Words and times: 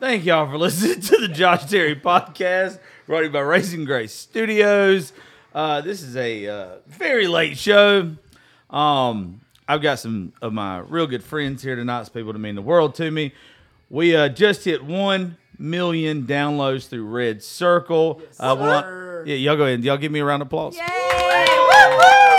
Thank 0.00 0.24
y'all 0.24 0.50
for 0.50 0.56
listening 0.58 0.98
to 1.02 1.18
the 1.18 1.28
Josh 1.28 1.66
Terry 1.66 1.94
podcast, 1.94 2.78
brought 3.06 3.18
to 3.18 3.24
you 3.26 3.30
by 3.30 3.40
Racing 3.40 3.84
Grace 3.84 4.14
Studios. 4.14 5.12
Uh, 5.54 5.82
this 5.82 6.02
is 6.02 6.16
a 6.16 6.46
uh, 6.46 6.68
very 6.86 7.26
late 7.26 7.58
show. 7.58 8.16
Um, 8.70 9.42
I've 9.68 9.82
got 9.82 9.98
some 9.98 10.32
of 10.40 10.54
my 10.54 10.78
real 10.78 11.06
good 11.06 11.22
friends 11.22 11.62
here 11.62 11.76
tonight. 11.76 12.08
People 12.14 12.32
that 12.32 12.38
mean 12.38 12.54
the 12.54 12.62
world 12.62 12.94
to 12.94 13.10
me. 13.10 13.34
We 13.90 14.16
uh, 14.16 14.30
just 14.30 14.64
hit 14.64 14.82
one 14.82 15.36
million 15.58 16.22
downloads 16.22 16.88
through 16.88 17.04
Red 17.04 17.42
Circle. 17.42 18.22
uh, 18.38 18.56
well, 18.58 19.26
yeah, 19.26 19.34
y'all 19.36 19.56
go 19.56 19.64
ahead. 19.64 19.84
Y'all 19.84 19.98
give 19.98 20.12
me 20.12 20.20
a 20.20 20.24
round 20.24 20.40
of 20.40 20.46
applause. 20.46 20.76
Yay! 20.76 20.82
Woo 20.82 20.86
woo! 20.86 22.00
Yes! 22.00 22.29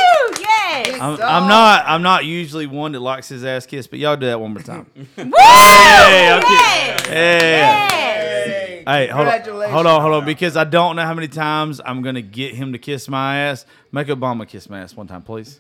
I'm, 1.02 1.14
I'm 1.22 1.48
not. 1.48 1.84
I'm 1.88 2.02
not 2.02 2.26
usually 2.26 2.68
one 2.68 2.92
that 2.94 3.00
likes 3.00 3.28
his 3.30 3.44
ass 3.44 3.66
kiss, 3.66 3.88
but 3.88 4.00
y'all 4.00 4.16
do 4.16 4.28
that 4.28 4.40
one 4.40 4.54
more 4.54 4.62
time. 4.64 4.86
Woo! 4.96 5.06
Hey, 5.38 6.30
I'm 6.32 6.42
kidding. 6.42 7.12
Yes! 7.14 7.42
Yeah. 7.42 7.88
Yes! 7.92 8.84
Hey, 8.88 9.08
hold 9.08 9.28
on, 9.28 9.34
Congratulations. 9.34 9.74
hold 9.74 9.86
on, 9.86 10.02
hold 10.02 10.14
on, 10.16 10.26
because 10.26 10.58
I 10.58 10.64
don't 10.64 10.96
know 10.96 11.04
how 11.04 11.14
many 11.14 11.28
times 11.28 11.80
I'm 11.86 12.02
gonna 12.02 12.22
get 12.22 12.56
him 12.56 12.72
to 12.74 12.80
kiss 12.80 13.08
my 13.08 13.38
ass. 13.38 13.66
Make 13.92 14.08
Obama 14.08 14.48
kiss 14.48 14.70
my 14.70 14.80
ass 14.82 14.96
one 14.96 15.08
time, 15.08 15.22
please. 15.22 15.60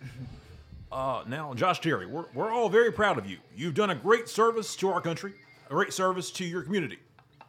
Uh, 0.91 1.23
now, 1.27 1.54
Josh 1.54 1.80
Terry, 1.80 2.05
we're, 2.05 2.26
we're 2.34 2.52
all 2.52 2.68
very 2.68 2.91
proud 2.91 3.18
of 3.18 3.26
you. 3.30 3.38
You've 3.55 3.76
done 3.76 3.91
a 3.91 3.96
great 3.96 4.27
service 4.27 4.76
to 4.77 4.90
our 4.90 4.99
country, 5.02 5.34
a 5.68 5.73
great 5.73 5.94
service 5.94 6.32
to 6.32 6.44
your 6.46 6.63
community, 6.63 6.98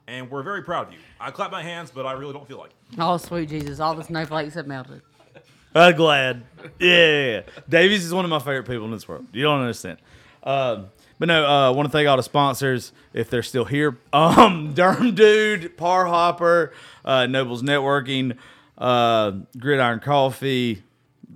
and 0.07 0.31
we're 0.31 0.43
very 0.43 0.63
proud 0.63 0.89
of 0.89 0.93
you. 0.93 1.01
I 1.19 1.31
clap 1.31 1.51
my 1.51 1.63
hands, 1.63 1.91
but 1.91 2.07
I 2.07 2.13
really 2.13 2.33
don't 2.35 2.47
feel 2.47 2.59
like 2.59 2.71
it. 2.71 2.99
Oh, 2.99 3.17
sweet 3.17 3.49
Jesus. 3.49 3.81
All 3.81 3.95
the 3.95 4.05
snowflakes 4.05 4.55
have 4.55 4.67
melted. 4.67 5.03
I'm 5.75 5.97
glad. 5.97 6.45
Yeah, 6.79 7.43
Davies 7.69 8.05
is 8.05 8.13
one 8.13 8.25
of 8.25 8.31
my 8.31 8.39
favorite 8.39 8.67
people 8.67 8.85
in 8.85 8.91
this 8.91 9.09
world. 9.09 9.27
You 9.33 9.43
don't 9.43 9.61
understand. 9.61 9.99
Um, 10.43 10.91
but 11.19 11.29
no, 11.29 11.45
I 11.45 11.69
uh, 11.69 11.73
want 11.73 11.87
to 11.87 11.93
thank 11.93 12.09
all 12.09 12.17
the 12.17 12.23
sponsors 12.23 12.93
if 13.15 13.31
they're 13.31 13.43
still 13.43 13.65
here. 13.65 13.99
Um, 14.13 14.73
Durham 14.75 15.15
Dude, 15.15 15.77
Par 15.77 16.07
Hopper, 16.07 16.73
uh, 17.05 17.27
Nobles 17.27 17.63
Networking, 17.63 18.37
uh, 18.77 19.33
Gridiron 19.59 20.01
Coffee, 20.01 20.83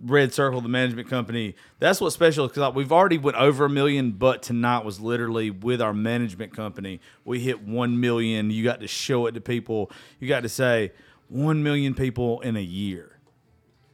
Red 0.05 0.35
Circle, 0.35 0.61
the 0.61 0.69
management 0.69 1.09
company. 1.09 1.55
That's 1.79 2.01
what's 2.01 2.15
special 2.15 2.47
because 2.47 2.75
we've 2.75 2.93
already 2.93 3.17
went 3.17 3.39
over 3.39 3.65
a 3.65 3.71
million, 3.71 4.13
but 4.13 4.43
tonight 4.43 4.85
was 4.85 5.01
literally 5.01 5.51
with 5.51 5.81
our 5.81 5.95
management 5.95 6.55
company. 6.55 7.01
We 7.25 7.41
hit 7.41 7.63
one 7.63 8.01
million. 8.01 8.51
You 8.51 8.65
got 8.65 8.81
to 8.81 8.89
show 8.89 9.27
it 9.27 9.33
to 9.33 9.41
people. 9.41 9.91
You 10.21 10.29
got 10.29 10.41
to 10.41 10.51
say 10.51 10.93
one 11.29 11.63
million 11.63 11.95
people 11.95 12.41
in 12.43 12.57
a 12.57 12.61
year 12.61 13.16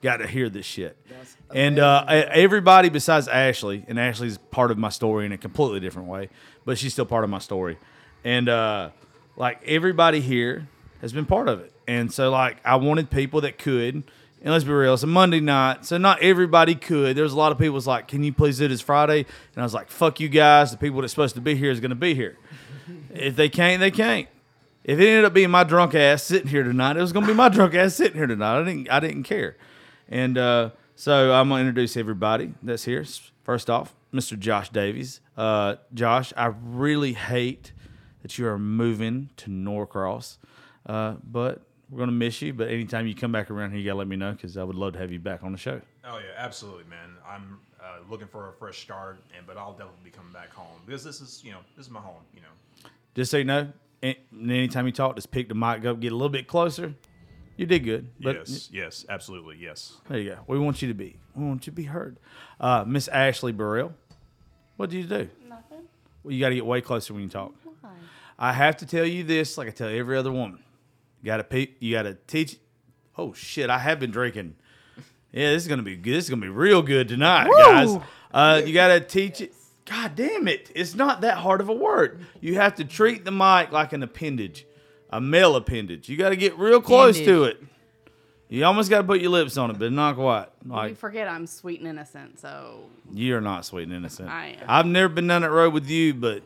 got 0.02 0.18
to 0.18 0.26
hear 0.26 0.50
this 0.50 0.66
shit. 0.66 0.96
And 1.54 1.78
uh, 1.78 2.04
everybody 2.08 2.88
besides 2.88 3.28
Ashley, 3.28 3.84
and 3.88 3.98
Ashley's 3.98 4.36
part 4.36 4.70
of 4.70 4.78
my 4.78 4.88
story 4.88 5.24
in 5.26 5.32
a 5.32 5.38
completely 5.38 5.80
different 5.80 6.08
way, 6.08 6.28
but 6.64 6.76
she's 6.76 6.92
still 6.92 7.06
part 7.06 7.24
of 7.24 7.30
my 7.30 7.38
story. 7.38 7.78
And 8.24 8.48
uh, 8.48 8.90
like 9.36 9.62
everybody 9.64 10.20
here 10.20 10.68
has 11.00 11.12
been 11.12 11.26
part 11.26 11.48
of 11.48 11.60
it. 11.60 11.72
And 11.86 12.12
so 12.12 12.30
like 12.30 12.58
I 12.64 12.76
wanted 12.76 13.10
people 13.10 13.40
that 13.42 13.58
could. 13.58 14.02
And 14.44 14.50
let's 14.50 14.64
be 14.64 14.72
real, 14.72 14.94
it's 14.94 15.04
a 15.04 15.06
Monday 15.06 15.38
night, 15.38 15.86
so 15.86 15.98
not 15.98 16.20
everybody 16.20 16.74
could. 16.74 17.16
There 17.16 17.22
was 17.22 17.32
a 17.32 17.36
lot 17.36 17.52
of 17.52 17.58
people 17.58 17.74
was 17.74 17.86
like, 17.86 18.08
"Can 18.08 18.24
you 18.24 18.32
please 18.32 18.58
do 18.58 18.66
this 18.66 18.80
Friday?" 18.80 19.18
And 19.20 19.58
I 19.58 19.62
was 19.62 19.72
like, 19.72 19.88
"Fuck 19.88 20.18
you 20.18 20.28
guys. 20.28 20.72
The 20.72 20.78
people 20.78 21.00
that's 21.00 21.12
supposed 21.12 21.36
to 21.36 21.40
be 21.40 21.54
here 21.54 21.70
is 21.70 21.78
going 21.78 21.90
to 21.90 21.94
be 21.94 22.12
here. 22.12 22.38
if 23.14 23.36
they 23.36 23.48
can't, 23.48 23.78
they 23.78 23.92
can't." 23.92 24.26
If 24.82 24.98
it 24.98 25.06
ended 25.06 25.26
up 25.26 25.32
being 25.32 25.52
my 25.52 25.62
drunk 25.62 25.94
ass 25.94 26.24
sitting 26.24 26.48
here 26.48 26.64
tonight, 26.64 26.96
it 26.96 27.00
was 27.00 27.12
going 27.12 27.24
to 27.24 27.30
be 27.30 27.36
my 27.36 27.48
drunk 27.50 27.74
ass 27.74 27.94
sitting 27.94 28.16
here 28.16 28.26
tonight. 28.26 28.60
I 28.60 28.64
didn't, 28.64 28.90
I 28.90 28.98
didn't 28.98 29.22
care. 29.22 29.56
And 30.12 30.36
uh, 30.36 30.70
so 30.94 31.32
I'm 31.32 31.48
gonna 31.48 31.60
introduce 31.60 31.96
everybody 31.96 32.52
that's 32.62 32.84
here. 32.84 33.02
First 33.44 33.70
off, 33.70 33.94
Mr. 34.12 34.38
Josh 34.38 34.68
Davies. 34.68 35.20
Uh, 35.38 35.76
Josh, 35.94 36.34
I 36.36 36.52
really 36.62 37.14
hate 37.14 37.72
that 38.20 38.36
you 38.36 38.46
are 38.46 38.58
moving 38.58 39.30
to 39.38 39.48
Norcross, 39.50 40.36
uh, 40.84 41.14
but 41.24 41.62
we're 41.88 41.98
gonna 41.98 42.12
miss 42.12 42.42
you. 42.42 42.52
But 42.52 42.68
anytime 42.68 43.06
you 43.06 43.14
come 43.14 43.32
back 43.32 43.50
around 43.50 43.70
here, 43.70 43.80
you 43.80 43.86
gotta 43.86 43.98
let 43.98 44.06
me 44.06 44.16
know 44.16 44.32
because 44.32 44.58
I 44.58 44.64
would 44.64 44.76
love 44.76 44.92
to 44.92 44.98
have 44.98 45.10
you 45.10 45.18
back 45.18 45.42
on 45.42 45.50
the 45.50 45.58
show. 45.58 45.80
Oh 46.04 46.18
yeah, 46.18 46.34
absolutely, 46.36 46.84
man. 46.84 47.16
I'm 47.26 47.58
uh, 47.82 48.00
looking 48.10 48.28
for 48.28 48.50
a 48.50 48.52
fresh 48.52 48.82
start, 48.82 49.18
and 49.34 49.46
but 49.46 49.56
I'll 49.56 49.72
definitely 49.72 50.04
be 50.04 50.10
coming 50.10 50.32
back 50.32 50.52
home 50.52 50.78
because 50.84 51.02
this 51.02 51.22
is, 51.22 51.40
you 51.42 51.52
know, 51.52 51.58
this 51.74 51.86
is 51.86 51.90
my 51.90 52.00
home. 52.00 52.20
You 52.34 52.42
know, 52.42 52.90
Just 53.14 53.30
so 53.30 53.38
you 53.38 53.44
know, 53.44 53.72
anytime 54.02 54.84
you 54.84 54.92
talk, 54.92 55.14
just 55.16 55.30
pick 55.30 55.48
the 55.48 55.54
mic 55.54 55.86
up, 55.86 56.00
get 56.00 56.12
a 56.12 56.16
little 56.16 56.28
bit 56.28 56.46
closer. 56.46 56.94
You 57.56 57.66
did 57.66 57.80
good. 57.80 58.08
But 58.20 58.36
yes, 58.36 58.68
yes, 58.72 59.06
absolutely, 59.08 59.56
yes. 59.60 59.94
There 60.08 60.18
you 60.18 60.30
go. 60.30 60.38
We 60.46 60.58
want 60.58 60.82
you 60.82 60.88
to 60.88 60.94
be. 60.94 61.16
We 61.34 61.44
want 61.44 61.66
you 61.66 61.70
to 61.70 61.76
be 61.76 61.84
heard. 61.84 62.16
Uh, 62.60 62.84
Miss 62.86 63.08
Ashley 63.08 63.52
Burrell, 63.52 63.92
what 64.76 64.90
did 64.90 64.96
you 64.98 65.04
do? 65.04 65.28
Nothing. 65.48 65.82
Well, 66.24 66.32
you 66.32 66.40
got 66.40 66.48
to 66.50 66.54
get 66.54 66.64
way 66.66 66.80
closer 66.80 67.12
when 67.14 67.22
you 67.24 67.28
talk. 67.28 67.52
Why? 67.80 67.90
I 68.38 68.52
have 68.52 68.76
to 68.78 68.86
tell 68.86 69.04
you 69.04 69.22
this, 69.24 69.58
like 69.58 69.68
I 69.68 69.70
tell 69.70 69.88
every 69.88 70.16
other 70.16 70.32
woman. 70.32 70.60
You 71.22 71.26
got 71.26 71.36
to 71.38 71.44
pe- 71.44 71.68
You 71.78 71.92
got 71.92 72.02
to 72.02 72.14
teach. 72.26 72.56
Oh 73.16 73.32
shit! 73.34 73.68
I 73.68 73.78
have 73.78 74.00
been 74.00 74.10
drinking. 74.10 74.54
Yeah, 75.32 75.50
this 75.52 75.62
is 75.62 75.68
gonna 75.68 75.82
be 75.82 75.96
good. 75.96 76.14
This 76.14 76.24
is 76.24 76.30
gonna 76.30 76.42
be 76.42 76.48
real 76.48 76.82
good 76.82 77.08
tonight, 77.08 77.48
guys. 77.50 77.98
Uh, 78.32 78.62
you 78.64 78.72
got 78.74 78.88
to 78.88 79.00
teach 79.00 79.40
it. 79.40 79.54
God 79.84 80.14
damn 80.14 80.48
it! 80.48 80.70
It's 80.74 80.94
not 80.94 81.20
that 81.22 81.38
hard 81.38 81.60
of 81.60 81.68
a 81.68 81.74
word. 81.74 82.24
You 82.40 82.54
have 82.56 82.74
to 82.76 82.84
treat 82.84 83.24
the 83.24 83.30
mic 83.32 83.72
like 83.72 83.92
an 83.92 84.02
appendage, 84.02 84.64
a 85.12 85.20
male 85.20 85.54
appendage. 85.56 86.08
You 86.08 86.16
got 86.16 86.30
to 86.30 86.36
get 86.36 86.58
real 86.58 86.80
close 86.80 87.18
to 87.20 87.44
it. 87.44 87.62
You 88.48 88.64
almost 88.64 88.90
got 88.90 88.98
to 88.98 89.04
put 89.06 89.20
your 89.20 89.30
lips 89.30 89.56
on 89.56 89.70
it, 89.70 89.78
but 89.78 89.92
not 89.92 90.16
quite. 90.16 90.46
You 90.64 90.70
Like 90.72 90.96
forget 90.96 91.26
I'm 91.28 91.46
sweet 91.46 91.80
and 91.80 91.88
innocent, 91.88 92.38
so 92.40 92.80
you're 93.12 93.40
not 93.40 93.64
sweet 93.64 93.84
and 93.84 93.92
innocent. 93.92 94.28
I 94.28 94.56
am. 94.60 94.64
I've 94.68 94.86
never 94.86 95.08
been 95.08 95.26
down 95.26 95.42
that 95.42 95.50
road 95.50 95.72
with 95.72 95.88
you, 95.88 96.12
but 96.12 96.42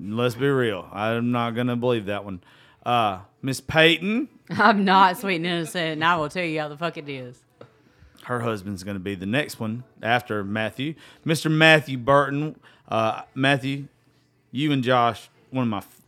let's 0.00 0.34
be 0.34 0.46
real. 0.48 0.88
I'm 0.92 1.30
not 1.32 1.50
gonna 1.54 1.76
believe 1.76 2.06
that 2.06 2.24
one. 2.24 2.42
Uh, 2.86 3.20
Miss 3.42 3.60
Peyton, 3.60 4.28
I'm 4.50 4.84
not 4.84 5.18
sweet 5.18 5.36
and 5.36 5.46
innocent, 5.46 5.84
and 5.92 6.04
I 6.04 6.16
will 6.16 6.28
tell 6.30 6.44
you 6.44 6.60
how 6.60 6.68
the 6.68 6.76
fuck 6.76 6.96
it 6.96 7.08
is. 7.08 7.38
her 8.24 8.40
husband's 8.40 8.82
gonna 8.82 8.98
be 8.98 9.14
the 9.14 9.26
next 9.26 9.60
one 9.60 9.84
after 10.02 10.42
Matthew. 10.42 10.94
Mr. 11.26 11.50
Matthew 11.50 11.98
Burton. 11.98 12.56
Uh, 12.88 13.22
Matthew, 13.34 13.88
you 14.52 14.70
and 14.72 14.82
Josh, 14.84 15.28
one 15.50 15.62
of 15.64 15.68
my 15.68 15.78
f- 15.78 16.00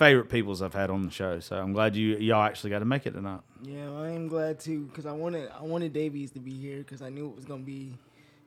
favorite 0.00 0.30
peoples 0.30 0.62
I've 0.62 0.72
had 0.74 0.88
on 0.88 1.04
the 1.04 1.10
show. 1.10 1.40
So 1.40 1.56
I'm 1.56 1.72
glad 1.74 1.94
you 1.94 2.16
y'all 2.16 2.42
actually 2.42 2.70
got 2.70 2.78
to 2.78 2.84
make 2.86 3.06
it 3.06 3.12
tonight. 3.12 3.40
Yeah, 3.62 3.92
I 3.92 4.08
am 4.10 4.28
glad 4.28 4.58
too 4.58 4.86
because 4.86 5.04
I 5.04 5.12
wanted 5.12 5.50
I 5.50 5.62
wanted 5.62 5.92
Davies 5.92 6.30
to 6.32 6.40
be 6.40 6.52
here 6.52 6.78
because 6.78 7.02
I 7.02 7.10
knew 7.10 7.28
it 7.28 7.36
was 7.36 7.44
gonna 7.44 7.62
be 7.62 7.92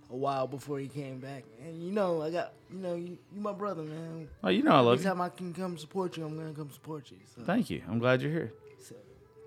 a 0.09 0.15
while 0.15 0.47
before 0.47 0.79
he 0.79 0.87
came 0.87 1.19
back. 1.19 1.43
And 1.63 1.83
you 1.83 1.91
know, 1.91 2.21
I 2.23 2.31
got 2.31 2.53
you 2.71 2.79
know 2.79 2.95
you, 2.95 3.17
you 3.33 3.39
my 3.41 3.53
brother, 3.53 3.83
man. 3.83 4.27
Oh, 4.43 4.49
you 4.49 4.63
know 4.63 4.71
I 4.71 4.79
love 4.79 4.93
Every 4.99 5.03
you. 5.03 5.09
time 5.11 5.21
I 5.21 5.29
can 5.29 5.53
come 5.53 5.77
support 5.77 6.17
you, 6.17 6.25
I'm 6.25 6.35
gonna 6.37 6.53
come 6.53 6.71
support 6.71 7.11
you. 7.11 7.17
So, 7.35 7.43
Thank 7.43 7.69
you. 7.69 7.83
I'm 7.87 7.99
glad 7.99 8.21
you're 8.23 8.31
here. 8.31 8.51
so, 8.81 8.95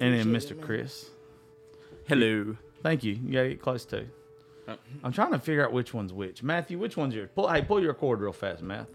And 0.01 0.15
then 0.15 0.27
Mr. 0.27 0.53
it. 0.53 0.63
Chris. 0.63 1.11
Hello. 2.07 2.57
Thank 2.85 3.03
you. 3.03 3.15
You 3.15 3.33
gotta 3.33 3.49
get 3.49 3.61
close 3.61 3.85
to. 3.87 4.07
Oh. 4.69 4.77
I'm 5.03 5.13
trying 5.13 5.33
to 5.33 5.39
figure 5.41 5.65
out 5.65 5.73
which 5.73 5.93
one's 5.93 6.13
which. 6.13 6.43
Matthew, 6.43 6.79
which 6.79 6.97
one's 6.97 7.15
yours? 7.15 7.31
Pull, 7.35 7.49
hey, 7.49 7.63
pull 7.63 7.83
your 7.83 7.95
cord 7.95 8.21
real 8.21 8.33
fast, 8.33 8.63
Matt. 8.63 8.87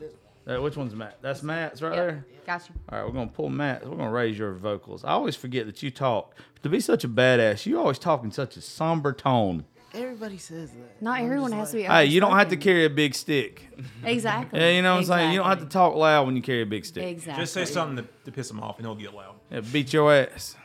Uh, 0.47 0.61
which 0.61 0.75
one's 0.75 0.95
Matt? 0.95 1.17
That's 1.21 1.43
Matt's 1.43 1.81
right 1.81 1.95
there. 1.95 2.25
Gotcha. 2.45 2.73
All 2.89 2.97
right, 2.97 3.05
we're 3.05 3.13
gonna 3.13 3.29
pull 3.29 3.49
Matt. 3.49 3.87
We're 3.87 3.97
gonna 3.97 4.11
raise 4.11 4.37
your 4.37 4.53
vocals. 4.53 5.03
I 5.03 5.09
always 5.09 5.35
forget 5.35 5.67
that 5.67 5.83
you 5.83 5.91
talk. 5.91 6.35
To 6.63 6.69
be 6.69 6.79
such 6.79 7.03
a 7.03 7.09
badass, 7.09 7.65
you 7.65 7.79
always 7.79 7.99
talk 7.99 8.23
in 8.23 8.31
such 8.31 8.57
a 8.57 8.61
somber 8.61 9.13
tone. 9.13 9.65
Everybody 9.93 10.37
says 10.37 10.71
that. 10.71 11.01
Not 11.01 11.19
I'm 11.19 11.25
everyone 11.25 11.51
just 11.51 11.59
has 11.59 11.71
to 11.71 11.77
be. 11.77 11.83
Hey, 11.83 12.05
you 12.05 12.19
don't 12.21 12.37
have 12.37 12.49
to 12.49 12.57
carry 12.57 12.85
a 12.85 12.89
big 12.89 13.13
stick. 13.13 13.67
Exactly. 14.03 14.59
Yeah, 14.59 14.69
you 14.69 14.81
know 14.81 14.93
what 14.93 14.99
I'm 14.99 15.05
saying. 15.05 15.31
You 15.31 15.39
don't 15.39 15.49
have 15.49 15.59
to 15.59 15.65
talk 15.65 15.95
loud 15.95 16.25
when 16.25 16.35
you 16.35 16.41
carry 16.41 16.61
a 16.61 16.65
big 16.65 16.85
stick. 16.85 17.03
Exactly. 17.03 17.43
Just 17.43 17.53
say 17.53 17.65
something 17.65 18.03
to, 18.03 18.09
to 18.25 18.31
piss 18.31 18.49
him 18.49 18.61
off, 18.61 18.77
and 18.77 18.85
he'll 18.85 18.95
get 18.95 19.13
loud. 19.13 19.35
Yeah, 19.51 19.61
beat 19.61 19.91
your 19.91 20.13
ass. 20.13 20.55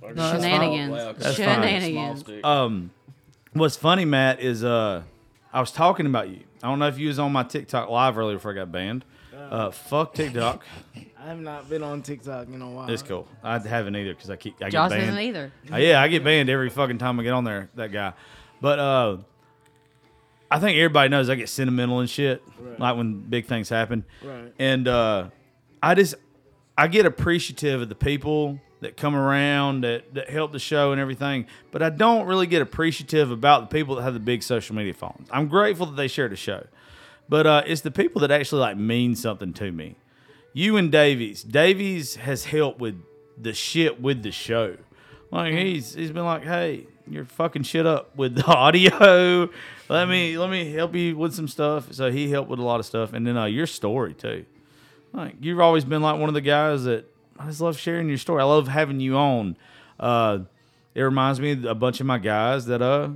Shenanigans. 0.00 1.18
That's 1.18 1.36
fine. 1.36 1.62
Shenanigans. 1.62 2.24
Um, 2.44 2.90
what's 3.52 3.76
funny, 3.76 4.04
Matt, 4.04 4.40
is 4.40 4.62
uh, 4.62 5.02
I 5.52 5.60
was 5.60 5.72
talking 5.72 6.06
about 6.06 6.28
you. 6.28 6.40
I 6.62 6.68
don't 6.68 6.78
know 6.78 6.88
if 6.88 6.98
you 6.98 7.08
was 7.08 7.18
on 7.18 7.32
my 7.32 7.42
TikTok 7.42 7.88
live 7.88 8.16
earlier 8.18 8.36
before 8.36 8.52
I 8.52 8.54
got 8.54 8.70
banned. 8.70 9.04
Uh, 9.34 9.70
fuck 9.70 10.14
TikTok. 10.14 10.64
I 11.18 11.26
have 11.26 11.40
not 11.40 11.68
been 11.68 11.82
on 11.82 12.02
TikTok 12.02 12.46
in 12.48 12.62
a 12.62 12.70
while. 12.70 12.88
It's 12.88 13.02
cool. 13.02 13.26
I 13.42 13.58
haven't 13.58 13.96
either 13.96 14.14
because 14.14 14.30
I 14.30 14.36
keep 14.36 14.54
I 14.56 14.66
get 14.66 14.72
Josh 14.72 14.90
banned. 14.90 15.02
isn't 15.02 15.18
either. 15.18 15.52
Uh, 15.72 15.76
yeah, 15.76 16.00
I 16.00 16.08
get 16.08 16.22
banned 16.22 16.48
every 16.48 16.70
fucking 16.70 16.98
time 16.98 17.18
I 17.18 17.24
get 17.24 17.32
on 17.32 17.44
there. 17.44 17.68
That 17.74 17.90
guy, 17.90 18.12
but 18.60 18.78
uh, 18.78 19.16
I 20.50 20.60
think 20.60 20.76
everybody 20.78 21.08
knows 21.08 21.28
I 21.28 21.34
get 21.34 21.48
sentimental 21.48 22.00
and 22.00 22.08
shit, 22.08 22.42
like 22.78 22.96
when 22.96 23.20
big 23.20 23.46
things 23.46 23.68
happen. 23.68 24.04
Right. 24.22 24.52
And 24.58 24.86
uh, 24.86 25.30
I 25.82 25.94
just 25.94 26.14
I 26.78 26.86
get 26.86 27.06
appreciative 27.06 27.82
of 27.82 27.88
the 27.88 27.94
people 27.94 28.60
that 28.80 28.96
come 28.96 29.14
around 29.14 29.82
that 29.82 30.14
that 30.14 30.30
help 30.30 30.52
the 30.52 30.58
show 30.58 30.92
and 30.92 31.00
everything, 31.00 31.46
but 31.70 31.82
I 31.82 31.90
don't 31.90 32.26
really 32.26 32.46
get 32.46 32.62
appreciative 32.62 33.30
about 33.30 33.68
the 33.68 33.78
people 33.78 33.96
that 33.96 34.02
have 34.02 34.14
the 34.14 34.20
big 34.20 34.42
social 34.42 34.74
media 34.74 34.94
followings. 34.94 35.28
I'm 35.30 35.48
grateful 35.48 35.86
that 35.86 35.96
they 35.96 36.08
share 36.08 36.28
the 36.28 36.36
show, 36.36 36.66
but 37.28 37.46
uh, 37.46 37.62
it's 37.66 37.82
the 37.82 37.90
people 37.90 38.20
that 38.22 38.30
actually 38.30 38.60
like 38.60 38.76
mean 38.76 39.14
something 39.14 39.52
to 39.54 39.70
me. 39.70 39.96
You 40.52 40.76
and 40.76 40.90
Davies. 40.90 41.42
Davies 41.42 42.16
has 42.16 42.46
helped 42.46 42.80
with 42.80 43.00
the 43.40 43.52
shit 43.52 44.00
with 44.00 44.22
the 44.22 44.32
show. 44.32 44.76
Like 45.30 45.54
he's 45.54 45.94
he's 45.94 46.10
been 46.10 46.24
like, 46.24 46.42
hey, 46.42 46.86
you're 47.06 47.24
fucking 47.24 47.62
shit 47.62 47.86
up 47.86 48.16
with 48.16 48.34
the 48.36 48.46
audio. 48.46 49.50
Let 49.88 50.08
me 50.08 50.38
let 50.38 50.50
me 50.50 50.72
help 50.72 50.94
you 50.94 51.16
with 51.16 51.34
some 51.34 51.48
stuff. 51.48 51.92
So 51.92 52.10
he 52.10 52.30
helped 52.30 52.48
with 52.48 52.58
a 52.60 52.64
lot 52.64 52.80
of 52.80 52.86
stuff, 52.86 53.12
and 53.12 53.26
then 53.26 53.36
uh, 53.36 53.44
your 53.44 53.66
story 53.66 54.14
too. 54.14 54.46
Like 55.12 55.34
you've 55.40 55.60
always 55.60 55.84
been 55.84 56.02
like 56.02 56.18
one 56.18 56.28
of 56.28 56.34
the 56.34 56.40
guys 56.40 56.84
that 56.84 57.09
I 57.40 57.46
just 57.46 57.62
love 57.62 57.78
sharing 57.78 58.08
your 58.08 58.18
story. 58.18 58.42
I 58.42 58.44
love 58.44 58.68
having 58.68 59.00
you 59.00 59.16
on. 59.16 59.56
Uh, 59.98 60.40
it 60.94 61.00
reminds 61.00 61.40
me 61.40 61.52
of 61.52 61.64
a 61.64 61.74
bunch 61.74 61.98
of 62.00 62.06
my 62.06 62.18
guys 62.18 62.66
that 62.66 62.82
uh, 62.82 63.08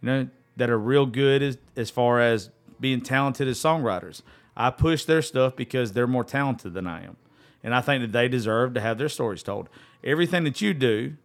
you 0.00 0.06
know, 0.06 0.28
that 0.56 0.70
are 0.70 0.78
real 0.78 1.04
good 1.04 1.42
as 1.42 1.58
as 1.76 1.90
far 1.90 2.20
as 2.20 2.48
being 2.80 3.02
talented 3.02 3.46
as 3.48 3.58
songwriters. 3.58 4.22
I 4.56 4.70
push 4.70 5.04
their 5.04 5.20
stuff 5.20 5.56
because 5.56 5.92
they're 5.92 6.06
more 6.06 6.24
talented 6.24 6.72
than 6.72 6.86
I 6.86 7.04
am, 7.04 7.16
and 7.62 7.74
I 7.74 7.82
think 7.82 8.02
that 8.02 8.12
they 8.12 8.28
deserve 8.28 8.72
to 8.74 8.80
have 8.80 8.96
their 8.96 9.10
stories 9.10 9.42
told. 9.42 9.68
Everything 10.02 10.44
that 10.44 10.62
you 10.62 10.72
do, 10.72 11.16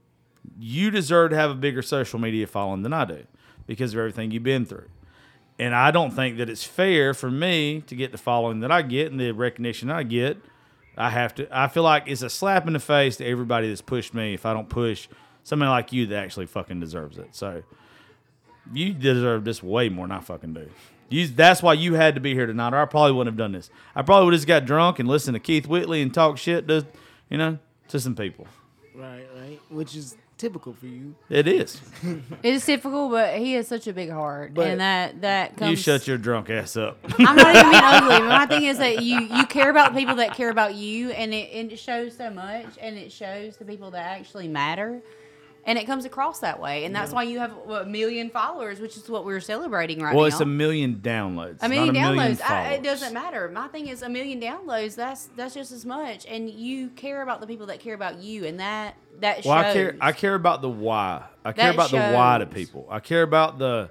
you 0.59 0.91
deserve 0.91 1.29
to 1.31 1.37
have 1.37 1.51
a 1.51 1.55
bigger 1.55 1.81
social 1.81 2.19
media 2.19 2.47
following 2.47 2.81
than 2.81 2.91
I 2.91 3.05
do 3.05 3.23
because 3.65 3.93
of 3.93 3.99
everything 3.99 4.31
you've 4.31 4.43
been 4.43 4.65
through. 4.65 4.89
And 5.57 5.73
I 5.73 5.91
don't 5.91 6.11
think 6.11 6.37
that 6.37 6.49
it's 6.49 6.65
fair 6.65 7.13
for 7.13 7.31
me 7.31 7.81
to 7.87 7.95
get 7.95 8.11
the 8.11 8.17
following 8.17 8.59
that 8.59 8.71
I 8.71 8.81
get 8.81 9.11
and 9.11 9.19
the 9.19 9.31
recognition 9.31 9.89
I 9.89 10.03
get. 10.03 10.37
I 10.97 11.09
have 11.09 11.35
to. 11.35 11.47
I 11.51 11.67
feel 11.67 11.83
like 11.83 12.03
it's 12.07 12.21
a 12.21 12.29
slap 12.29 12.67
in 12.67 12.73
the 12.73 12.79
face 12.79 13.17
to 13.17 13.25
everybody 13.25 13.67
that's 13.67 13.81
pushed 13.81 14.13
me 14.13 14.33
if 14.33 14.45
I 14.45 14.53
don't 14.53 14.69
push 14.69 15.07
somebody 15.43 15.69
like 15.69 15.91
you 15.93 16.07
that 16.07 16.23
actually 16.23 16.45
fucking 16.47 16.79
deserves 16.79 17.17
it. 17.17 17.29
So 17.35 17.63
you 18.73 18.93
deserve 18.93 19.45
this 19.45 19.61
way 19.61 19.89
more 19.89 20.07
than 20.07 20.17
I 20.17 20.21
fucking 20.21 20.53
do. 20.53 20.69
You, 21.09 21.27
that's 21.27 21.61
why 21.61 21.73
you 21.73 21.93
had 21.93 22.15
to 22.15 22.21
be 22.21 22.33
here 22.33 22.47
tonight, 22.47 22.73
or 22.73 22.81
I 22.81 22.85
probably 22.85 23.11
wouldn't 23.11 23.33
have 23.33 23.37
done 23.37 23.51
this. 23.51 23.69
I 23.95 24.01
probably 24.01 24.25
would 24.25 24.33
have 24.33 24.39
just 24.39 24.47
got 24.47 24.65
drunk 24.65 24.97
and 24.99 25.07
listened 25.07 25.35
to 25.35 25.39
Keith 25.39 25.67
Whitley 25.67 26.01
and 26.01 26.11
talk 26.13 26.37
shit 26.37 26.67
to, 26.67 26.85
you 27.29 27.37
know, 27.37 27.59
to 27.89 27.99
some 27.99 28.15
people. 28.15 28.47
Right, 28.95 29.27
right. 29.35 29.59
Which 29.69 29.95
is 29.95 30.17
typical 30.37 30.73
for 30.73 30.85
you. 30.87 31.15
It 31.29 31.47
is. 31.47 31.81
It 32.43 32.53
is 32.53 32.65
typical, 32.65 33.09
but 33.09 33.37
he 33.37 33.53
has 33.53 33.67
such 33.67 33.87
a 33.87 33.93
big 33.93 34.09
heart, 34.11 34.53
But- 34.53 34.67
and 34.67 34.79
that 34.81 35.21
that 35.21 35.57
comes. 35.57 35.71
You 35.71 35.75
shut 35.77 36.07
your 36.07 36.17
drunk 36.17 36.49
ass 36.49 36.75
up. 36.77 36.97
I'm 37.19 37.35
not 37.35 37.55
even 37.55 37.71
being 37.71 37.83
ugly. 37.83 38.19
but 38.19 38.27
My 38.27 38.45
thing 38.45 38.63
is 38.65 38.77
that 38.77 39.03
you 39.03 39.19
you 39.21 39.45
care 39.47 39.69
about 39.69 39.93
the 39.93 39.99
people 39.99 40.15
that 40.15 40.33
care 40.35 40.49
about 40.49 40.75
you, 40.75 41.11
and 41.11 41.33
it 41.33 41.49
and 41.53 41.71
it 41.71 41.79
shows 41.79 42.15
so 42.17 42.29
much, 42.29 42.65
and 42.81 42.97
it 42.97 43.11
shows 43.11 43.57
the 43.57 43.65
people 43.65 43.91
that 43.91 44.05
actually 44.05 44.47
matter, 44.47 45.01
and 45.65 45.79
it 45.79 45.85
comes 45.85 46.05
across 46.05 46.39
that 46.39 46.59
way, 46.59 46.85
and 46.85 46.95
that's 46.95 47.11
why 47.11 47.23
you 47.23 47.39
have 47.39 47.51
a 47.69 47.85
million 47.85 48.29
followers, 48.29 48.79
which 48.79 48.95
is 48.97 49.09
what 49.09 49.25
we're 49.25 49.39
celebrating 49.39 49.97
right 49.99 50.13
well, 50.13 50.13
now. 50.13 50.17
Well, 50.19 50.27
it's 50.27 50.39
a 50.39 50.45
million 50.45 50.97
downloads. 50.97 51.57
a 51.61 51.69
million 51.69 51.95
not 51.95 52.11
a 52.11 52.15
million 52.15 52.37
downloads. 52.37 52.49
I, 52.49 52.73
it 52.73 52.83
doesn't 52.83 53.13
matter. 53.13 53.49
My 53.49 53.67
thing 53.69 53.87
is 53.87 54.03
a 54.03 54.09
million 54.09 54.39
downloads. 54.39 54.95
That's 54.95 55.25
that's 55.35 55.55
just 55.55 55.71
as 55.71 55.85
much, 55.85 56.25
and 56.27 56.49
you 56.49 56.89
care 56.89 57.23
about 57.23 57.41
the 57.41 57.47
people 57.47 57.65
that 57.67 57.79
care 57.79 57.95
about 57.95 58.19
you, 58.19 58.45
and 58.45 58.59
that 58.59 58.95
that 59.21 59.43
Well, 59.43 59.61
shows. 59.61 59.71
I 59.71 59.73
care. 59.73 59.97
I 60.01 60.11
care 60.11 60.35
about 60.35 60.61
the 60.61 60.69
why. 60.69 61.23
I 61.43 61.51
care 61.51 61.65
That 61.65 61.75
about 61.75 61.91
the 61.91 62.15
why 62.15 62.37
to 62.39 62.45
people. 62.45 62.87
I 62.89 62.99
care 62.99 63.23
about 63.23 63.57
the. 63.57 63.89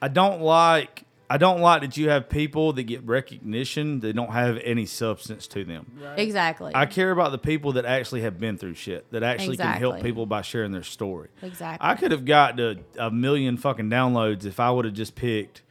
I 0.00 0.08
don't 0.08 0.42
like. 0.42 1.04
I 1.30 1.36
don't 1.36 1.60
like 1.60 1.82
that 1.82 1.96
you 1.98 2.08
have 2.08 2.30
people 2.30 2.72
that 2.72 2.84
get 2.84 3.04
recognition 3.06 4.00
that 4.00 4.14
don't 4.16 4.30
have 4.32 4.58
any 4.64 4.86
substance 4.86 5.46
to 5.48 5.62
them. 5.64 6.00
exactly. 6.16 6.72
I 6.74 6.86
care 6.86 7.10
about 7.10 7.32
the 7.32 7.38
people 7.38 7.72
that 7.72 7.84
actually 7.84 8.22
have 8.22 8.38
been 8.40 8.56
through 8.56 8.74
shit 8.74 9.10
that 9.12 9.22
actually 9.22 9.58
can 9.58 9.76
help 9.76 10.00
people 10.00 10.24
by 10.24 10.40
sharing 10.42 10.72
their 10.72 10.82
story. 10.82 11.28
Exactly. 11.42 11.86
I 11.86 11.96
could 11.96 12.12
have 12.12 12.24
got 12.24 12.56
to 12.56 12.78
a 12.98 13.10
million 13.10 13.58
fucking 13.58 13.90
downloads 13.90 14.46
if 14.46 14.58
I 14.58 14.70
would 14.70 14.86
have 14.86 14.94
just 14.94 15.14
picked 15.16 15.62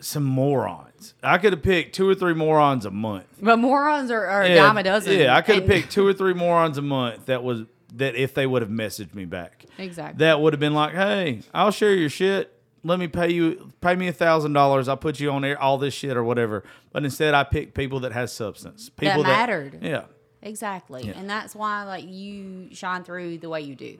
some 0.00 0.24
morons. 0.24 1.14
I 1.22 1.38
could 1.38 1.52
have 1.52 1.62
picked 1.62 1.94
two 1.94 2.08
or 2.08 2.14
three 2.14 2.34
morons 2.34 2.84
a 2.86 2.90
month. 2.90 3.26
but 3.40 3.56
morons 3.58 4.10
are, 4.10 4.26
are 4.26 4.42
a 4.42 4.48
Yeah, 4.48 4.54
dime 4.56 4.78
a 4.78 4.82
dozen. 4.82 5.18
Yeah, 5.18 5.34
I 5.36 5.42
could 5.42 5.56
have 5.56 5.64
and- 5.64 5.72
picked 5.72 5.90
two 5.92 6.06
or 6.06 6.12
three 6.20 6.34
morons 6.34 6.78
a 6.78 6.82
month 6.82 7.26
that 7.26 7.42
was 7.42 7.62
that 7.94 8.14
if 8.14 8.34
they 8.34 8.46
would 8.46 8.62
have 8.62 8.70
messaged 8.70 9.14
me 9.14 9.24
back. 9.26 9.66
Exactly. 9.78 10.18
That 10.18 10.40
would 10.40 10.52
have 10.54 10.60
been 10.60 10.74
like, 10.74 10.92
hey, 10.94 11.40
I'll 11.52 11.70
share 11.72 11.94
your 11.94 12.08
shit. 12.08 12.52
Let 12.84 12.98
me 12.98 13.06
pay 13.08 13.32
you 13.32 13.72
pay 13.80 13.94
me 13.94 14.08
a 14.08 14.12
thousand 14.12 14.52
dollars. 14.54 14.88
I'll 14.88 14.96
put 14.96 15.20
you 15.20 15.30
on 15.30 15.44
air 15.44 15.60
all 15.60 15.78
this 15.78 15.94
shit 15.94 16.16
or 16.16 16.24
whatever. 16.24 16.64
But 16.92 17.04
instead 17.04 17.32
I 17.34 17.44
pick 17.44 17.74
people 17.74 18.00
that 18.00 18.12
has 18.12 18.32
substance. 18.32 18.88
People 18.90 19.22
that, 19.22 19.28
mattered. 19.28 19.78
Yeah. 19.82 20.04
Exactly. 20.42 21.04
Yeah. 21.06 21.12
And 21.16 21.30
that's 21.30 21.54
why 21.54 21.84
like 21.84 22.04
you 22.06 22.68
shine 22.74 23.04
through 23.04 23.38
the 23.38 23.48
way 23.48 23.60
you 23.60 23.76
do. 23.76 23.98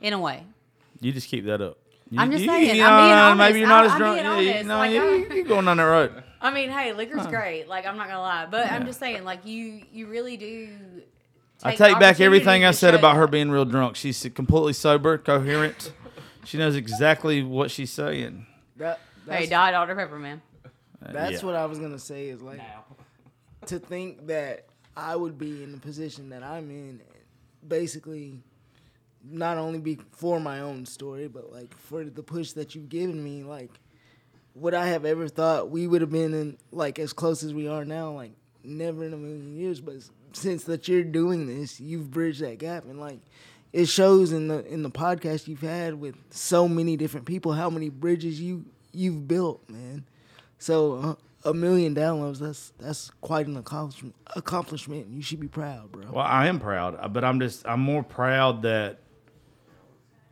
In 0.00 0.12
a 0.12 0.18
way. 0.18 0.44
You 1.00 1.12
just 1.12 1.28
keep 1.28 1.44
that 1.46 1.60
up. 1.60 1.78
You- 2.10 2.20
I'm 2.20 2.30
just 2.30 2.44
you- 2.44 2.50
saying, 2.50 2.76
you 2.76 2.84
I'm 2.84 3.04
being 3.04 3.12
honest. 3.18 3.38
Maybe 3.38 3.58
you're 3.60 3.68
not 3.68 3.84
I'm- 3.84 3.86
as 3.86 3.92
I'm 3.92 3.98
drunk. 3.98 4.16
being 4.16 4.26
Yeah, 4.26 4.38
you 4.40 4.50
honest. 4.50 4.66
know, 4.68 4.76
Like, 4.78 4.90
you- 5.30 5.36
you're 5.36 5.44
going 5.44 5.64
down 5.64 5.76
that 5.78 5.82
road. 5.84 6.22
I 6.40 6.50
mean, 6.52 6.70
hey, 6.70 6.92
liquor's 6.92 7.26
great. 7.26 7.68
Like 7.68 7.84
I'm 7.86 7.96
not 7.96 8.06
gonna 8.08 8.20
lie. 8.20 8.46
But 8.50 8.70
I'm 8.70 8.86
just 8.86 8.98
saying, 9.00 9.24
like 9.24 9.44
you 9.44 9.82
you 9.92 10.06
really 10.06 10.36
do 10.36 10.68
I 11.62 11.74
take 11.74 11.98
back 11.98 12.20
everything 12.20 12.64
I 12.64 12.70
said 12.70 12.94
about 12.94 13.16
her 13.16 13.26
being 13.26 13.50
real 13.50 13.64
drunk. 13.66 13.96
She's 13.96 14.26
completely 14.34 14.72
sober, 14.72 15.18
coherent. 15.18 15.92
She 16.50 16.58
knows 16.58 16.74
exactly 16.74 17.44
what 17.44 17.70
she's 17.70 17.92
saying. 17.92 18.44
That 18.76 18.98
that's, 19.24 19.44
Hey, 19.44 19.48
Diet 19.48 19.72
Dr. 19.72 19.94
Pepper, 19.94 20.18
man. 20.18 20.42
Uh, 20.64 21.12
that's 21.12 21.40
yeah. 21.40 21.46
what 21.46 21.54
I 21.54 21.64
was 21.66 21.78
gonna 21.78 21.98
say 21.98 22.28
is 22.28 22.42
like 22.42 22.60
to 23.66 23.78
think 23.78 24.26
that 24.26 24.66
I 24.96 25.14
would 25.14 25.38
be 25.38 25.62
in 25.62 25.70
the 25.70 25.78
position 25.78 26.30
that 26.30 26.42
I'm 26.42 26.68
in, 26.70 27.00
basically 27.66 28.40
not 29.22 29.58
only 29.58 29.78
be 29.78 30.00
for 30.10 30.40
my 30.40 30.58
own 30.58 30.86
story, 30.86 31.28
but 31.28 31.52
like 31.52 31.72
for 31.76 32.02
the 32.02 32.22
push 32.22 32.52
that 32.52 32.74
you've 32.74 32.88
given 32.88 33.22
me, 33.22 33.44
like 33.44 33.70
would 34.56 34.74
I 34.74 34.88
have 34.88 35.04
ever 35.04 35.28
thought 35.28 35.70
we 35.70 35.86
would 35.86 36.00
have 36.00 36.10
been 36.10 36.34
in 36.34 36.58
like 36.72 36.98
as 36.98 37.12
close 37.12 37.44
as 37.44 37.54
we 37.54 37.68
are 37.68 37.84
now? 37.84 38.10
Like 38.10 38.32
never 38.64 39.04
in 39.04 39.12
a 39.14 39.16
million 39.16 39.56
years. 39.56 39.80
But 39.80 39.98
since 40.32 40.64
that 40.64 40.88
you're 40.88 41.04
doing 41.04 41.46
this, 41.46 41.78
you've 41.78 42.10
bridged 42.10 42.40
that 42.40 42.58
gap, 42.58 42.86
and 42.86 42.98
like 42.98 43.20
it 43.72 43.86
shows 43.86 44.32
in 44.32 44.48
the 44.48 44.64
in 44.66 44.82
the 44.82 44.90
podcast 44.90 45.46
you've 45.48 45.60
had 45.60 45.94
with 45.94 46.16
so 46.30 46.68
many 46.68 46.96
different 46.96 47.26
people 47.26 47.52
how 47.52 47.70
many 47.70 47.88
bridges 47.88 48.40
you 48.40 48.64
you've 48.92 49.28
built, 49.28 49.68
man. 49.68 50.04
So 50.58 50.94
uh, 50.96 51.14
a 51.50 51.54
million 51.54 51.94
downloads 51.94 52.38
that's 52.38 52.72
that's 52.78 53.10
quite 53.20 53.46
an 53.46 53.56
accomplishment. 53.56 54.14
Accomplishment. 54.36 55.08
You 55.08 55.22
should 55.22 55.40
be 55.40 55.48
proud, 55.48 55.92
bro. 55.92 56.10
Well, 56.12 56.24
I 56.24 56.46
am 56.48 56.58
proud, 56.60 56.98
uh, 57.00 57.08
but 57.08 57.24
I'm 57.24 57.40
just 57.40 57.66
I'm 57.66 57.80
more 57.80 58.02
proud 58.02 58.62
that 58.62 58.98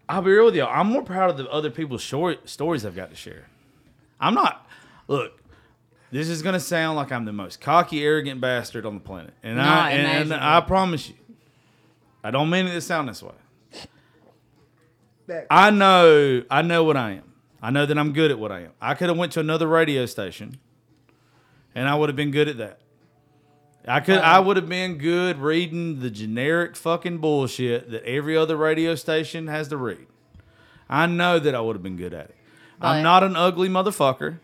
I'll 0.08 0.22
be 0.22 0.30
real 0.30 0.46
with 0.46 0.56
you. 0.56 0.64
I'm 0.64 0.88
more 0.88 1.02
proud 1.02 1.30
of 1.30 1.36
the 1.36 1.48
other 1.50 1.70
people's 1.70 2.02
short 2.02 2.48
stories 2.48 2.84
I've 2.84 2.96
got 2.96 3.10
to 3.10 3.16
share. 3.16 3.48
I'm 4.20 4.34
not. 4.34 4.66
Look, 5.06 5.40
this 6.10 6.28
is 6.28 6.42
gonna 6.42 6.60
sound 6.60 6.96
like 6.96 7.12
I'm 7.12 7.24
the 7.24 7.32
most 7.32 7.60
cocky, 7.60 8.02
arrogant 8.04 8.40
bastard 8.40 8.84
on 8.84 8.94
the 8.94 9.00
planet, 9.00 9.34
and 9.42 9.56
Not 9.56 9.86
I 9.86 9.90
and, 9.92 10.32
and. 10.32 10.34
I 10.34 10.60
promise 10.60 11.08
you, 11.08 11.14
I 12.28 12.30
don't 12.30 12.50
mean 12.50 12.66
it 12.66 12.74
to 12.74 12.80
sound 12.82 13.08
this 13.08 13.22
way. 13.22 13.32
I 15.50 15.70
know 15.70 16.42
I 16.50 16.60
know 16.60 16.84
what 16.84 16.94
I 16.94 17.12
am. 17.12 17.32
I 17.62 17.70
know 17.70 17.86
that 17.86 17.96
I'm 17.96 18.12
good 18.12 18.30
at 18.30 18.38
what 18.38 18.52
I 18.52 18.64
am. 18.64 18.72
I 18.82 18.92
could 18.92 19.08
have 19.08 19.16
went 19.16 19.32
to 19.32 19.40
another 19.40 19.66
radio 19.66 20.04
station, 20.04 20.58
and 21.74 21.88
I 21.88 21.94
would 21.94 22.10
have 22.10 22.16
been 22.16 22.30
good 22.30 22.48
at 22.48 22.58
that. 22.58 22.80
I 23.86 24.00
could 24.00 24.18
I 24.18 24.36
um, 24.36 24.44
would 24.44 24.58
have 24.58 24.68
been 24.68 24.98
good 24.98 25.38
reading 25.38 26.00
the 26.00 26.10
generic 26.10 26.76
fucking 26.76 27.16
bullshit 27.16 27.90
that 27.92 28.04
every 28.04 28.36
other 28.36 28.58
radio 28.58 28.94
station 28.94 29.46
has 29.46 29.68
to 29.68 29.78
read. 29.78 30.06
I 30.86 31.06
know 31.06 31.38
that 31.38 31.54
I 31.54 31.62
would 31.62 31.76
have 31.76 31.82
been 31.82 31.96
good 31.96 32.12
at 32.12 32.26
it. 32.26 32.36
I'm 32.78 33.02
not 33.02 33.24
an 33.24 33.36
ugly 33.36 33.70
motherfucker. 33.70 34.40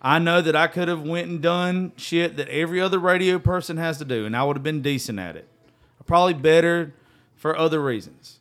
I 0.00 0.20
know 0.20 0.40
that 0.40 0.54
I 0.54 0.68
could 0.68 0.86
have 0.86 1.02
went 1.02 1.26
and 1.26 1.42
done 1.42 1.94
shit 1.96 2.36
that 2.36 2.48
every 2.48 2.80
other 2.80 3.00
radio 3.00 3.40
person 3.40 3.76
has 3.76 3.98
to 3.98 4.04
do, 4.04 4.24
and 4.24 4.36
I 4.36 4.44
would 4.44 4.56
have 4.56 4.62
been 4.62 4.82
decent 4.82 5.18
at 5.18 5.34
it. 5.34 5.48
Probably 6.06 6.32
better 6.32 6.94
for 7.38 7.56
other 7.56 7.82
reasons. 7.82 8.40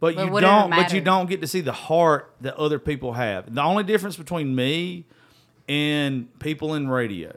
But, 0.00 0.16
But 0.16 0.24
you 0.24 0.40
don't. 0.40 0.70
But 0.70 0.92
you 0.92 1.00
don't 1.00 1.28
get 1.28 1.40
to 1.42 1.46
see 1.46 1.60
the 1.60 1.72
heart 1.72 2.34
that 2.40 2.56
other 2.56 2.78
people 2.78 3.12
have. 3.12 3.54
The 3.54 3.62
only 3.62 3.84
difference 3.84 4.16
between 4.16 4.56
me 4.56 5.04
and 5.68 6.36
people 6.40 6.74
in 6.74 6.88
radio 6.88 7.36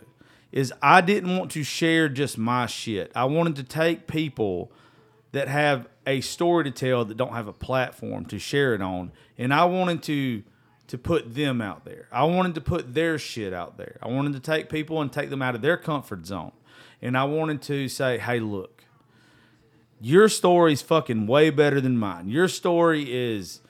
is 0.51 0.73
I 0.81 1.01
didn't 1.01 1.37
want 1.37 1.51
to 1.51 1.63
share 1.63 2.07
just 2.07 2.37
my 2.37 2.65
shit. 2.65 3.11
I 3.13 3.25
wanted 3.25 3.57
to 3.57 3.63
take 3.63 4.07
people 4.07 4.71
that 5.33 5.47
have 5.49 5.87
a 6.07 6.21
story 6.21 6.63
to 6.63 6.71
tell 6.71 7.03
that 7.05 7.17
don't 7.17 7.33
have 7.33 7.47
a 7.47 7.53
platform 7.53 8.25
to 8.25 8.39
share 8.39 8.73
it 8.73 8.81
on, 8.81 9.11
and 9.37 9.53
I 9.53 9.65
wanted 9.65 10.01
to 10.03 10.43
to 10.87 10.97
put 10.97 11.33
them 11.33 11.61
out 11.61 11.85
there. 11.85 12.07
I 12.11 12.23
wanted 12.25 12.55
to 12.55 12.61
put 12.61 12.93
their 12.93 13.17
shit 13.17 13.53
out 13.53 13.77
there. 13.77 13.97
I 14.01 14.09
wanted 14.09 14.33
to 14.33 14.39
take 14.39 14.69
people 14.69 15.01
and 15.01 15.11
take 15.11 15.29
them 15.29 15.41
out 15.41 15.55
of 15.55 15.61
their 15.61 15.77
comfort 15.77 16.25
zone, 16.25 16.53
and 17.01 17.17
I 17.17 17.25
wanted 17.25 17.61
to 17.63 17.89
say, 17.89 18.17
"Hey, 18.19 18.39
look, 18.39 18.72
your 20.03 20.27
story's 20.27 20.81
fucking 20.81 21.27
way 21.27 21.49
better 21.49 21.79
than 21.79 21.97
mine. 21.97 22.27
Your 22.27 22.49
story 22.49 23.05
is 23.09 23.61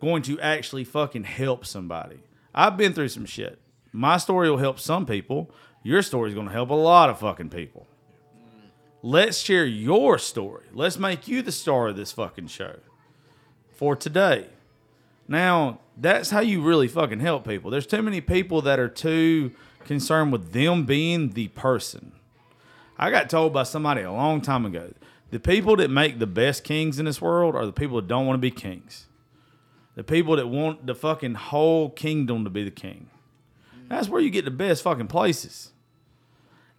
going 0.00 0.22
to 0.22 0.40
actually 0.40 0.82
fucking 0.82 1.24
help 1.24 1.66
somebody. 1.66 2.20
I've 2.54 2.78
been 2.78 2.94
through 2.94 3.10
some 3.10 3.26
shit. 3.26 3.58
My 3.92 4.16
story 4.16 4.50
will 4.50 4.56
help 4.56 4.80
some 4.80 5.04
people. 5.04 5.50
Your 5.82 6.00
story's 6.00 6.32
going 6.32 6.46
to 6.46 6.52
help 6.54 6.70
a 6.70 6.74
lot 6.74 7.10
of 7.10 7.18
fucking 7.18 7.50
people. 7.50 7.86
Let's 9.02 9.36
share 9.36 9.66
your 9.66 10.18
story. 10.18 10.64
Let's 10.72 10.98
make 10.98 11.28
you 11.28 11.42
the 11.42 11.52
star 11.52 11.88
of 11.88 11.96
this 11.96 12.12
fucking 12.12 12.46
show 12.46 12.76
for 13.74 13.94
today. 13.94 14.46
Now, 15.28 15.80
that's 15.98 16.30
how 16.30 16.40
you 16.40 16.62
really 16.62 16.88
fucking 16.88 17.20
help 17.20 17.46
people. 17.46 17.70
There's 17.70 17.86
too 17.86 18.00
many 18.00 18.22
people 18.22 18.62
that 18.62 18.80
are 18.80 18.88
too 18.88 19.52
concerned 19.84 20.32
with 20.32 20.52
them 20.52 20.86
being 20.86 21.32
the 21.32 21.48
person. 21.48 22.12
I 22.96 23.10
got 23.10 23.28
told 23.28 23.52
by 23.52 23.64
somebody 23.64 24.00
a 24.00 24.12
long 24.12 24.40
time 24.40 24.64
ago 24.64 24.94
the 25.34 25.40
people 25.40 25.74
that 25.74 25.90
make 25.90 26.20
the 26.20 26.28
best 26.28 26.62
kings 26.62 27.00
in 27.00 27.06
this 27.06 27.20
world 27.20 27.56
are 27.56 27.66
the 27.66 27.72
people 27.72 27.96
that 27.96 28.06
don't 28.06 28.24
want 28.24 28.36
to 28.36 28.40
be 28.40 28.52
kings. 28.52 29.06
The 29.96 30.04
people 30.04 30.36
that 30.36 30.46
want 30.46 30.86
the 30.86 30.94
fucking 30.94 31.34
whole 31.34 31.90
kingdom 31.90 32.44
to 32.44 32.50
be 32.50 32.62
the 32.62 32.70
king. 32.70 33.10
That's 33.88 34.08
where 34.08 34.20
you 34.20 34.30
get 34.30 34.44
the 34.44 34.52
best 34.52 34.84
fucking 34.84 35.08
places. 35.08 35.72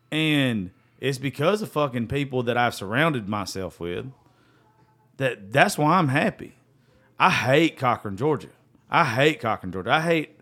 And 0.10 0.72
it's 1.02 1.18
because 1.18 1.62
of 1.62 1.70
fucking 1.70 2.08
people 2.08 2.44
that 2.44 2.56
I've 2.56 2.74
surrounded 2.74 3.28
myself 3.28 3.78
with 3.78 4.06
that 5.18 5.52
that's 5.52 5.78
why 5.78 5.98
I'm 5.98 6.08
happy. 6.08 6.56
I 7.20 7.32
hate 7.32 7.76
Cochran, 7.76 8.16
Georgia. 8.16 8.52
I 8.90 9.04
hate 9.04 9.42
Cochran, 9.42 9.74
Georgia. 9.74 9.92
I 9.92 10.00
hate 10.00 10.40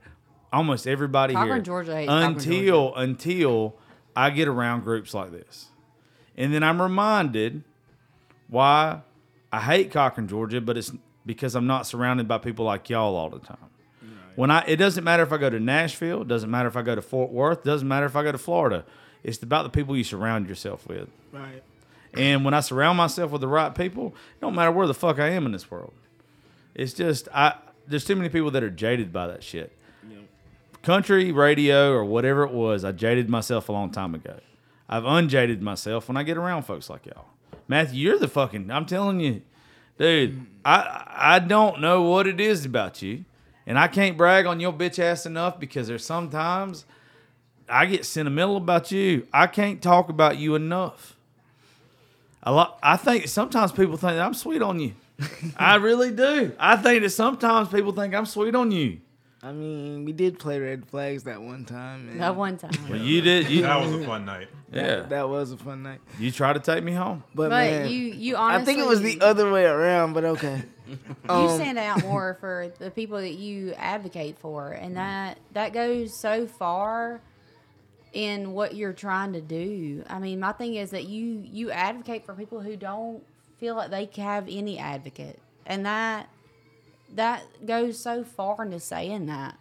almost 0.51 0.86
everybody 0.86 1.34
Cochran, 1.34 1.55
here. 1.55 1.62
Georgia 1.63 1.96
hates 1.96 2.10
Cochran, 2.10 2.36
until 2.36 2.96
until 2.96 3.75
I 4.15 4.29
get 4.29 4.48
around 4.48 4.84
groups 4.84 5.15
like 5.15 5.32
this. 5.32 5.70
And 6.38 6.53
then 6.53 6.62
I'm 6.62 6.79
reminded 6.79 7.63
why 8.47 9.01
I 9.51 9.59
hate 9.59 9.91
Cochran, 9.91 10.27
Georgia, 10.27 10.62
but 10.62 10.77
it's 10.77 10.91
because 11.25 11.55
I'm 11.55 11.67
not 11.67 11.88
surrounded 11.88 12.27
by 12.27 12.38
people 12.38 12.65
like 12.65 12.89
y'all 12.89 13.15
all 13.15 13.29
the 13.29 13.39
time. 13.39 13.57
When 14.35 14.50
I, 14.50 14.63
it 14.67 14.77
doesn't 14.77 15.03
matter 15.03 15.21
if 15.21 15.31
I 15.31 15.38
go 15.38 15.50
to 15.50 15.59
Nashville, 15.59 16.23
it 16.23 16.27
doesn't 16.27 16.50
matter 16.50 16.67
if 16.67 16.75
I 16.75 16.81
go 16.81 16.95
to 16.95 17.01
Fort 17.01 17.31
Worth, 17.31 17.59
it 17.59 17.65
doesn't 17.65 17.88
matter 17.88 18.05
if 18.05 18.15
I 18.15 18.23
go 18.23 18.31
to 18.31 18.38
Florida. 18.38 18.83
It's 19.23 19.41
about 19.41 19.63
the 19.63 19.69
people 19.69 19.95
you 19.95 20.03
surround 20.03 20.50
yourself 20.50 20.88
with. 20.88 21.07
Right. 21.31 21.63
And 22.15 22.43
when 22.43 22.53
I 22.53 22.59
surround 22.59 22.97
myself 22.97 23.31
with 23.31 23.41
the 23.41 23.47
right 23.47 23.73
people, 23.73 24.07
it 24.07 24.41
don't 24.41 24.55
matter 24.55 24.71
where 24.71 24.88
the 24.88 24.93
fuck 24.93 25.19
I 25.19 25.29
am 25.29 25.45
in 25.45 25.51
this 25.51 25.69
world. 25.69 25.93
It's 26.75 26.93
just 26.93 27.27
I 27.33 27.55
there's 27.88 28.05
too 28.05 28.15
many 28.15 28.29
people 28.29 28.51
that 28.51 28.63
are 28.63 28.69
jaded 28.69 29.12
by 29.12 29.27
that 29.27 29.43
shit. 29.43 29.71
Country 30.81 31.31
radio 31.31 31.93
or 31.93 32.03
whatever 32.03 32.43
it 32.43 32.51
was, 32.51 32.83
I 32.83 32.91
jaded 32.91 33.29
myself 33.29 33.69
a 33.69 33.71
long 33.71 33.89
time 33.89 34.13
ago. 34.13 34.39
I've 34.89 35.05
unjaded 35.05 35.62
myself 35.62 36.09
when 36.09 36.17
I 36.17 36.23
get 36.23 36.35
around 36.35 36.63
folks 36.63 36.89
like 36.89 37.05
y'all. 37.05 37.27
Matthew, 37.73 38.07
you're 38.07 38.19
the 38.19 38.27
fucking 38.27 38.69
I'm 38.69 38.85
telling 38.85 39.19
you, 39.19 39.41
dude, 39.97 40.45
I 40.63 41.05
I 41.07 41.39
don't 41.39 41.81
know 41.81 42.03
what 42.03 42.27
it 42.27 42.39
is 42.39 42.65
about 42.65 43.01
you. 43.01 43.25
And 43.65 43.79
I 43.79 43.87
can't 43.87 44.15
brag 44.15 44.45
on 44.45 44.59
your 44.59 44.71
bitch 44.71 44.99
ass 44.99 45.25
enough 45.25 45.59
because 45.59 45.87
there's 45.87 46.05
sometimes 46.05 46.85
I 47.67 47.87
get 47.87 48.05
sentimental 48.05 48.57
about 48.57 48.91
you. 48.91 49.25
I 49.33 49.47
can't 49.47 49.81
talk 49.81 50.09
about 50.09 50.37
you 50.37 50.53
enough. 50.53 51.15
A 52.43 52.51
lot. 52.51 52.77
I 52.83 52.95
think 52.95 53.27
sometimes 53.27 53.71
people 53.71 53.97
think 53.97 54.17
that 54.17 54.21
I'm 54.21 54.35
sweet 54.35 54.61
on 54.61 54.79
you. 54.79 54.93
I 55.57 55.77
really 55.77 56.11
do. 56.11 56.51
I 56.59 56.75
think 56.75 57.01
that 57.01 57.09
sometimes 57.09 57.69
people 57.69 57.91
think 57.91 58.13
I'm 58.13 58.27
sweet 58.27 58.53
on 58.53 58.69
you. 58.69 58.99
I 59.45 59.51
mean, 59.51 60.05
we 60.05 60.13
did 60.13 60.39
play 60.39 60.57
red 60.57 60.85
flags 60.88 61.23
that 61.23 61.41
one 61.41 61.65
time. 61.65 62.07
And 62.09 62.21
That 62.21 62.35
one 62.38 62.57
time. 62.57 62.71
Well, 62.89 62.97
you 62.97 63.21
did. 63.21 63.50
You, 63.50 63.63
That 63.63 63.81
was 63.81 63.93
a 63.93 64.05
fun 64.05 64.23
night. 64.23 64.47
yeah. 64.71 65.01
That 65.01 65.27
was 65.27 65.51
a 65.51 65.57
fun 65.57 65.83
night. 65.83 66.00
You 66.17 66.31
try 66.31 66.53
to 66.53 66.59
take 66.59 66.81
me 66.81 66.93
home. 66.93 67.25
But, 67.35 67.50
But 67.50 67.50
man, 67.50 67.89
you, 67.89 67.97
you 67.97 68.35
honestly, 68.38 68.62
I 68.62 68.65
think 68.65 68.79
it 68.79 68.88
was 68.88 69.01
the 69.01 69.19
other 69.19 69.51
way 69.51 69.65
around, 69.65 70.13
but 70.13 70.23
okay. 70.23 70.63
you 70.88 70.97
Um, 71.27 71.55
stand 71.59 71.77
out 71.77 72.01
more 72.03 72.38
for 72.39 72.71
the 72.79 72.89
people 72.89 73.17
that 73.17 73.33
you 73.33 73.73
advocate 73.73 74.39
for, 74.39 74.71
and 74.71 74.95
that 74.95 75.39
that 75.51 75.73
goes 75.73 76.09
so 76.21 76.47
far 76.47 77.19
in 78.13 78.53
what 78.53 78.75
you're 78.75 78.93
trying 78.93 79.33
to 79.33 79.41
do. 79.41 80.03
I 80.09 80.19
mean, 80.19 80.39
my 80.39 80.51
thing 80.53 80.75
is 80.75 80.91
that 80.91 81.05
you 81.05 81.43
you 81.51 81.71
advocate 81.71 82.25
for 82.25 82.33
people 82.33 82.62
who 82.62 82.75
don't 82.77 83.23
feel 83.59 83.75
like 83.75 83.91
they 83.91 84.21
have 84.21 84.47
any 84.50 84.77
advocate, 84.79 85.39
and 85.65 85.85
that 85.85 86.29
that 87.15 87.43
goes 87.65 88.00
so 88.00 88.24
far 88.24 88.63
into 88.63 88.79
saying 88.79 89.25
that. 89.27 89.58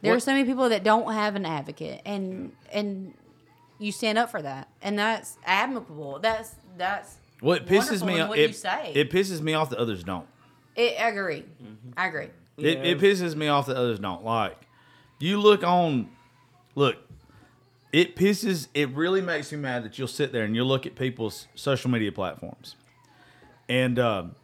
There 0.00 0.14
are 0.14 0.20
so 0.20 0.32
many 0.32 0.44
people 0.44 0.68
that 0.68 0.84
don't 0.84 1.12
have 1.12 1.34
an 1.34 1.44
advocate, 1.44 2.02
and 2.06 2.52
and 2.72 3.14
you 3.80 3.90
stand 3.90 4.16
up 4.16 4.30
for 4.30 4.40
that, 4.40 4.68
and 4.80 4.96
that's 4.96 5.38
admirable. 5.44 6.20
That's 6.20 6.54
that's 6.76 7.16
What 7.40 7.66
pisses 7.66 8.06
me 8.06 8.20
off. 8.20 8.28
What 8.28 8.38
It, 8.38 8.50
you 8.50 8.54
say. 8.54 8.92
it 8.94 9.10
pisses 9.10 9.40
me 9.40 9.54
off 9.54 9.70
that 9.70 9.78
others 9.80 10.04
don't. 10.04 10.26
It, 10.76 11.00
I 11.00 11.08
agree. 11.08 11.44
I 11.96 12.06
agree. 12.06 12.28
It, 12.58 12.86
it 12.86 12.98
pisses 13.00 13.34
me 13.34 13.48
off 13.48 13.66
that 13.66 13.76
others 13.76 13.98
don't. 13.98 14.24
Like, 14.24 14.56
you 15.18 15.40
look 15.40 15.64
on, 15.64 16.08
look, 16.76 16.96
it 17.92 18.14
pisses, 18.14 18.68
it 18.74 18.90
really 18.90 19.20
makes 19.20 19.50
me 19.50 19.58
mad 19.58 19.84
that 19.84 19.98
you'll 19.98 20.06
sit 20.06 20.30
there 20.32 20.44
and 20.44 20.54
you'll 20.54 20.66
look 20.66 20.86
at 20.86 20.94
people's 20.94 21.48
social 21.56 21.90
media 21.90 22.12
platforms. 22.12 22.76
And, 23.68 23.98
um, 23.98 24.34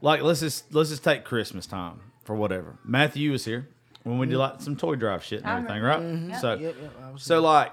like, 0.00 0.22
let's 0.22 0.40
just, 0.40 0.72
let's 0.74 0.90
just 0.90 1.04
take 1.04 1.24
Christmas 1.24 1.66
time 1.66 2.00
for 2.24 2.34
whatever. 2.36 2.78
Matthew 2.84 3.32
was 3.32 3.44
here 3.44 3.68
when 4.02 4.18
we 4.18 4.26
did 4.26 4.36
like 4.36 4.60
some 4.60 4.76
toy 4.76 4.94
drive 4.96 5.24
shit 5.24 5.40
and 5.40 5.48
I 5.50 5.56
everything, 5.58 5.82
remember. 5.82 6.32
right? 6.32 6.40
So, 6.40 6.54
Yep, 6.54 6.76
yep, 6.80 6.92
I 7.02 7.10
was 7.12 7.22
so 7.22 7.40
like, 7.40 7.72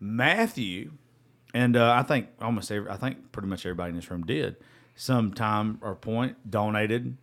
Matthew, 0.00 0.92
and 1.54 1.76
uh, 1.76 1.92
I 1.92 2.02
think 2.02 2.28
almost 2.40 2.70
every, 2.72 2.90
I 2.90 2.96
think 2.96 3.30
pretty 3.32 3.48
much 3.48 3.64
everybody 3.66 3.90
in 3.90 3.96
this 3.96 4.10
room 4.10 4.24
did 4.24 4.56
some 4.94 5.32
time 5.32 5.78
or 5.82 5.94
point 5.94 6.50
donated 6.50 7.16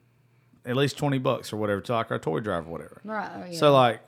at 0.66 0.76
least 0.76 0.98
20 0.98 1.18
bucks 1.20 1.52
or 1.54 1.58
whatever 1.58 1.82
to 1.82 1.94
like 1.94 2.12
our 2.12 2.20
toy 2.20 2.40
drive 2.40 2.68
or 2.68 2.72
whatever. 2.72 3.02
Right. 3.04 3.30
oh, 3.36 3.46
yeah. 3.52 3.58
So 3.58 3.74
like, 3.74 4.02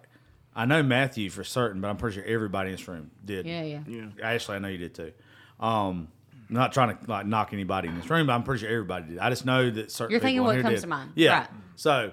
I 0.56 0.66
know 0.66 0.84
Matthew 0.84 1.30
for 1.30 1.44
certain, 1.44 1.82
but 1.82 1.90
I'm 1.90 1.98
pretty 1.98 2.16
sure 2.16 2.24
everybody 2.26 2.70
in 2.70 2.76
this 2.76 2.88
room 2.88 3.12
did. 3.24 3.46
Yeah, 3.46 3.64
yeah, 3.64 3.80
yeah. 3.88 4.06
Ashley, 4.22 4.56
I 4.56 4.60
know 4.60 4.68
you 4.68 4.78
did 4.78 4.94
too. 4.96 5.12
Um, 5.60 6.10
I'm 6.52 6.58
not 6.58 6.74
trying 6.74 6.98
to 6.98 7.10
like 7.10 7.26
knock 7.26 7.54
anybody 7.54 7.88
in 7.88 7.96
this 7.96 8.10
room, 8.10 8.28
but 8.28 8.34
I'm 8.34 8.44
pretty 8.44 8.60
sure 8.66 8.70
everybody 8.70 9.06
did. 9.12 9.20
I 9.20 9.30
just 9.30 9.46
know 9.46 9.72
that 9.72 9.90
certain 9.90 10.12
You're 10.12 10.20
thinking 10.20 10.38
in 10.40 10.44
what 10.44 10.62
comes 10.62 10.76
did. 10.76 10.82
to 10.82 10.88
mind. 10.88 11.12
Yeah. 11.16 11.40
Right. 11.40 11.48
So 11.78 12.12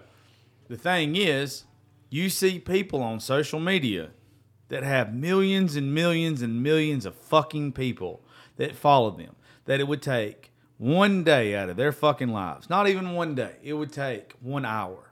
the 0.69 0.77
thing 0.77 1.17
is, 1.17 1.65
you 2.09 2.31
see 2.31 2.61
people 2.61 3.03
on 3.03 3.19
social 3.19 3.59
media 3.59 4.11
that 4.69 4.85
have 4.85 5.13
millions 5.13 5.75
and 5.75 5.93
millions 5.93 6.41
and 6.41 6.63
millions 6.63 7.05
of 7.05 7.17
fucking 7.17 7.73
people 7.73 8.23
that 8.57 8.77
follow 8.77 9.11
them. 9.11 9.35
That 9.65 9.81
it 9.81 9.89
would 9.89 10.03
take 10.03 10.53
one 10.79 11.25
day 11.25 11.57
out 11.57 11.69
of 11.69 11.77
their 11.77 11.91
fucking 11.91 12.29
lives, 12.29 12.71
not 12.71 12.87
even 12.89 13.15
one 13.15 13.35
day, 13.35 13.57
it 13.65 13.73
would 13.75 13.93
take 13.93 14.35
one 14.41 14.65
hour 14.65 15.11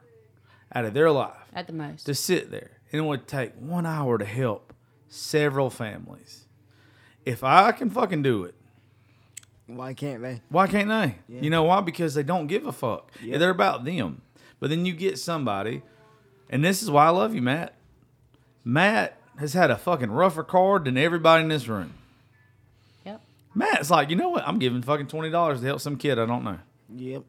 out 0.72 0.84
of 0.84 0.94
their 0.94 1.10
life 1.10 1.48
At 1.52 1.66
the 1.66 1.72
most. 1.72 2.06
to 2.06 2.14
sit 2.14 2.50
there 2.52 2.78
and 2.92 3.00
it 3.02 3.04
would 3.04 3.26
take 3.26 3.52
one 3.58 3.84
hour 3.86 4.18
to 4.18 4.24
help 4.24 4.72
several 5.08 5.68
families. 5.68 6.46
If 7.24 7.42
I 7.42 7.72
can 7.72 7.90
fucking 7.90 8.22
do 8.22 8.44
it, 8.44 8.54
Why 9.66 9.94
can't 9.94 10.22
they? 10.22 10.40
why 10.48 10.68
can't 10.68 10.88
they? 10.88 11.16
You 11.28 11.50
know 11.50 11.64
why? 11.64 11.80
Because 11.80 12.14
they 12.14 12.22
don't 12.22 12.46
give 12.46 12.66
a 12.66 12.72
fuck. 12.72 13.10
They're 13.20 13.50
about 13.50 13.84
them. 13.84 14.22
But 14.60 14.70
then 14.70 14.86
you 14.86 14.92
get 14.92 15.18
somebody, 15.18 15.82
and 16.48 16.64
this 16.64 16.82
is 16.82 16.90
why 16.90 17.06
I 17.06 17.10
love 17.10 17.34
you, 17.34 17.42
Matt. 17.42 17.74
Matt 18.64 19.20
has 19.38 19.52
had 19.52 19.70
a 19.70 19.76
fucking 19.76 20.10
rougher 20.10 20.42
card 20.44 20.84
than 20.84 20.96
everybody 20.96 21.42
in 21.42 21.48
this 21.48 21.68
room. 21.68 21.92
Yep. 23.04 23.20
Matt's 23.54 23.90
like, 23.90 24.08
you 24.08 24.16
know 24.16 24.30
what? 24.30 24.46
I'm 24.46 24.58
giving 24.58 24.82
fucking 24.82 25.08
twenty 25.08 25.30
dollars 25.30 25.60
to 25.60 25.66
help 25.66 25.80
some 25.80 25.96
kid 25.96 26.18
I 26.18 26.26
don't 26.26 26.44
know. 26.44 26.58
Yep. 26.94 27.24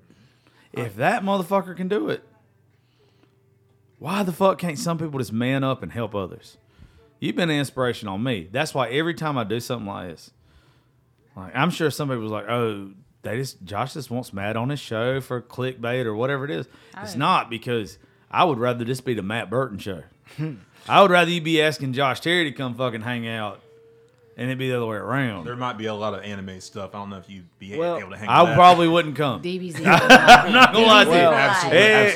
If 0.74 0.96
that 0.98 1.24
motherfucker 1.24 1.76
can 1.76 1.88
do 1.88 2.10
it, 2.10 2.24
why 4.00 4.24
the 4.24 4.32
fuck 4.32 4.60
can't 4.60 4.78
some 4.78 4.98
people 4.98 5.20
just 5.20 5.34
man 5.34 5.64
up 5.64 5.82
and 5.82 5.92
help 5.92 6.14
others? 6.14 6.58
You've 7.20 7.36
been 7.36 7.50
an 7.50 7.58
inspiration 7.58 8.08
on 8.08 8.22
me. 8.24 8.48
That's 8.52 8.74
why 8.74 8.90
every 8.90 9.16
time 9.16 9.38
I 9.38 9.44
do 9.44 9.60
something 9.60 9.88
like 9.88 10.10
this, 10.10 10.32
like 11.38 11.56
I'm 11.56 11.70
sure 11.70 11.90
somebody 11.92 12.20
was 12.20 12.32
like, 12.32 12.50
"Oh, 12.50 12.90
they 13.22 13.38
just 13.38 13.64
Josh 13.64 13.94
just 13.94 14.10
wants 14.12 14.34
Matt 14.34 14.58
on 14.58 14.70
his 14.70 14.80
show 14.80 15.22
for 15.22 15.42
clickbait 15.42 16.06
or 16.06 16.16
whatever 16.16 16.44
it 16.46 16.52
is." 16.52 16.68
It's 17.02 17.16
Oh. 17.16 17.20
not 17.20 17.50
because 17.50 17.98
I 18.30 18.44
would 18.44 18.58
rather 18.60 18.84
this 18.84 19.00
be 19.02 19.14
the 19.14 19.22
Matt 19.24 19.50
Burton 19.50 19.78
show. 19.80 20.04
I 20.90 21.02
would 21.02 21.12
rather 21.12 21.32
you 21.32 21.42
be 21.42 21.62
asking 21.62 21.94
Josh 21.94 22.20
Terry 22.22 22.46
to 22.46 22.52
come 22.52 22.74
fucking 22.76 23.02
hang 23.02 23.28
out, 23.28 23.62
and 24.38 24.48
it'd 24.48 24.58
be 24.58 24.70
the 24.70 24.78
other 24.78 24.86
way 24.86 24.98
around. 24.98 25.46
There 25.46 25.56
might 25.56 25.78
be 25.78 25.86
a 25.88 25.94
lot 25.94 26.14
of 26.14 26.22
anime 26.24 26.60
stuff. 26.62 26.92
I 26.94 27.00
don't 27.00 27.10
know 27.10 27.18
if 27.18 27.30
you'd 27.30 27.48
be 27.60 27.78
Well, 27.78 27.98
able 27.98 28.12
to 28.12 28.18
hang. 28.18 28.28
Out. 28.30 28.46
I 28.46 28.50
that. 28.50 28.56
probably 28.56 28.88
wouldn't 28.88 29.16
come. 29.16 29.42
DBZ. 29.42 29.80
I'm 29.86 30.52
not 30.54 30.74
gonna 30.74 30.86
lie 30.86 31.04
to 31.06 31.10
you. 31.10 31.16
Well, 31.16 31.34
absolutely, 31.34 31.80
Yeah, 31.80 31.86
yeah, 31.86 31.98
yeah. 31.98 32.08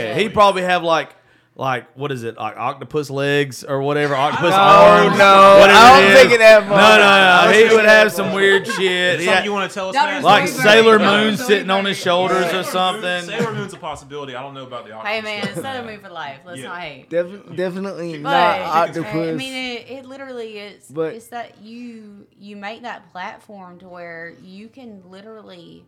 absolutely. 0.00 0.22
He'd 0.22 0.34
probably 0.34 0.62
have 0.62 0.82
like, 0.82 1.10
like 1.56 1.94
what 1.96 2.10
is 2.10 2.22
it, 2.22 2.36
like 2.38 2.56
octopus 2.56 3.10
legs 3.10 3.64
or 3.64 3.82
whatever, 3.82 4.14
octopus 4.14 4.50
No, 4.50 4.56
arms. 4.56 5.18
no, 5.18 5.56
whatever 5.60 5.78
I 5.78 6.00
don't 6.00 6.10
is. 6.12 6.18
think 6.18 6.32
of 6.32 6.38
that 6.38 6.62
No, 6.62 6.68
far. 6.70 6.98
no, 6.98 7.52
no. 7.52 7.68
He 7.68 7.74
would 7.76 7.84
have 7.84 8.12
some 8.12 8.26
far. 8.28 8.36
weird 8.36 8.66
shit. 8.66 9.18
Something 9.18 9.26
Yeah. 9.26 9.44
you 9.44 9.52
want 9.52 9.70
to 9.70 9.74
tell 9.74 9.88
us, 9.90 9.94
Dr. 9.94 10.06
man? 10.12 10.22
Like 10.22 10.48
Sailor 10.48 10.96
Dr. 10.98 11.10
Moon 11.24 11.36
sitting 11.36 11.68
on 11.68 11.84
his 11.84 11.98
shoulders 11.98 12.52
or 12.54 12.62
something. 12.62 13.22
Sailor 13.24 13.52
Moon's 13.52 13.74
a 13.74 13.76
possibility. 13.76 14.34
I 14.36 14.42
don't 14.42 14.54
know 14.54 14.66
about 14.66 14.86
the 14.86 14.92
octopus. 14.92 15.12
hey 15.12 15.20
man, 15.20 15.42
stuff. 15.42 15.56
instead 15.56 15.76
of 15.80 15.86
move 15.86 16.00
for 16.00 16.08
life, 16.08 16.38
let's 16.46 16.60
Yeah. 16.60 16.68
not 16.68 16.80
hate. 16.80 17.10
Def- 17.10 17.56
definitely 17.56 18.18
But 18.22 18.30
not 18.30 18.60
octopus 18.88 19.12
I 19.14 19.32
mean, 19.32 19.52
it, 19.76 19.90
it 19.90 20.06
literally 20.06 20.56
is. 20.58 20.86
But- 20.88 21.14
it's 21.14 21.26
that 21.28 21.60
you 21.62 22.26
you 22.38 22.56
make 22.56 22.82
that 22.82 23.10
platform 23.12 23.78
to 23.80 23.88
where 23.88 24.32
you 24.42 24.68
can 24.68 25.02
literally 25.10 25.84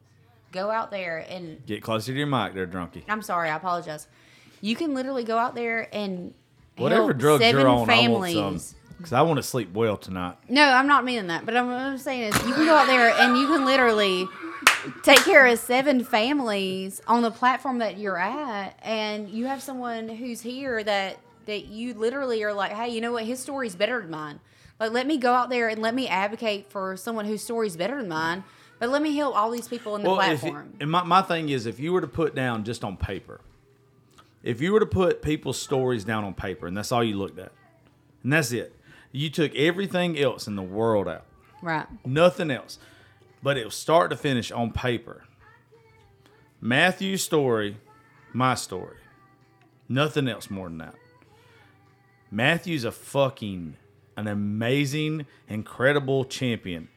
go 0.53 0.71
out 0.71 0.91
there 0.91 1.25
and 1.31 1.65
Get 1.65 1.83
closer 1.83 2.13
to 2.13 2.19
your 2.19 2.27
mic, 2.27 2.53
there, 2.53 2.67
drunkie. 2.67 3.05
I'm 3.09 3.23
sorry, 3.23 3.49
I 3.49 3.57
apologize. 3.57 4.07
You 4.63 4.75
can 4.77 4.95
literally 4.95 5.25
go 5.25 5.37
out 5.37 5.55
there 5.55 5.89
and 5.93 6.33
Whatever 6.79 7.13
drugs 7.13 7.43
seven 7.45 7.61
you're 7.61 7.69
on, 7.69 7.87
families. 7.87 8.37
I 8.37 8.41
want 8.41 8.61
some. 8.63 8.79
Because 8.97 9.13
I 9.13 9.23
want 9.23 9.39
to 9.39 9.43
sleep 9.43 9.73
well 9.75 9.97
tonight. 9.97 10.37
No, 10.49 10.63
I'm 10.63 10.87
not 10.87 11.05
meaning 11.05 11.27
that. 11.27 11.45
But 11.45 11.57
I'm, 11.57 11.67
what 11.67 11.75
I'm 11.77 11.99
saying 11.99 12.33
is, 12.33 12.35
you 12.47 12.55
can 12.55 12.65
go 12.65 12.75
out 12.75 12.87
there 12.87 13.11
and 13.11 13.37
you 13.37 13.49
can 13.49 13.65
literally 13.65 14.29
take 15.03 15.19
care 15.25 15.45
of 15.47 15.59
seven 15.59 16.05
families 16.05 17.01
on 17.09 17.23
the 17.23 17.31
platform 17.33 17.79
that 17.79 17.99
you're 17.99 18.17
at, 18.19 18.79
and 18.83 19.29
you 19.29 19.47
have 19.47 19.61
someone 19.61 20.09
who's 20.09 20.41
here 20.41 20.83
that 20.85 21.19
that 21.47 21.67
you 21.67 21.95
literally 21.95 22.45
are 22.45 22.53
like, 22.53 22.71
hey, 22.71 22.89
you 22.91 23.01
know 23.01 23.11
what? 23.11 23.25
His 23.25 23.41
story's 23.41 23.75
better 23.75 24.01
than 24.01 24.11
mine. 24.11 24.39
Like, 24.79 24.93
let 24.93 25.09
me 25.09 25.19
go 25.19 25.33
out 25.35 25.51
there 25.51 25.69
and 25.69 25.83
let 25.83 25.93
me 25.95 26.07
advocate 26.07 26.71
for 26.71 26.97
someone 26.97 27.25
whose 27.25 27.43
story's 27.43 27.77
better 27.77 27.97
than 27.97 28.09
mine. 28.09 28.45
But 28.79 28.91
let 28.91 29.03
me 29.03 29.17
help 29.17 29.37
all 29.37 29.51
these 29.51 29.67
people 29.67 29.97
in 29.97 30.03
the 30.05 30.11
you- 30.11 30.15
platform. 30.15 30.75
and 30.81 30.89
my, 30.89 31.03
my 31.03 31.23
thing 31.23 31.49
is, 31.49 31.67
if 31.67 31.81
you 31.81 31.93
were 31.93 32.01
to 32.01 32.07
put 32.07 32.37
down 32.37 32.63
just 32.63 32.85
on 32.85 32.97
paper, 32.97 33.41
if 34.43 34.61
you 34.61 34.73
were 34.73 34.81
to 34.81 34.87
put 34.87 35.23
people's 35.23 35.59
stories 35.61 36.05
down 36.05 36.25
on 36.25 36.35
paper, 36.35 36.67
and 36.67 36.77
that's 36.77 36.93
all 36.93 37.03
you 37.05 37.17
looked 37.17 37.39
at, 37.39 37.53
and 38.23 38.33
that's 38.33 38.53
it, 38.53 38.75
You 39.15 39.29
took 39.29 39.55
everything 39.55 40.19
else 40.19 40.47
in 40.47 40.57
the 40.57 40.63
world 40.63 41.07
out, 41.09 41.27
Right. 41.61 41.87
nothing 42.05 42.51
else, 42.51 42.79
but 43.43 43.57
it 43.59 43.65
was 43.67 43.75
start 43.75 44.11
to 44.11 44.17
finish 44.17 44.51
on 44.51 44.73
paper. 44.73 45.25
Matthew's 46.61 47.23
story, 47.23 47.77
my 48.33 48.55
story, 48.55 48.97
nothing 49.89 50.29
else 50.29 50.49
more 50.51 50.69
than 50.69 50.79
that. 50.79 50.95
Matthew's 52.31 52.85
a 52.85 52.93
fucking 52.93 53.77
an 54.17 54.27
amazing, 54.29 55.27
incredible 55.49 56.25
champion. 56.25 56.89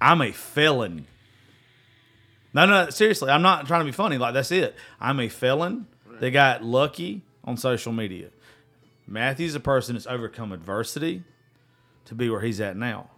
I'm 0.00 0.22
a 0.22 0.32
felon. 0.32 1.06
No, 2.54 2.64
no, 2.66 2.88
seriously, 2.90 3.30
I'm 3.30 3.42
not 3.42 3.66
trying 3.66 3.80
to 3.80 3.84
be 3.84 3.92
funny. 3.92 4.16
Like 4.18 4.34
that's 4.34 4.50
it. 4.50 4.74
I'm 5.00 5.20
a 5.20 5.28
felon 5.28 5.86
that 6.20 6.30
got 6.30 6.62
lucky 6.64 7.22
on 7.44 7.56
social 7.56 7.92
media. 7.92 8.28
Matthew's 9.06 9.54
a 9.56 9.60
person 9.60 9.94
that's 9.96 10.06
overcome 10.06 10.52
adversity 10.52 11.24
to 12.04 12.14
be 12.14 12.30
where 12.30 12.40
he's 12.40 12.60
at 12.60 12.76
now. 12.76 13.10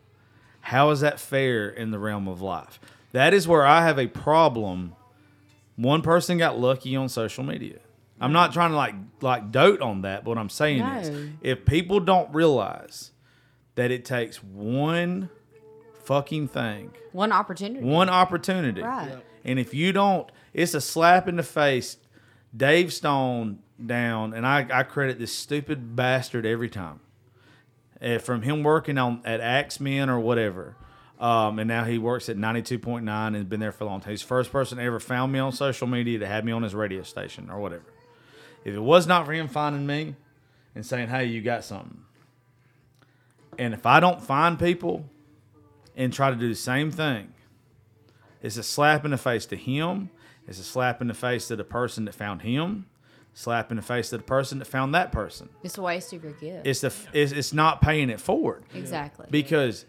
How 0.63 0.91
is 0.91 1.01
that 1.01 1.21
fair 1.21 1.69
in 1.69 1.91
the 1.91 1.99
realm 1.99 2.27
of 2.29 2.41
life? 2.41 2.81
That 3.13 3.35
is 3.35 3.47
where 3.47 3.67
I 3.67 3.83
have 3.85 3.99
a 3.99 4.07
problem. 4.07 4.95
One 5.77 6.01
person 6.03 6.39
got 6.39 6.59
lucky 6.59 6.97
on 6.97 7.09
social 7.09 7.45
media. 7.45 7.79
I'm 8.21 8.33
not 8.33 8.53
trying 8.53 8.71
to 8.71 8.77
like 8.77 8.95
like 9.21 9.51
dote 9.51 9.81
on 9.83 10.03
that, 10.03 10.25
but 10.25 10.31
what 10.31 10.39
I'm 10.39 10.49
saying 10.49 10.81
is 10.83 11.31
if 11.43 11.65
people 11.67 11.99
don't 11.99 12.33
realize 12.33 13.11
that 13.75 13.91
it 13.91 14.05
takes 14.05 14.43
one 14.45 15.29
fucking 16.05 16.47
thing 16.49 16.93
One 17.13 17.33
opportunity. 17.33 17.85
one 17.85 18.09
opportunity. 18.09 18.81
Right. 18.83 19.17
And 19.45 19.59
if 19.59 19.75
you 19.75 19.93
don't, 19.93 20.31
it's 20.53 20.75
a 20.75 20.81
slap 20.81 21.27
in 21.27 21.35
the 21.37 21.43
face. 21.43 21.97
Dave 22.57 22.93
Stone 22.93 23.61
down, 23.85 24.35
and 24.35 24.47
I, 24.47 24.67
I 24.73 24.83
credit 24.83 25.19
this 25.19 25.35
stupid 25.35 25.97
bastard 25.97 26.45
every 26.47 26.69
time. 26.69 27.01
Uh, 28.01 28.19
from 28.19 28.43
him 28.43 28.63
working 28.63 28.99
on 28.99 29.23
at 29.25 29.41
Axemen 29.41 30.11
or 30.11 30.19
whatever, 30.19 30.77
um, 31.21 31.61
and 31.61 31.69
now 31.69 31.85
he 31.85 31.99
works 31.99 32.29
at 32.29 32.37
ninety 32.37 32.61
two 32.61 32.79
point 32.79 33.05
nine 33.05 33.37
and 33.37 33.49
been 33.49 33.61
there 33.61 33.71
for 33.71 33.85
a 33.85 33.87
long 33.87 34.01
time. 34.01 34.11
He's 34.11 34.23
the 34.23 34.27
first 34.27 34.51
person 34.51 34.81
ever 34.81 34.99
found 34.99 35.33
me 35.33 35.39
on 35.39 35.53
social 35.53 35.87
media 35.87 36.19
to 36.19 36.27
have 36.27 36.45
me 36.45 36.51
on 36.51 36.65
his 36.65 36.75
radio 36.75 37.05
station 37.05 37.49
or 37.49 37.61
whatever. 37.61 37.85
If 38.65 38.75
it 38.75 38.81
was 38.81 39.07
not 39.07 39.25
for 39.25 39.33
him 39.33 39.47
finding 39.47 39.87
me 39.87 40.17
and 40.75 40.85
saying, 40.85 41.09
"Hey, 41.09 41.27
you 41.27 41.43
got 41.43 41.63
something," 41.63 42.03
and 43.57 43.73
if 43.73 43.87
I 43.87 44.01
don't 44.01 44.21
find 44.21 44.59
people 44.59 45.09
and 45.97 46.13
try 46.13 46.29
to 46.31 46.37
do 46.37 46.49
the 46.49 46.57
same 46.57 46.91
thing, 46.91 47.33
it's 48.43 48.57
a 48.57 48.65
slap 48.65 49.05
in 49.05 49.13
the 49.13 49.17
face 49.17 49.47
to 49.47 49.57
him. 49.57 50.11
It's 50.47 50.59
a 50.59 50.65
slap 50.65 51.01
in 51.01 51.09
the 51.09 51.15
face 51.15 51.49
to 51.49 51.57
the 51.57 51.65
person 51.65 52.05
that 52.07 52.15
found 52.15 52.43
him. 52.43 52.87
Slap 53.35 53.71
in 53.71 53.77
the 53.77 53.83
face 53.83 54.11
to 54.11 54.19
the 54.19 54.23
person 54.23 54.59
that 54.59 54.67
found 54.67 54.95
that 54.95 55.11
person. 55.11 55.49
It's 55.63 55.79
a 55.79 55.83
waste 55.83 56.13
of 56.13 56.23
your 56.23 56.33
gift. 56.33 56.67
It's 56.67 56.81
the 56.83 56.93
it's, 57.15 57.33
it's 57.33 57.53
not 57.53 57.81
paying 57.81 58.11
it 58.11 58.21
forward 58.21 58.65
exactly. 58.75 59.27
because 59.31 59.87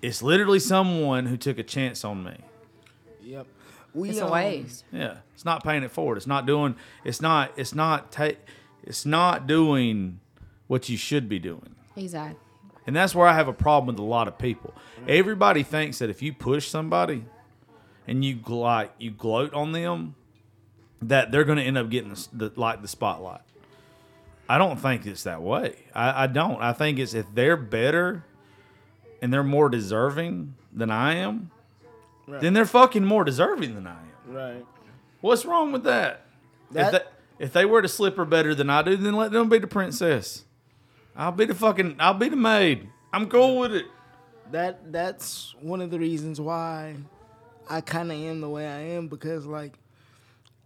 it's 0.00 0.22
literally 0.22 0.60
someone 0.60 1.26
who 1.26 1.36
took 1.36 1.58
a 1.58 1.64
chance 1.64 2.04
on 2.04 2.22
me. 2.22 2.36
Yep. 3.22 3.46
We, 3.94 4.10
it's 4.10 4.18
a 4.18 4.26
um, 4.26 4.30
waste. 4.30 4.84
Yeah, 4.92 5.16
it's 5.34 5.44
not 5.44 5.64
paying 5.64 5.82
it 5.82 5.90
forward. 5.90 6.18
It's 6.18 6.26
not 6.26 6.46
doing. 6.46 6.76
It's 7.04 7.20
not. 7.20 7.52
It's 7.56 7.74
not. 7.74 8.12
Ta- 8.12 8.38
it's 8.84 9.04
not 9.04 9.48
doing 9.48 10.20
what 10.68 10.88
you 10.88 10.96
should 10.96 11.28
be 11.28 11.40
doing. 11.40 11.74
Exactly. 11.96 12.38
And 12.86 12.94
that's 12.94 13.14
where 13.14 13.26
I 13.26 13.34
have 13.34 13.48
a 13.48 13.52
problem 13.52 13.96
with 13.96 13.98
a 13.98 14.08
lot 14.08 14.28
of 14.28 14.38
people. 14.38 14.72
Everybody 15.06 15.62
thinks 15.62 15.98
that 15.98 16.08
if 16.08 16.22
you 16.22 16.32
push 16.32 16.68
somebody 16.68 17.24
and 18.08 18.24
you 18.24 18.38
like 18.48 18.92
you 18.98 19.10
gloat 19.12 19.54
on 19.54 19.70
them, 19.72 20.16
that 21.02 21.30
they're 21.30 21.44
going 21.44 21.58
to 21.58 21.64
end 21.64 21.78
up 21.78 21.88
getting 21.90 22.10
the, 22.10 22.28
the 22.32 22.52
like 22.56 22.82
the 22.82 22.88
spotlight. 22.88 23.42
I 24.48 24.56
don't 24.58 24.78
think 24.78 25.06
it's 25.06 25.24
that 25.24 25.42
way. 25.42 25.76
I, 25.94 26.24
I 26.24 26.26
don't. 26.26 26.60
I 26.60 26.72
think 26.72 26.98
it's 26.98 27.12
if 27.14 27.26
they're 27.34 27.56
better 27.56 28.24
and 29.20 29.32
they're 29.32 29.44
more 29.44 29.68
deserving 29.68 30.54
than 30.72 30.90
I 30.90 31.16
am, 31.16 31.50
then 32.26 32.54
they're 32.54 32.64
fucking 32.66 33.04
more 33.04 33.24
deserving 33.24 33.74
than 33.74 33.86
I 33.86 33.98
am. 34.00 34.34
Right. 34.34 34.66
What's 35.20 35.44
wrong 35.44 35.70
with 35.72 35.84
that? 35.84 36.24
That- 36.70 36.86
if, 36.86 36.92
they, 36.92 37.44
if 37.44 37.52
they 37.52 37.64
were 37.66 37.82
the 37.82 37.88
slipper 37.88 38.24
better 38.24 38.54
than 38.54 38.70
I 38.70 38.82
do, 38.82 38.96
then 38.96 39.14
let 39.14 39.32
them 39.32 39.48
be 39.48 39.58
the 39.58 39.66
princess. 39.66 40.44
I'll 41.16 41.32
be 41.32 41.44
the 41.44 41.54
fucking. 41.54 41.96
I'll 41.98 42.14
be 42.14 42.28
the 42.28 42.36
maid. 42.36 42.88
I'm 43.12 43.28
cool 43.28 43.58
with 43.58 43.74
it. 43.74 43.86
that 44.52 44.92
that's 44.92 45.54
one 45.60 45.80
of 45.80 45.90
the 45.90 45.98
reasons 45.98 46.40
why 46.40 46.94
I 47.68 47.80
kind 47.80 48.10
of 48.10 48.18
am 48.18 48.40
the 48.40 48.48
way 48.48 48.66
I 48.66 48.80
am 48.80 49.08
because 49.08 49.46
like 49.46 49.78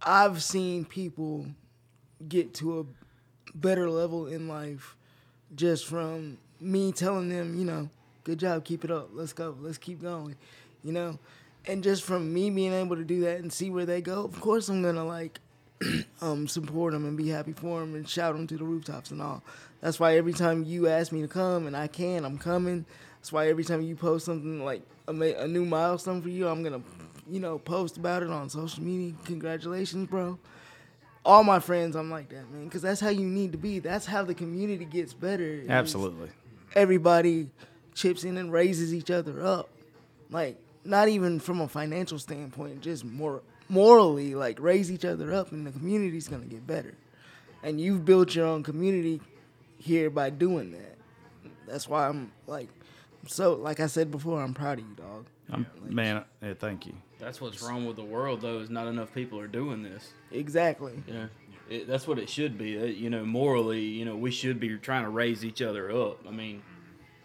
I've 0.01 0.43
seen 0.43 0.85
people 0.85 1.47
get 2.29 2.55
to 2.55 2.81
a 2.81 3.57
better 3.57 3.91
level 3.91 4.27
in 4.27 4.49
life 4.49 4.97
just 5.55 5.87
from 5.87 6.39
me 6.61 6.93
telling 6.93 7.29
them, 7.29 7.59
you 7.59 7.65
know, 7.65 7.89
good 8.25 8.39
job, 8.39 8.65
keep 8.65 8.85
it 8.85 8.91
up, 8.91 9.11
let's 9.13 9.33
go, 9.33 9.57
let's 9.61 9.79
keep 9.79 10.01
going, 10.01 10.37
you 10.83 10.93
know, 10.93 11.19
and 11.67 11.83
just 11.83 12.03
from 12.05 12.33
me 12.33 12.51
being 12.51 12.73
able 12.73 12.97
to 12.97 13.05
do 13.05 13.21
that 13.23 13.39
and 13.39 13.53
see 13.53 13.71
where 13.71 13.87
they 13.87 14.01
go. 14.01 14.25
Of 14.25 14.41
course, 14.41 14.69
I'm 14.69 14.83
gonna 14.83 15.05
like 15.05 15.41
um, 16.21 16.49
support 16.49 16.93
them 16.93 17.05
and 17.05 17.17
be 17.17 17.29
happy 17.29 17.53
for 17.53 17.81
them 17.81 17.95
and 17.95 18.09
shout 18.09 18.35
them 18.35 18.47
to 18.47 18.57
the 18.57 18.65
rooftops 18.65 19.11
and 19.11 19.21
all. 19.21 19.43
That's 19.81 19.99
why 19.99 20.17
every 20.17 20.33
time 20.33 20.65
you 20.65 20.89
ask 20.89 21.13
me 21.13 21.23
to 21.23 21.29
come 21.29 21.67
and 21.67 21.77
I 21.77 21.89
can, 21.89 22.25
I'm 22.25 22.39
coming. 22.39 22.87
That's 23.23 23.31
why 23.31 23.47
every 23.47 23.63
time 23.63 23.83
you 23.83 23.95
post 23.95 24.25
something 24.25 24.65
like 24.65 24.83
a, 25.07 25.13
a 25.13 25.47
new 25.47 25.65
milestone 25.65 26.21
for 26.21 26.29
you, 26.29 26.49
I'm 26.49 26.65
gonna, 26.65 26.83
you 27.31 27.39
know, 27.39 27.57
post 27.57 27.97
about 27.97 28.25
it 28.25 28.31
on 28.31 28.51
social 28.51 28.83
media. 28.83 29.15
Congratulations, 29.27 30.11
bro. 30.11 30.41
All 31.25 31.45
my 31.45 31.61
friends, 31.61 31.95
I'm 31.95 32.11
like 32.11 32.31
that, 32.31 32.51
man, 32.51 32.65
because 32.65 32.83
that's 32.83 33.01
how 33.01 33.11
you 33.11 33.25
need 33.25 33.53
to 33.53 33.59
be. 33.59 33.79
That's 33.79 34.07
how 34.07 34.25
the 34.25 34.35
community 34.35 34.85
gets 34.85 35.15
better. 35.15 35.63
Absolutely. 35.69 36.31
Everybody 36.75 37.49
chips 37.95 38.25
in 38.25 38.39
and 38.39 38.53
raises 38.53 38.93
each 38.93 39.09
other 39.09 39.47
up. 39.47 39.69
Like, 40.29 40.57
not 40.85 41.07
even 41.07 41.39
from 41.39 41.61
a 41.61 41.69
financial 41.69 42.19
standpoint, 42.19 42.81
just 42.81 43.05
more 43.05 43.41
morally, 43.69 44.35
like 44.35 44.59
raise 44.59 44.91
each 44.91 45.05
other 45.05 45.33
up 45.33 45.53
and 45.53 45.65
the 45.65 45.71
community's 45.71 46.27
gonna 46.27 46.45
get 46.47 46.67
better. 46.67 46.97
And 47.63 47.81
you've 47.81 48.05
built 48.05 48.35
your 48.35 48.47
own 48.47 48.65
community 48.65 49.21
here 49.79 50.11
by 50.11 50.31
doing 50.31 50.73
that. 50.73 50.99
That's 51.69 51.89
why 51.89 52.09
I'm 52.09 52.33
like 52.49 52.69
so 53.27 53.55
like 53.55 53.81
I 53.81 53.87
said 53.87 54.11
before, 54.11 54.43
I'm 54.43 54.55
proud 54.55 54.79
of 54.79 54.85
you, 54.89 54.95
dog. 54.95 55.27
I'm, 55.51 55.67
man, 55.85 56.25
yeah, 56.43 56.55
thank 56.55 56.87
you. 56.87 56.95
That's 57.19 57.41
what's 57.41 57.63
wrong 57.63 57.87
with 57.87 57.97
the 57.97 58.05
world, 58.05 58.41
though, 58.41 58.59
is 58.61 58.71
not 58.71 58.87
enough 58.87 59.13
people 59.15 59.39
are 59.39 59.47
doing 59.47 59.83
this. 59.83 60.13
Exactly. 60.31 60.95
Yeah, 61.07 61.27
it, 61.69 61.87
that's 61.87 62.07
what 62.09 62.19
it 62.19 62.29
should 62.29 62.57
be. 62.59 62.79
Uh, 62.81 62.85
you 62.85 63.11
know, 63.11 63.25
morally, 63.25 63.83
you 63.83 64.05
know, 64.05 64.17
we 64.17 64.31
should 64.31 64.59
be 64.59 64.77
trying 64.79 65.05
to 65.05 65.11
raise 65.11 65.45
each 65.45 65.61
other 65.63 65.91
up. 65.93 66.27
I 66.27 66.31
mean, 66.31 66.63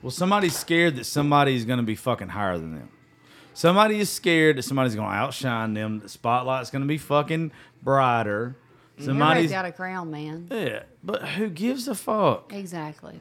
Well, 0.01 0.11
somebody's 0.11 0.55
scared 0.57 0.97
that 0.97 1.05
somebody's 1.05 1.65
going 1.65 1.77
to 1.79 1.83
be 1.85 1.95
fucking 1.95 2.29
higher 2.29 2.57
than 2.57 2.75
them. 2.75 2.89
Somebody 3.53 3.99
is 3.99 4.09
scared 4.11 4.57
that 4.57 4.63
somebody's 4.63 4.93
going 4.93 5.09
to 5.09 5.15
outshine 5.15 5.73
them. 5.73 5.99
The 5.99 6.09
spotlight's 6.09 6.69
going 6.69 6.83
to 6.83 6.87
be 6.87 6.99
fucking 6.99 7.51
brighter. 7.81 8.55
Everybody's 8.99 9.05
Somebody's 9.05 9.51
got 9.51 9.65
a 9.65 9.71
crown, 9.71 10.11
man. 10.11 10.47
yeah, 10.51 10.83
but 11.03 11.23
who 11.29 11.49
gives 11.49 11.87
a 11.87 11.95
fuck? 11.95 12.51
Exactly. 12.53 13.19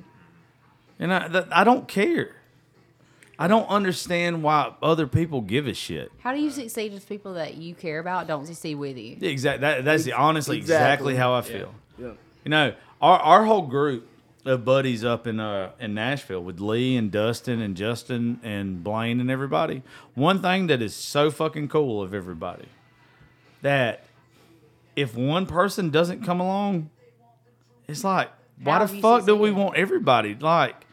And 0.98 1.12
I, 1.12 1.28
that, 1.28 1.48
I 1.56 1.64
don't 1.64 1.86
care. 1.88 2.36
I 3.38 3.48
don't 3.48 3.68
understand 3.68 4.42
why 4.42 4.72
other 4.82 5.06
people 5.06 5.42
give 5.42 5.66
a 5.66 5.74
shit. 5.74 6.10
How 6.20 6.32
do 6.32 6.40
you 6.40 6.50
succeed 6.50 6.94
if 6.94 7.06
people 7.08 7.34
that 7.34 7.54
you 7.54 7.74
care 7.74 7.98
about 7.98 8.26
don't 8.26 8.46
succeed 8.46 8.76
with 8.76 8.96
you? 8.96 9.18
Exactly. 9.20 9.60
That, 9.60 9.84
that's 9.84 10.04
the, 10.04 10.14
honestly 10.14 10.56
exactly. 10.58 11.12
Exactly. 11.12 11.16
how 11.16 11.34
I 11.34 11.42
feel. 11.42 11.74
Yeah. 11.98 12.12
You 12.44 12.50
know, 12.50 12.74
our 13.00 13.18
our 13.18 13.44
whole 13.44 13.62
group 13.62 14.08
of 14.46 14.64
buddies 14.64 15.04
up 15.04 15.26
in 15.26 15.38
uh 15.40 15.72
in 15.78 15.92
Nashville 15.94 16.42
with 16.42 16.60
Lee 16.60 16.96
and 16.96 17.10
Dustin 17.10 17.60
and 17.60 17.76
Justin 17.76 18.40
and 18.42 18.82
Blaine 18.82 19.20
and 19.20 19.30
everybody. 19.30 19.82
One 20.14 20.40
thing 20.40 20.68
that 20.68 20.80
is 20.80 20.94
so 20.94 21.30
fucking 21.30 21.68
cool 21.68 22.02
of 22.02 22.14
everybody 22.14 22.68
that 23.60 24.04
if 24.94 25.14
one 25.14 25.44
person 25.44 25.90
doesn't 25.90 26.24
come 26.24 26.40
along, 26.40 26.88
it's 27.86 28.02
like 28.02 28.30
why 28.62 28.78
How 28.78 28.86
the 28.86 29.00
fuck 29.00 29.26
do 29.26 29.36
we 29.36 29.50
want 29.50 29.76
everybody? 29.76 30.34
Like 30.34 30.85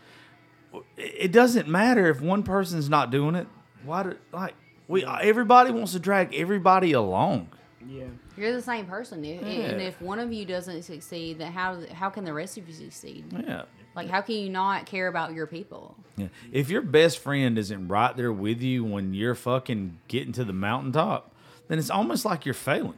it 0.74 0.84
it 0.98 1.32
doesn't 1.32 1.68
matter 1.68 2.08
if 2.10 2.22
one 2.22 2.44
person's 2.44 2.90
not 2.90 3.12
doing 3.12 3.36
it. 3.36 3.48
Why 3.86 4.04
do 4.04 4.16
like 4.32 4.56
we 4.88 5.06
everybody 5.06 5.72
wants 5.72 5.92
to 5.94 6.00
drag 6.00 6.34
everybody 6.36 6.92
along. 6.94 7.50
Yeah. 7.88 8.06
You're 8.38 8.54
the 8.54 8.62
same 8.62 8.86
person, 8.88 9.24
If- 9.24 9.44
and 9.44 9.82
if 9.82 10.02
one 10.02 10.18
of 10.20 10.32
you 10.34 10.46
doesn't 10.46 10.84
succeed, 10.84 11.38
then 11.40 11.52
how 11.52 11.80
how 11.94 12.10
can 12.10 12.24
the 12.24 12.34
rest 12.34 12.58
of 12.58 12.68
you 12.68 12.74
succeed? 12.74 13.26
Yeah. 13.32 13.64
Like, 13.96 14.10
how 14.10 14.22
can 14.22 14.36
you 14.36 14.50
not 14.50 14.88
care 14.88 15.08
about 15.08 15.34
your 15.34 15.46
people? 15.46 15.96
Yeah. 16.18 16.30
If 16.52 16.70
your 16.70 16.82
best 16.82 17.20
friend 17.20 17.60
isn't 17.60 17.88
right 17.90 18.16
there 18.18 18.32
with 18.34 18.60
you 18.62 18.84
when 18.84 19.14
you're 19.14 19.36
fucking 19.36 20.00
getting 20.08 20.32
to 20.34 20.44
the 20.44 20.54
mountaintop, 20.54 21.32
then 21.68 21.78
it's 21.78 21.92
almost 21.92 22.26
like 22.26 22.44
you're 22.46 22.56
failing. 22.56 22.96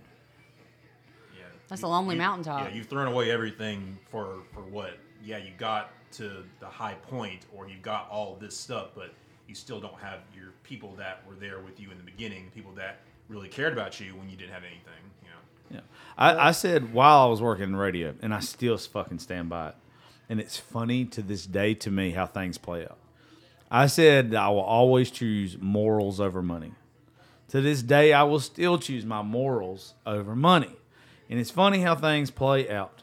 Yeah. 1.38 1.44
That's 1.68 1.82
You- 1.82 1.88
a 1.88 1.90
lonely 1.90 2.16
you- 2.16 2.22
mountaintop. 2.22 2.70
Yeah, 2.70 2.76
you've 2.76 2.88
thrown 2.88 3.08
away 3.08 3.32
everything 3.32 3.98
for 4.10 4.44
for 4.54 4.62
what? 4.62 4.98
Yeah, 5.24 5.38
you 5.40 5.52
got 5.58 5.92
to 6.18 6.44
the 6.60 6.66
high 6.68 6.96
point, 7.10 7.46
or 7.56 7.68
you've 7.68 7.82
got 7.82 8.10
all 8.10 8.38
this 8.40 8.56
stuff, 8.58 8.90
but 8.96 9.14
you 9.48 9.56
still 9.56 9.80
don't 9.80 10.00
have 10.00 10.20
your 10.36 10.52
people 10.64 10.94
that 10.98 11.22
were 11.28 11.36
there 11.36 11.60
with 11.60 11.80
you 11.80 11.92
in 11.92 11.98
the 11.98 12.04
beginning, 12.04 12.52
people 12.54 12.72
that 12.74 13.00
really 13.30 13.48
cared 13.48 13.74
about 13.74 14.00
you 14.00 14.16
when 14.16 14.30
you 14.30 14.36
didn't 14.38 14.54
have 14.54 14.64
anything. 14.64 15.04
You 15.24 15.30
know. 15.30 15.36
Yeah. 15.78 15.82
I, 16.18 16.50
I 16.50 16.52
said 16.52 16.94
while 16.94 17.26
I 17.26 17.30
was 17.30 17.42
working 17.42 17.66
in 17.66 17.76
radio, 17.76 18.14
and 18.22 18.34
I 18.34 18.40
still 18.40 18.78
fucking 18.78 19.20
stand 19.20 19.50
by 19.50 19.70
it. 19.70 19.76
and 20.30 20.40
it's 20.40 20.58
funny 20.58 21.06
to 21.06 21.22
this 21.22 21.46
day 21.46 21.74
to 21.76 21.92
me 21.92 22.12
how 22.12 22.26
things 22.26 22.58
play 22.58 22.84
out. 22.84 22.98
I 23.70 23.88
said 23.88 24.34
I 24.36 24.50
will 24.50 24.60
always 24.60 25.12
choose 25.12 25.58
morals 25.60 26.20
over 26.20 26.42
money. 26.42 26.74
To 27.50 27.62
this 27.62 27.82
day, 27.82 28.14
I 28.14 28.24
will 28.24 28.40
still 28.40 28.78
choose 28.78 29.06
my 29.06 29.22
morals 29.22 29.94
over 30.06 30.36
money. 30.36 30.76
And 31.30 31.40
it's 31.40 31.52
funny 31.52 31.82
how 31.82 31.96
things 31.96 32.32
play 32.32 32.70
out. 32.70 32.95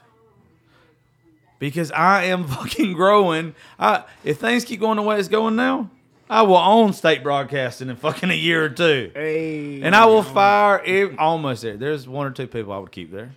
Because 1.63 1.91
I 1.91 2.25
am 2.25 2.45
fucking 2.49 2.91
growing. 2.91 3.55
I 3.79 4.03
if 4.25 4.37
things 4.37 4.65
keep 4.65 4.81
going 4.81 4.97
the 4.97 5.01
way 5.01 5.17
it's 5.17 5.29
going 5.29 5.55
now, 5.55 5.89
I 6.29 6.41
will 6.41 6.57
own 6.57 6.91
state 6.91 7.23
broadcasting 7.23 7.87
in 7.87 7.95
fucking 7.95 8.29
a 8.29 8.33
year 8.33 8.65
or 8.65 8.69
two. 8.69 9.11
Hey. 9.15 9.81
And 9.81 9.95
I 9.95 10.05
will 10.07 10.23
fire 10.23 11.15
almost 11.17 11.61
there. 11.61 11.77
There's 11.77 12.05
one 12.05 12.27
or 12.27 12.31
two 12.31 12.47
people 12.47 12.73
I 12.73 12.79
would 12.79 12.91
keep 12.91 13.13
there. 13.13 13.31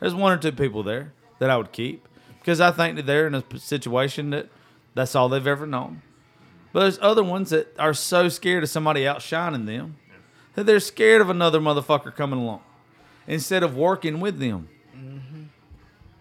There's 0.00 0.12
one 0.12 0.32
or 0.32 0.38
two 0.38 0.50
people 0.50 0.82
there 0.82 1.12
that 1.38 1.50
I 1.50 1.56
would 1.56 1.70
keep 1.70 2.04
because 2.40 2.60
I 2.60 2.72
think 2.72 2.96
that 2.96 3.06
they're 3.06 3.28
in 3.28 3.36
a 3.36 3.44
situation 3.60 4.30
that 4.30 4.48
that's 4.96 5.14
all 5.14 5.28
they've 5.28 5.46
ever 5.46 5.64
known. 5.64 6.02
But 6.72 6.80
there's 6.80 6.98
other 7.00 7.22
ones 7.22 7.50
that 7.50 7.78
are 7.78 7.94
so 7.94 8.28
scared 8.28 8.64
of 8.64 8.70
somebody 8.70 9.06
outshining 9.06 9.66
them 9.66 9.98
that 10.56 10.66
they're 10.66 10.80
scared 10.80 11.20
of 11.20 11.30
another 11.30 11.60
motherfucker 11.60 12.12
coming 12.12 12.40
along 12.40 12.62
instead 13.28 13.62
of 13.62 13.76
working 13.76 14.18
with 14.18 14.40
them. 14.40 14.68
Mm-hmm. 14.96 15.42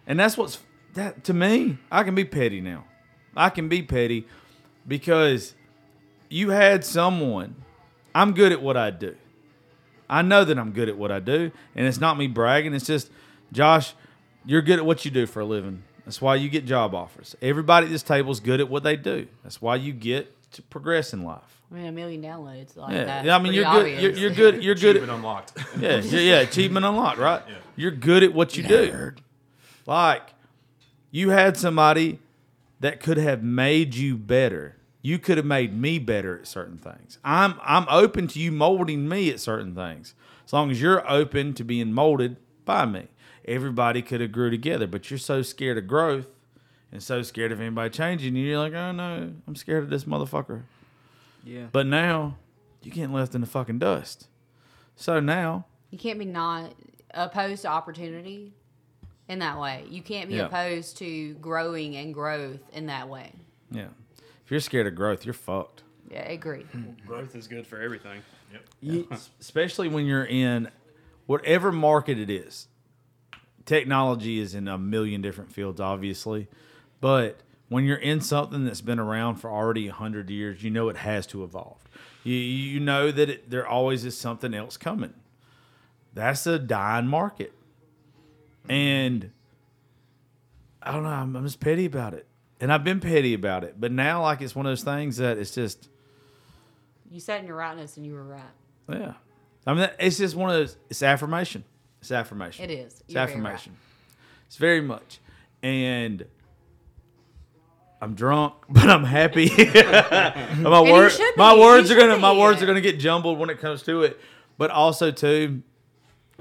And 0.06 0.20
that's 0.20 0.38
what's 0.38 0.60
that 0.94 1.24
to 1.26 1.34
me. 1.34 1.78
I 1.92 2.04
can 2.04 2.16
be 2.16 2.26
petty 2.26 2.62
now. 2.62 2.86
I 3.36 3.50
can 3.50 3.70
be 3.70 3.82
petty 3.84 4.26
because 4.88 5.54
you 6.30 6.50
had 6.50 6.84
someone. 6.84 7.56
I'm 8.16 8.34
good 8.34 8.52
at 8.52 8.62
what 8.62 8.78
I 8.78 8.90
do. 8.90 9.16
I 10.10 10.22
know 10.22 10.44
that 10.44 10.58
I'm 10.58 10.72
good 10.72 10.90
at 10.90 10.98
what 10.98 11.12
I 11.12 11.20
do, 11.20 11.52
and 11.76 11.86
it's 11.86 12.00
not 12.00 12.18
me 12.18 12.28
bragging. 12.28 12.74
It's 12.74 12.88
just, 12.88 13.12
Josh, 13.52 13.94
you're 14.46 14.62
good 14.62 14.80
at 14.80 14.86
what 14.86 15.04
you 15.06 15.12
do 15.12 15.26
for 15.28 15.42
a 15.42 15.46
living. 15.46 15.84
That's 16.06 16.22
why 16.22 16.36
you 16.36 16.50
get 16.50 16.66
job 16.66 16.96
offers. 16.96 17.36
Everybody 17.42 17.88
at 17.88 17.92
this 17.92 18.04
table 18.04 18.32
is 18.32 18.40
good 18.40 18.62
at 18.62 18.70
what 18.70 18.84
they 18.84 18.96
do. 18.96 19.28
That's 19.44 19.62
why 19.62 19.76
you 19.76 19.92
get 19.92 20.34
to 20.54 20.62
progress 20.64 21.12
in 21.14 21.24
life. 21.24 21.62
I 21.70 21.76
mean, 21.76 21.86
a 21.88 21.92
million 21.92 22.22
downloads 22.22 22.78
like 22.78 22.94
Yeah, 22.94 23.04
that. 23.04 23.26
yeah 23.26 23.36
I 23.36 23.40
mean, 23.40 23.52
you're 23.52 23.66
good. 23.66 24.02
You're, 24.02 24.12
you're 24.14 24.30
good. 24.32 24.64
You're 24.64 24.76
good. 24.76 24.96
Achievement 24.96 25.12
unlocked. 25.12 25.52
yeah, 25.78 25.98
yeah, 25.98 26.20
yeah, 26.20 26.40
achievement 26.40 26.86
unlocked, 26.86 27.18
right? 27.20 27.44
Yeah. 27.50 27.56
You're 27.76 27.92
good 27.92 28.24
at 28.24 28.34
what 28.34 28.56
you 28.56 28.64
do. 28.64 29.12
Like, 29.86 30.22
you 31.18 31.32
had 31.32 31.58
somebody 31.58 32.20
that 32.80 33.00
could 33.00 33.18
have 33.18 33.42
made 33.42 33.96
you 33.96 34.16
better. 34.16 34.76
You 35.02 35.18
could 35.18 35.38
have 35.38 35.48
made 35.48 35.76
me 35.76 35.98
better 35.98 36.38
at 36.38 36.46
certain 36.46 36.78
things. 36.78 37.18
I'm 37.24 37.56
I'm 37.64 37.88
open 37.90 38.28
to 38.28 38.40
you 38.40 38.52
molding 38.52 39.10
me 39.10 39.32
at 39.32 39.40
certain 39.40 39.74
things. 39.74 40.14
As 40.46 40.54
long 40.54 40.70
as 40.70 40.80
you're 40.80 41.10
open 41.10 41.56
to 41.56 41.64
being 41.64 41.92
molded 41.92 42.38
by 42.66 42.86
me. 42.86 43.08
Everybody 43.46 44.04
could 44.04 44.22
have 44.22 44.32
grew 44.32 44.52
together, 44.52 44.86
but 44.86 45.10
you're 45.10 45.18
so 45.18 45.42
scared 45.42 45.80
of 45.80 45.88
growth 45.88 46.28
and 46.92 47.02
so 47.02 47.24
scared 47.24 47.52
of 47.52 47.62
anybody 47.62 47.90
changing 47.90 48.36
you. 48.36 48.46
You're 48.46 48.60
like, 48.60 48.74
oh 48.74 48.92
no, 48.92 49.34
I'm 49.48 49.56
scared 49.56 49.84
of 49.84 49.90
this 49.90 50.04
motherfucker. 50.04 50.64
Yeah. 51.44 51.68
But 51.72 51.88
now 51.88 52.38
you 52.84 52.92
getting 52.92 53.14
left 53.14 53.34
in 53.34 53.42
the 53.42 53.48
fucking 53.48 53.80
dust. 53.80 54.28
So 54.96 55.20
now, 55.20 55.66
You 55.90 55.98
can't 55.98 56.20
be 56.20 56.26
not 56.26 56.74
opposed 57.12 57.64
to 57.64 57.70
opportunity 57.70 58.54
in 59.28 59.40
that 59.40 59.60
way. 59.60 59.86
You 59.90 60.02
can't 60.02 60.30
be 60.30 60.36
Yeah. 60.36 60.46
opposed 60.46 60.98
to 60.98 61.34
growing 61.36 61.96
and 61.96 62.14
growth 62.14 62.60
in 62.74 62.86
that 62.88 63.10
way. 63.10 63.32
yeah, 63.72 63.88
if 64.46 64.50
you're 64.52 64.60
scared 64.60 64.88
of 64.88 64.96
growth, 64.96 65.26
you're 65.26 65.34
fucked. 65.34 65.84
Yeah, 66.10 66.22
I 66.22 66.32
agree. 66.32 66.66
Growth 67.06 67.36
is 67.36 67.48
good 67.48 67.68
for 67.68 67.82
everything. 67.82 68.22
You, 68.80 69.08
especially 69.42 69.90
when 69.90 70.06
you're 70.06 70.24
in 70.26 70.70
whatever 71.26 71.72
market 71.72 72.18
it 72.18 72.30
is. 72.30 72.68
Technology 73.66 74.40
is 74.40 74.56
in 74.56 74.70
a 74.70 74.78
million 74.78 75.22
different 75.22 75.52
fields, 75.52 75.82
obviously, 75.82 76.48
but 77.02 77.42
when 77.68 77.84
you're 77.84 77.98
in 77.98 78.22
something 78.22 78.64
that's 78.64 78.80
been 78.80 79.00
around 79.00 79.36
for 79.36 79.50
already 79.52 79.90
hundred 79.90 80.30
years, 80.30 80.64
you 80.64 80.70
know 80.70 80.88
it 80.88 80.96
has 80.98 81.28
to 81.28 81.44
evolve. 81.44 81.84
You 82.24 82.36
you 82.36 82.80
know 82.80 83.12
that 83.12 83.30
it, 83.30 83.50
there 83.50 83.68
always 83.68 84.06
is 84.06 84.18
something 84.18 84.54
else 84.54 84.78
coming. 84.78 85.14
That's 86.14 86.48
a 86.48 86.58
dying 86.58 87.08
market, 87.08 87.52
and 88.70 89.32
I 90.82 90.92
don't 90.92 91.04
know. 91.04 91.10
I'm, 91.10 91.36
I'm 91.36 91.44
just 91.44 91.60
petty 91.60 91.86
about 91.86 92.14
it, 92.14 92.26
and 92.60 92.72
I've 92.72 92.84
been 92.84 93.00
petty 93.00 93.34
about 93.34 93.64
it. 93.64 93.76
But 93.80 93.92
now, 93.92 94.22
like 94.22 94.42
it's 94.42 94.56
one 94.56 94.66
of 94.66 94.72
those 94.72 94.84
things 94.84 95.18
that 95.18 95.38
it's 95.38 95.54
just 95.54 95.90
You 97.12 97.20
sat 97.20 97.42
in 97.42 97.48
your 97.48 97.56
rightness 97.56 97.98
and 97.98 98.06
you 98.06 98.14
were 98.14 98.24
right. 98.24 98.42
yeah. 98.90 99.14
I 99.66 99.74
mean, 99.74 99.90
it's 100.00 100.18
just 100.18 100.36
one 100.36 100.50
of 100.50 100.56
those. 100.56 100.78
It's 100.90 101.04
affirmation. 101.04 101.64
It's 102.00 102.12
affirmation. 102.12 102.70
It 102.70 102.74
is. 102.74 102.94
It's 102.94 103.04
You're 103.08 103.26
very 103.26 103.32
affirmation. 103.40 103.76
It's 104.48 104.56
very 104.56 104.82
much. 104.82 105.20
And 105.62 106.26
I'm 108.02 108.14
drunk, 108.14 108.54
but 108.70 108.90
I'm 108.90 109.04
happy. 109.04 109.50
my 109.58 110.82
you 110.86 110.94
word, 110.94 111.12
should 111.12 111.36
my 111.36 111.58
words 111.58 111.92
are 111.92 111.96
gonna, 111.98 112.18
my 112.18 112.32
words 112.32 112.62
are 112.62 112.66
gonna 112.66 112.80
get 112.82 113.00
jumbled 113.00 113.40
when 113.40 113.50
it 113.50 113.60
comes 113.60 113.84
to 113.84 114.04
it. 114.04 114.20
But 114.58 114.72
also 114.72 115.12
too, 115.12 115.64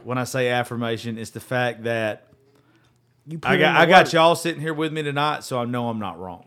when 0.05 0.19
I 0.19 0.25
say 0.25 0.49
affirmation, 0.49 1.19
it's 1.19 1.31
the 1.31 1.41
fact 1.41 1.85
that 1.85 2.29
you 3.27 3.39
put 3.39 3.51
I 3.51 3.57
got 3.57 3.77
I 3.77 3.87
got 3.87 4.07
work. 4.07 4.13
y'all 4.13 4.35
sitting 4.37 4.61
here 4.61 4.75
with 4.75 4.93
me 4.93 5.03
tonight, 5.03 5.45
so 5.45 5.59
I 5.59 5.65
know 5.65 5.89
I'm 5.89 5.99
not 5.99 6.19
wrong. 6.19 6.47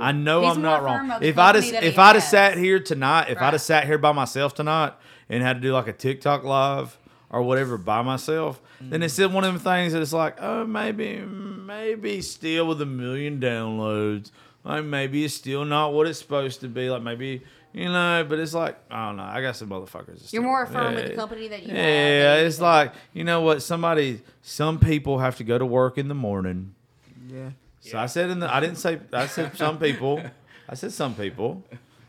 I 0.00 0.12
know 0.12 0.42
He's 0.42 0.56
I'm 0.56 0.62
not 0.62 0.82
wrong. 0.82 1.22
If 1.22 1.38
I'd 1.38 1.54
company 1.54 1.74
have, 1.74 1.84
if 1.84 1.98
I'd 1.98 2.16
have 2.16 2.24
sat 2.24 2.58
here 2.58 2.80
tonight, 2.80 3.30
if 3.30 3.40
I'd 3.40 3.52
have 3.52 3.62
sat 3.62 3.86
here 3.86 3.98
by 3.98 4.12
myself 4.12 4.54
tonight 4.54 4.92
and 5.28 5.42
had 5.42 5.54
to 5.54 5.60
do 5.60 5.72
like 5.72 5.86
a 5.86 5.92
TikTok 5.92 6.42
live 6.44 6.98
or 7.30 7.42
whatever 7.42 7.78
by 7.78 8.02
myself, 8.02 8.60
then 8.80 9.02
it's 9.02 9.14
still 9.14 9.28
one 9.28 9.44
of 9.44 9.52
them 9.52 9.62
things 9.62 9.92
that 9.92 10.02
it's 10.02 10.12
like, 10.12 10.36
oh, 10.40 10.66
maybe, 10.66 11.18
maybe 11.18 12.20
still 12.22 12.66
with 12.66 12.80
a 12.80 12.86
million 12.86 13.40
downloads, 13.40 14.30
like 14.64 14.84
maybe 14.84 15.24
it's 15.24 15.34
still 15.34 15.64
not 15.64 15.92
what 15.92 16.06
it's 16.06 16.18
supposed 16.18 16.60
to 16.60 16.68
be. 16.68 16.90
Like 16.90 17.02
maybe. 17.02 17.42
You 17.74 17.88
know, 17.88 18.24
but 18.28 18.38
it's 18.38 18.54
like 18.54 18.78
I 18.88 19.08
don't 19.08 19.16
know. 19.16 19.24
I 19.24 19.42
got 19.42 19.56
some 19.56 19.68
motherfuckers. 19.68 20.06
You're 20.08 20.16
still- 20.18 20.42
more 20.42 20.64
firm 20.64 20.94
with 20.94 21.08
the 21.08 21.14
company 21.16 21.48
that 21.48 21.62
you 21.64 21.68
have. 21.70 21.76
Yeah, 21.76 22.34
it's 22.36 22.60
like 22.60 22.92
you 23.12 23.24
know 23.24 23.40
what? 23.40 23.62
Somebody, 23.62 24.20
some 24.42 24.78
people 24.78 25.18
have 25.18 25.36
to 25.38 25.44
go 25.44 25.58
to 25.58 25.66
work 25.66 25.98
in 25.98 26.06
the 26.08 26.14
morning. 26.14 26.74
Yeah. 27.28 27.50
So 27.80 27.98
I 27.98 28.06
said 28.06 28.30
in 28.30 28.38
the, 28.38 28.52
I 28.54 28.60
didn't 28.60 28.76
say, 28.78 28.98
I 29.12 29.26
said 29.26 29.56
some 29.56 29.78
people. 29.78 30.22
I 30.68 30.74
said 30.74 30.92
some 30.92 31.14
people. 31.14 31.62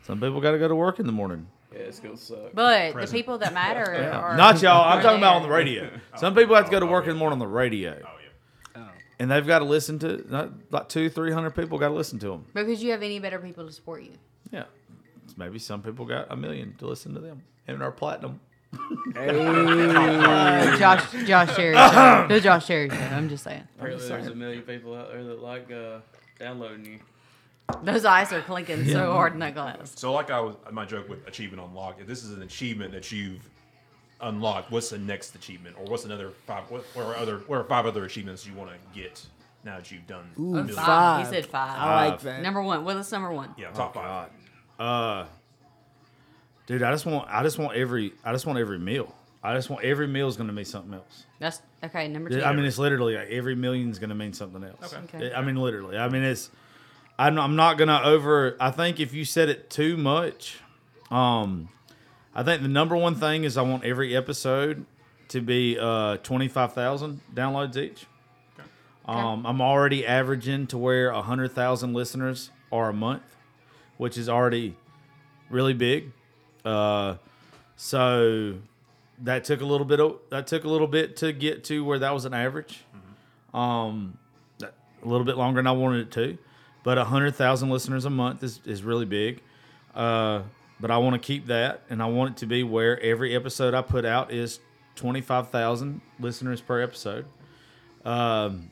Some 0.03 0.21
people 0.21 0.39
got 0.39 0.51
to 0.51 0.59
go 0.59 0.67
to 0.67 0.75
work 0.75 0.99
in 0.99 1.05
the 1.07 1.11
morning. 1.11 1.47
Yeah, 1.73 1.79
it's 1.79 1.99
gonna 1.99 2.15
suck. 2.15 2.53
But 2.53 2.93
Present. 2.93 3.11
the 3.11 3.17
people 3.17 3.37
that 3.39 3.53
matter 3.53 3.83
are 4.13 4.37
Not 4.37 4.61
y'all. 4.61 4.83
I'm 4.87 4.99
are 4.99 5.01
talking 5.01 5.17
about 5.17 5.37
on 5.37 5.41
the 5.43 5.49
radio. 5.49 5.89
Some 6.15 6.33
people 6.35 6.55
have 6.55 6.65
to 6.65 6.71
go 6.71 6.79
to 6.79 6.85
work 6.85 7.05
in 7.05 7.09
the 7.09 7.15
morning 7.15 7.33
on 7.33 7.39
the 7.39 7.47
radio, 7.53 7.99
Oh 8.05 8.09
yeah. 8.77 8.81
Oh. 8.83 8.87
and 9.19 9.29
they've 9.31 9.45
got 9.45 9.59
to 9.59 9.65
listen 9.65 9.99
to 9.99 10.23
not, 10.31 10.51
like 10.71 10.87
two, 10.89 11.09
three 11.09 11.33
hundred 11.33 11.51
people 11.55 11.77
got 11.79 11.89
to 11.89 11.93
listen 11.95 12.19
to 12.19 12.27
them. 12.29 12.45
because 12.53 12.81
you 12.83 12.91
have 12.91 13.01
any 13.03 13.19
better 13.19 13.39
people 13.39 13.65
to 13.65 13.71
support 13.73 14.03
you. 14.03 14.11
Yeah, 14.51 14.65
maybe 15.37 15.59
some 15.59 15.81
people 15.81 16.05
got 16.05 16.27
a 16.31 16.35
million 16.35 16.75
to 16.79 16.87
listen 16.87 17.13
to 17.13 17.19
them 17.19 17.43
and 17.67 17.81
our 17.81 17.91
platinum. 17.91 18.39
Uh, 19.15 20.77
Josh, 20.77 21.11
Josh 21.25 21.55
Cherry, 21.55 21.75
show. 21.75 22.25
the 22.27 22.39
Josh 22.41 22.67
Cherry 22.67 22.89
show. 22.89 22.95
I'm 22.95 23.29
just 23.29 23.43
saying. 23.43 23.67
Apparently, 23.77 24.07
there's 24.07 24.27
a 24.27 24.35
million 24.35 24.61
people 24.63 24.95
out 24.95 25.09
there 25.11 25.23
that 25.23 25.41
like 25.41 25.71
uh, 25.71 25.99
downloading 26.39 26.85
you. 26.85 26.99
Those 27.83 28.05
eyes 28.05 28.31
are 28.31 28.41
clinking 28.41 28.87
so 28.87 29.11
hard 29.13 29.33
in 29.33 29.39
that 29.39 29.55
glass. 29.55 29.93
So 29.95 30.13
like 30.13 30.29
I 30.29 30.39
was 30.39 30.55
my 30.71 30.85
joke 30.85 31.09
with 31.09 31.27
achievement 31.27 31.63
unlocked. 31.67 32.01
If 32.01 32.07
this 32.07 32.23
is 32.23 32.31
an 32.31 32.43
achievement 32.43 32.91
that 32.91 33.11
you've 33.11 33.49
unlocked, 34.21 34.71
what's 34.71 34.89
the 34.89 34.97
next 34.97 35.33
achievement, 35.35 35.75
or 35.79 35.85
what's 35.85 36.05
another 36.05 36.31
five? 36.45 36.69
What, 36.69 36.83
what 36.93 37.05
are 37.05 37.15
other? 37.15 37.39
What 37.47 37.57
are 37.57 37.63
five 37.63 37.85
other 37.85 38.05
achievements 38.05 38.45
you 38.45 38.53
want 38.53 38.69
to 38.71 38.77
get 38.99 39.25
now 39.63 39.77
that 39.77 39.91
you've 39.91 40.05
done? 40.05 40.29
a 40.37 40.41
Ooh, 40.41 40.51
million? 40.51 40.75
Five. 40.75 40.85
five. 40.85 41.27
He 41.27 41.33
said 41.33 41.45
five. 41.47 41.79
I 41.79 42.09
like 42.09 42.21
that. 42.21 42.41
Number 42.43 42.61
one. 42.61 42.85
What 42.85 42.97
is 42.97 43.11
number 43.11 43.31
one? 43.31 43.55
Yeah, 43.57 43.71
top 43.71 43.95
five. 43.95 44.29
Uh, 44.79 45.25
dude, 46.67 46.83
I 46.83 46.91
just 46.91 47.05
want, 47.05 47.27
I 47.29 47.43
just 47.43 47.57
want 47.57 47.75
every, 47.77 48.13
I 48.23 48.31
just 48.31 48.45
want 48.45 48.59
every 48.59 48.79
meal. 48.79 49.13
I 49.43 49.53
just 49.53 49.69
want 49.69 49.83
every 49.83 50.07
meal 50.07 50.27
is 50.27 50.37
going 50.37 50.47
to 50.47 50.53
mean 50.53 50.65
something 50.65 50.93
else. 50.93 51.25
That's 51.39 51.61
okay. 51.83 52.07
Number 52.07 52.31
two. 52.31 52.43
I 52.43 52.51
mean, 52.53 52.65
it's 52.65 52.79
literally 52.79 53.15
like 53.15 53.29
every 53.29 53.53
million 53.53 53.91
is 53.91 53.99
going 53.99 54.09
to 54.09 54.15
mean 54.15 54.33
something 54.33 54.63
else. 54.63 54.95
Okay. 55.13 55.31
I 55.33 55.41
mean, 55.43 55.55
literally. 55.55 55.97
I 55.97 56.09
mean, 56.09 56.23
it's. 56.23 56.49
I'm, 57.19 57.37
I'm 57.39 57.55
not 57.55 57.77
going 57.77 57.87
to 57.87 58.03
over. 58.03 58.57
I 58.59 58.71
think 58.71 58.99
if 58.99 59.13
you 59.13 59.23
said 59.23 59.49
it 59.49 59.69
too 59.69 59.97
much, 59.97 60.57
um, 61.11 61.69
I 62.33 62.41
think 62.43 62.63
the 62.63 62.67
number 62.67 62.97
one 62.97 63.15
thing 63.15 63.43
is 63.43 63.55
I 63.55 63.61
want 63.61 63.85
every 63.85 64.15
episode 64.17 64.85
to 65.29 65.41
be 65.41 65.77
uh 65.79 66.17
25,000 66.17 67.21
downloads 67.33 67.77
each. 67.77 68.05
Okay. 68.59 68.67
Um, 69.05 69.45
I'm 69.45 69.61
already 69.61 70.05
averaging 70.05 70.67
to 70.67 70.77
where 70.77 71.11
100,000 71.13 71.93
listeners 71.93 72.51
are 72.71 72.89
a 72.89 72.93
month, 72.93 73.34
which 73.97 74.17
is 74.17 74.29
already 74.29 74.75
really 75.49 75.73
big. 75.73 76.11
Uh, 76.63 77.15
so 77.75 78.55
that 79.23 79.43
took 79.43 79.61
a 79.61 79.65
little 79.65 79.85
bit 79.85 79.99
of 79.99 80.19
that 80.29 80.47
took 80.47 80.63
a 80.63 80.67
little 80.67 80.87
bit 80.87 81.17
to 81.17 81.31
get 81.31 81.63
to 81.65 81.83
where 81.83 81.99
that 81.99 82.13
was 82.13 82.25
an 82.25 82.33
average. 82.33 82.83
Um, 83.53 84.17
a 84.61 85.07
little 85.07 85.25
bit 85.25 85.37
longer 85.37 85.59
than 85.59 85.67
I 85.67 85.71
wanted 85.71 86.07
it 86.07 86.11
to, 86.13 86.37
but 86.83 86.97
hundred 86.97 87.35
thousand 87.35 87.69
listeners 87.69 88.05
a 88.05 88.09
month 88.09 88.43
is 88.43 88.59
is 88.65 88.83
really 88.83 89.05
big. 89.05 89.41
Uh, 89.93 90.41
but 90.79 90.91
I 90.91 90.97
want 90.97 91.13
to 91.13 91.25
keep 91.25 91.45
that, 91.45 91.83
and 91.89 92.01
I 92.01 92.07
want 92.07 92.31
it 92.31 92.37
to 92.37 92.45
be 92.47 92.63
where 92.63 92.99
every 92.99 93.33
episode 93.35 93.73
I 93.73 93.81
put 93.81 94.03
out 94.03 94.31
is 94.33 94.59
twenty 94.95 95.21
five 95.21 95.49
thousand 95.49 96.01
listeners 96.19 96.59
per 96.59 96.81
episode. 96.81 97.25
Um, 98.03 98.71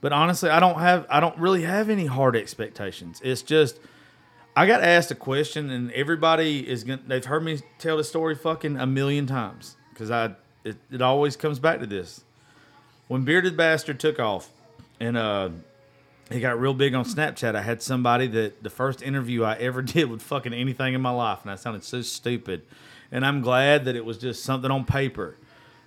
But 0.00 0.12
honestly, 0.12 0.48
I 0.48 0.60
don't 0.60 0.78
have 0.78 1.06
I 1.10 1.20
don't 1.20 1.36
really 1.38 1.62
have 1.62 1.90
any 1.90 2.06
hard 2.06 2.36
expectations. 2.36 3.20
It's 3.22 3.42
just 3.42 3.78
I 4.60 4.66
got 4.66 4.82
asked 4.82 5.10
a 5.10 5.14
question 5.14 5.70
and 5.70 5.90
everybody 5.92 6.68
is 6.68 6.84
going 6.84 7.00
they've 7.06 7.24
heard 7.24 7.42
me 7.42 7.60
tell 7.78 7.96
the 7.96 8.04
story 8.04 8.34
fucking 8.34 8.76
a 8.76 8.86
million 8.86 9.26
times 9.26 9.78
cuz 9.94 10.10
I 10.10 10.34
it, 10.64 10.76
it 10.90 11.00
always 11.00 11.34
comes 11.34 11.58
back 11.58 11.80
to 11.80 11.86
this. 11.86 12.24
When 13.08 13.24
Bearded 13.24 13.56
Bastard 13.56 13.98
took 13.98 14.20
off 14.20 14.50
and 15.00 15.16
uh 15.16 15.48
he 16.30 16.40
got 16.40 16.60
real 16.60 16.74
big 16.74 16.94
on 16.94 17.06
Snapchat. 17.06 17.54
I 17.54 17.62
had 17.62 17.80
somebody 17.80 18.26
that 18.26 18.62
the 18.62 18.68
first 18.68 19.00
interview 19.00 19.44
I 19.44 19.54
ever 19.54 19.80
did 19.96 20.10
with 20.10 20.20
fucking 20.20 20.52
anything 20.52 20.92
in 20.92 21.00
my 21.00 21.10
life, 21.10 21.38
and 21.40 21.50
I 21.50 21.54
sounded 21.54 21.82
so 21.82 22.02
stupid. 22.02 22.60
And 23.10 23.24
I'm 23.24 23.40
glad 23.40 23.86
that 23.86 23.96
it 23.96 24.04
was 24.04 24.18
just 24.18 24.44
something 24.44 24.70
on 24.70 24.84
paper. 24.84 25.36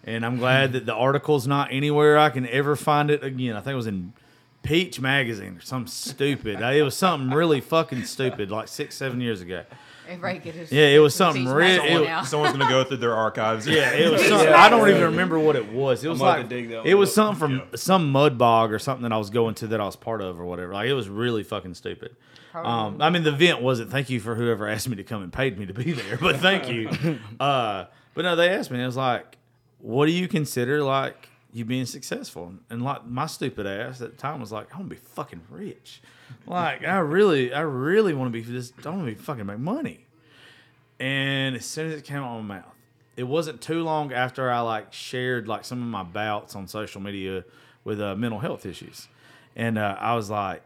And 0.03 0.25
I'm 0.25 0.37
glad 0.37 0.73
that 0.73 0.87
the 0.87 0.95
article's 0.95 1.45
not 1.45 1.69
anywhere 1.71 2.17
I 2.17 2.31
can 2.31 2.47
ever 2.49 2.75
find 2.75 3.11
it 3.11 3.23
again. 3.23 3.55
I 3.55 3.61
think 3.61 3.73
it 3.73 3.77
was 3.77 3.87
in 3.87 4.13
Peach 4.63 4.99
Magazine 4.99 5.57
or 5.57 5.61
something 5.61 5.87
stupid. 5.91 6.59
It 6.61 6.81
was 6.83 6.95
something 6.97 7.29
really 7.35 7.61
fucking 7.61 8.05
stupid, 8.05 8.49
like 8.49 8.67
six, 8.67 8.95
seven 8.95 9.21
years 9.21 9.41
ago. 9.41 9.63
Everybody 10.07 10.39
get 10.39 10.55
his- 10.55 10.71
Yeah, 10.71 10.87
it 10.87 10.99
was 10.99 11.13
something 11.15 11.45
real- 11.45 11.77
back 11.77 11.89
it 11.89 11.93
on 11.93 11.99
was- 12.01 12.07
now. 12.07 12.23
Someone's 12.23 12.57
gonna 12.57 12.69
go 12.69 12.83
through 12.83 12.97
their 12.97 13.13
archives. 13.15 13.65
Yeah, 13.67 13.91
it 13.93 14.11
was. 14.11 14.21
Something, 14.27 14.49
I 14.49 14.67
don't 14.69 14.89
even 14.89 15.01
remember 15.03 15.39
what 15.39 15.55
it 15.55 15.71
was. 15.71 16.03
It 16.03 16.09
was 16.09 16.19
gonna 16.19 16.31
like 16.31 16.49
to 16.49 16.55
dig 16.55 16.69
that 16.71 16.85
it 16.85 16.95
was 16.95 17.13
something 17.13 17.39
from 17.39 17.61
some 17.75 18.11
mud 18.11 18.37
bog 18.37 18.73
or 18.73 18.79
something 18.79 19.03
that 19.03 19.13
I 19.13 19.17
was 19.17 19.29
going 19.29 19.55
to 19.55 19.67
that 19.67 19.79
I 19.79 19.85
was 19.85 19.95
part 19.95 20.21
of 20.21 20.39
or 20.39 20.45
whatever. 20.45 20.73
Like 20.73 20.87
it 20.89 20.93
was 20.93 21.07
really 21.07 21.43
fucking 21.43 21.73
stupid. 21.75 22.15
Um, 22.53 23.01
I 23.01 23.09
mean, 23.09 23.23
the 23.23 23.33
event 23.33 23.61
wasn't. 23.61 23.91
Thank 23.91 24.09
you 24.09 24.19
for 24.19 24.35
whoever 24.35 24.67
asked 24.67 24.87
me 24.89 24.95
to 24.97 25.03
come 25.03 25.23
and 25.23 25.31
paid 25.33 25.57
me 25.57 25.65
to 25.65 25.73
be 25.73 25.91
there, 25.93 26.17
but 26.17 26.37
thank 26.37 26.69
you. 26.69 26.89
Uh, 27.39 27.85
but 28.13 28.23
no, 28.23 28.35
they 28.35 28.49
asked 28.49 28.69
me. 28.71 28.81
It 28.81 28.85
was 28.85 28.95
like, 28.97 29.37
what 29.79 30.05
do 30.05 30.11
you 30.11 30.27
consider 30.27 30.83
like 30.83 31.29
you 31.53 31.63
being 31.65 31.85
successful? 31.85 32.53
And 32.69 32.81
like 32.83 33.05
my 33.05 33.27
stupid 33.27 33.65
ass 33.65 34.01
at 34.01 34.11
the 34.11 34.17
time 34.17 34.41
was 34.41 34.51
like, 34.51 34.73
I 34.73 34.77
want 34.77 34.89
to 34.89 34.95
be 34.95 35.01
fucking 35.01 35.41
rich. 35.49 36.01
Like 36.45 36.83
I 36.83 36.97
really, 36.97 37.53
I 37.53 37.61
really 37.61 38.13
want 38.13 38.33
to 38.33 38.39
be 38.39 38.43
just. 38.43 38.73
I 38.85 38.89
want 38.89 39.01
to 39.01 39.05
be 39.05 39.15
fucking 39.15 39.45
make 39.45 39.59
money. 39.59 40.05
And 40.99 41.55
as 41.55 41.65
soon 41.65 41.91
as 41.91 41.99
it 41.99 42.05
came 42.05 42.17
out 42.17 42.37
of 42.37 42.43
my 42.45 42.55
mouth, 42.57 42.75
it 43.15 43.23
wasn't 43.23 43.61
too 43.61 43.83
long 43.83 44.11
after 44.11 44.49
I 44.49 44.61
like 44.61 44.93
shared 44.93 45.47
like 45.47 45.65
some 45.65 45.81
of 45.81 45.87
my 45.87 46.03
bouts 46.03 46.55
on 46.55 46.67
social 46.67 47.01
media 47.01 47.45
with 47.83 48.01
uh, 48.01 48.15
mental 48.15 48.39
health 48.39 48.65
issues, 48.65 49.07
and 49.55 49.77
uh, 49.77 49.95
I 49.99 50.15
was 50.15 50.29
like, 50.29 50.63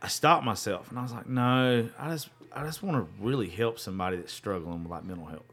I 0.00 0.08
stopped 0.08 0.44
myself 0.44 0.90
and 0.90 0.98
I 0.98 1.02
was 1.02 1.12
like, 1.12 1.26
no, 1.26 1.88
I 1.98 2.10
just 2.10 2.28
I 2.52 2.64
just 2.64 2.82
want 2.82 2.96
to 2.96 3.24
really 3.24 3.48
help 3.48 3.78
somebody 3.78 4.16
that's 4.16 4.32
struggling 4.32 4.82
with 4.82 4.92
like 4.92 5.04
mental 5.04 5.26
health. 5.26 5.47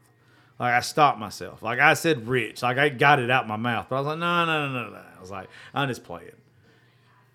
Like 0.58 0.74
I 0.74 0.80
stopped 0.80 1.18
myself. 1.18 1.62
Like 1.62 1.78
I 1.78 1.94
said, 1.94 2.26
rich. 2.26 2.62
Like 2.62 2.78
I 2.78 2.88
got 2.88 3.18
it 3.18 3.30
out 3.30 3.46
my 3.46 3.56
mouth, 3.56 3.86
but 3.88 3.96
I 3.96 3.98
was 4.00 4.06
like, 4.06 4.18
no, 4.18 4.44
no, 4.44 4.68
no, 4.68 4.84
no, 4.84 4.90
no. 4.90 5.02
I 5.16 5.20
was 5.20 5.30
like, 5.30 5.48
I'm 5.74 5.88
just 5.88 6.04
playing. 6.04 6.30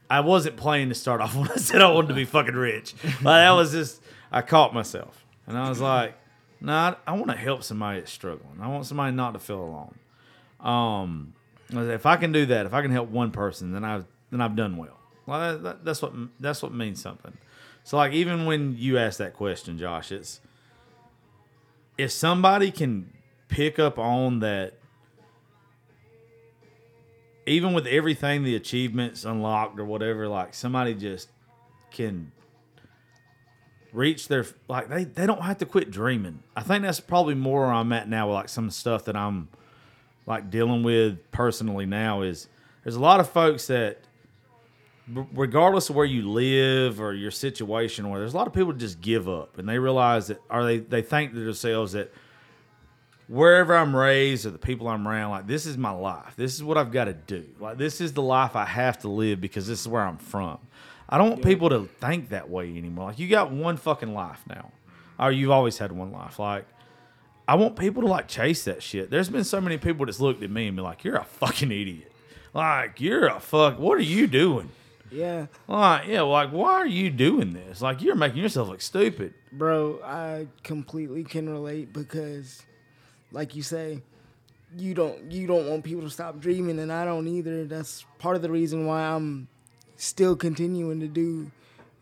I 0.10 0.19
wasn't 0.21 0.57
playing 0.57 0.89
to 0.89 0.95
start 0.95 1.21
off 1.21 1.36
when 1.38 1.49
I 1.49 1.55
said 1.55 1.81
I 1.81 1.91
wanted 1.91 2.10
to 2.10 2.13
be 2.15 2.25
fucking 2.25 2.55
rich. 2.55 2.95
Like 3.03 3.23
that 3.23 3.51
was 3.51 3.71
just 3.71 4.01
I 4.31 4.41
caught 4.41 4.73
myself, 4.73 5.25
and 5.47 5.57
I 5.57 5.69
was 5.69 5.79
like, 5.79 6.15
no, 6.60 6.73
I, 6.73 6.95
I 7.07 7.13
want 7.13 7.31
to 7.31 7.38
help 7.38 7.63
somebody 7.63 7.99
that's 7.99 8.12
struggling. 8.12 8.60
I 8.62 8.67
want 8.67 8.86
somebody 8.86 9.15
not 9.15 9.34
to 9.34 9.39
feel 9.39 9.62
alone. 9.62 9.95
Um, 10.60 11.34
if 11.71 12.05
I 12.05 12.17
can 12.17 12.31
do 12.31 12.45
that, 12.47 12.65
if 12.65 12.73
I 12.73 12.81
can 12.81 12.91
help 12.91 13.10
one 13.10 13.31
person, 13.31 13.71
then 13.71 13.84
I've 13.84 14.05
then 14.31 14.41
I've 14.41 14.55
done 14.55 14.77
well. 14.77 14.97
Well, 15.25 15.39
that, 15.39 15.63
that, 15.63 15.86
that's 15.86 16.01
what 16.01 16.13
that's 16.39 16.63
what 16.63 16.73
means 16.73 17.01
something. 17.01 17.38
So 17.84 17.97
like 17.97 18.13
even 18.13 18.45
when 18.45 18.75
you 18.77 18.97
ask 18.97 19.17
that 19.19 19.34
question, 19.34 19.77
Josh, 19.77 20.12
it's 20.12 20.39
if 22.02 22.12
somebody 22.12 22.72
can 22.72 23.14
pick 23.48 23.78
up 23.78 24.00
on 24.00 24.40
that 24.40 24.74
even 27.46 27.74
with 27.74 27.86
everything 27.86 28.44
the 28.44 28.56
achievements 28.56 29.24
unlocked 29.24 29.80
or 29.80 29.86
whatever 29.86 30.28
like 30.28 30.54
somebody 30.54 30.96
just 30.96 31.30
can 31.92 32.32
reach 33.94 34.28
their 34.28 34.46
like 34.68 34.90
they, 34.90 35.04
they 35.04 35.28
don't 35.28 35.42
have 35.42 35.58
to 35.58 35.66
quit 35.66 35.92
dreaming. 35.92 36.42
I 36.56 36.64
think 36.64 36.84
that's 36.84 37.00
probably 37.00 37.36
more 37.36 37.62
where 37.62 37.74
i'm 37.74 37.92
at 37.92 38.10
now 38.10 38.28
with 38.28 38.36
like 38.36 38.50
some 38.50 38.72
stuff 38.72 39.06
that 39.06 39.16
i'm 39.16 39.50
like 40.26 40.50
dealing 40.50 40.82
with 40.82 41.30
personally 41.32 41.86
now 41.86 42.22
is 42.22 42.48
there's 42.84 42.96
a 42.96 43.00
lot 43.02 43.20
of 43.20 43.30
folks 43.30 43.68
that 43.68 44.00
regardless 45.34 45.89
of 45.89 45.95
where 45.95 46.06
you 46.06 46.30
live 46.30 47.02
or 47.02 47.13
your 47.13 47.32
situation 47.32 48.10
where 48.10 48.19
there's 48.19 48.34
a 48.34 48.38
lot 48.38 48.47
of 48.47 48.54
people 48.54 48.74
just 48.74 49.02
give 49.02 49.28
up 49.28 49.58
and 49.58 49.67
they 49.67 49.80
realize 49.80 50.28
that 50.28 50.41
or 50.50 50.63
they 50.63 50.78
they 50.78 51.02
think 51.02 51.34
to 51.34 51.39
themselves 51.39 51.93
that 51.93 52.13
wherever 53.28 53.76
I'm 53.76 53.95
raised 53.95 54.45
or 54.45 54.52
the 54.52 54.58
people 54.58 54.88
I'm 54.88 55.08
around, 55.08 55.32
like 55.32 55.47
this 55.47 55.65
is 55.65 55.78
my 55.78 55.91
life. 55.91 56.34
This 56.36 56.54
is 56.54 56.63
what 56.63 56.78
I've 56.78 56.91
got 56.91 57.06
to 57.06 57.13
do. 57.13 57.45
Like 57.60 57.78
this 57.78 58.02
is 58.02 58.13
the 58.13 58.21
life 58.21 58.56
I 58.56 58.65
have 58.65 59.00
to 59.00 59.08
live 59.08 59.39
because 59.41 59.67
this 59.67 59.80
is 59.82 59.88
where 59.88 60.04
I'm 60.04 60.17
from. 60.17 60.60
I 61.10 61.17
don't 61.17 61.30
want 61.30 61.43
people 61.43 61.69
to 61.69 61.89
think 62.00 62.30
that 62.30 62.50
way 62.50 62.69
anymore. 62.78 63.08
Like 63.08 63.19
you 63.19 63.28
got 63.28 63.52
one 63.52 63.78
fucking 63.78 64.13
life 64.13 64.43
now, 64.47 64.71
or 65.19 65.32
you've 65.32 65.52
always 65.52 65.78
had 65.78 65.91
one 65.91 66.12
life. 66.12 66.39
Like 66.39 66.65
I 67.47 67.56
want 67.56 67.76
people 67.76 68.02
to 68.04 68.08
like 68.08 68.28
chase 68.28 68.65
that 68.65 68.84
shit. 68.84 69.10
There's 69.10 69.30
been 69.30 69.43
so 69.43 69.60
many 69.60 69.78
people 69.78 70.06
that's 70.06 70.19
looked 70.19 70.43
at 70.43 70.50
me 70.50 70.67
and 70.67 70.76
be 70.76 70.84
like, 70.84 71.04
"You're 71.04 71.17
a 71.17 71.26
fucking 71.26 71.71
idiot." 71.71 72.12
Like 72.54 73.00
you're 73.00 73.28
a 73.28 73.39
fuck. 73.39 73.80
What 73.80 73.97
are 73.97 74.04
you 74.04 74.28
doing? 74.28 74.69
Yeah, 75.12 75.47
Like 75.67 76.08
yeah, 76.08 76.21
like 76.21 76.52
why 76.52 76.71
are 76.71 76.88
you 76.88 77.10
doing 77.10 77.52
this? 77.54 77.82
Like 77.82 78.02
you're 78.02 78.15
making 78.15 78.41
yourself 78.41 78.69
look 78.69 78.82
stupid. 78.82 79.34
bro, 79.52 80.00
I 80.04 80.47
completely 80.63 81.24
can 81.26 81.50
relate 81.50 81.91
because, 81.91 82.63
like 83.32 83.54
you 83.56 83.62
say, 83.62 84.02
you 84.78 84.93
don't 84.93 85.30
you 85.32 85.47
don't 85.47 85.67
want 85.69 85.84
people 85.84 86.04
to 86.04 86.10
stop 86.10 86.39
dreaming, 86.39 86.80
and 86.80 86.91
I 86.93 87.04
don't 87.04 87.28
either. 87.28 87.65
That's 87.65 88.06
part 88.19 88.38
of 88.38 88.41
the 88.41 88.50
reason 88.50 88.86
why 88.86 89.02
I'm 89.02 89.50
still 89.97 90.36
continuing 90.36 91.02
to 91.02 91.08
do 91.08 91.52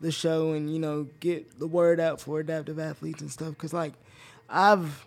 the 0.02 0.12
show 0.12 0.54
and 0.54 0.72
you 0.72 0.80
know 0.80 1.08
get 1.20 1.60
the 1.60 1.68
word 1.68 2.00
out 2.00 2.22
for 2.22 2.40
adaptive 2.40 2.78
athletes 2.80 3.22
and 3.22 3.32
stuff. 3.32 3.58
Cause 3.58 3.74
like 3.74 3.94
I've 4.48 5.06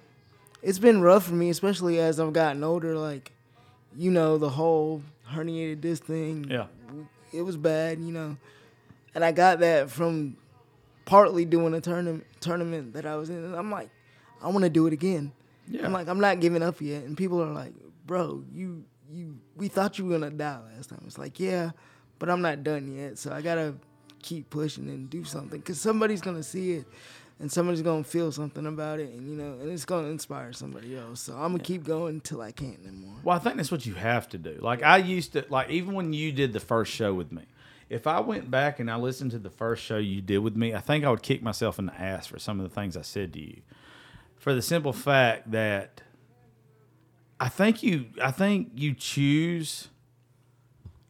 it's 0.60 0.78
been 0.80 1.00
rough 1.02 1.24
for 1.24 1.34
me, 1.34 1.50
especially 1.50 2.00
as 2.00 2.18
I've 2.18 2.32
gotten 2.32 2.64
older. 2.64 2.96
Like 2.96 3.30
you 3.96 4.10
know 4.10 4.38
the 4.38 4.50
whole 4.50 5.02
herniated 5.30 5.80
disc 5.80 6.02
thing. 6.04 6.46
Yeah. 6.50 6.66
It 7.32 7.42
was 7.42 7.56
bad, 7.56 7.98
you 8.00 8.12
know. 8.12 8.36
And 9.14 9.24
I 9.24 9.32
got 9.32 9.60
that 9.60 9.90
from 9.90 10.36
partly 11.04 11.44
doing 11.44 11.74
a 11.74 11.80
tournament 11.80 12.24
tournament 12.40 12.94
that 12.94 13.06
I 13.06 13.16
was 13.16 13.30
in. 13.30 13.36
And 13.36 13.54
I'm 13.54 13.70
like, 13.70 13.90
I 14.42 14.48
want 14.48 14.64
to 14.64 14.70
do 14.70 14.86
it 14.86 14.92
again. 14.92 15.32
Yeah. 15.68 15.84
I'm 15.84 15.92
like, 15.92 16.08
I'm 16.08 16.20
not 16.20 16.40
giving 16.40 16.62
up 16.62 16.80
yet. 16.80 17.04
And 17.04 17.16
people 17.16 17.42
are 17.42 17.52
like, 17.52 17.72
bro, 18.06 18.42
you 18.52 18.84
you 19.10 19.38
we 19.56 19.68
thought 19.68 19.98
you 19.98 20.06
were 20.06 20.18
gonna 20.18 20.30
die 20.30 20.58
last 20.76 20.90
time. 20.90 21.02
It's 21.06 21.18
like, 21.18 21.38
yeah, 21.38 21.70
but 22.18 22.30
I'm 22.30 22.42
not 22.42 22.62
done 22.64 22.94
yet. 22.94 23.18
So 23.18 23.32
I 23.32 23.42
gotta 23.42 23.74
keep 24.22 24.50
pushing 24.50 24.88
and 24.88 25.10
do 25.10 25.24
something 25.24 25.58
because 25.58 25.80
somebody's 25.80 26.20
gonna 26.20 26.42
see 26.42 26.72
it. 26.72 26.86
And 27.42 27.50
somebody's 27.50 27.82
gonna 27.82 28.04
feel 28.04 28.30
something 28.30 28.66
about 28.66 29.00
it, 29.00 29.10
and 29.10 29.28
you 29.28 29.34
know, 29.34 29.58
and 29.60 29.70
it's 29.70 29.84
gonna 29.84 30.06
inspire 30.06 30.52
somebody 30.52 30.96
else. 30.96 31.22
So 31.22 31.34
I'm 31.34 31.50
gonna 31.50 31.58
keep 31.58 31.82
going 31.82 32.14
until 32.14 32.40
I 32.40 32.52
can't 32.52 32.78
anymore. 32.86 33.16
Well, 33.24 33.36
I 33.36 33.40
think 33.40 33.56
that's 33.56 33.72
what 33.72 33.84
you 33.84 33.94
have 33.94 34.28
to 34.28 34.38
do. 34.38 34.58
Like 34.60 34.84
I 34.84 34.98
used 34.98 35.32
to, 35.32 35.44
like 35.50 35.68
even 35.68 35.92
when 35.92 36.12
you 36.12 36.30
did 36.30 36.52
the 36.52 36.60
first 36.60 36.92
show 36.92 37.12
with 37.12 37.32
me, 37.32 37.42
if 37.90 38.06
I 38.06 38.20
went 38.20 38.48
back 38.48 38.78
and 38.78 38.88
I 38.88 38.94
listened 38.94 39.32
to 39.32 39.40
the 39.40 39.50
first 39.50 39.82
show 39.82 39.98
you 39.98 40.20
did 40.20 40.38
with 40.38 40.54
me, 40.56 40.72
I 40.72 40.78
think 40.78 41.04
I 41.04 41.10
would 41.10 41.22
kick 41.22 41.42
myself 41.42 41.80
in 41.80 41.86
the 41.86 42.00
ass 42.00 42.28
for 42.28 42.38
some 42.38 42.60
of 42.60 42.68
the 42.68 42.72
things 42.74 42.96
I 42.96 43.02
said 43.02 43.32
to 43.32 43.40
you, 43.40 43.62
for 44.36 44.54
the 44.54 44.62
simple 44.62 44.92
fact 44.92 45.50
that 45.50 46.00
I 47.40 47.48
think 47.48 47.82
you, 47.82 48.06
I 48.22 48.30
think 48.30 48.70
you 48.76 48.94
choose, 48.94 49.88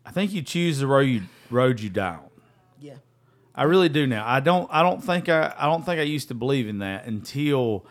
I 0.07 0.11
think 0.12 0.33
you 0.33 0.40
choose 0.40 0.79
the 0.79 0.87
road 0.87 1.03
you 1.03 1.23
road 1.51 1.79
you. 1.81 1.90
Yeah. 1.95 2.21
I 3.54 3.64
really 3.64 3.88
do 3.88 4.06
now. 4.06 4.26
I 4.26 4.40
don't. 4.40 4.68
I 4.72 4.82
don't 4.82 5.02
think 5.02 5.28
I. 5.28 5.54
I 5.56 5.66
don't 5.66 5.84
think 5.84 6.00
I 6.00 6.04
used 6.04 6.28
to 6.28 6.34
believe 6.34 6.68
in 6.68 6.78
that 6.78 7.06
until 7.06 7.86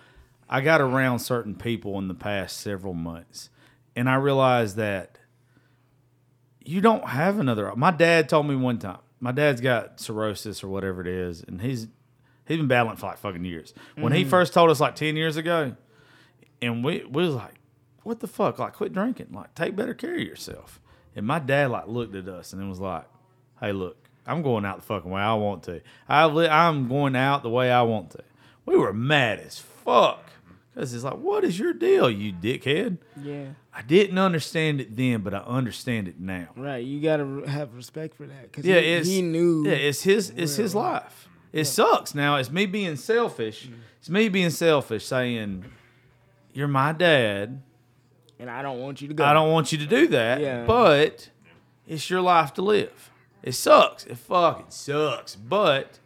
I 0.50 0.62
got 0.62 0.82
around 0.82 1.20
certain 1.20 1.56
people 1.56 1.98
in 2.00 2.08
the 2.08 2.16
past 2.16 2.58
several 2.58 2.94
months, 2.94 3.50
and 3.96 4.10
I 4.10 4.16
realized 4.16 4.76
that 4.78 5.20
you 6.64 6.82
don't 6.82 7.08
have 7.08 7.40
another. 7.40 7.74
My 7.76 7.92
dad 7.92 8.30
told 8.30 8.48
me 8.48 8.56
one 8.56 8.80
time. 8.80 9.00
My 9.20 9.32
dad's 9.32 9.62
got 9.62 10.00
cirrhosis 10.00 10.64
or 10.64 10.68
whatever 10.68 11.02
it 11.02 11.08
is, 11.08 11.44
and 11.44 11.62
he's 11.62 11.88
he's 12.48 12.58
been 12.58 12.68
battling 12.68 12.98
for 12.98 13.08
like 13.08 13.18
fucking 13.20 13.46
years. 13.46 13.74
When 13.96 14.14
he 14.14 14.22
mm-hmm. 14.22 14.30
first 14.30 14.54
told 14.54 14.72
us 14.72 14.80
like 14.80 14.96
ten 14.96 15.16
years 15.16 15.38
ago, 15.38 15.76
and 16.60 16.84
we 16.84 17.04
we 17.04 17.24
was 17.24 17.36
like, 17.36 17.56
"What 18.02 18.20
the 18.20 18.28
fuck? 18.28 18.58
Like, 18.58 18.74
quit 18.74 18.94
drinking. 18.94 19.28
Like, 19.32 19.54
take 19.54 19.76
better 19.76 19.94
care 19.94 20.16
of 20.16 20.22
yourself." 20.22 20.82
And 21.16 21.28
my 21.28 21.38
dad 21.38 21.70
like 21.70 21.88
looked 21.88 22.16
at 22.16 22.28
us 22.28 22.52
and 22.52 22.64
it 22.64 22.66
was 22.68 22.80
like, 22.80 23.06
"Hey, 23.60 23.74
look, 23.74 24.01
I'm 24.28 24.42
going 24.42 24.66
out 24.66 24.78
the 24.78 24.84
fucking 24.84 25.10
way 25.10 25.22
I 25.22 25.34
want 25.34 25.64
to. 25.64 25.82
I 26.08 26.26
li- 26.26 26.48
I'm 26.48 26.88
going 26.88 27.16
out 27.16 27.44
the 27.44 27.50
way 27.50 27.72
I 27.72 27.82
want 27.82 28.12
to." 28.12 28.24
We 28.66 28.78
were 28.78 28.94
mad 28.94 29.40
as 29.40 29.58
fuck 29.60 30.24
because 30.74 30.94
it's 30.94 31.04
like, 31.04 31.18
"What 31.18 31.44
is 31.44 31.58
your 31.60 31.74
deal, 31.74 32.10
you 32.10 32.32
dickhead?" 32.32 32.98
Yeah. 33.22 33.46
I 33.74 33.82
didn't 33.82 34.18
understand 34.18 34.82
it 34.82 34.96
then, 34.98 35.22
but 35.22 35.34
I 35.34 35.40
understand 35.40 36.08
it 36.10 36.20
now. 36.20 36.50
Right. 36.58 36.84
You 36.84 37.02
gotta 37.02 37.44
have 37.48 37.74
respect 37.76 38.16
for 38.16 38.28
that 38.28 38.44
because 38.52 38.66
Yeah, 38.66 38.80
he, 38.80 38.88
it's 38.94 39.08
he 39.08 39.22
knew. 39.22 39.66
Yeah, 39.66 39.74
it's 39.74 40.04
his 40.04 40.30
it's 40.36 40.56
his 40.58 40.76
life. 40.76 41.28
It 41.54 41.66
sucks. 41.66 42.14
Now 42.16 42.36
it's 42.38 42.52
me 42.52 42.66
being 42.66 42.96
selfish. 42.96 43.70
It's 44.00 44.10
me 44.10 44.30
being 44.30 44.50
selfish, 44.50 45.06
saying, 45.06 45.66
"You're 46.54 46.68
my 46.68 46.92
dad. 46.94 47.62
and 48.40 48.50
I 48.50 48.62
don't 48.64 48.80
want 48.80 49.02
you 49.02 49.08
to 49.10 49.14
go. 49.14 49.24
I 49.24 49.34
don't 49.34 49.52
want 49.52 49.72
you 49.72 49.78
to 49.78 49.86
do 49.86 50.08
that, 50.08 50.42
Yeah. 50.42 50.66
but 50.66 51.30
it's 51.88 52.10
your 52.10 52.22
life 52.22 52.54
to 52.56 52.62
live." 52.62 53.11
It 53.44 53.54
sucks. 53.54 54.06
It 54.06 54.18
fucking 54.18 54.66
sucks. 54.70 55.36
But 55.36 56.00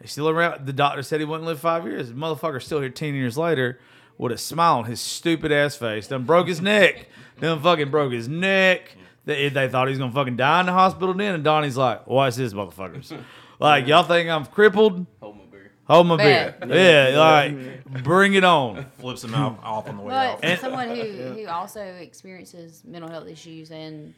he's 0.00 0.12
still 0.12 0.28
around. 0.28 0.66
The 0.66 0.72
doctor 0.72 1.02
said 1.02 1.20
he 1.20 1.26
wouldn't 1.26 1.46
live 1.46 1.60
five 1.60 1.84
years. 1.84 2.08
The 2.08 2.14
motherfucker's 2.14 2.64
still 2.64 2.80
here 2.80 2.90
ten 2.90 3.14
years 3.14 3.38
later 3.38 3.78
with 4.16 4.32
a 4.32 4.38
smile 4.38 4.78
on 4.78 4.84
his 4.86 5.00
stupid 5.00 5.52
ass 5.52 5.76
face. 5.76 6.08
Done 6.08 6.24
broke 6.24 6.48
his 6.48 6.60
neck. 6.60 7.06
Done 7.40 7.60
fucking 7.60 7.90
broke 7.90 8.12
his 8.12 8.28
neck. 8.28 8.96
They, 9.24 9.48
they 9.50 9.68
thought 9.68 9.86
he 9.88 9.90
was 9.92 9.98
gonna 9.98 10.12
fucking 10.12 10.36
die 10.36 10.60
in 10.60 10.66
the 10.66 10.72
hospital 10.72 11.14
then, 11.14 11.34
and 11.34 11.44
Donnie's 11.44 11.76
like, 11.76 12.06
"Watch 12.06 12.36
this, 12.36 12.52
motherfuckers! 12.52 13.16
Like 13.60 13.88
y'all 13.88 14.04
think 14.04 14.30
I'm 14.30 14.46
crippled? 14.46 15.04
Hold 15.20 15.36
my 15.36 15.44
beer. 15.50 15.72
Hold 15.88 16.06
my 16.06 16.16
beer. 16.16 16.54
Bet. 16.60 16.68
Yeah, 17.12 17.18
like 17.18 18.04
bring 18.04 18.34
it 18.34 18.44
on." 18.44 18.86
Flips 19.00 19.24
him 19.24 19.34
out 19.34 19.58
off 19.64 19.88
on 19.88 19.96
the 19.96 20.02
way 20.04 20.10
But 20.10 20.28
off. 20.34 20.40
for 20.40 20.56
someone 20.60 20.88
who, 20.90 21.02
who 21.42 21.46
also 21.48 21.80
experiences 21.82 22.82
mental 22.86 23.10
health 23.10 23.26
issues 23.26 23.72
and 23.72 24.14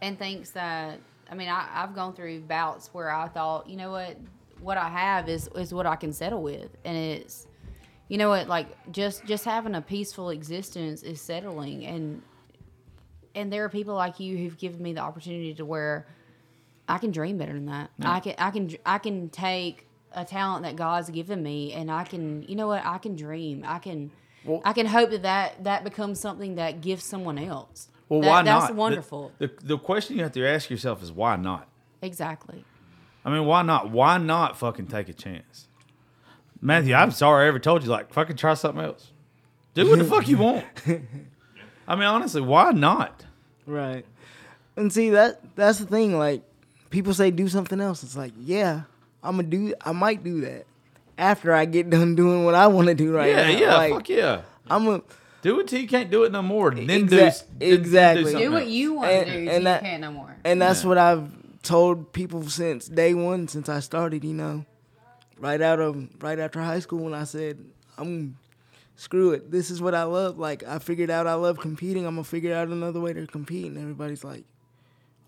and 0.00 0.16
thinks 0.18 0.50
that 0.50 1.00
I 1.30 1.34
mean 1.34 1.48
I, 1.48 1.68
I've 1.74 1.94
gone 1.94 2.14
through 2.14 2.40
bouts 2.42 2.90
where 2.92 3.10
I 3.10 3.28
thought 3.28 3.68
you 3.68 3.76
know 3.76 3.90
what 3.90 4.16
what 4.60 4.78
I 4.78 4.88
have 4.88 5.28
is 5.28 5.48
is 5.56 5.72
what 5.72 5.86
I 5.86 5.96
can 5.96 6.12
settle 6.12 6.42
with 6.42 6.70
and 6.84 6.96
it's 6.96 7.46
you 8.08 8.18
know 8.18 8.28
what 8.28 8.48
like 8.48 8.92
just 8.92 9.24
just 9.24 9.44
having 9.44 9.74
a 9.74 9.80
peaceful 9.82 10.30
existence 10.30 11.02
is 11.02 11.20
settling 11.20 11.84
and 11.86 12.22
and 13.34 13.52
there 13.52 13.64
are 13.64 13.68
people 13.68 13.94
like 13.94 14.20
you 14.20 14.36
who've 14.36 14.58
given 14.58 14.82
me 14.82 14.92
the 14.92 15.00
opportunity 15.00 15.54
to 15.54 15.64
where 15.64 16.06
I 16.88 16.98
can 16.98 17.10
dream 17.10 17.38
better 17.38 17.52
than 17.54 17.66
that. 17.66 17.90
I 18.02 18.20
can 18.20 18.34
I 18.38 18.50
can 18.50 18.70
I 18.84 18.98
can 18.98 19.30
take 19.30 19.86
a 20.12 20.24
talent 20.24 20.64
that 20.64 20.76
God's 20.76 21.08
given 21.10 21.42
me 21.42 21.72
and 21.72 21.90
I 21.90 22.04
can 22.04 22.42
you 22.42 22.54
know 22.56 22.66
what 22.66 22.84
I 22.84 22.98
can 22.98 23.16
dream. 23.16 23.64
I 23.66 23.78
can 23.78 24.10
I 24.64 24.72
can 24.72 24.86
hope 24.86 25.10
that, 25.10 25.22
that 25.22 25.64
that 25.64 25.84
becomes 25.84 26.20
something 26.20 26.56
that 26.56 26.80
gives 26.80 27.04
someone 27.04 27.38
else. 27.38 27.88
Well, 28.12 28.20
That- 28.20 28.28
why 28.28 28.42
that's 28.42 28.46
not? 28.46 28.60
That's 28.68 28.76
wonderful. 28.76 29.32
The, 29.38 29.46
the 29.46 29.66
the 29.68 29.78
question 29.78 30.16
you 30.18 30.22
have 30.22 30.32
to 30.32 30.46
ask 30.46 30.68
yourself 30.68 31.02
is 31.02 31.10
why 31.10 31.36
not? 31.36 31.66
Exactly. 32.02 32.62
I 33.24 33.30
mean, 33.30 33.46
why 33.46 33.62
not? 33.62 33.90
Why 33.90 34.18
not 34.18 34.58
fucking 34.58 34.88
take 34.88 35.08
a 35.08 35.12
chance? 35.14 35.68
Matthew, 36.60 36.94
I'm 36.94 37.10
sorry 37.10 37.46
I 37.46 37.48
ever 37.48 37.58
told 37.58 37.82
you, 37.84 37.88
like, 37.88 38.12
fucking 38.12 38.36
try 38.36 38.52
something 38.54 38.84
else. 38.84 39.12
Do 39.74 39.88
what 39.88 39.98
the 39.98 40.04
fuck 40.04 40.28
you 40.28 40.36
want. 40.48 40.64
I 41.88 41.94
mean, 41.94 42.04
honestly, 42.04 42.42
why 42.42 42.72
not? 42.72 43.24
Right. 43.66 44.04
And 44.76 44.92
see 44.92 45.08
that 45.10 45.40
that's 45.56 45.78
the 45.78 45.86
thing. 45.86 46.18
Like 46.18 46.42
people 46.90 47.14
say 47.14 47.30
do 47.30 47.48
something 47.48 47.80
else. 47.80 48.02
It's 48.02 48.16
like 48.16 48.32
yeah, 48.38 48.82
I'm 49.22 49.36
gonna 49.36 49.48
do. 49.48 49.72
I 49.80 49.92
might 49.92 50.22
do 50.22 50.42
that 50.42 50.66
after 51.16 51.54
I 51.54 51.64
get 51.64 51.88
done 51.88 52.14
doing 52.14 52.44
what 52.44 52.54
I 52.54 52.66
want 52.66 52.88
to 52.88 52.94
do 52.94 53.12
right 53.14 53.30
yeah, 53.30 53.42
now. 53.52 53.58
yeah, 53.58 53.76
Like, 53.76 53.92
fuck 53.94 54.08
yeah. 54.10 54.42
I'm 54.68 54.86
a 54.88 55.02
Do 55.42 55.60
it 55.60 55.68
till 55.68 55.80
you 55.80 55.88
can't 55.88 56.10
do 56.10 56.22
it 56.24 56.32
no 56.32 56.40
more. 56.42 56.70
Then 56.70 56.86
do, 57.06 57.16
Exa- 57.18 57.20
s- 57.22 57.40
then- 57.42 57.58
then 57.58 57.72
exactly. 57.72 58.24
something 58.30 58.40
Do 58.48 58.52
what 58.52 58.62
else. 58.62 58.70
you 58.70 58.92
want 58.94 59.10
And- 59.10 59.26
to 59.26 59.32
do 59.32 59.38
and 59.38 59.48
so 59.50 59.56
you 59.58 59.64
that- 59.64 59.80
can't 59.82 60.00
no 60.00 60.12
more. 60.12 60.36
and 60.44 60.62
that's 60.62 60.82
Yeah. 60.82 60.88
what 60.88 60.98
I've 60.98 61.28
told 61.62 62.12
people 62.12 62.48
since 62.48 62.86
day 62.86 63.12
one, 63.14 63.48
since 63.48 63.68
I 63.68 63.80
started. 63.80 64.24
You 64.24 64.34
know, 64.34 64.64
right 65.38 65.60
out 65.60 65.80
of 65.80 66.08
right 66.22 66.38
after 66.38 66.60
high 66.60 66.78
school 66.80 67.00
when 67.04 67.14
I 67.14 67.24
said 67.24 67.58
I'm 67.98 68.36
screw 68.96 69.32
it. 69.32 69.50
This 69.50 69.70
is 69.70 69.80
what 69.82 69.94
I 69.94 70.04
love. 70.04 70.38
Like 70.38 70.62
I 70.62 70.78
figured 70.78 71.10
out 71.10 71.26
I 71.26 71.34
love 71.34 71.58
competing. 71.58 72.06
I'm 72.06 72.14
gonna 72.14 72.24
figure 72.24 72.54
out 72.54 72.68
another 72.68 73.00
way 73.00 73.12
to 73.12 73.26
compete. 73.26 73.66
And 73.66 73.76
everybody's 73.78 74.22
like, 74.22 74.44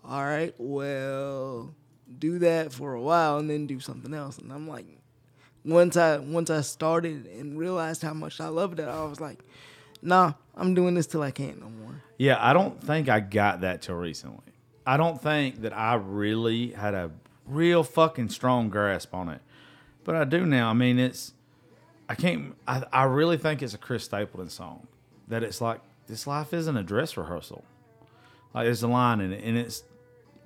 all 0.07 0.23
right, 0.23 0.53
well, 0.57 1.73
do 2.19 2.39
that 2.39 2.71
for 2.71 2.93
a 2.93 3.01
while 3.01 3.37
and 3.37 3.49
then 3.49 3.67
do 3.67 3.79
something 3.81 4.13
else. 4.13 4.37
And 4.37 4.53
I'm 4.53 4.67
like, 4.67 4.85
once 5.65 5.97
I 5.97 6.19
once 6.19 6.49
I 6.49 6.61
started 6.61 7.25
and 7.27 7.57
realized 7.59 8.01
how 8.01 8.13
much 8.13 8.39
I 8.39 8.47
loved 8.47 8.79
it, 8.79 8.87
I 8.87 9.03
was 9.05 9.19
like, 9.19 9.39
nah, 10.01 10.33
I'm 10.55 10.73
doing 10.73 10.93
this 10.93 11.07
till 11.07 11.21
I 11.21 11.31
can't 11.31 11.59
no 11.59 11.69
more. 11.69 12.01
Yeah, 12.17 12.37
I 12.39 12.53
don't 12.53 12.81
think 12.81 13.09
I 13.09 13.19
got 13.19 13.61
that 13.61 13.81
till 13.81 13.95
recently. 13.95 14.53
I 14.85 14.97
don't 14.97 15.21
think 15.21 15.61
that 15.61 15.75
I 15.75 15.95
really 15.95 16.71
had 16.71 16.93
a 16.93 17.11
real 17.47 17.83
fucking 17.83 18.29
strong 18.29 18.69
grasp 18.69 19.13
on 19.13 19.29
it. 19.29 19.41
But 20.03 20.15
I 20.15 20.23
do 20.23 20.45
now. 20.45 20.69
I 20.69 20.73
mean, 20.73 20.99
it's 20.99 21.33
I 22.07 22.15
can't 22.15 22.55
I, 22.67 22.83
I 22.93 23.03
really 23.03 23.37
think 23.37 23.61
it's 23.61 23.73
a 23.73 23.77
Chris 23.79 24.03
Stapleton 24.03 24.49
song. 24.49 24.87
That 25.27 25.41
it's 25.43 25.59
like 25.59 25.81
this 26.07 26.27
life 26.27 26.53
isn't 26.53 26.77
a 26.77 26.83
dress 26.83 27.17
rehearsal. 27.17 27.63
Like 28.53 28.65
there's 28.65 28.83
a 28.83 28.87
line 28.87 29.19
in 29.21 29.33
it 29.33 29.43
and 29.43 29.57
it's 29.57 29.83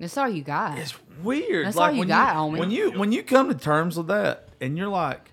That's 0.00 0.16
all 0.16 0.28
you 0.28 0.42
got. 0.42 0.78
it's 0.78 0.94
weird. 1.22 1.66
That's 1.66 1.76
like 1.76 1.90
all 1.90 1.92
you 1.94 1.98
when 2.00 2.08
got, 2.08 2.34
you, 2.34 2.40
homie. 2.40 2.58
When 2.58 2.70
you 2.70 2.90
when 2.92 3.12
you 3.12 3.22
come 3.22 3.48
to 3.48 3.54
terms 3.54 3.98
with 3.98 4.06
that 4.06 4.48
and 4.60 4.78
you're 4.78 4.88
like, 4.88 5.29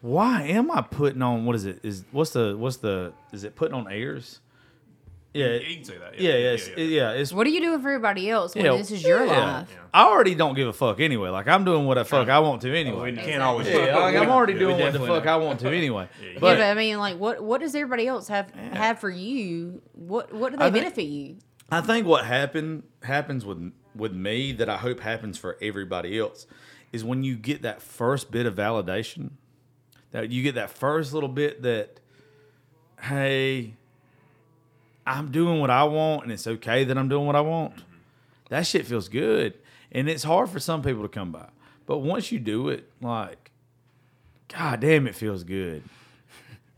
why 0.00 0.42
am 0.42 0.70
I 0.70 0.82
putting 0.82 1.22
on 1.22 1.44
what 1.46 1.56
is 1.56 1.64
it? 1.64 1.80
Is 1.82 2.04
what's 2.12 2.30
the 2.30 2.56
what's 2.56 2.76
the 2.78 3.12
is 3.32 3.44
it 3.44 3.56
putting 3.56 3.74
on 3.74 3.90
airs? 3.90 4.40
Yeah, 5.32 5.48
Yeah, 5.48 5.52
you 5.68 5.74
can 5.76 5.84
say 5.84 5.98
that. 5.98 6.18
yeah, 6.18 6.30
yeah, 6.30 6.50
it's, 6.52 6.68
yeah, 6.78 7.10
it's 7.12 7.30
what 7.32 7.46
are 7.46 7.50
you 7.50 7.60
doing 7.60 7.80
for 7.82 7.88
everybody 7.90 8.30
else 8.30 8.54
when 8.54 8.64
yeah, 8.64 8.74
this 8.76 8.90
is 8.90 9.02
your 9.02 9.22
yeah. 9.26 9.56
life? 9.58 9.76
I 9.92 10.04
already 10.04 10.34
don't 10.34 10.54
give 10.54 10.66
a 10.66 10.72
fuck 10.72 10.98
anyway. 10.98 11.28
Like 11.28 11.46
I'm 11.46 11.64
doing 11.64 11.84
what 11.84 11.94
the 11.96 12.04
fuck 12.06 12.28
I 12.28 12.38
want 12.38 12.62
to 12.62 12.70
oh, 12.70 12.74
anyway. 12.74 13.10
You 13.10 13.18
can't 13.18 13.42
always. 13.42 13.68
yeah, 13.68 13.96
like, 13.98 14.16
I'm 14.16 14.30
already 14.30 14.54
Yeah, 14.54 14.58
doing 14.60 14.70
what 14.78 14.92
the 14.92 14.98
definitely 14.98 15.08
fuck 15.08 15.26
I 15.26 15.36
want 15.36 15.60
to 15.60 15.68
anyway. 15.68 16.08
Yeah, 16.22 16.28
yeah, 16.28 16.38
But 16.40 16.56
but 16.56 16.62
I 16.62 16.74
mean, 16.74 16.98
like, 16.98 17.18
what 17.18 17.42
what 17.42 17.60
does 17.60 17.74
everybody 17.74 18.06
else 18.06 18.28
have 18.28 18.50
have 18.54 18.98
for 18.98 19.10
you? 19.10 19.82
What 19.92 20.32
what 20.32 20.52
do 20.52 20.58
they 20.58 20.64
I 20.64 20.70
think- 20.70 20.84
benefit 20.84 21.04
you? 21.04 21.36
I 21.70 21.80
think 21.80 22.06
what 22.06 22.24
happen 22.24 22.84
happens 23.02 23.44
with 23.44 23.72
with 23.94 24.12
me 24.14 24.52
that 24.52 24.68
I 24.70 24.76
hope 24.78 25.00
happens 25.00 25.36
for 25.36 25.58
everybody 25.60 26.18
else 26.18 26.46
is 26.92 27.04
when 27.04 27.24
you 27.24 27.36
get 27.36 27.60
that 27.62 27.82
first 27.82 28.30
bit 28.30 28.46
of 28.46 28.54
validation, 28.54 29.32
that 30.12 30.30
you 30.30 30.42
get 30.42 30.54
that 30.56 30.70
first 30.70 31.12
little 31.12 31.28
bit 31.28 31.62
that, 31.62 32.00
hey, 33.02 33.74
I'm 35.06 35.30
doing 35.30 35.60
what 35.60 35.70
I 35.70 35.84
want 35.84 36.24
and 36.24 36.32
it's 36.32 36.46
okay 36.46 36.84
that 36.84 36.96
I'm 36.98 37.08
doing 37.08 37.26
what 37.26 37.36
I 37.36 37.40
want. 37.40 37.74
That 38.48 38.66
shit 38.66 38.86
feels 38.86 39.08
good, 39.08 39.54
and 39.90 40.08
it's 40.08 40.22
hard 40.22 40.48
for 40.50 40.60
some 40.60 40.80
people 40.82 41.02
to 41.02 41.08
come 41.08 41.32
by. 41.32 41.48
But 41.86 41.98
once 41.98 42.30
you 42.30 42.38
do 42.38 42.68
it, 42.68 42.88
like, 43.00 43.50
god 44.48 44.80
damn, 44.80 45.06
it 45.06 45.14
feels 45.16 45.42
good. 45.44 45.82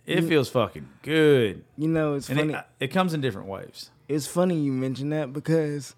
It 0.06 0.22
feels 0.22 0.48
fucking 0.48 0.88
good, 1.02 1.64
You 1.76 1.88
know, 1.88 2.14
it's 2.14 2.30
and 2.30 2.38
funny. 2.38 2.54
it, 2.54 2.64
it 2.80 2.88
comes 2.88 3.12
in 3.12 3.20
different 3.20 3.46
waves. 3.48 3.90
it's 4.08 4.26
funny 4.26 4.58
you 4.58 4.72
mentioned 4.72 5.12
that 5.12 5.34
because 5.34 5.94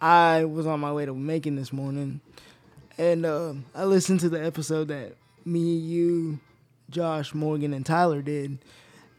I 0.00 0.46
was 0.46 0.66
on 0.66 0.80
my 0.80 0.90
way 0.94 1.04
to 1.04 1.12
Macon 1.14 1.56
this 1.56 1.70
morning, 1.70 2.22
and 2.96 3.26
uh, 3.26 3.52
I 3.74 3.84
listened 3.84 4.20
to 4.20 4.30
the 4.30 4.42
episode 4.42 4.88
that 4.88 5.12
me, 5.44 5.60
you, 5.76 6.38
Josh, 6.90 7.34
Morgan, 7.34 7.72
and 7.72 7.84
Tyler 7.86 8.22
did, 8.22 8.58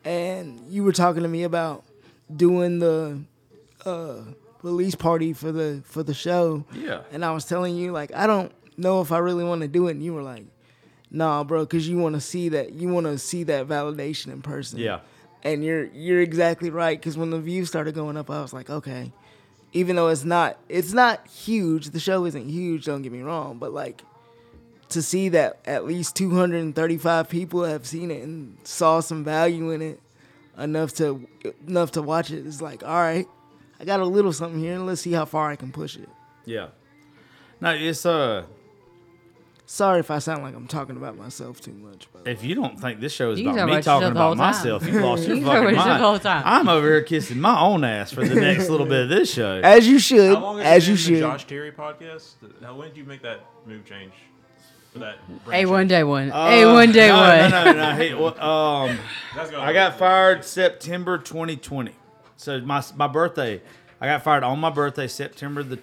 and 0.04 0.60
you 0.70 0.84
were 0.84 0.92
talking 0.92 1.24
to 1.24 1.30
me 1.30 1.44
about 1.44 1.84
doing 2.36 2.80
the 2.80 3.22
uh, 3.86 4.18
release 4.64 4.96
party 4.96 5.34
for 5.34 5.52
the 5.52 5.82
for 5.86 6.04
the 6.04 6.14
show, 6.14 6.66
Yeah. 6.74 7.02
and 7.12 7.24
I 7.26 7.32
was 7.32 7.46
telling 7.46 7.76
you 7.76 7.92
like 7.92 8.14
I 8.14 8.28
don't 8.28 8.52
know 8.78 9.02
if 9.02 9.12
I 9.12 9.18
really 9.20 9.44
want 9.44 9.62
to 9.62 9.68
do 9.68 9.88
it, 9.88 9.92
and 9.92 10.04
you 10.04 10.14
were 10.14 10.24
like, 10.24 10.46
"Nah, 11.10 11.44
bro," 11.44 11.62
because 11.66 11.88
you 11.88 11.98
want 11.98 12.16
to 12.16 12.22
see 12.22 12.50
that 12.50 12.74
you 12.74 12.90
want 12.90 13.06
to 13.08 13.18
see 13.18 13.44
that 13.44 13.68
validation 13.68 14.32
in 14.32 14.42
person. 14.42 14.80
Yeah. 14.80 15.00
And 15.44 15.64
you're 15.64 15.86
you're 15.86 16.22
exactly 16.22 16.70
right 16.70 17.00
because 17.00 17.18
when 17.18 17.32
the 17.32 17.40
views 17.40 17.68
started 17.68 17.96
going 17.96 18.16
up, 18.18 18.30
I 18.30 18.42
was 18.42 18.54
like, 18.54 18.70
okay, 18.70 19.12
even 19.74 19.96
though 19.96 20.10
it's 20.10 20.24
not 20.24 20.58
it's 20.70 20.94
not 20.94 21.26
huge, 21.28 21.90
the 21.90 22.00
show 22.00 22.26
isn't 22.26 22.48
huge. 22.48 22.86
Don't 22.86 23.02
get 23.02 23.12
me 23.12 23.22
wrong, 23.22 23.58
but 23.58 23.74
like 23.74 24.04
to 24.92 25.02
see 25.02 25.30
that 25.30 25.60
at 25.66 25.86
least 25.86 26.16
235 26.16 27.30
people 27.30 27.64
have 27.64 27.86
seen 27.86 28.12
it 28.12 28.24
and 28.24 28.58
saw 28.64 29.00
some 29.00 29.24
value 29.24 29.72
in 29.72 29.82
it 29.82 30.00
enough 30.58 30.94
to 30.96 31.28
enough 31.68 31.92
to 31.92 32.02
watch 32.02 32.32
it 32.32 32.46
is 32.46 32.62
like, 32.62 32.84
all 32.84 32.96
right, 32.96 33.28
I 33.80 33.86
got 33.86 34.00
a 34.00 34.06
little 34.06 34.34
something 34.34 34.60
here, 34.60 34.76
and 34.76 34.86
let's 34.86 35.02
see 35.02 35.12
how 35.12 35.26
far 35.26 35.50
I 35.50 35.56
can 35.56 35.72
push 35.72 35.96
it. 35.98 36.10
Yeah. 36.46 36.68
No, 37.60 37.72
it's 37.72 38.06
uh 38.06 38.46
Sorry 39.66 40.02
if 40.02 40.12
I 40.12 40.20
sound 40.20 40.44
like 40.44 40.54
I'm 40.54 40.68
talking 40.68 40.98
about 40.98 41.18
myself 41.18 41.62
too 41.62 41.72
much, 41.72 42.10
but 42.12 42.28
if 42.28 42.44
you 42.44 42.56
don't 42.56 42.78
think 42.78 43.00
this 43.00 43.14
show 43.14 43.32
is 43.32 43.40
You 43.40 43.52
about 43.52 43.70
me 43.70 43.82
talking 43.82 44.08
yourself 44.10 44.14
the 44.14 44.20
whole 44.20 44.34
about 44.34 44.38
myself, 44.38 44.86
you 44.86 45.00
lost 45.00 45.26
your 45.26 45.38
You 45.38 45.44
can 45.44 45.54
talk 45.54 45.62
about 45.64 45.76
fucking 45.86 46.06
mind. 46.08 46.22
time. 46.24 46.44
I'm 46.46 46.68
over 46.68 46.88
here 46.88 47.02
kissing 47.04 47.40
my 47.40 47.58
own 47.58 47.86
ass 47.86 48.12
for 48.12 48.28
the 48.28 48.36
next 48.36 48.68
little 48.68 48.86
bit 48.86 49.04
of 49.04 49.10
this 49.10 49.34
show. 49.34 49.62
as 49.64 49.88
you 49.88 49.98
should, 49.98 50.36
How 50.36 50.42
long 50.42 50.58
has 50.58 50.66
as 50.66 50.84
it 50.84 50.92
you 50.92 50.96
been 50.96 50.98
the 50.98 51.20
should. 51.20 51.20
Josh 51.22 51.48
Terry 51.48 51.72
podcast. 51.72 52.34
How 52.62 52.76
when 52.76 52.90
did 52.90 52.98
you 52.98 53.06
make 53.06 53.22
that 53.22 53.46
move 53.66 53.86
change? 53.86 54.12
For 54.94 55.00
that. 55.00 55.16
A 55.52 55.66
one 55.66 55.88
day 55.88 56.04
one. 56.04 56.32
Uh, 56.32 56.48
A 56.50 56.66
one 56.66 56.92
day 56.92 57.08
no, 57.08 57.18
one. 57.18 57.52
No, 57.52 57.64
no, 57.64 57.74
no. 57.74 57.96
Hey, 57.96 58.14
well, 58.14 58.42
um, 58.42 58.98
I 59.58 59.72
got 59.74 59.98
fired 59.98 60.44
September 60.44 61.18
2020. 61.18 61.94
So 62.36 62.60
my 62.62 62.84
my 62.96 63.08
birthday, 63.08 63.62
I 64.02 64.08
got 64.08 64.24
fired 64.24 64.44
on 64.44 64.60
my 64.60 64.70
birthday, 64.70 65.08
September 65.08 65.64
the 65.64 65.78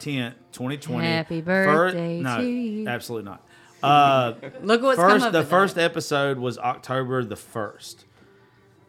10th, 0.00 0.34
2020. 0.52 1.06
Happy 1.06 1.40
First- 1.40 1.66
birthday 1.94 2.20
no, 2.20 2.36
to 2.38 2.44
you. 2.44 2.86
absolutely 2.88 3.30
not. 3.30 3.46
Uh, 3.82 4.34
Look 4.62 4.82
what's 4.82 4.98
come 4.98 5.10
first 5.10 5.26
up 5.26 5.32
the 5.32 5.38
with 5.38 5.48
first 5.48 5.74
that. 5.76 5.84
episode 5.84 6.38
was 6.38 6.58
October 6.58 7.24
the 7.24 7.36
first. 7.36 8.04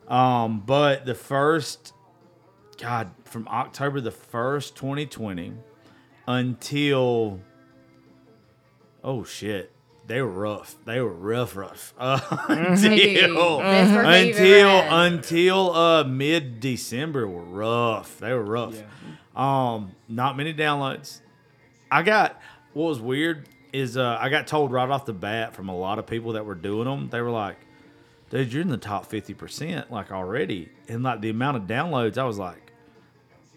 Um, 0.09 0.59
but 0.65 1.05
the 1.05 1.15
first, 1.15 1.93
God, 2.77 3.11
from 3.23 3.47
October 3.47 4.01
the 4.01 4.11
first, 4.11 4.75
2020, 4.75 5.53
until 6.27 7.39
oh 9.03 9.23
shit, 9.23 9.71
they 10.07 10.21
were 10.21 10.27
rough. 10.27 10.75
They 10.85 10.99
were 10.99 11.13
rough, 11.13 11.55
rough. 11.55 11.93
Uh, 11.97 12.19
until 12.49 13.59
Best 13.59 13.93
birthday 13.93 14.27
you've 14.27 14.37
ever 14.37 14.81
until 14.81 14.95
until 14.95 15.75
uh 15.75 16.03
mid 16.03 16.59
December 16.59 17.27
were 17.27 17.43
rough. 17.43 18.17
They 18.19 18.33
were 18.33 18.43
rough. 18.43 18.81
Um, 19.35 19.95
not 20.09 20.35
many 20.35 20.53
downloads. 20.53 21.21
I 21.89 22.03
got 22.03 22.41
what 22.73 22.85
was 22.85 22.99
weird 22.99 23.47
is 23.73 23.95
uh, 23.95 24.17
I 24.19 24.29
got 24.29 24.47
told 24.47 24.71
right 24.71 24.89
off 24.89 25.05
the 25.05 25.13
bat 25.13 25.53
from 25.53 25.69
a 25.69 25.75
lot 25.75 25.99
of 25.99 26.07
people 26.07 26.33
that 26.33 26.45
were 26.45 26.55
doing 26.55 26.85
them. 26.85 27.09
They 27.09 27.21
were 27.21 27.31
like, 27.31 27.57
"Dude, 28.29 28.51
you're 28.51 28.61
in 28.61 28.69
the 28.69 28.77
top 28.77 29.05
fifty 29.05 29.33
percent 29.33 29.91
like 29.91 30.11
already," 30.11 30.69
and 30.87 31.03
like 31.03 31.21
the 31.21 31.29
amount 31.29 31.57
of 31.57 31.63
downloads, 31.63 32.17
I 32.17 32.25
was 32.25 32.37
like, 32.37 32.73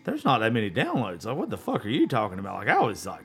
"There's 0.04 0.24
not 0.24 0.38
that 0.38 0.52
many 0.52 0.70
downloads. 0.70 1.26
Like, 1.26 1.36
what 1.36 1.50
the 1.50 1.58
fuck 1.58 1.84
are 1.84 1.88
you 1.88 2.06
talking 2.06 2.38
about?" 2.38 2.58
Like, 2.58 2.68
I 2.68 2.80
was 2.80 3.06
like, 3.06 3.24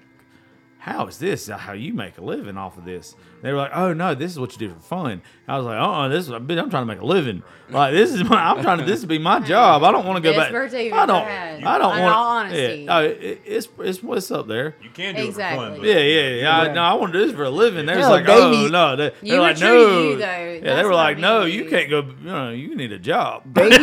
"How 0.80 1.07
is 1.07 1.19
this? 1.19 1.47
How 1.47 1.73
you 1.73 1.93
make 1.93 2.17
a 2.17 2.23
living 2.23 2.57
off 2.57 2.77
of 2.77 2.86
this?" 2.86 3.15
They 3.41 3.51
were 3.51 3.57
like, 3.57 3.71
"Oh 3.73 3.93
no, 3.93 4.15
this 4.15 4.31
is 4.31 4.39
what 4.39 4.51
you 4.53 4.67
do 4.67 4.73
for 4.73 4.79
fun." 4.81 5.21
I 5.47 5.57
was 5.57 5.65
like, 5.65 5.79
"Uh, 5.79 5.91
uh 5.91 6.07
this 6.09 6.25
is 6.25 6.31
bitch, 6.31 6.59
I'm 6.61 6.69
trying 6.69 6.83
to 6.83 6.85
make 6.93 6.99
a 7.01 7.05
living. 7.05 7.41
Like, 7.69 7.93
this 7.93 8.11
is 8.13 8.23
my, 8.23 8.35
I'm 8.51 8.61
trying 8.63 8.79
to 8.79 8.83
this 8.85 9.01
to 9.01 9.07
be 9.07 9.17
my 9.19 9.39
job. 9.53 9.83
I 9.83 9.91
don't 9.91 10.05
want 10.05 10.23
to 10.23 10.31
go 10.31 10.35
back. 10.37 10.51
birthday 10.51 10.91
I 10.91 11.05
don't, 11.05 11.23
had. 11.25 11.63
I 11.63 11.77
don't 11.77 11.99
want. 11.99 12.15
all 12.15 12.27
honesty. 12.37 12.83
Yeah, 12.83 12.97
oh, 12.97 13.03
it, 13.03 13.41
it's 13.45 13.67
it's 13.79 14.03
what's 14.03 14.29
up 14.31 14.47
there." 14.47 14.75
You 14.81 14.89
can 14.89 15.15
do 15.15 15.21
it 15.21 15.25
for 15.33 15.39
fun, 15.41 15.53
Exactly. 15.73 15.79
but 15.79 15.87
Yeah, 15.87 15.99
yeah, 15.99 16.29
yeah. 16.41 16.59
I, 16.59 16.73
no, 16.73 16.81
I 16.81 16.93
want 16.95 17.13
to 17.13 17.19
do 17.19 17.25
this 17.27 17.35
for 17.35 17.43
a 17.43 17.49
living. 17.49 17.85
They 17.85 17.95
was 17.95 18.01
Hell, 18.05 18.11
like, 18.11 18.25
oh 18.27 18.51
Davey- 18.51 18.71
no, 18.71 18.95
they, 18.95 19.03
You 19.05 19.11
they're 19.21 19.37
were 19.37 19.41
like, 19.47 19.59
no. 19.59 20.01
you, 20.03 20.17
though. 20.17 20.25
Yeah, 20.25 20.75
they 20.75 20.83
were 20.83 20.89
what 20.89 20.95
like, 20.95 21.17
no, 21.19 21.45
you 21.45 21.65
can't 21.69 21.89
go. 21.89 22.01
You 22.01 22.15
know, 22.25 22.49
you 22.51 22.75
need 22.75 22.91
a 22.91 22.99
job. 22.99 23.43
Davey, 23.53 23.77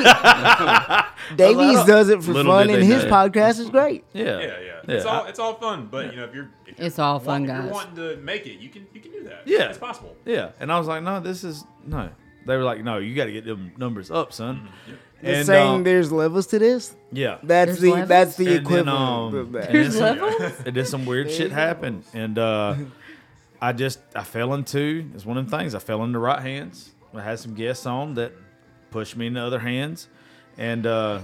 Davies 1.36 1.74
don't- 1.76 1.86
does 1.86 2.08
it 2.08 2.22
for 2.22 2.34
fun, 2.44 2.70
and 2.70 2.82
his 2.82 3.04
know. 3.04 3.10
podcast 3.10 3.58
is 3.60 3.70
great. 3.70 4.04
Yeah, 4.12 4.38
Yeah, 4.40 4.46
yeah. 4.60 4.72
It's 4.88 5.04
all 5.04 5.24
it's 5.26 5.38
all 5.38 5.54
fun, 5.54 5.88
but 5.90 6.12
you 6.12 6.16
know 6.20 6.24
if 6.26 6.34
you're 6.34 6.48
It's 6.66 6.98
all 6.98 7.18
fun, 7.18 7.44
guys. 7.44 7.70
Wanting 7.72 7.96
to 7.96 8.16
make 8.18 8.46
it, 8.46 8.60
you 8.60 8.68
can 8.68 8.86
you 8.94 9.00
can 9.00 9.10
do 9.12 9.24
that. 9.24 9.42
Yeah. 9.46 9.68
it's 9.70 9.78
possible. 9.78 10.14
yeah. 10.26 10.50
And 10.60 10.70
I 10.72 10.78
was 10.78 10.86
like, 10.88 11.02
no, 11.02 11.20
this 11.20 11.44
is 11.44 11.64
no. 11.86 12.10
They 12.46 12.56
were 12.56 12.62
like, 12.64 12.84
no, 12.84 12.98
you 12.98 13.14
got 13.14 13.24
to 13.24 13.32
get 13.32 13.44
them 13.44 13.72
numbers 13.76 14.10
up, 14.10 14.32
son. 14.32 14.68
You're 15.22 15.34
And 15.34 15.46
saying 15.46 15.68
um, 15.68 15.82
there's 15.84 16.12
levels 16.12 16.46
to 16.48 16.58
this. 16.58 16.94
yeah, 17.10 17.38
That's 17.42 17.70
There's 17.70 17.80
the 17.80 17.90
levels? 17.90 18.08
that's 18.08 18.36
the 18.36 18.46
And 18.46 18.54
then, 18.54 18.62
equivalent 18.62 18.88
um, 18.88 19.34
of 19.34 19.52
that. 19.52 19.64
and 19.66 19.74
then 19.74 19.82
There's 19.82 19.98
some- 19.98 20.18
levels? 20.20 20.60
and 20.66 20.76
then 20.76 20.84
some 20.86 21.06
weird 21.06 21.30
shit 21.30 21.50
happened, 21.52 22.04
and 22.12 22.38
uh, 22.38 22.74
I 23.60 23.72
just 23.72 23.98
I 24.14 24.22
fell 24.24 24.52
into 24.54 25.10
it's 25.14 25.24
one 25.24 25.38
of 25.38 25.48
them 25.50 25.58
things. 25.60 25.74
I 25.74 25.78
fell 25.80 26.04
into 26.04 26.18
right 26.18 26.40
hands. 26.42 26.90
I 27.14 27.22
had 27.22 27.38
some 27.38 27.54
guests 27.54 27.86
on 27.86 28.14
that 28.14 28.32
pushed 28.90 29.16
me 29.16 29.26
into 29.28 29.40
other 29.42 29.58
hands, 29.58 30.06
and 30.58 30.86
uh, 30.86 31.20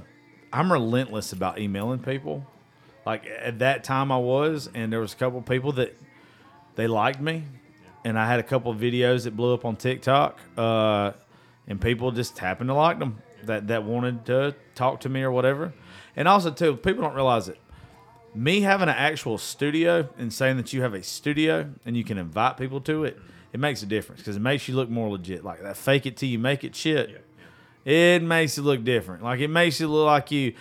I'm 0.52 0.72
relentless 0.72 1.32
about 1.32 1.58
emailing 1.60 1.98
people. 2.00 2.44
Like 3.06 3.26
at 3.26 3.58
that 3.60 3.84
time, 3.84 4.10
I 4.10 4.16
was, 4.18 4.70
and 4.74 4.92
there 4.92 5.00
was 5.00 5.12
a 5.12 5.16
couple 5.16 5.38
of 5.40 5.44
people 5.44 5.72
that 5.72 5.94
they 6.76 6.86
liked 6.86 7.20
me, 7.20 7.44
and 8.04 8.18
I 8.18 8.26
had 8.26 8.40
a 8.40 8.42
couple 8.42 8.70
of 8.70 8.78
videos 8.78 9.24
that 9.24 9.36
blew 9.36 9.54
up 9.54 9.64
on 9.64 9.76
TikTok, 9.76 10.38
uh, 10.56 11.12
and 11.66 11.80
people 11.80 12.10
just 12.10 12.38
happened 12.38 12.68
to 12.68 12.74
like 12.74 12.98
them 12.98 13.22
that 13.44 13.68
that 13.68 13.84
wanted 13.84 14.26
to 14.26 14.54
talk 14.74 15.00
to 15.00 15.08
me 15.08 15.22
or 15.22 15.30
whatever. 15.30 15.72
And 16.16 16.28
also 16.28 16.50
too, 16.50 16.76
people 16.76 17.02
don't 17.02 17.14
realize 17.14 17.48
it. 17.48 17.58
Me 18.34 18.60
having 18.62 18.88
an 18.88 18.94
actual 18.94 19.38
studio 19.38 20.08
and 20.18 20.32
saying 20.32 20.56
that 20.56 20.72
you 20.72 20.82
have 20.82 20.94
a 20.94 21.02
studio 21.02 21.70
and 21.84 21.96
you 21.96 22.04
can 22.04 22.18
invite 22.18 22.56
people 22.56 22.80
to 22.80 23.04
it, 23.04 23.18
it 23.52 23.60
makes 23.60 23.82
a 23.82 23.86
difference 23.86 24.20
because 24.20 24.36
it 24.36 24.40
makes 24.40 24.68
you 24.68 24.74
look 24.74 24.88
more 24.88 25.10
legit. 25.10 25.44
Like 25.44 25.62
that 25.62 25.76
fake 25.76 26.06
it 26.06 26.16
till 26.16 26.28
you 26.28 26.38
make 26.38 26.64
it 26.64 26.74
shit. 26.74 27.24
It 27.84 28.22
makes 28.22 28.56
you 28.56 28.62
look 28.62 28.84
different. 28.84 29.22
Like 29.22 29.40
it 29.40 29.48
makes 29.48 29.80
you 29.80 29.88
look 29.88 30.06
like 30.06 30.30
you. 30.30 30.54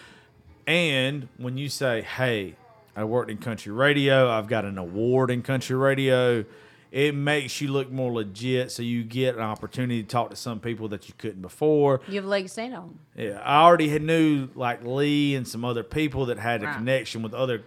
And 0.67 1.27
when 1.37 1.57
you 1.57 1.69
say, 1.69 2.01
"Hey, 2.01 2.55
I 2.95 3.03
worked 3.03 3.31
in 3.31 3.37
country 3.37 3.71
radio. 3.71 4.29
I've 4.29 4.47
got 4.47 4.65
an 4.65 4.77
award 4.77 5.31
in 5.31 5.41
country 5.41 5.75
radio," 5.75 6.45
it 6.91 7.15
makes 7.15 7.61
you 7.61 7.69
look 7.69 7.89
more 7.89 8.11
legit. 8.11 8.71
So 8.71 8.83
you 8.83 9.03
get 9.03 9.35
an 9.35 9.41
opportunity 9.41 10.03
to 10.03 10.07
talk 10.07 10.29
to 10.29 10.35
some 10.35 10.59
people 10.59 10.89
that 10.89 11.07
you 11.07 11.15
couldn't 11.17 11.41
before. 11.41 12.01
You 12.07 12.15
have 12.15 12.25
a 12.25 12.27
leg 12.27 12.43
to 12.43 12.49
stand 12.49 12.75
on. 12.75 12.99
Yeah, 13.15 13.41
I 13.43 13.63
already 13.63 13.87
had 13.87 14.03
knew 14.03 14.49
like 14.55 14.83
Lee 14.83 15.35
and 15.35 15.47
some 15.47 15.63
other 15.63 15.83
people 15.83 16.25
that 16.27 16.37
had 16.37 16.63
a 16.63 16.73
connection 16.73 17.23
with 17.23 17.33
other. 17.33 17.63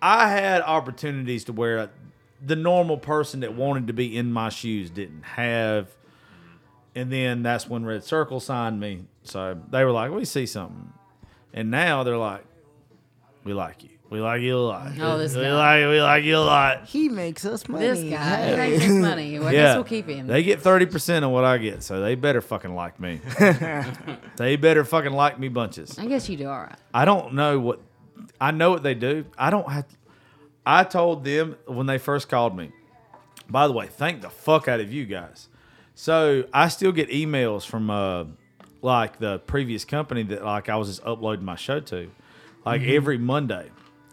I 0.00 0.28
had 0.28 0.62
opportunities 0.62 1.44
to 1.44 1.52
where 1.52 1.90
the 2.44 2.54
normal 2.54 2.98
person 2.98 3.40
that 3.40 3.54
wanted 3.54 3.88
to 3.88 3.92
be 3.92 4.16
in 4.16 4.32
my 4.32 4.48
shoes 4.48 4.90
didn't 4.90 5.22
have. 5.22 5.88
And 6.94 7.12
then 7.12 7.42
that's 7.42 7.68
when 7.68 7.84
Red 7.84 8.04
Circle 8.04 8.40
signed 8.40 8.78
me. 8.78 9.06
So 9.24 9.60
they 9.70 9.84
were 9.84 9.90
like, 9.90 10.10
"We 10.10 10.24
see 10.24 10.46
something," 10.46 10.92
and 11.52 11.70
now 11.70 12.02
they're 12.02 12.16
like, 12.16 12.44
"We 13.44 13.52
like 13.52 13.82
you. 13.82 13.90
We 14.10 14.20
like 14.20 14.40
you 14.40 14.56
a 14.56 14.58
lot. 14.58 14.92
Oh, 15.00 15.18
this 15.18 15.34
we 15.36 15.42
guy. 15.42 15.84
like 15.84 15.90
we 15.90 16.00
like 16.00 16.24
you 16.24 16.36
a 16.36 16.38
lot." 16.38 16.84
he 16.86 17.08
makes 17.10 17.44
us 17.44 17.68
money. 17.68 17.86
This 17.86 18.00
guy 18.10 18.36
Hey. 18.36 18.56
makes 18.56 18.84
us 18.84 18.90
money. 18.90 19.38
Well, 19.38 19.48
I 19.48 19.52
guess 19.52 19.74
we'll 19.76 19.84
keep 19.84 20.06
him. 20.08 20.26
They 20.26 20.42
get 20.42 20.60
thirty 20.62 20.86
percent 20.86 21.24
of 21.26 21.30
what 21.30 21.44
I 21.44 21.58
get, 21.58 21.82
so 21.82 22.00
they 22.00 22.14
better 22.14 22.40
fucking 22.40 22.74
like 22.74 22.98
me. 22.98 23.20
they 24.36 24.56
better 24.56 24.84
fucking 24.84 25.12
like 25.12 25.38
me 25.38 25.48
bunches. 25.48 25.98
I 25.98 26.06
guess 26.06 26.28
you 26.28 26.36
do 26.36 26.48
all 26.48 26.58
right. 26.60 26.76
I 26.94 27.04
don't 27.04 27.34
know 27.34 27.60
what 27.60 27.80
I 28.40 28.50
know 28.50 28.70
what 28.70 28.82
they 28.82 28.94
do. 28.94 29.26
I 29.36 29.50
don't 29.50 29.70
have. 29.70 29.84
I 30.64 30.84
told 30.84 31.24
them 31.24 31.56
when 31.66 31.86
they 31.86 31.98
first 31.98 32.28
called 32.28 32.56
me. 32.56 32.72
By 33.48 33.66
the 33.66 33.72
way, 33.72 33.86
thank 33.86 34.20
the 34.22 34.30
fuck 34.30 34.68
out 34.68 34.80
of 34.80 34.92
you 34.92 35.06
guys. 35.06 35.48
So 35.94 36.44
I 36.52 36.68
still 36.68 36.92
get 36.92 37.08
emails 37.10 37.66
from 37.66 37.90
uh, 37.90 38.24
like 38.82 39.18
the 39.18 39.38
previous 39.40 39.84
company 39.84 40.22
that 40.24 40.44
like 40.44 40.68
I 40.68 40.76
was 40.76 40.88
just 40.88 41.04
uploading 41.04 41.44
my 41.44 41.56
show 41.56 41.80
to, 41.80 42.10
like 42.64 42.82
every 42.82 43.16
Monday, 43.18 43.70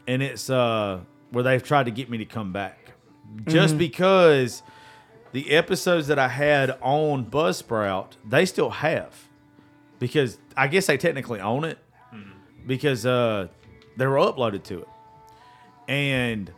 and 0.07 0.21
it's 0.21 0.49
uh 0.49 1.01
where 1.31 1.43
they've 1.43 1.63
tried 1.63 1.85
to 1.85 1.91
get 1.91 2.09
me 2.09 2.17
to 2.19 2.25
come 2.25 2.53
back, 2.53 2.91
just 3.47 3.77
because 3.77 4.63
the 5.31 5.51
episodes 5.51 6.07
that 6.07 6.17
I 6.19 6.29
had 6.29 6.77
on 6.81 7.25
Buzzsprout 7.25 8.13
they 8.27 8.45
still 8.45 8.69
have, 8.69 9.27
because 9.99 10.37
I 10.55 10.67
guess 10.67 10.87
they 10.87 10.97
technically 10.97 11.39
own 11.41 11.65
it 11.65 11.77
because 12.65 13.05
uh, 13.05 13.47
they 13.97 14.07
were 14.07 14.17
uploaded 14.17 14.63
to 14.63 14.79
it. 14.81 14.87
And 15.87 16.51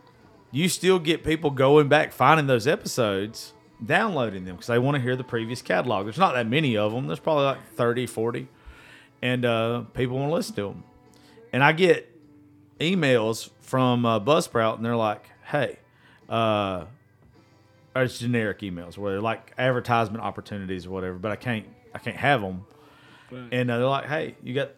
you 0.50 0.68
still 0.68 0.98
get 0.98 1.24
people 1.24 1.50
going 1.50 1.88
back, 1.88 2.12
finding 2.12 2.46
those 2.46 2.66
episodes, 2.66 3.52
downloading 3.84 4.44
them 4.44 4.56
because 4.56 4.68
they 4.68 4.78
want 4.78 4.96
to 4.96 5.02
hear 5.02 5.16
the 5.16 5.24
previous 5.24 5.60
catalog. 5.62 6.06
There's 6.06 6.18
not 6.18 6.34
that 6.34 6.46
many 6.46 6.76
of 6.76 6.92
them. 6.92 7.06
There's 7.06 7.20
probably 7.20 7.44
like 7.44 7.66
30, 7.74 8.06
40. 8.06 8.48
And 9.20 9.44
uh, 9.44 9.80
people 9.94 10.18
want 10.18 10.30
to 10.30 10.34
listen 10.34 10.54
to 10.56 10.62
them. 10.62 10.84
And 11.52 11.62
I 11.62 11.72
get 11.72 12.10
emails 12.80 13.50
from 13.60 14.06
uh, 14.06 14.20
Buzzsprout, 14.20 14.76
and 14.76 14.84
they're 14.84 14.96
like, 14.96 15.30
hey, 15.44 15.78
uh, 16.28 16.84
or 17.94 18.02
it's 18.02 18.18
generic 18.18 18.60
emails 18.60 18.96
where 18.96 19.12
they're 19.12 19.20
like 19.20 19.52
advertisement 19.58 20.22
opportunities 20.22 20.86
or 20.86 20.90
whatever, 20.90 21.18
but 21.18 21.32
I 21.32 21.36
can't, 21.36 21.66
I 21.94 21.98
can't 21.98 22.16
have 22.16 22.40
them. 22.40 22.64
And 23.50 23.70
uh, 23.70 23.78
they're 23.78 23.86
like, 23.86 24.06
hey, 24.06 24.36
you 24.42 24.54
got 24.54 24.70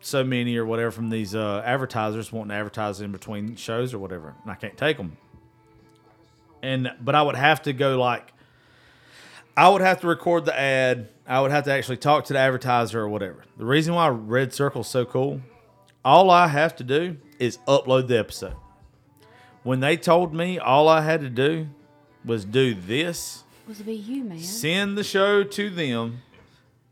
so 0.00 0.24
many 0.24 0.56
or 0.56 0.64
whatever 0.64 0.90
from 0.90 1.10
these 1.10 1.34
uh, 1.34 1.62
advertisers 1.64 2.32
wanting 2.32 2.50
to 2.50 2.54
advertise 2.54 3.00
in 3.00 3.12
between 3.12 3.56
shows 3.56 3.92
or 3.92 3.98
whatever, 3.98 4.34
and 4.42 4.50
I 4.50 4.54
can't 4.54 4.76
take 4.76 4.96
them. 4.96 5.16
And 6.62 6.92
but 7.00 7.14
I 7.14 7.22
would 7.22 7.36
have 7.36 7.62
to 7.62 7.72
go 7.72 7.98
like, 7.98 8.32
I 9.56 9.68
would 9.68 9.82
have 9.82 10.00
to 10.00 10.06
record 10.06 10.44
the 10.44 10.58
ad. 10.58 11.08
I 11.26 11.40
would 11.40 11.50
have 11.50 11.64
to 11.64 11.72
actually 11.72 11.98
talk 11.98 12.24
to 12.26 12.32
the 12.32 12.38
advertiser 12.38 13.00
or 13.00 13.08
whatever. 13.08 13.44
The 13.56 13.64
reason 13.64 13.94
why 13.94 14.08
Red 14.08 14.54
Circle's 14.54 14.88
so 14.88 15.04
cool, 15.04 15.40
all 16.04 16.30
I 16.30 16.48
have 16.48 16.76
to 16.76 16.84
do 16.84 17.16
is 17.38 17.58
upload 17.68 18.08
the 18.08 18.18
episode. 18.18 18.54
When 19.62 19.80
they 19.80 19.96
told 19.96 20.32
me 20.34 20.58
all 20.58 20.88
I 20.88 21.02
had 21.02 21.20
to 21.20 21.28
do 21.30 21.68
was 22.24 22.44
do 22.44 22.74
this, 22.74 23.44
Was 23.68 23.80
it 23.80 23.84
be 23.86 23.94
you, 23.94 24.24
man? 24.24 24.38
send 24.38 24.96
the 24.96 25.04
show 25.04 25.42
to 25.42 25.70
them, 25.70 26.22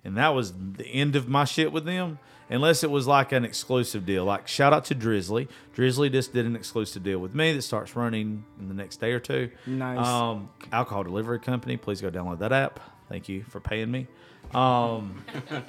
and 0.05 0.17
that 0.17 0.29
was 0.35 0.53
the 0.53 0.87
end 0.87 1.17
of 1.17 1.29
my 1.29 1.45
shit 1.45 1.73
with 1.73 1.85
them. 1.85 2.19
Unless 2.51 2.83
it 2.83 2.91
was 2.91 3.07
like 3.07 3.33
an 3.33 3.45
exclusive 3.45 4.07
deal. 4.07 4.25
Like 4.25 4.49
shout 4.49 4.73
out 4.73 4.87
to 4.87 4.95
Drizzly. 4.95 5.49
Drizzly 5.75 6.09
just 6.09 6.33
did 6.33 6.47
an 6.47 6.57
exclusive 6.57 7.03
deal 7.03 7.19
with 7.19 7.35
me 7.35 7.53
that 7.53 7.61
starts 7.61 7.95
running 7.95 8.43
in 8.59 8.69
the 8.69 8.75
next 8.75 9.01
day 9.01 9.13
or 9.13 9.21
two. 9.21 9.51
Nice. 9.67 10.07
Um, 10.07 10.49
alcohol 10.73 11.05
delivery 11.05 11.41
company. 11.41 11.77
Please 11.77 12.01
go 12.01 12.11
download 12.11 12.39
that 12.39 12.53
app. 12.55 12.81
Thank 13.11 13.29
you 13.29 13.43
for 13.43 13.61
paying 13.61 13.91
me. 13.91 14.07
Um, 14.55 15.25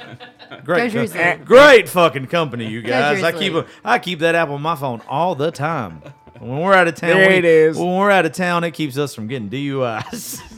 great, 0.63 0.93
Go 0.93 1.07
co- 1.07 1.37
great 1.43 1.89
fucking 1.89 2.27
company, 2.27 2.67
you 2.67 2.81
guys. 2.81 3.21
I 3.23 3.31
keep 3.31 3.53
a, 3.53 3.65
I 3.83 3.99
keep 3.99 4.19
that 4.19 4.35
app 4.35 4.49
on 4.49 4.61
my 4.61 4.75
phone 4.75 5.01
all 5.07 5.35
the 5.35 5.51
time. 5.51 6.01
When 6.39 6.59
we're 6.61 6.73
out 6.73 6.87
of 6.87 6.95
town, 6.95 7.09
There 7.17 7.27
we- 7.29 7.35
it 7.35 7.43
is. 7.45 7.77
When 7.77 7.97
we're 7.97 8.11
out 8.11 8.25
of 8.25 8.31
town, 8.31 8.63
it 8.63 8.71
keeps 8.71 8.97
us 8.97 9.13
from 9.13 9.27
getting 9.27 9.49
DUIs. 9.49 10.39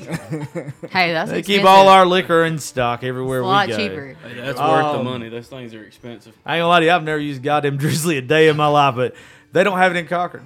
Hey, 0.92 1.14
that's 1.14 1.32
They 1.32 1.40
expensive. 1.40 1.46
keep 1.46 1.64
all 1.66 1.88
our 1.88 2.06
liquor 2.06 2.44
in 2.46 2.60
stock 2.60 3.04
everywhere 3.04 3.40
It's 3.40 3.46
a 3.46 3.48
we 3.48 3.52
lot 3.54 3.70
go. 3.70 3.78
cheaper. 3.78 4.06
Hey, 4.28 4.34
that's 4.36 4.60
worth 4.60 4.92
the 4.94 5.00
Um, 5.00 5.06
money. 5.06 5.30
Those 5.30 5.48
things 5.48 5.74
are 5.74 5.84
expensive. 5.84 6.36
I 6.46 6.56
ain't 6.58 6.62
gonna 6.62 6.68
lie 6.70 6.80
to 6.82 6.86
you, 6.86 6.92
I've 6.92 7.04
never 7.04 7.20
used 7.20 7.42
goddamn 7.42 7.78
Drizzly 7.78 8.18
a 8.18 8.22
day 8.22 8.48
in 8.50 8.58
my 8.58 8.68
life, 8.68 8.96
but 8.96 9.16
they 9.54 9.64
don't 9.64 9.78
have 9.80 9.96
it 9.96 10.00
in 10.00 10.06
Cochran. 10.08 10.46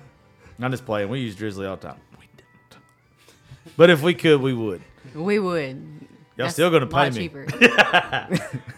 I'm 0.62 0.72
just 0.72 0.86
playing. 0.86 1.10
We 1.10 1.20
use 1.22 1.36
Drizzly 1.36 1.66
all 1.66 1.76
the 1.76 1.88
time. 1.90 1.98
We 2.20 2.28
don't. 2.70 2.82
But 3.76 3.90
if 3.90 4.02
we 4.02 4.14
could, 4.14 4.40
we 4.40 4.54
would. 4.54 4.82
We 5.14 5.40
would. 5.40 6.08
Y'all 6.38 6.46
That's 6.48 6.54
still 6.54 6.70
gonna 6.70 6.86
a 6.86 6.88
lot 6.88 7.12
pay 7.14 7.18
me. 7.18 7.28
cheaper. 7.30 7.46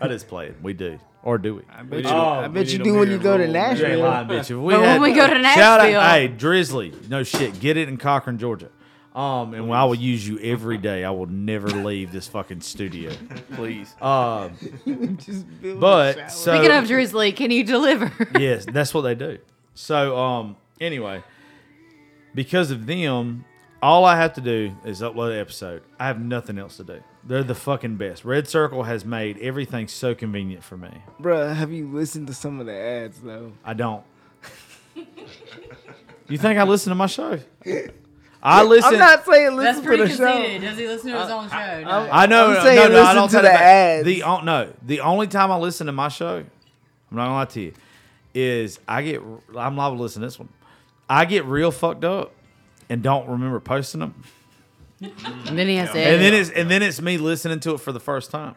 I 0.01 0.07
just 0.07 0.27
play 0.27 0.47
it. 0.47 0.57
We 0.61 0.73
do. 0.73 0.99
Or 1.23 1.37
do 1.37 1.55
we? 1.55 1.61
I 1.69 1.81
bet 1.83 1.97
need 2.03 2.05
you. 2.05 2.11
a- 2.11 2.39
I 2.39 2.47
we 2.47 2.53
bet 2.53 2.71
you 2.71 2.79
do 2.79 2.93
when 2.95 3.09
you 3.09 3.17
go 3.17 3.35
to 3.37 3.43
roll. 3.43 3.51
You 3.53 3.57
ain't 3.59 3.79
Nashville. 3.79 3.99
lying, 3.99 4.27
bitch. 4.27 4.51
If 4.51 4.57
we 4.57 4.73
But 4.73 4.81
when 4.81 5.01
we 5.01 5.13
go 5.13 5.25
to 5.27 5.33
shout 5.41 5.41
Nashville- 5.81 5.99
out, 5.99 6.11
hey, 6.11 6.27
Drizzly, 6.27 6.93
no 7.09 7.23
shit, 7.23 7.59
get 7.59 7.75
it 7.77 7.89
in 7.89 7.97
Cochran, 7.97 8.37
Georgia. 8.37 8.69
Um, 9.15 9.55
and 9.55 9.73
I 9.73 9.83
will 9.85 9.95
use 9.95 10.27
you 10.27 10.37
every 10.39 10.77
day. 10.77 11.03
I 11.03 11.09
will 11.09 11.25
never 11.25 11.67
leave 11.69 12.11
this 12.11 12.27
fucking 12.27 12.61
studio. 12.61 13.11
Please. 13.55 13.95
Um, 13.99 14.51
Just 15.17 15.45
build 15.59 15.77
a 15.77 15.79
but 15.79 16.15
shower. 16.17 16.29
so 16.29 16.55
Speaking 16.55 16.77
of 16.77 16.85
Drizzly, 16.85 17.31
can 17.31 17.49
you 17.49 17.63
deliver? 17.63 18.11
yes, 18.39 18.65
that's 18.71 18.93
what 18.93 19.01
they 19.01 19.15
do. 19.15 19.39
So, 19.73 20.15
um, 20.15 20.55
anyway, 20.79 21.23
because 22.35 22.69
of 22.69 22.85
them, 22.85 23.43
all 23.81 24.05
I 24.05 24.17
have 24.17 24.33
to 24.33 24.41
do 24.41 24.75
is 24.85 25.01
upload 25.01 25.31
an 25.33 25.39
episode. 25.39 25.81
I 25.99 26.05
have 26.05 26.19
nothing 26.21 26.59
else 26.59 26.77
to 26.77 26.83
do. 26.83 27.01
They're 27.27 27.43
the 27.43 27.55
fucking 27.55 27.97
best. 27.97 28.23
Red 28.23 28.47
Circle 28.47 28.83
has 28.83 29.03
made 29.03 29.37
everything 29.39 29.89
so 29.89 30.15
convenient 30.15 30.63
for 30.63 30.77
me. 30.77 31.01
Bruh, 31.19 31.53
have 31.53 31.73
you 31.73 31.85
listened 31.87 32.27
to 32.27 32.33
some 32.33 32.61
of 32.61 32.65
the 32.65 32.73
ads 32.73 33.19
though? 33.19 33.51
I 33.65 33.73
don't. 33.73 34.03
you 34.95 36.37
think 36.37 36.57
I 36.57 36.63
listen 36.63 36.89
to 36.91 36.95
my 36.95 37.07
show? 37.07 37.39
I 38.41 38.63
listen. 38.63 38.93
I'm 38.93 38.99
not 38.99 39.25
saying 39.25 39.57
listen 39.57 39.81
to 39.81 39.87
pretty 39.87 40.03
the 40.03 40.09
show. 40.09 40.31
conceited. 40.31 40.61
Does 40.61 40.77
he 40.77 40.87
listen 40.87 41.11
to 41.11 41.19
his 41.21 41.29
own 41.29 41.49
show? 41.49 41.55
No. 41.83 42.09
I 42.11 42.25
know. 42.27 42.47
I'm 42.47 42.53
no, 42.53 42.63
saying 42.63 42.77
no, 42.77 42.87
no, 42.87 42.95
I 42.95 43.01
listen 43.01 43.15
don't 43.15 43.27
to 43.27 43.31
say 43.31 43.37
the 43.37 43.47
that. 43.47 43.61
ads. 43.61 44.05
The 44.05 44.23
oh, 44.23 44.41
no, 44.41 44.73
the 44.83 44.99
only 45.01 45.27
time 45.27 45.51
I 45.51 45.57
listen 45.57 45.87
to 45.87 45.93
my 45.93 46.07
show, 46.07 46.37
I'm 46.37 46.47
not 47.17 47.25
gonna 47.25 47.33
lie 47.33 47.45
to 47.45 47.61
you, 47.61 47.73
is 48.33 48.79
I 48.87 49.01
get 49.01 49.21
I'm 49.57 49.75
liable 49.75 49.97
to 49.97 50.03
listen 50.03 50.21
to 50.21 50.27
this 50.27 50.39
one. 50.39 50.47
I 51.09 51.25
get 51.25 51.43
real 51.43 51.71
fucked 51.71 52.05
up 52.05 52.33
and 52.89 53.03
don't 53.03 53.27
remember 53.27 53.59
posting 53.59 53.99
them, 53.99 54.23
And 55.01 55.57
then 55.57 55.67
he 55.67 55.75
has 55.75 55.91
to. 55.91 55.99
and 55.99 56.21
then 56.21 56.33
it's 56.33 56.49
and 56.49 56.71
then 56.71 56.81
it's 56.81 57.01
me 57.01 57.17
listening 57.17 57.59
to 57.61 57.73
it 57.75 57.79
for 57.79 57.91
the 57.91 57.99
first 57.99 58.31
time. 58.31 58.55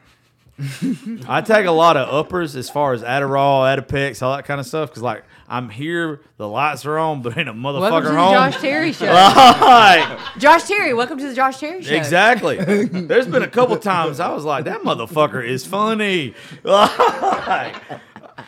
I 1.26 1.40
take 1.40 1.64
a 1.64 1.70
lot 1.70 1.96
of 1.96 2.12
uppers 2.12 2.54
as 2.54 2.68
far 2.68 2.92
as 2.92 3.02
Adderall, 3.02 3.62
Adipex, 3.74 4.22
all 4.22 4.36
that 4.36 4.44
kind 4.44 4.60
of 4.60 4.66
stuff, 4.66 4.90
because 4.90 5.02
like 5.02 5.24
I'm 5.48 5.70
here, 5.70 6.20
the 6.36 6.46
lights 6.46 6.84
are 6.84 6.98
on, 6.98 7.22
but 7.22 7.36
ain't 7.38 7.48
a 7.48 7.52
motherfucker 7.54 7.80
Welcome 7.80 8.02
to 8.04 8.08
the 8.10 8.18
home. 8.18 8.34
Josh 8.34 8.60
Terry 8.60 8.92
show. 8.94 9.06
Like, 9.06 10.18
Josh 10.38 10.64
Terry, 10.64 10.92
welcome 10.92 11.18
to 11.18 11.26
the 11.28 11.34
Josh 11.34 11.58
Terry 11.60 11.82
show. 11.82 11.94
Exactly. 11.94 12.56
There's 12.84 13.26
been 13.26 13.42
a 13.42 13.48
couple 13.48 13.76
times 13.78 14.20
I 14.20 14.32
was 14.34 14.44
like, 14.44 14.64
that 14.66 14.82
motherfucker 14.82 15.42
is 15.46 15.64
funny. 15.66 16.34
Like, 16.62 17.74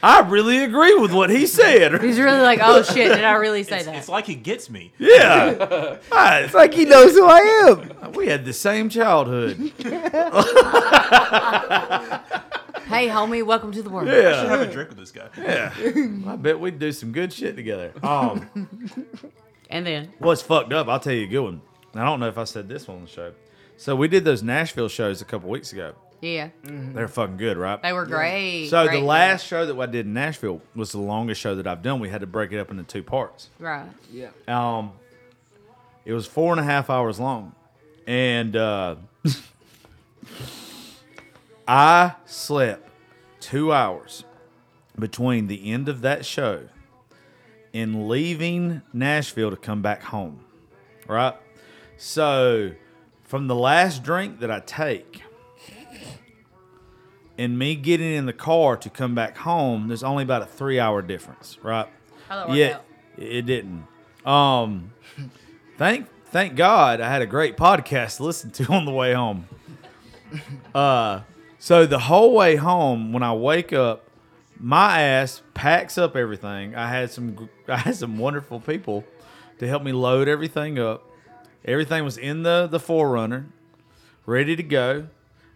I 0.04 0.20
really 0.20 0.64
agree 0.64 0.94
with 0.96 1.12
what 1.12 1.30
he 1.30 1.46
said. 1.46 2.02
He's 2.02 2.18
really 2.18 2.40
like, 2.40 2.58
oh 2.60 2.82
shit, 2.82 3.14
did 3.14 3.24
I 3.24 3.34
really 3.34 3.62
say 3.62 3.76
It's, 3.76 3.86
that? 3.86 3.94
it's 3.94 4.08
like 4.08 4.26
he 4.26 4.34
gets 4.34 4.68
me. 4.68 4.92
Yeah. 4.98 5.98
Ah, 6.12 6.38
It's 6.38 6.54
like 6.54 6.74
he 6.74 6.84
knows 6.84 7.12
who 7.12 7.24
I 7.24 7.38
am. 8.02 8.12
we 8.12 8.26
had 8.26 8.44
the 8.44 8.52
same 8.52 8.88
childhood. 8.88 9.56
hey, 12.88 13.08
homie, 13.08 13.44
welcome 13.44 13.72
to 13.72 13.82
the 13.82 13.90
world. 13.90 14.08
Yeah, 14.08 14.14
I 14.14 14.16
should 14.16 14.24
Yeah. 14.44 14.48
have 14.48 14.60
a 14.60 14.72
drink 14.72 14.88
with 14.90 14.98
this 14.98 15.12
guy. 15.12 15.28
Yeah. 15.38 15.72
I 16.26 16.36
bet 16.36 16.58
we'd 16.58 16.78
do 16.78 16.92
some 16.92 17.12
good 17.12 17.32
shit 17.32 17.56
together. 17.56 17.92
Um, 18.02 18.48
And 19.70 19.86
then, 19.86 20.12
what's 20.18 20.42
fucked 20.42 20.70
up, 20.74 20.88
I'll 20.88 21.00
tell 21.00 21.14
you 21.14 21.24
a 21.24 21.28
good 21.28 21.40
one. 21.40 21.62
I 21.94 22.04
don't 22.04 22.20
know 22.20 22.28
if 22.28 22.36
I 22.36 22.44
said 22.44 22.68
this 22.68 22.86
one 22.86 22.98
on 22.98 23.04
the 23.04 23.08
show. 23.10 23.32
So 23.78 23.96
we 23.96 24.06
did 24.06 24.22
those 24.22 24.42
Nashville 24.42 24.88
shows 24.88 25.22
a 25.22 25.24
couple 25.24 25.48
weeks 25.48 25.72
ago. 25.72 25.94
Yeah, 26.22 26.48
They're 26.62 27.08
fucking 27.08 27.36
good, 27.36 27.56
right? 27.58 27.82
they 27.82 27.92
were 27.92 28.06
great. 28.06 28.68
So 28.68 28.86
great. 28.86 29.00
the 29.00 29.04
last 29.04 29.44
show 29.46 29.66
that 29.66 29.78
I 29.78 29.86
did 29.86 30.06
in 30.06 30.14
Nashville 30.14 30.62
was 30.74 30.92
the 30.92 30.98
longest 31.00 31.40
show 31.40 31.54
that 31.56 31.66
I've 31.66 31.82
done. 31.82 31.98
We 32.00 32.08
had 32.08 32.20
to 32.22 32.26
break 32.26 32.52
it 32.52 32.58
up 32.58 32.70
into 32.70 32.84
two 32.84 33.02
parts. 33.02 33.50
right? 33.58 33.88
Yeah. 34.10 34.28
Um, 34.48 34.92
it 36.04 36.12
was 36.14 36.26
four 36.26 36.52
and 36.52 36.60
a 36.60 36.64
half 36.64 36.88
hours 36.88 37.20
long, 37.20 37.54
and 38.06 38.56
uh, 38.56 38.94
I 41.68 42.14
slept 42.24 42.88
two 43.40 43.72
hours 43.72 44.24
between 44.98 45.46
the 45.46 45.70
end 45.72 45.88
of 45.88 46.00
that 46.02 46.24
show 46.24 46.68
and 47.74 48.08
leaving 48.08 48.82
Nashville 48.92 49.50
to 49.50 49.56
come 49.56 49.82
back 49.82 50.02
home. 50.04 50.44
Right, 51.08 51.34
so 51.96 52.72
from 53.24 53.48
the 53.48 53.54
last 53.56 54.02
drink 54.02 54.40
that 54.40 54.50
I 54.50 54.60
take. 54.60 55.22
And 57.38 57.58
me 57.58 57.74
getting 57.74 58.12
in 58.12 58.26
the 58.26 58.32
car 58.32 58.76
to 58.76 58.90
come 58.90 59.14
back 59.14 59.38
home, 59.38 59.88
there's 59.88 60.02
only 60.02 60.22
about 60.22 60.42
a 60.42 60.46
three 60.46 60.78
hour 60.78 61.00
difference, 61.02 61.58
right? 61.62 61.88
Yeah, 62.50 62.76
out? 62.76 62.84
it 63.16 63.46
didn't. 63.46 63.86
Um, 64.24 64.92
thank 65.78 66.08
thank 66.26 66.56
God 66.56 67.00
I 67.00 67.10
had 67.10 67.22
a 67.22 67.26
great 67.26 67.56
podcast 67.56 68.18
to 68.18 68.24
listen 68.24 68.50
to 68.52 68.66
on 68.72 68.84
the 68.84 68.92
way 68.92 69.14
home. 69.14 69.48
Uh, 70.74 71.20
so 71.58 71.86
the 71.86 71.98
whole 71.98 72.34
way 72.34 72.56
home, 72.56 73.12
when 73.12 73.22
I 73.22 73.34
wake 73.34 73.72
up, 73.72 74.08
my 74.58 75.02
ass 75.02 75.42
packs 75.54 75.98
up 75.98 76.16
everything. 76.16 76.74
I 76.74 76.88
had 76.88 77.10
some 77.10 77.48
I 77.68 77.76
had 77.76 77.96
some 77.96 78.18
wonderful 78.18 78.60
people 78.60 79.04
to 79.58 79.66
help 79.66 79.82
me 79.82 79.92
load 79.92 80.28
everything 80.28 80.78
up. 80.78 81.08
Everything 81.64 82.04
was 82.04 82.16
in 82.16 82.42
the 82.42 82.68
the 82.70 82.78
4Runner, 82.78 83.46
ready 84.26 84.56
to 84.56 84.62
go. 84.62 85.08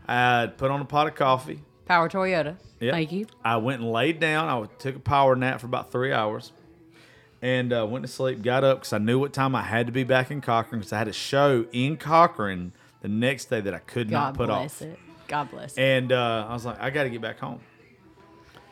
I 0.09 0.47
put 0.47 0.71
on 0.71 0.81
a 0.81 0.85
pot 0.85 1.07
of 1.07 1.15
coffee. 1.15 1.61
Power 1.87 2.09
Toyota. 2.09 2.57
Yep. 2.81 2.93
Thank 2.93 3.13
you. 3.13 3.27
I 3.45 3.57
went 3.57 3.81
and 3.81 3.91
laid 3.91 4.21
down. 4.21 4.49
I 4.49 4.67
took 4.79 4.97
a 4.97 5.01
power 5.01 5.35
nap 5.35 5.61
for 5.61 5.67
about 5.67 5.91
three 5.91 6.13
hours, 6.13 6.53
and 7.41 7.73
uh, 7.73 7.87
went 7.89 8.05
to 8.05 8.11
sleep. 8.11 8.43
Got 8.43 8.65
up 8.65 8.79
because 8.81 8.93
I 8.93 8.99
knew 8.99 9.19
what 9.19 9.33
time 9.33 9.55
I 9.55 9.63
had 9.63 9.87
to 9.87 9.93
be 9.93 10.05
back 10.05 10.31
in 10.31 10.41
Cochran 10.41 10.81
because 10.81 10.93
I 10.93 10.99
had 10.99 11.09
a 11.09 11.13
show 11.13 11.67
in 11.73 11.97
Cochran 11.97 12.73
the 13.01 13.09
next 13.09 13.47
day 13.47 13.61
that 13.61 13.73
I 13.75 13.79
could 13.79 14.11
not 14.11 14.35
put. 14.35 14.49
God 14.49 14.59
bless 14.59 14.83
off. 14.83 14.89
it. 14.89 14.99
God 15.29 15.51
bless 15.51 15.77
it. 15.77 15.81
And 15.81 16.13
uh, 16.13 16.47
I 16.49 16.53
was 16.53 16.65
like, 16.65 16.81
I 16.81 16.91
got 16.91 17.05
to 17.05 17.11
get 17.11 17.21
back 17.21 17.39
home. 17.39 17.61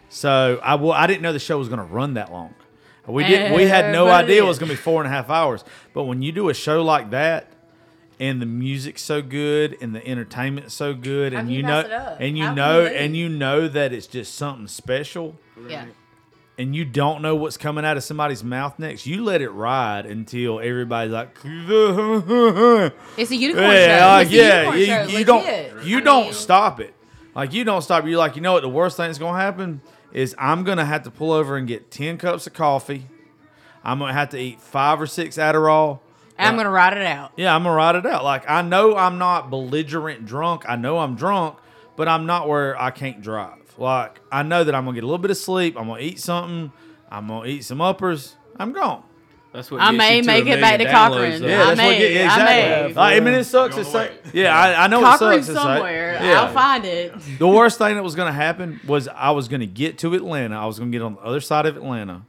So 0.08 0.60
I 0.62 0.74
well, 0.74 0.92
I 0.92 1.06
didn't 1.06 1.22
know 1.22 1.32
the 1.32 1.38
show 1.38 1.58
was 1.58 1.68
going 1.68 1.80
to 1.80 1.84
run 1.84 2.14
that 2.14 2.30
long. 2.30 2.54
We 3.06 3.24
did. 3.24 3.52
We 3.52 3.64
had 3.64 3.92
no 3.92 4.08
idea 4.10 4.42
it 4.42 4.46
was 4.46 4.58
going 4.58 4.70
to 4.70 4.76
be 4.76 4.80
four 4.80 5.02
and 5.02 5.12
a 5.12 5.14
half 5.14 5.28
hours. 5.28 5.64
But 5.92 6.04
when 6.04 6.22
you 6.22 6.32
do 6.32 6.48
a 6.48 6.54
show 6.54 6.82
like 6.82 7.10
that, 7.10 7.48
and 8.20 8.40
the 8.40 8.46
music's 8.46 9.02
so 9.02 9.20
good, 9.22 9.76
and 9.80 9.94
the 9.94 10.06
entertainment's 10.06 10.74
so 10.74 10.94
good, 10.94 11.32
and 11.32 11.50
you 11.50 11.58
you 11.58 11.62
know, 11.62 11.82
mess 11.82 11.86
it 11.86 11.92
up? 11.92 12.16
and 12.20 12.38
you 12.38 12.44
How 12.44 12.54
know, 12.54 12.80
you 12.82 12.86
and 12.88 13.16
you 13.16 13.28
know 13.28 13.68
that 13.68 13.92
it's 13.92 14.06
just 14.06 14.34
something 14.34 14.66
special, 14.68 15.36
yeah. 15.68 15.86
and 16.58 16.74
you 16.76 16.84
don't 16.84 17.22
know 17.22 17.34
what's 17.34 17.56
coming 17.56 17.84
out 17.84 17.96
of 17.96 18.04
somebody's 18.04 18.44
mouth 18.44 18.78
next. 18.78 19.06
You 19.06 19.24
let 19.24 19.40
it 19.42 19.50
ride 19.50 20.06
until 20.06 20.60
everybody's 20.60 21.12
like, 21.12 21.36
It's 21.44 23.30
a 23.30 23.36
unicorn 23.36 23.70
yeah, 23.70 23.98
show. 23.98 24.06
like, 24.06 24.26
It's 24.26 24.32
a 24.32 24.36
yeah. 24.36 24.62
unicorn 24.62 24.78
You, 24.78 24.86
show, 24.86 25.02
you 25.02 25.06
legit. 25.06 25.26
don't 25.26 25.86
you 25.86 25.96
I 25.98 26.00
don't 26.00 26.24
mean, 26.24 26.32
stop 26.32 26.80
it. 26.80 26.94
Like 27.34 27.52
you 27.52 27.64
don't 27.64 27.82
stop. 27.82 28.06
You're 28.06 28.18
like, 28.18 28.36
you 28.36 28.42
know 28.42 28.52
what? 28.52 28.62
The 28.62 28.68
worst 28.68 28.96
thing 28.96 29.06
that's 29.08 29.18
gonna 29.18 29.38
happen 29.38 29.80
is 30.12 30.34
I'm 30.38 30.62
gonna 30.64 30.84
have 30.84 31.02
to 31.02 31.10
pull 31.10 31.32
over 31.32 31.56
and 31.56 31.66
get 31.66 31.90
ten 31.90 32.16
cups 32.18 32.46
of 32.46 32.52
coffee. 32.52 33.06
I'm 33.82 33.98
gonna 33.98 34.12
have 34.12 34.30
to 34.30 34.38
eat 34.38 34.60
five 34.60 35.00
or 35.00 35.06
six 35.06 35.36
Adderall. 35.36 35.98
I'm 36.38 36.56
gonna 36.56 36.70
ride 36.70 36.96
it 36.96 37.04
out. 37.06 37.32
Yeah, 37.36 37.54
I'm 37.54 37.62
gonna 37.62 37.74
ride 37.74 37.96
it 37.96 38.06
out. 38.06 38.24
Like 38.24 38.48
I 38.48 38.62
know 38.62 38.96
I'm 38.96 39.18
not 39.18 39.50
belligerent 39.50 40.26
drunk. 40.26 40.64
I 40.68 40.76
know 40.76 40.98
I'm 40.98 41.14
drunk, 41.14 41.56
but 41.96 42.08
I'm 42.08 42.26
not 42.26 42.48
where 42.48 42.80
I 42.80 42.90
can't 42.90 43.22
drive. 43.22 43.58
Like 43.78 44.20
I 44.32 44.42
know 44.42 44.64
that 44.64 44.74
I'm 44.74 44.84
gonna 44.84 44.94
get 44.94 45.04
a 45.04 45.06
little 45.06 45.18
bit 45.18 45.30
of 45.30 45.36
sleep. 45.36 45.76
I'm 45.78 45.86
gonna 45.88 46.00
eat 46.00 46.20
something. 46.20 46.72
I'm 47.10 47.28
gonna 47.28 47.46
eat 47.46 47.64
some 47.64 47.80
uppers. 47.80 48.34
I'm 48.56 48.72
gone. 48.72 49.04
That's 49.54 49.70
what 49.70 49.80
I 49.80 49.92
gets 49.92 49.98
may 49.98 50.16
you 50.16 50.22
to 50.22 50.26
make 50.26 50.46
a 50.46 50.58
it 50.58 50.60
back 50.60 50.78
to 50.80 50.90
Cochran. 50.90 51.40
though. 51.40 51.46
Yeah, 51.46 51.62
I 51.62 51.66
that's 51.66 51.68
what 51.68 51.76
may, 51.76 51.98
get, 52.00 52.12
yeah, 52.12 52.32
I 52.32 52.44
may. 52.44 52.92
Like, 52.92 53.16
I 53.16 53.20
mean, 53.20 53.34
it 53.34 53.44
sucks 53.44 53.76
You're 53.76 53.84
to 53.84 53.88
on 53.88 53.92
the 53.92 54.08
say. 54.08 54.14
way. 54.24 54.42
Yeah, 54.42 54.58
I, 54.58 54.84
I 54.84 54.86
know 54.88 54.98
it 54.98 55.18
sucks 55.18 55.46
to 55.46 55.52
say. 55.52 55.60
somewhere. 55.60 56.14
Yeah. 56.20 56.40
I'll 56.40 56.52
find 56.52 56.84
it. 56.84 57.14
The 57.38 57.46
worst 57.46 57.78
thing 57.78 57.94
that 57.94 58.02
was 58.02 58.16
going 58.16 58.26
to 58.26 58.32
happen 58.32 58.80
was 58.84 59.06
I 59.06 59.30
was 59.30 59.46
going 59.46 59.60
to 59.60 59.66
get 59.66 59.98
to 59.98 60.12
Atlanta. 60.14 60.56
I 60.60 60.66
was 60.66 60.80
going 60.80 60.90
to 60.90 60.98
get 60.98 61.04
on 61.04 61.14
the 61.14 61.20
other 61.20 61.40
side 61.40 61.66
of 61.66 61.76
Atlanta 61.76 62.22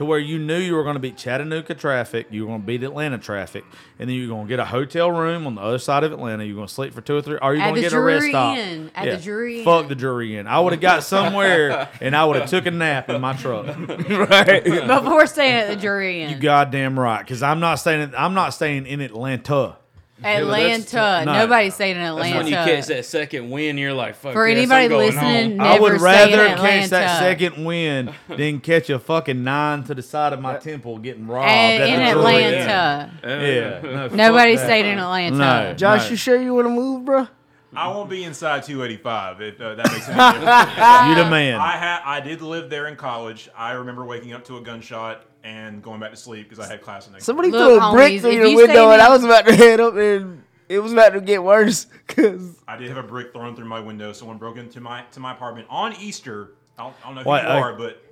to 0.00 0.06
where 0.06 0.18
you 0.18 0.38
knew 0.38 0.56
you 0.56 0.74
were 0.74 0.82
going 0.82 0.94
to 0.94 0.98
beat 0.98 1.18
Chattanooga 1.18 1.74
traffic, 1.74 2.28
you 2.30 2.40
were 2.40 2.46
going 2.48 2.62
to 2.62 2.66
beat 2.66 2.82
Atlanta 2.82 3.18
traffic, 3.18 3.66
and 3.98 4.08
then 4.08 4.16
you're 4.16 4.28
going 4.28 4.46
to 4.46 4.48
get 4.48 4.58
a 4.58 4.64
hotel 4.64 5.10
room 5.10 5.46
on 5.46 5.56
the 5.56 5.60
other 5.60 5.78
side 5.78 6.04
of 6.04 6.10
Atlanta. 6.10 6.42
You're 6.42 6.54
going 6.54 6.68
to 6.68 6.72
sleep 6.72 6.94
for 6.94 7.02
two 7.02 7.16
or 7.16 7.20
three, 7.20 7.36
or 7.36 7.54
you're 7.54 7.62
At 7.62 7.68
going 7.68 7.74
to 7.74 7.80
get 7.82 7.92
a 7.92 8.00
rest 8.00 8.20
Drury 8.20 8.32
stop. 8.32 8.56
Inn. 8.56 8.90
At 8.94 9.10
the 9.10 9.22
Drury 9.22 9.62
Fuck 9.62 9.82
Inn. 9.82 9.88
the 9.90 9.94
Drury 9.94 10.36
in. 10.38 10.46
I 10.46 10.58
would 10.58 10.72
have 10.72 10.80
got 10.80 11.02
somewhere 11.04 11.90
and 12.00 12.16
I 12.16 12.24
would 12.24 12.36
have 12.36 12.48
took 12.48 12.64
a 12.64 12.70
nap 12.70 13.10
in 13.10 13.20
my 13.20 13.34
truck. 13.34 13.66
right. 14.08 14.64
Before 14.64 15.26
staying 15.26 15.54
at 15.54 15.68
the 15.68 15.76
Drury 15.76 16.22
inn. 16.22 16.30
You 16.30 16.38
goddamn 16.38 16.98
right, 16.98 17.20
because 17.20 17.42
I'm 17.42 17.60
not 17.60 17.74
staying. 17.74 18.00
In, 18.00 18.14
I'm 18.14 18.32
not 18.32 18.54
staying 18.54 18.86
in 18.86 19.02
Atlanta. 19.02 19.76
Atlanta. 20.24 21.22
no. 21.24 21.32
Nobody's 21.32 21.74
staying 21.74 21.96
in 21.96 22.02
That's 22.02 22.10
Atlanta. 22.12 22.36
when 22.38 22.46
you 22.46 22.52
catch 22.54 22.86
that 22.86 23.04
second 23.04 23.50
win. 23.50 23.78
You're 23.78 23.92
like, 23.92 24.14
fuck. 24.16 24.32
For 24.32 24.48
yes, 24.48 24.56
anybody 24.58 24.84
I'm 24.84 24.90
going 24.90 25.06
listening, 25.06 25.58
home. 25.58 25.60
I 25.66 25.78
would 25.80 25.92
Never 25.92 25.96
in 25.96 26.02
rather 26.02 26.56
catch 26.56 26.90
that 26.90 27.18
second 27.18 27.64
win 27.64 28.14
than 28.28 28.60
catch 28.60 28.90
a 28.90 28.98
fucking 28.98 29.42
nine 29.42 29.84
to 29.84 29.94
the 29.94 30.02
side 30.02 30.32
of 30.32 30.40
my 30.40 30.56
temple 30.56 30.98
getting 30.98 31.26
robbed 31.26 31.48
And 31.48 31.82
at 31.82 31.88
in 31.88 32.04
the 32.06 32.20
Drury 32.20 32.34
Inn. 32.44 32.54
Atlanta. 32.54 33.12
Yeah, 33.22 33.80
no, 33.82 34.08
fuck 34.08 34.16
Nobody 34.16 34.56
stayed 34.56 34.86
in 34.86 34.98
Atlanta. 34.98 35.36
No. 35.36 35.74
Josh, 35.74 36.04
No. 36.04 36.10
you 36.10 36.16
sure 36.16 36.40
you 36.40 36.54
want 36.54 36.66
to 36.66 36.70
move, 36.70 37.04
bro? 37.04 37.28
I 37.74 37.88
won't 37.88 38.10
be 38.10 38.24
inside 38.24 38.64
285 38.64 39.40
if 39.40 39.60
uh, 39.60 39.74
that 39.76 39.92
makes 39.92 40.08
any 40.08 40.16
difference. 40.40 41.16
You're 41.16 41.24
the 41.24 41.30
man. 41.30 41.60
I 41.60 41.76
had 41.76 42.00
I 42.04 42.20
did 42.20 42.42
live 42.42 42.68
there 42.70 42.86
in 42.88 42.96
college. 42.96 43.48
I 43.56 43.72
remember 43.72 44.04
waking 44.04 44.32
up 44.32 44.44
to 44.46 44.56
a 44.56 44.60
gunshot 44.60 45.24
and 45.44 45.82
going 45.82 46.00
back 46.00 46.10
to 46.10 46.16
sleep 46.16 46.48
because 46.48 46.64
I 46.64 46.70
had 46.70 46.82
class 46.82 47.06
the 47.06 47.12
next. 47.12 47.24
Somebody 47.24 47.50
Look, 47.50 47.78
threw 47.80 47.88
a 47.88 47.92
brick 47.92 48.12
homies, 48.14 48.20
through 48.22 48.30
if 48.30 48.36
your 48.36 48.46
you 48.46 48.56
window, 48.56 48.72
stay 48.72 48.92
and 48.92 49.02
I 49.02 49.06
in- 49.06 49.12
was 49.12 49.24
about 49.24 49.46
to 49.46 49.54
head 49.54 49.80
up, 49.80 49.94
and 49.94 50.42
it 50.68 50.78
was 50.80 50.92
about 50.92 51.10
to 51.10 51.20
get 51.20 51.42
worse. 51.42 51.86
Cause 52.08 52.56
I 52.66 52.76
did 52.76 52.88
have 52.88 52.96
a 52.98 53.02
brick 53.06 53.32
thrown 53.32 53.54
through 53.54 53.66
my 53.68 53.80
window. 53.80 54.12
Someone 54.12 54.38
broke 54.38 54.56
into 54.56 54.80
my 54.80 55.02
to 55.12 55.20
my 55.20 55.32
apartment 55.32 55.66
on 55.70 55.94
Easter. 55.94 56.52
I 56.78 56.84
don't, 56.84 56.94
I 57.02 57.06
don't 57.06 57.14
know 57.16 57.22
who 57.22 57.30
Wait, 57.30 57.42
you 57.42 57.48
I- 57.48 57.60
are, 57.60 57.72
but 57.74 58.02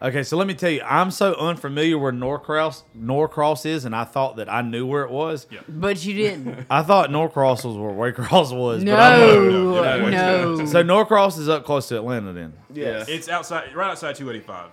Okay, 0.00 0.22
so 0.22 0.36
let 0.36 0.46
me 0.46 0.54
tell 0.54 0.70
you, 0.70 0.80
I'm 0.82 1.10
so 1.10 1.34
unfamiliar 1.34 1.98
where 1.98 2.12
Norcross 2.12 2.84
Norcross 2.96 3.66
is, 3.66 3.84
and 3.84 3.96
I 3.96 4.04
thought 4.04 4.36
that 4.36 4.48
I 4.48 4.62
knew 4.62 4.86
where 4.86 5.02
it 5.02 5.10
was. 5.10 5.48
Yeah. 5.50 5.60
But 5.68 6.04
you 6.04 6.14
didn't. 6.14 6.66
I 6.70 6.82
thought 6.82 7.10
Norcross 7.10 7.64
was 7.64 7.76
where 7.76 7.90
Waycross 7.90 8.56
was. 8.56 8.84
But 8.84 8.92
I'm 8.92 9.20
not. 9.20 9.28
No. 9.28 9.82
no, 9.82 10.10
no, 10.10 10.54
No. 10.56 10.66
So 10.66 10.84
Norcross 10.84 11.36
is 11.36 11.48
up 11.48 11.64
close 11.64 11.88
to 11.88 11.96
Atlanta 11.96 12.32
then. 12.32 12.52
yes, 12.72 13.08
it's 13.08 13.28
outside, 13.28 13.74
right 13.74 13.90
outside 13.90 14.14
285. 14.14 14.70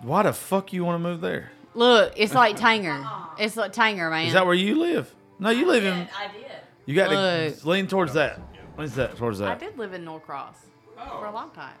Why 0.00 0.22
the 0.22 0.32
fuck 0.32 0.72
you 0.72 0.84
want 0.84 0.96
to 0.96 1.08
move 1.08 1.20
there? 1.20 1.50
Look, 1.74 2.14
it's 2.16 2.34
like 2.34 2.56
Tanger. 2.56 3.06
It's 3.38 3.56
like 3.56 3.72
Tanger, 3.72 4.10
man. 4.10 4.26
Is 4.26 4.32
that 4.32 4.46
where 4.46 4.54
you 4.54 4.76
live? 4.76 5.14
No, 5.38 5.50
you 5.50 5.66
live 5.66 5.84
in. 5.84 6.08
I 6.16 6.28
did. 6.32 6.46
You 6.86 6.94
got 6.96 7.10
Look. 7.10 7.60
to 7.60 7.68
lean 7.68 7.86
towards 7.86 8.14
that. 8.14 8.40
What's 8.76 8.94
that? 8.94 9.16
Towards 9.16 9.40
I 9.40 9.46
that. 9.46 9.60
did 9.60 9.78
live 9.78 9.92
in 9.92 10.04
Norcross 10.04 10.56
oh. 10.98 11.18
for 11.18 11.26
a 11.26 11.32
long 11.32 11.50
time. 11.50 11.74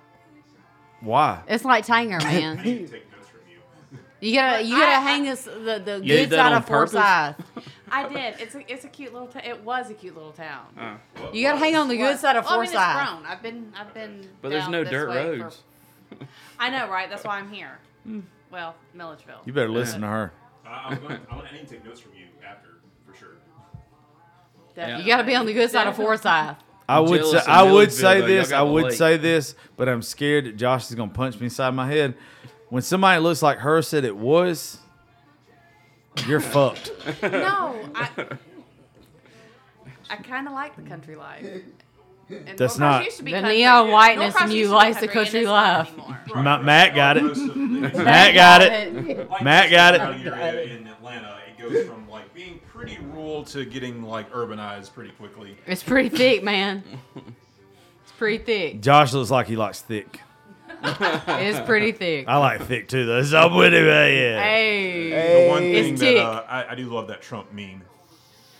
Why? 1.02 1.42
It's 1.48 1.64
like 1.64 1.84
Tanger, 1.86 2.18
man. 2.24 2.58
I 2.58 2.62
need 2.62 2.86
to 2.86 2.92
take 2.92 3.10
notes 3.12 3.28
from 3.28 3.40
you. 3.50 3.98
You 4.20 4.34
gotta, 4.36 4.62
you 4.62 4.76
gotta 4.76 4.96
I- 4.96 5.00
hang 5.00 5.24
this 5.24 5.44
the 5.44 5.82
the 5.84 6.00
You 6.02 6.16
did 6.16 6.30
good 6.30 6.30
that 6.30 6.36
side 6.36 6.52
on 6.52 6.58
of 6.58 6.66
Forsyth. 6.66 6.96
I 7.94 8.08
did. 8.08 8.40
It's 8.40 8.54
a 8.54 8.72
it's 8.72 8.84
a 8.84 8.88
cute 8.88 9.12
little. 9.12 9.28
town. 9.28 9.42
it 9.44 9.62
was 9.64 9.90
a 9.90 9.94
cute 9.94 10.14
little 10.14 10.32
town. 10.32 10.98
What 11.18 11.34
You 11.34 11.42
gotta 11.42 11.56
was? 11.56 11.62
hang 11.64 11.76
on 11.76 11.88
the 11.88 11.96
good 11.96 12.18
side 12.18 12.36
of 12.36 12.44
Well, 12.46 12.54
I 12.54 12.62
mean, 12.62 12.70
Forsyth. 12.72 12.88
it's 12.88 13.10
grown. 13.10 13.26
I've 13.26 13.42
been 13.42 13.72
I've 13.76 13.92
been. 13.92 14.28
But 14.40 14.48
there's 14.50 14.62
down 14.62 14.70
no 14.72 14.84
this 14.84 14.90
dirt 14.92 15.08
way 15.10 15.38
for- 15.38 15.44
roads. 15.44 15.62
I 16.58 16.70
know, 16.70 16.88
right? 16.88 17.10
That's 17.10 17.24
why 17.24 17.38
I'm 17.38 17.50
here. 17.52 17.78
Hmm. 18.04 18.20
Well, 18.50 18.74
Milledgeville. 18.94 19.40
You 19.44 19.52
better 19.52 19.70
listen 19.70 20.02
to 20.02 20.06
her. 20.06 20.32
I, 20.66 20.70
I'm 20.94 21.00
going, 21.00 21.18
I, 21.30 21.34
want, 21.34 21.48
I 21.50 21.56
need 21.56 21.66
to 21.68 21.74
take 21.74 21.84
notes 21.84 22.00
from 22.00 22.12
you 22.14 22.26
after, 22.46 22.68
for 23.06 23.14
sure. 23.16 23.28
Definitely. 24.74 25.04
You 25.04 25.10
gotta 25.10 25.24
be 25.24 25.34
on 25.34 25.46
the 25.46 25.52
good 25.54 25.70
side 25.70 25.86
of 25.86 25.96
Forsyth. 25.96 26.56
I 26.96 27.00
would 27.00 27.24
say 27.26 27.38
I 27.46 27.62
would 27.62 27.92
say 27.92 28.20
though. 28.20 28.26
this. 28.26 28.52
I 28.52 28.62
would 28.62 28.84
lake. 28.84 28.92
say 28.94 29.16
this, 29.16 29.54
but 29.76 29.88
I'm 29.88 30.02
scared 30.02 30.46
that 30.46 30.56
Josh 30.56 30.88
is 30.88 30.94
gonna 30.94 31.10
punch 31.12 31.38
me 31.40 31.44
inside 31.46 31.70
my 31.70 31.86
head. 31.86 32.14
When 32.68 32.82
somebody 32.82 33.20
looks 33.20 33.42
like 33.42 33.58
her 33.58 33.82
said 33.82 34.04
it 34.04 34.16
was, 34.16 34.78
you're 36.26 36.40
fucked. 36.40 36.90
No, 37.22 37.78
I. 37.94 38.08
I 40.10 40.16
kind 40.16 40.46
of 40.46 40.52
like 40.52 40.76
the 40.76 40.82
country 40.82 41.16
life. 41.16 41.44
And 42.28 42.56
That's 42.58 42.78
Norcross 42.78 42.78
not- 42.78 43.04
Used 43.04 43.16
to 43.18 43.24
The 43.24 43.32
country. 43.32 43.56
neon 43.58 43.90
whiteness 43.90 44.34
Norcross 44.34 44.42
and 44.44 44.52
you 44.52 44.58
used 44.60 44.68
to 44.70 44.72
be 44.72 44.76
likes 44.76 45.00
the 45.00 45.08
country 45.08 45.46
life. 45.46 45.88
anymore. 45.92 46.18
Ma- 46.42 46.58
Matt 46.62 46.94
got 46.94 47.16
it. 47.18 47.22
Most 47.24 47.40
of 47.40 47.48
the- 47.54 48.04
Matt 48.04 48.34
got 48.34 48.62
it. 48.62 49.42
Matt 49.42 49.70
got 49.70 49.94
it. 49.94 49.98
surrounding 50.00 50.28
area 50.32 50.76
in 50.78 50.86
Atlanta, 50.86 51.38
it 51.48 51.60
goes 51.60 51.86
from 51.88 51.96
like 51.96 51.98
being 51.98 52.01
pretty 52.72 52.98
rural 53.12 53.44
to 53.44 53.64
getting 53.64 54.02
like 54.02 54.30
urbanized 54.32 54.92
pretty 54.94 55.10
quickly. 55.12 55.56
It's 55.66 55.82
pretty 55.82 56.08
thick, 56.08 56.42
man. 56.42 56.82
It's 57.16 58.12
pretty 58.16 58.38
thick. 58.42 58.80
Josh 58.80 59.12
looks 59.12 59.30
like 59.30 59.46
he 59.46 59.56
likes 59.56 59.80
thick. 59.82 60.20
It's 60.84 61.60
pretty 61.60 61.92
thick. 61.92 62.26
I 62.26 62.38
like 62.38 62.62
thick 62.62 62.88
too, 62.88 63.06
though. 63.06 63.22
So 63.22 63.38
I'm 63.38 63.54
with 63.54 63.72
him. 63.74 63.84
Yeah, 63.84 64.42
Hey, 64.42 65.44
The 65.44 65.48
one 65.48 65.62
It's 65.62 65.86
thing 65.88 65.96
tick. 65.96 66.16
that 66.16 66.24
uh, 66.26 66.44
I, 66.48 66.72
I 66.72 66.74
do 66.74 66.86
love 66.92 67.06
that 67.08 67.22
Trump 67.22 67.52
meme. 67.52 67.82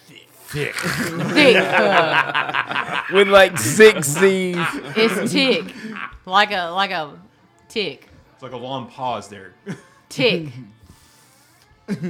thick. 0.07 0.75
thick. 0.75 1.57
uh, 1.57 3.03
with 3.13 3.29
like 3.29 3.59
six 3.59 4.07
C's. 4.09 4.57
it's 4.95 5.33
tick, 5.33 5.65
like 6.27 6.53
a 6.53 6.69
like 6.71 6.91
a 6.93 7.19
tick, 7.69 8.09
It's 8.35 8.43
like 8.43 8.53
a 8.53 8.57
long 8.57 8.89
pause 8.89 9.29
there. 9.29 9.55
tick. 10.09 10.49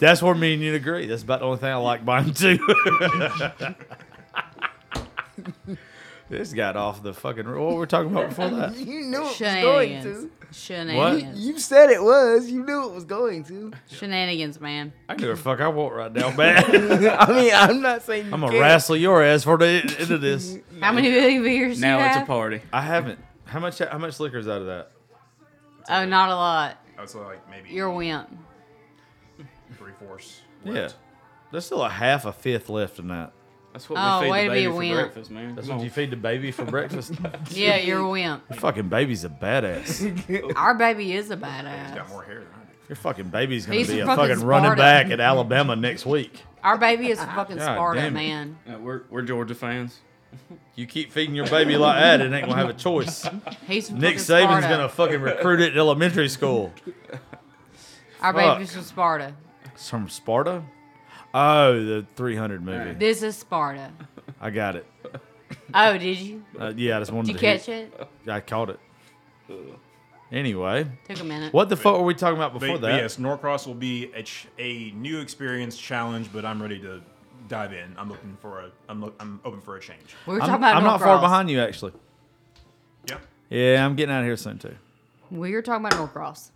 That's 0.00 0.22
where 0.22 0.34
me 0.34 0.54
and 0.54 0.62
you 0.62 0.74
agree. 0.74 1.06
That's 1.06 1.22
about 1.22 1.40
the 1.40 1.46
only 1.46 1.58
thing 1.58 1.70
I 1.70 1.76
like 1.76 2.00
about 2.00 2.24
him 2.24 2.34
too. 2.34 2.58
this 6.28 6.52
got 6.52 6.76
off 6.76 7.02
the 7.02 7.12
fucking. 7.12 7.46
What 7.46 7.56
were 7.58 7.80
we 7.80 7.86
talking 7.86 8.10
about 8.10 8.30
before 8.30 8.50
that? 8.50 8.76
You 8.76 9.02
knew 9.02 9.18
it 9.18 9.20
was 9.20 9.38
going 9.38 10.02
to. 10.02 10.30
Shenanigans. 10.52 11.38
You 11.38 11.58
said 11.60 11.90
it 11.90 12.02
was. 12.02 12.50
You 12.50 12.64
knew 12.64 12.88
it 12.88 12.92
was 12.92 13.04
going 13.04 13.44
to. 13.44 13.72
Shenanigans, 13.88 14.60
man. 14.60 14.92
I 15.08 15.14
can 15.14 15.24
do 15.24 15.30
a 15.30 15.36
fuck 15.36 15.60
I 15.60 15.68
want 15.68 15.94
right 15.94 16.12
now, 16.12 16.30
man. 16.36 16.64
I 16.66 17.32
mean, 17.32 17.52
I'm 17.54 17.80
not 17.80 18.02
saying 18.02 18.26
you 18.26 18.32
I'm 18.32 18.40
gonna 18.40 18.52
can't. 18.52 18.62
wrestle 18.62 18.96
your 18.96 19.22
ass 19.22 19.44
for 19.44 19.56
the 19.58 19.96
end 19.98 20.10
of 20.10 20.20
this. 20.20 20.58
How 20.80 20.92
many 20.92 21.08
beers 21.10 21.36
do 21.42 21.50
you 21.50 21.74
Now 21.80 22.04
it's 22.06 22.16
a 22.16 22.26
party. 22.26 22.60
I 22.72 22.82
haven't. 22.82 23.20
How 23.44 23.60
much? 23.60 23.78
How 23.78 23.98
much 23.98 24.18
liquor 24.18 24.38
is 24.38 24.48
out 24.48 24.60
of 24.62 24.66
that? 24.66 24.90
Oh, 25.88 26.04
not 26.04 26.30
a 26.30 26.34
lot. 26.34 26.78
Oh, 26.96 26.98
I 26.98 27.02
was 27.02 27.14
like 27.14 27.48
maybe 27.50 27.70
You're 27.70 27.88
a 27.88 27.94
wimp. 27.94 28.28
Three 30.00 30.06
fourths. 30.08 30.40
Yeah. 30.64 30.88
There's 31.52 31.66
still 31.66 31.82
a 31.82 31.88
half 31.88 32.24
a 32.24 32.32
fifth 32.32 32.68
left 32.68 32.98
in 32.98 33.08
that. 33.08 33.32
That's 33.72 33.88
what 33.88 33.98
Oh, 34.00 34.20
we 34.22 34.26
feed 34.32 34.44
the 34.44 34.48
baby 34.48 34.66
for 34.66 34.74
wimp. 34.78 34.94
breakfast, 35.00 35.30
man. 35.30 35.54
That's 35.54 35.66
Come 35.68 35.76
what 35.76 35.80
on. 35.80 35.84
you 35.84 35.90
feed 35.90 36.10
the 36.10 36.16
baby 36.16 36.50
for 36.50 36.64
breakfast. 36.76 37.12
Yeah, 37.52 37.76
you're 37.76 38.00
a 38.00 38.08
wimp. 38.08 38.42
Your 38.50 38.58
fucking 38.60 38.88
baby's 38.88 39.24
a 39.24 39.28
badass. 39.28 40.52
Our 40.56 40.74
baby 40.74 41.12
is 41.14 41.30
a 41.30 41.36
badass. 41.36 41.86
He's 41.86 41.94
got 41.96 42.08
more 42.08 42.22
hair 42.24 42.40
than 42.40 42.48
I 42.48 42.64
do. 42.64 42.72
Your 42.88 42.96
fucking 42.96 43.28
baby's 43.28 43.66
gonna 43.66 43.78
He's 43.78 43.88
be 43.88 44.00
a 44.00 44.04
a 44.04 44.06
fucking 44.06 44.28
fucking 44.34 44.44
running 44.46 44.74
back 44.74 45.10
at 45.10 45.20
Alabama 45.20 45.76
next 45.76 46.04
week. 46.04 46.42
Our 46.64 46.76
baby 46.78 47.10
is 47.10 47.20
a 47.20 47.26
fucking 47.26 47.56
God 47.58 47.74
Sparta, 47.76 48.10
man. 48.10 48.58
Uh, 48.68 48.78
we're, 48.78 49.02
we're 49.08 49.22
Georgia 49.22 49.54
fans. 49.54 50.00
You 50.74 50.86
keep 50.86 51.10
feeding 51.12 51.34
your 51.34 51.46
baby 51.48 51.76
like 51.76 52.00
that, 52.00 52.20
it 52.20 52.32
ain't 52.32 52.46
gonna 52.48 52.56
have 52.60 52.68
a 52.70 52.74
choice. 52.74 53.26
He's 53.66 53.90
Nick 53.90 54.18
fucking 54.18 54.18
Saban's 54.18 54.24
Sparta. 54.64 54.68
gonna 54.68 54.88
fucking 54.88 55.20
recruit 55.20 55.60
it 55.60 55.72
in 55.72 55.78
elementary 55.78 56.28
school. 56.28 56.72
Our 58.20 58.32
fuck. 58.32 58.56
baby's 58.58 58.72
from 58.74 58.82
Sparta. 58.82 59.34
It's 59.80 59.88
from 59.88 60.10
Sparta? 60.10 60.62
Oh, 61.32 61.72
the 61.82 62.06
300 62.14 62.62
movie. 62.62 62.92
This 62.92 63.22
is 63.22 63.34
Sparta. 63.38 63.90
I 64.38 64.50
got 64.50 64.76
it. 64.76 64.86
Oh, 65.72 65.96
did 65.96 66.18
you? 66.18 66.44
Uh, 66.58 66.74
yeah, 66.76 66.96
I 66.96 67.00
just 67.00 67.10
wanted 67.10 67.28
Did 67.28 67.32
you 67.32 67.38
to 67.38 67.56
catch 67.58 67.68
it? 67.70 67.94
it. 68.26 68.30
I 68.30 68.40
caught 68.40 68.68
it. 68.68 68.78
Anyway, 70.30 70.86
Took 71.08 71.20
a 71.20 71.24
minute. 71.24 71.54
what 71.54 71.70
the 71.70 71.76
fuck 71.78 71.94
were 71.96 72.04
we 72.04 72.12
talking 72.14 72.36
about 72.36 72.52
before 72.52 72.74
But, 72.74 72.80
but 72.82 72.86
that? 72.88 72.96
yes, 73.00 73.18
Norcross 73.18 73.66
will 73.66 73.72
be 73.74 74.12
a, 74.14 74.22
ch- 74.22 74.48
a 74.58 74.90
new 74.90 75.18
experience 75.20 75.78
challenge, 75.78 76.28
but 76.30 76.44
I'm 76.44 76.60
ready 76.60 76.78
to 76.80 77.00
dive 77.48 77.72
in. 77.72 77.94
I'm 77.96 78.10
looking 78.10 78.36
for 78.42 78.60
a 78.60 78.70
I'm 78.90 79.00
look, 79.00 79.14
I'm 79.18 79.40
open 79.46 79.60
for 79.62 79.76
a 79.76 79.80
change. 79.80 80.14
We 80.26 80.34
were 80.34 80.42
I'm, 80.42 80.46
talking 80.46 80.62
about 80.62 80.76
I'm 80.76 80.84
not 80.84 81.00
far 81.00 81.18
behind 81.20 81.48
you, 81.50 81.58
actually. 81.60 81.92
Yeah. 83.08 83.16
Yeah, 83.48 83.84
I'm 83.86 83.96
getting 83.96 84.14
out 84.14 84.20
of 84.20 84.26
here 84.26 84.36
soon, 84.36 84.58
too. 84.58 84.76
We 85.30 85.52
were 85.52 85.62
talking 85.62 85.86
about 85.86 85.98
Norcross. 85.98 86.50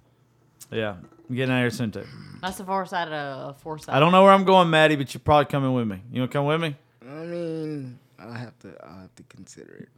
Yeah, 0.70 0.96
I'm 1.28 1.34
getting 1.34 1.52
out 1.52 1.58
of 1.58 1.62
here 1.62 1.70
soon, 1.70 1.90
too. 1.90 2.04
That's 2.40 2.58
the 2.58 2.64
far 2.64 2.84
side 2.86 3.08
of 3.08 3.56
Forsyth. 3.58 3.88
I 3.88 3.98
don't 4.00 4.12
know 4.12 4.22
where 4.22 4.32
I'm 4.32 4.44
going, 4.44 4.68
Maddie, 4.70 4.96
but 4.96 5.14
you're 5.14 5.20
probably 5.20 5.46
coming 5.46 5.72
with 5.72 5.86
me. 5.86 6.02
You 6.12 6.20
want 6.20 6.30
to 6.30 6.38
come 6.38 6.46
with 6.46 6.60
me? 6.60 6.76
I 7.02 7.24
mean, 7.24 7.98
I'll 8.18 8.32
have 8.32 8.58
to. 8.60 8.74
I'll 8.84 9.00
have 9.00 9.14
to 9.14 9.22
consider 9.24 9.74
it. 9.74 9.88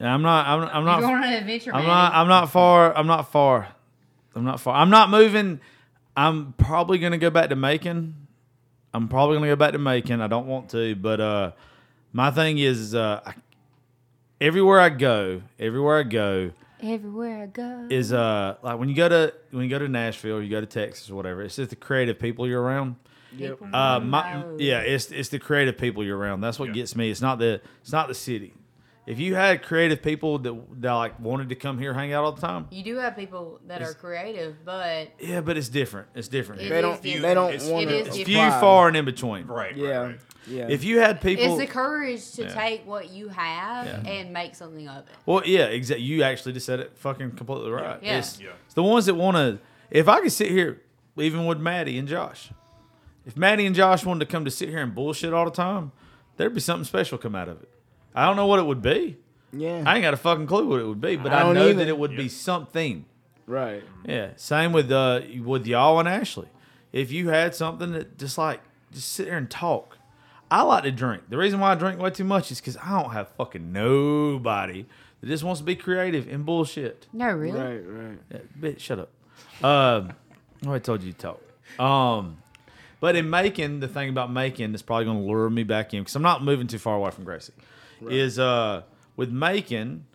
Yeah, 0.00 0.12
I'm 0.12 0.22
not. 0.22 0.46
I'm, 0.46 0.62
I'm 0.62 0.84
not. 0.84 1.00
You're 1.00 1.08
going 1.10 1.22
on 1.22 1.24
an 1.24 1.34
adventure, 1.34 1.74
I'm 1.74 1.80
man. 1.80 1.88
not. 1.88 2.14
I'm 2.14 2.28
not 2.28 2.50
far. 2.50 2.96
I'm 2.96 3.06
not 3.06 3.30
far. 3.30 3.68
I'm 4.34 4.44
not 4.44 4.60
far. 4.60 4.74
I'm 4.74 4.90
not 4.90 5.10
moving. 5.10 5.60
I'm 6.16 6.52
probably 6.54 6.98
gonna 6.98 7.18
go 7.18 7.30
back 7.30 7.48
to 7.50 7.56
Macon. 7.56 8.26
I'm 8.92 9.08
probably 9.08 9.36
gonna 9.36 9.46
go 9.46 9.56
back 9.56 9.72
to 9.72 9.78
Macon. 9.78 10.20
I 10.20 10.26
don't 10.26 10.46
want 10.46 10.70
to, 10.70 10.94
but 10.96 11.20
uh, 11.20 11.52
my 12.12 12.30
thing 12.30 12.58
is, 12.58 12.80
is 12.80 12.94
uh, 12.94 13.20
I, 13.24 13.34
everywhere 14.40 14.80
I 14.80 14.90
go, 14.90 15.42
everywhere 15.58 16.00
I 16.00 16.02
go 16.02 16.50
Everywhere 16.82 17.44
I 17.44 17.46
go. 17.46 17.86
is 17.90 18.12
uh, 18.12 18.56
like 18.62 18.78
when 18.78 18.88
you 18.88 18.94
go 18.94 19.08
to 19.08 19.32
when 19.50 19.62
you 19.64 19.70
go 19.70 19.78
to 19.78 19.88
Nashville, 19.88 20.42
you 20.42 20.50
go 20.50 20.60
to 20.60 20.66
Texas 20.66 21.08
or 21.10 21.14
whatever. 21.14 21.42
It's 21.42 21.56
just 21.56 21.70
the 21.70 21.76
creative 21.76 22.18
people 22.18 22.46
you're 22.48 22.60
around. 22.62 22.96
People 23.36 23.68
Uh, 23.72 23.98
my, 24.00 24.44
yeah, 24.58 24.80
it's 24.80 25.10
it's 25.10 25.28
the 25.30 25.38
creative 25.38 25.78
people 25.78 26.04
you're 26.04 26.18
around. 26.18 26.40
That's 26.40 26.58
what 26.58 26.68
Yeah. 26.68 26.74
gets 26.74 26.94
me. 26.96 27.10
It's 27.10 27.22
not 27.22 27.38
the 27.38 27.60
it's 27.80 27.92
not 27.92 28.08
the 28.08 28.14
city. 28.14 28.52
If 29.04 29.18
you 29.18 29.34
had 29.34 29.62
creative 29.64 30.00
people 30.00 30.38
that 30.38 30.54
that 30.80 30.92
like 30.92 31.18
wanted 31.18 31.48
to 31.48 31.56
come 31.56 31.78
here 31.78 31.92
hang 31.92 32.12
out 32.12 32.22
all 32.24 32.32
the 32.32 32.40
time, 32.40 32.68
You 32.70 32.84
do 32.84 32.96
have 32.98 33.16
people 33.16 33.60
that 33.66 33.82
are 33.82 33.94
creative, 33.94 34.64
but 34.64 35.08
yeah, 35.18 35.40
but 35.40 35.56
it's 35.56 35.68
different. 35.68 36.08
It's 36.14 36.28
different. 36.28 36.62
It. 36.62 36.68
They 36.68 36.80
don't. 36.80 37.02
different. 37.02 37.22
They 37.22 37.34
don't 37.34 37.72
want 37.72 37.90
it 37.90 38.06
is 38.08 38.14
to. 38.14 38.20
It's 38.20 38.28
few, 38.28 38.36
far, 38.36 38.86
and 38.88 38.96
in 38.96 39.04
between. 39.04 39.46
Right. 39.46 39.76
Yeah. 39.76 39.88
Right, 39.88 40.06
right. 40.06 40.20
Yeah. 40.46 40.66
If 40.68 40.84
you 40.84 40.98
had 41.00 41.20
people, 41.20 41.44
it's 41.44 41.56
the 41.58 41.66
courage 41.72 42.32
to 42.32 42.42
Yeah. 42.42 42.54
take 42.54 42.86
what 42.86 43.10
you 43.10 43.28
have 43.28 43.86
Yeah. 43.86 44.10
and 44.10 44.32
make 44.32 44.54
something 44.54 44.88
of 44.88 44.98
it. 45.06 45.14
well, 45.26 45.42
yeah, 45.44 45.64
exactly. 45.66 46.04
You 46.04 46.22
actually 46.22 46.52
just 46.52 46.66
said 46.66 46.80
it 46.80 46.92
fucking 46.96 47.32
completely 47.32 47.70
right. 47.70 48.00
Yeah. 48.02 48.18
It's, 48.18 48.40
Yeah. 48.40 48.50
it's 48.66 48.74
the 48.74 48.82
ones 48.82 49.06
that 49.06 49.14
want 49.14 49.36
to. 49.36 49.58
If 49.90 50.08
I 50.08 50.20
could 50.20 50.32
sit 50.32 50.50
here, 50.50 50.80
even 51.16 51.46
with 51.46 51.58
Maddie 51.60 51.98
and 51.98 52.08
Josh, 52.08 52.50
if 53.26 53.36
Maddie 53.36 53.66
and 53.66 53.74
Josh 53.74 54.04
wanted 54.04 54.26
to 54.26 54.32
come 54.32 54.44
to 54.44 54.50
sit 54.50 54.68
here 54.68 54.78
and 54.80 54.94
bullshit 54.94 55.32
all 55.32 55.44
the 55.44 55.50
time, 55.52 55.92
there'd 56.36 56.54
be 56.54 56.60
something 56.60 56.84
special 56.84 57.18
come 57.18 57.34
out 57.36 57.48
of 57.48 57.62
it. 57.62 57.68
I 58.14 58.26
don't 58.26 58.36
know 58.36 58.46
what 58.46 58.58
it 58.58 58.66
would 58.66 58.82
be. 58.82 59.16
yeah. 59.52 59.82
I 59.86 59.94
ain't 59.96 60.02
got 60.02 60.14
a 60.14 60.18
fucking 60.18 60.46
clue 60.46 60.66
what 60.66 60.80
it 60.80 60.86
would 60.86 61.00
be, 61.00 61.16
but 61.16 61.32
I 61.32 61.42
I, 61.42 61.52
know 61.52 61.68
either. 61.68 61.74
that 61.80 61.88
it 61.88 61.98
would 61.98 62.16
be 62.16 62.28
something. 62.28 63.04
right. 63.46 63.82
Yeah. 64.04 64.30
Same 64.36 64.72
with 64.72 64.90
uh 64.90 65.20
with 65.42 65.66
y'all 65.66 65.98
and 65.98 66.08
Ashley. 66.08 66.48
If 66.92 67.10
you 67.10 67.28
had 67.30 67.54
something 67.54 67.92
that 67.92 68.18
just 68.18 68.36
like 68.38 68.60
just 68.92 69.10
sit 69.12 69.26
there 69.26 69.38
and 69.38 69.50
talk. 69.50 69.98
I 70.50 70.60
like 70.62 70.82
to 70.84 70.90
drink. 70.92 71.30
The 71.30 71.38
reason 71.38 71.60
why 71.60 71.72
I 71.72 71.74
drink 71.76 71.98
way 71.98 72.10
too 72.10 72.24
much 72.24 72.50
is 72.52 72.60
because 72.60 72.76
I 72.76 73.00
don't 73.00 73.12
have 73.12 73.28
fucking 73.38 73.72
nobody 73.72 74.84
that 75.20 75.26
just 75.26 75.42
wants 75.44 75.60
to 75.60 75.64
be 75.64 75.74
creative 75.76 76.28
and 76.28 76.44
bullshit. 76.44 77.06
No, 77.12 77.30
really. 77.32 77.58
Right. 77.58 77.78
Right. 77.78 78.18
Yeah, 78.30 78.38
bitch, 78.60 78.80
shut 78.80 78.98
up. 78.98 79.64
Um, 79.64 80.12
I 80.68 80.78
told 80.78 81.02
you 81.02 81.12
to 81.12 81.18
talk. 81.18 81.40
Um, 81.80 82.38
but 83.00 83.16
in 83.16 83.30
Macon, 83.30 83.80
the 83.80 83.88
thing 83.88 84.10
about 84.10 84.30
Macon 84.30 84.72
that's 84.72 84.82
probably 84.82 85.06
going 85.06 85.18
to 85.18 85.24
lure 85.24 85.48
me 85.48 85.62
back 85.64 85.94
in 85.94 86.02
because 86.02 86.14
I'm 86.16 86.22
not 86.22 86.44
moving 86.44 86.66
too 86.66 86.78
far 86.78 86.96
away 86.96 87.10
from 87.12 87.24
Gracie. 87.24 87.54
Is 88.10 88.38
uh 88.38 88.82
with 89.16 89.30
Macon 89.30 90.06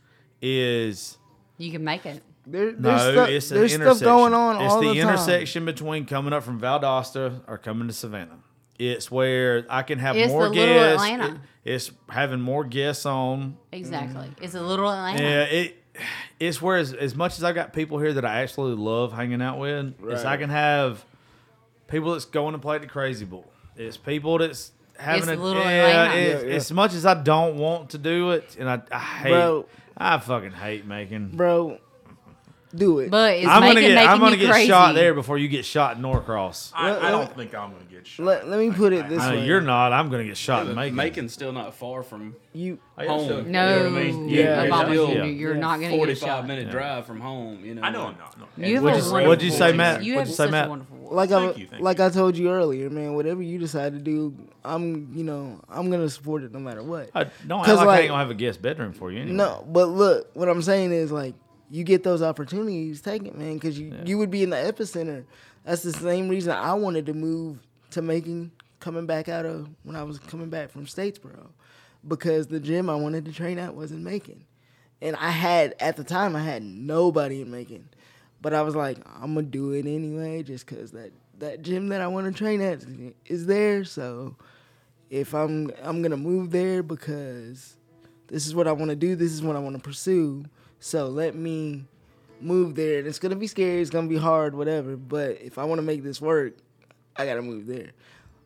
is 0.42 1.18
You 1.58 1.72
can 1.72 1.84
make 1.84 2.06
it. 2.06 2.22
There, 2.46 2.72
there's 2.72 2.80
no, 2.80 3.12
stuff, 3.12 3.30
it's 3.30 3.52
an 3.52 3.58
there's 3.58 3.74
intersection. 3.74 3.98
stuff 3.98 4.06
going 4.08 4.34
on 4.34 4.62
It's 4.62 4.74
all 4.74 4.82
the, 4.82 4.88
the, 4.94 5.02
time. 5.02 5.10
intersection 5.10 5.66
between 5.66 6.06
coming 6.06 6.32
up 6.32 6.44
from 6.44 6.62
Valdosta 6.62 7.42
or 7.46 7.58
coming 7.58 7.88
to 7.90 7.94
Savannah. 7.94 8.38
It's 8.80 9.12
where 9.12 9.66
I 9.70 9.82
can 9.84 10.00
have 10.00 10.16
It's 10.16 10.32
more 10.32 10.44
the 10.44 10.50
little 10.56 10.66
guests. 10.76 11.04
Atlanta. 11.04 11.34
It- 11.36 11.42
it's 11.66 11.92
having 12.08 12.40
more 12.40 12.64
guests 12.64 13.06
on. 13.06 13.58
Exactly. 13.74 14.30
It's 14.42 14.54
a 14.56 14.62
little 14.62 14.90
Atlanta. 14.90 15.22
Yeah, 15.22 15.42
it 15.44 15.84
it's 16.40 16.62
where 16.62 16.78
as, 16.78 16.94
as 16.94 17.14
much 17.14 17.34
as 17.38 17.44
I 17.44 17.52
got 17.52 17.74
people 17.74 18.00
here 18.00 18.14
that 18.14 18.24
I 18.24 18.42
absolutely 18.44 18.82
love 18.82 19.12
hanging 19.12 19.42
out 19.42 19.60
with, 19.60 19.94
it's 20.06 20.24
I 20.24 20.30
Right. 20.32 20.40
can 20.40 20.50
have 20.50 21.04
people 21.90 22.14
that's 22.14 22.24
going 22.24 22.54
to 22.54 22.60
play 22.60 22.78
the 22.78 22.88
crazy 22.88 23.26
bull. 23.26 23.52
It's 23.76 23.98
people 23.98 24.38
that's 24.38 24.72
having 25.00 25.30
It's 25.30 25.40
a 25.40 25.44
little 25.44 25.62
yeah, 25.64 25.70
Atlanta. 25.70 26.22
Yeah, 26.22 26.42
yeah. 26.50 26.56
As 26.56 26.72
much 26.72 26.94
as 26.94 27.06
I 27.06 27.14
don't 27.16 27.58
want 27.58 27.92
to 27.92 27.98
do 27.98 28.32
it, 28.32 28.56
and 28.60 28.70
I, 28.70 28.82
I 28.92 29.00
hate, 29.00 29.30
Bro. 29.32 29.66
I 29.98 30.18
fucking 30.20 30.52
hate 30.52 30.86
making. 30.86 31.30
bro. 31.30 31.80
Do 32.76 33.00
it. 33.00 33.10
But 33.10 33.36
it's 33.36 33.48
I'm 33.48 33.62
making, 33.62 33.76
gonna 33.76 33.88
get 33.88 33.96
making 33.96 34.10
I'm 34.10 34.20
gonna 34.20 34.36
you 34.36 34.42
get 34.42 34.52
crazy. 34.52 34.68
shot 34.68 34.94
there 34.94 35.14
before 35.14 35.38
you 35.38 35.48
get 35.48 35.64
shot 35.64 35.96
in 35.96 36.02
Norcross. 36.02 36.74
I, 36.76 36.92
Let- 36.92 37.02
I 37.02 37.12
don't 37.12 37.20
let- 37.22 37.36
think 37.38 37.56
I'm 37.56 37.72
gonna 37.72 37.86
get 37.90 38.06
shot. 38.06 38.26
let, 38.26 38.48
let 38.50 38.60
me 38.60 38.72
put 38.72 38.92
it 38.92 39.08
this 39.08 39.22
I 39.22 39.36
way. 39.36 39.46
you're 39.46 39.62
not. 39.62 39.94
I'm 39.94 40.10
gonna 40.10 40.26
get 40.26 40.36
shot 40.36 40.68
in 40.68 40.76
Macon. 40.76 40.96
Macon's 40.96 41.34
still 41.34 41.54
not 41.54 41.74
far 41.76 42.04
from 42.04 42.36
You 42.52 42.78
home. 42.98 43.28
No, 43.30 43.38
You 43.40 43.44
know 43.52 43.86
I 43.86 43.90
mean? 43.90 44.28
Yeah, 44.30 44.64
yeah, 44.64 44.92
yeah. 44.92 44.92
you, 45.24 45.24
you're 45.32 45.54
Yeah. 45.54 45.60
not 45.62 45.80
going 45.80 45.92
to 45.92 45.96
get 45.96 45.98
Forty-five 45.98 46.28
shot. 46.28 46.48
minute 46.48 46.70
drive 46.70 47.06
from 47.06 47.22
home. 47.22 47.64
You 47.64 47.76
know. 47.76 47.84
I 47.84 47.90
know 47.90 48.02
I'm 48.08 48.18
not. 48.18 48.38
No. 48.38 48.68
You 48.68 48.76
have 48.76 48.84
What'd 48.84 49.00
a 49.00 49.04
you 49.04 49.10
say- 49.12 49.28
what'd 49.28 49.44
you 49.44 49.52
say. 49.52 49.72
Matt? 49.72 50.04
You 50.04 50.16
What'd 50.16 50.20
have 50.20 50.28
you 50.28 50.34
say, 50.36 50.44
such 50.44 50.52
Matt? 50.52 50.70
A 51.12 51.16
wonderful 51.16 51.40
voice. 51.40 51.48
like 51.50 51.56
Thank 51.58 51.74
I 51.74 51.78
you, 51.78 51.84
like 51.84 51.98
you. 52.00 52.06
I 52.06 52.10
told 52.10 52.38
you 52.38 52.50
earlier, 52.50 52.90
man. 52.90 53.14
Whatever 53.14 53.42
you 53.42 53.58
decide 53.60 53.94
to 53.94 54.00
do, 54.00 54.36
I'm 54.64 55.12
you 55.16 55.24
know 55.24 55.60
I'm 55.70 55.90
gonna 55.90 56.10
support 56.10 56.44
it 56.44 56.52
no 56.52 56.60
matter 56.60 56.84
what. 56.84 57.10
I, 57.16 57.26
don't 57.48 57.60
act 57.60 57.68
'Cause, 57.68 57.78
like, 57.80 57.88
I 57.88 58.00
ain't 58.02 58.10
gonna 58.10 58.20
have 58.22 58.32
a 58.32 58.36
guest 58.36 58.62
bedroom 58.62 58.94
for 58.94 59.12
you. 59.12 59.20
Anyway. 59.22 59.36
No, 59.36 59.66
but 59.70 59.88
look, 59.88 60.30
what 60.36 60.50
I'm 60.50 60.62
saying 60.62 60.92
is 60.92 61.12
like 61.12 61.36
you 61.70 61.84
get 61.84 62.04
those 62.04 62.22
opportunities, 62.22 63.02
take 63.02 63.26
it, 63.26 63.38
man, 63.38 63.56
because 63.56 63.78
you 63.80 63.94
you 64.06 64.18
would 64.18 64.32
be 64.32 64.44
in 64.44 64.50
the 64.50 64.56
epicenter. 64.58 65.26
That's 65.66 65.84
the 65.84 65.92
same 65.94 66.30
reason 66.30 66.54
I 66.54 66.74
wanted 66.74 67.06
to 67.08 67.14
move 67.14 67.60
to 67.92 68.02
Macon 68.02 68.52
coming 68.80 69.06
back 69.06 69.28
out 69.28 69.46
of 69.46 69.68
when 69.84 69.96
I 69.96 70.04
was 70.04 70.18
coming 70.20 70.50
back 70.50 70.70
from 70.70 70.86
Statesboro, 70.86 71.48
because 72.08 72.48
the 72.48 72.60
gym 72.60 72.90
I 72.90 72.96
wanted 72.96 73.26
to 73.26 73.34
train 73.34 73.58
at 73.60 73.76
was 73.76 73.92
in 73.92 74.04
Macon, 74.04 74.46
and 75.02 75.16
I 75.18 75.30
had 75.32 75.76
at 75.80 75.98
the 75.98 76.04
time 76.06 76.36
I 76.36 76.42
had 76.42 76.64
nobody 76.64 77.42
in 77.42 77.52
Macon, 77.52 77.90
but 78.42 78.54
I 78.54 78.62
was 78.62 78.76
like 78.76 78.98
I'm 79.22 79.34
gonna 79.34 79.44
do 79.44 79.72
it 79.72 79.86
anyway, 79.86 80.44
just 80.44 80.66
because 80.66 80.92
that 80.92 81.12
that 81.40 81.62
gym 81.62 81.90
that 81.90 82.02
I 82.02 82.08
want 82.08 82.28
to 82.28 82.38
train 82.38 82.62
at 82.62 82.84
is 83.26 83.46
there. 83.46 83.84
So 83.84 84.36
if 85.10 85.34
I'm 85.34 85.72
I'm 85.84 86.02
gonna 86.02 86.18
move 86.18 86.52
there 86.52 86.84
because 86.84 87.76
this 88.28 88.46
is 88.46 88.54
what 88.54 88.68
I 88.68 88.72
want 88.74 88.90
to 88.90 88.96
do. 88.96 89.16
This 89.16 89.32
is 89.32 89.42
what 89.42 89.56
I 89.56 89.60
want 89.60 89.76
to 89.76 89.82
pursue. 89.82 90.46
So 90.80 91.08
let 91.08 91.36
me 91.36 91.86
move 92.42 92.76
there. 92.76 93.00
And 93.00 93.08
it's 93.08 93.20
gonna 93.20 93.36
be 93.36 93.48
scary. 93.48 93.82
It's 93.82 93.90
gonna 93.90 94.08
be 94.08 94.18
hard, 94.18 94.56
whatever. 94.56 94.96
But 94.96 95.42
if 95.42 95.58
I 95.58 95.64
want 95.64 95.80
to 95.80 95.84
make 95.84 96.04
this 96.04 96.22
work, 96.22 96.54
I 97.16 97.26
gotta 97.26 97.42
move 97.42 97.68
there. 97.68 97.92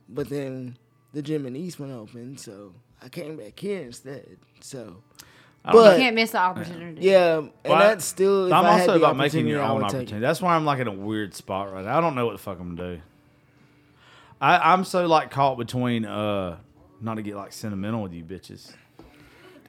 But 0.07 0.29
then 0.29 0.77
the 1.13 1.21
gym 1.21 1.45
in 1.45 1.55
Eastman 1.55 1.91
opened, 1.91 2.39
so 2.39 2.73
I 3.01 3.09
came 3.09 3.37
back 3.37 3.59
here 3.59 3.81
instead. 3.81 4.37
So 4.61 5.03
But- 5.63 5.97
you 5.97 6.03
can't 6.03 6.15
miss 6.15 6.31
the 6.31 6.39
opportunity. 6.39 7.01
yeah, 7.01 7.37
and 7.37 7.51
Well, 7.65 7.77
that's 7.79 8.03
still. 8.05 8.47
If 8.47 8.53
I'm 8.53 8.65
I 8.65 8.71
had 8.71 8.79
also 8.81 8.91
the 8.93 8.97
about 9.05 9.15
Macon 9.15 9.19
opportunity, 9.21 9.49
your 9.51 9.61
I 9.61 9.67
own 9.69 9.75
would 9.75 9.83
take 9.89 9.93
it. 9.93 9.97
opportunity. 9.97 10.21
That's 10.21 10.41
why 10.41 10.55
I'm 10.55 10.65
like 10.65 10.79
in 10.79 10.87
a 10.87 10.91
weird 10.91 11.35
spot 11.35 11.71
right 11.71 11.85
now. 11.85 11.97
I 11.97 12.01
don't 12.01 12.15
know 12.15 12.25
what 12.25 12.31
the 12.31 12.37
fuck 12.39 12.59
I'm 12.59 12.75
gonna 12.75 12.95
do. 12.95 13.01
I, 14.41 14.73
I'm 14.73 14.83
so 14.85 15.05
like 15.05 15.29
caught 15.29 15.57
between 15.59 16.05
uh 16.05 16.57
not 16.99 17.15
to 17.15 17.21
get 17.21 17.35
like 17.35 17.53
sentimental 17.53 18.01
with 18.01 18.13
you 18.13 18.23
bitches. 18.23 18.71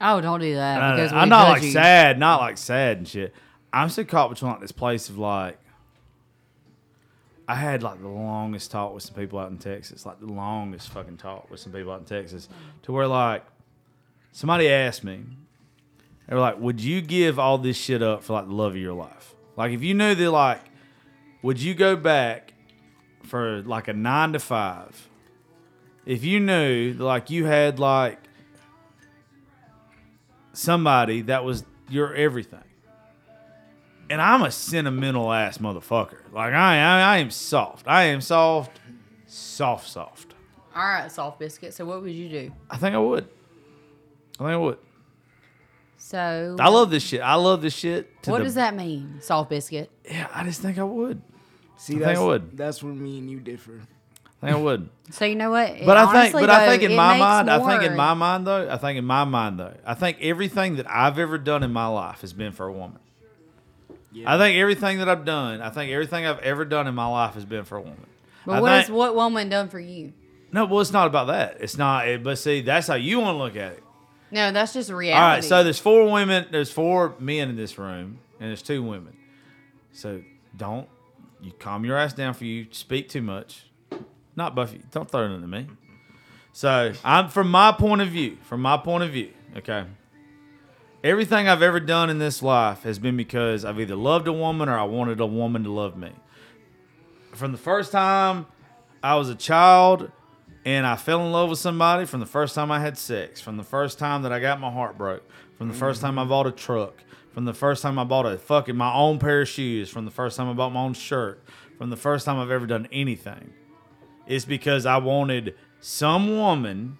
Oh, 0.01 0.19
don't 0.19 0.39
do 0.39 0.55
that. 0.55 0.81
Uh, 0.81 0.95
Because 0.95 1.11
we 1.11 1.17
I'm 1.19 1.29
not 1.29 1.47
like 1.49 1.61
you. 1.63 1.71
sad, 1.71 2.17
not 2.17 2.41
like 2.41 2.57
sad 2.57 2.97
and 2.97 3.07
shit. 3.07 3.33
I'm 3.71 3.89
so 3.89 4.03
caught 4.03 4.29
between 4.31 4.51
like 4.51 4.61
this 4.61 4.71
place 4.71 5.09
of 5.09 5.17
like 5.19 5.59
I 7.47 7.55
had 7.55 7.83
like 7.83 8.01
the 8.01 8.07
longest 8.07 8.71
talk 8.71 8.93
with 8.93 9.03
some 9.03 9.15
people 9.15 9.37
out 9.37 9.51
in 9.51 9.57
Texas, 9.57 10.05
like 10.05 10.19
the 10.19 10.25
longest 10.25 10.89
fucking 10.89 11.17
talk 11.17 11.49
with 11.51 11.59
some 11.59 11.71
people 11.73 11.91
out 11.91 11.99
in 11.99 12.05
Texas, 12.05 12.47
to 12.83 12.91
where 12.91 13.05
like 13.07 13.43
somebody 14.31 14.69
asked 14.69 15.03
me, 15.03 15.21
they 16.27 16.35
were 16.35 16.41
like, 16.41 16.59
"Would 16.59 16.81
you 16.81 17.01
give 17.01 17.37
all 17.39 17.57
this 17.57 17.77
shit 17.77 18.01
up 18.01 18.23
for 18.23 18.33
like 18.33 18.47
the 18.47 18.53
love 18.53 18.73
of 18.73 18.77
your 18.77 18.93
life? 18.93 19.35
Like 19.55 19.71
if 19.71 19.83
you 19.83 19.93
knew 19.93 20.15
that 20.15 20.31
like, 20.31 20.61
would 21.41 21.61
you 21.61 21.73
go 21.73 21.95
back 21.95 22.53
for 23.23 23.61
like 23.63 23.87
a 23.87 23.93
nine 23.93 24.33
to 24.33 24.39
five? 24.39 25.09
If 26.05 26.23
you 26.23 26.39
knew 26.39 26.93
that, 26.93 27.03
like 27.03 27.29
you 27.29 27.45
had 27.45 27.79
like 27.79 28.19
somebody 30.53 31.21
that 31.23 31.43
was 31.43 31.63
your 31.89 32.13
everything. 32.13 32.63
And 34.09 34.21
I'm 34.21 34.43
a 34.43 34.51
sentimental 34.51 35.31
ass 35.31 35.57
motherfucker. 35.57 36.31
Like 36.31 36.53
I, 36.53 36.77
I, 36.77 37.15
I 37.15 37.17
am 37.17 37.31
soft. 37.31 37.87
I 37.87 38.03
am 38.05 38.21
soft, 38.21 38.79
soft, 39.25 39.87
soft. 39.87 40.33
All 40.75 40.83
right, 40.83 41.11
soft 41.11 41.39
biscuit. 41.39 41.73
So 41.73 41.85
what 41.85 42.01
would 42.01 42.11
you 42.11 42.29
do? 42.29 42.51
I 42.69 42.77
think 42.77 42.95
I 42.95 42.99
would. 42.99 43.27
I 44.39 44.43
think 44.43 44.49
I 44.49 44.57
would. 44.57 44.77
So 46.03 46.57
I 46.59 46.67
love 46.67 46.87
um, 46.87 46.91
this 46.91 47.01
shit. 47.01 47.21
I 47.21 47.35
love 47.35 47.61
this 47.61 47.73
shit. 47.73 48.21
to 48.23 48.31
what 48.31 48.39
the- 48.39 48.43
does 48.43 48.55
that 48.55 48.75
mean? 48.75 49.19
Soft 49.21 49.49
biscuit. 49.49 49.89
Yeah, 50.03 50.27
I 50.33 50.43
just 50.43 50.61
think 50.61 50.77
I 50.77 50.83
would. 50.83 51.21
See, 51.77 51.93
I 51.93 51.95
think 51.95 52.05
that's, 52.05 52.19
I 52.19 52.23
would. 52.23 52.57
That's 52.57 52.83
where 52.83 52.93
me 52.93 53.19
and 53.19 53.31
you 53.31 53.39
differ. 53.39 53.79
I 54.41 54.47
think 54.47 54.57
I 54.57 54.61
would. 54.61 54.89
So 55.11 55.23
you 55.23 55.35
know 55.35 55.49
what? 55.51 55.69
But 55.85 55.95
I 55.95 56.05
think, 56.05 56.15
Honestly, 56.15 56.41
but 56.41 56.49
I 56.49 56.67
think 56.67 56.83
in 56.83 56.97
my 56.97 57.13
makes 57.13 57.19
mind, 57.19 57.49
I 57.49 57.59
think 57.65 57.83
in 57.89 57.95
my 57.95 58.13
mind 58.13 58.47
though, 58.47 58.69
I 58.69 58.77
think 58.77 58.97
in 58.97 59.05
my 59.05 59.23
mind 59.23 59.59
though, 59.59 59.73
I 59.85 59.93
think 59.93 60.17
everything 60.19 60.75
that 60.75 60.89
I've 60.89 61.19
ever 61.19 61.37
done 61.37 61.63
in 61.63 61.71
my 61.71 61.87
life 61.87 62.19
has 62.21 62.33
been 62.33 62.51
for 62.51 62.67
a 62.67 62.71
woman. 62.73 62.99
I 64.25 64.37
think 64.37 64.57
everything 64.57 64.99
that 64.99 65.07
I've 65.07 65.23
done, 65.23 65.61
I 65.61 65.69
think 65.69 65.91
everything 65.91 66.25
I've 66.25 66.39
ever 66.39 66.65
done 66.65 66.87
in 66.87 66.95
my 66.95 67.07
life 67.07 67.35
has 67.35 67.45
been 67.45 67.63
for 67.63 67.77
a 67.77 67.81
woman. 67.81 68.05
But 68.45 68.51
I 68.53 68.61
what 68.61 68.71
has 68.71 68.85
think- 68.87 68.97
what 68.97 69.15
woman 69.15 69.47
done 69.49 69.69
for 69.69 69.79
you? 69.79 70.13
No, 70.51 70.65
well, 70.65 70.81
it's 70.81 70.91
not 70.91 71.07
about 71.07 71.27
that. 71.27 71.57
It's 71.61 71.77
not. 71.77 72.07
It, 72.07 72.23
but 72.23 72.37
see, 72.37 72.61
that's 72.61 72.87
how 72.87 72.95
you 72.95 73.19
want 73.19 73.35
to 73.35 73.37
look 73.37 73.55
at 73.55 73.73
it. 73.73 73.83
No, 74.33 74.51
that's 74.51 74.73
just 74.73 74.89
reality. 74.89 75.21
All 75.21 75.29
right. 75.29 75.43
So 75.43 75.63
there's 75.63 75.77
four 75.77 76.11
women. 76.11 76.47
There's 76.49 76.71
four 76.71 77.13
men 77.19 77.49
in 77.49 77.55
this 77.55 77.77
room, 77.77 78.19
and 78.39 78.49
there's 78.49 78.63
two 78.63 78.81
women. 78.81 79.15
So 79.91 80.23
don't 80.57 80.89
you 81.39 81.51
calm 81.59 81.85
your 81.85 81.97
ass 81.97 82.13
down 82.13 82.33
for 82.33 82.45
you 82.45 82.65
speak 82.71 83.09
too 83.09 83.21
much. 83.21 83.65
Not 84.35 84.55
Buffy. 84.55 84.81
Don't 84.89 85.09
throw 85.09 85.25
it 85.25 85.35
into 85.35 85.47
me. 85.47 85.67
So 86.51 86.93
I'm 87.05 87.29
from 87.29 87.51
my 87.51 87.71
point 87.71 88.01
of 88.01 88.07
view. 88.07 88.37
From 88.41 88.61
my 88.63 88.75
point 88.77 89.03
of 89.03 89.11
view. 89.11 89.29
Okay. 89.57 89.85
Everything 91.03 91.47
I've 91.47 91.61
ever 91.61 91.79
done 91.79 92.09
in 92.09 92.17
this 92.17 92.41
life 92.41 92.83
has 92.83 92.97
been 92.97 93.15
because 93.15 93.63
I've 93.63 93.79
either 93.79 93.95
loved 93.95 94.27
a 94.27 94.33
woman 94.33 94.67
or 94.67 94.79
I 94.79 94.83
wanted 94.83 95.19
a 95.19 95.27
woman 95.27 95.63
to 95.65 95.69
love 95.69 95.95
me. 95.95 96.11
From 97.33 97.51
the 97.51 97.57
first 97.59 97.91
time 97.91 98.47
I 99.03 99.15
was 99.15 99.29
a 99.29 99.35
child 99.35 100.11
and 100.65 100.85
I 100.85 100.95
fell 100.95 101.25
in 101.25 101.31
love 101.31 101.49
with 101.49 101.59
somebody 101.59 102.05
from 102.05 102.19
the 102.19 102.25
first 102.25 102.55
time 102.55 102.71
I 102.71 102.79
had 102.79 102.97
sex, 102.97 103.41
from 103.41 103.57
the 103.57 103.63
first 103.63 103.99
time 103.99 104.23
that 104.23 104.31
I 104.31 104.39
got 104.39 104.59
my 104.59 104.71
heart 104.71 104.97
broke, 104.97 105.23
from 105.57 105.67
the 105.67 105.73
first 105.73 106.01
time 106.01 106.17
I 106.17 106.25
bought 106.25 106.47
a 106.47 106.51
truck, 106.51 107.03
from 107.33 107.45
the 107.45 107.53
first 107.53 107.81
time 107.81 107.99
I 107.99 108.03
bought 108.03 108.25
a 108.25 108.37
fucking 108.37 108.75
my 108.75 108.93
own 108.93 109.19
pair 109.19 109.41
of 109.41 109.49
shoes, 109.49 109.89
from 109.89 110.05
the 110.05 110.11
first 110.11 110.37
time 110.37 110.49
I 110.49 110.53
bought 110.53 110.71
my 110.71 110.81
own 110.81 110.93
shirt, 110.93 111.43
from 111.77 111.89
the 111.89 111.97
first 111.97 112.25
time 112.25 112.37
I've 112.37 112.51
ever 112.51 112.65
done 112.65 112.87
anything. 112.91 113.53
It's 114.25 114.45
because 114.45 114.85
I 114.85 114.97
wanted 114.97 115.55
some 115.81 116.37
woman, 116.37 116.97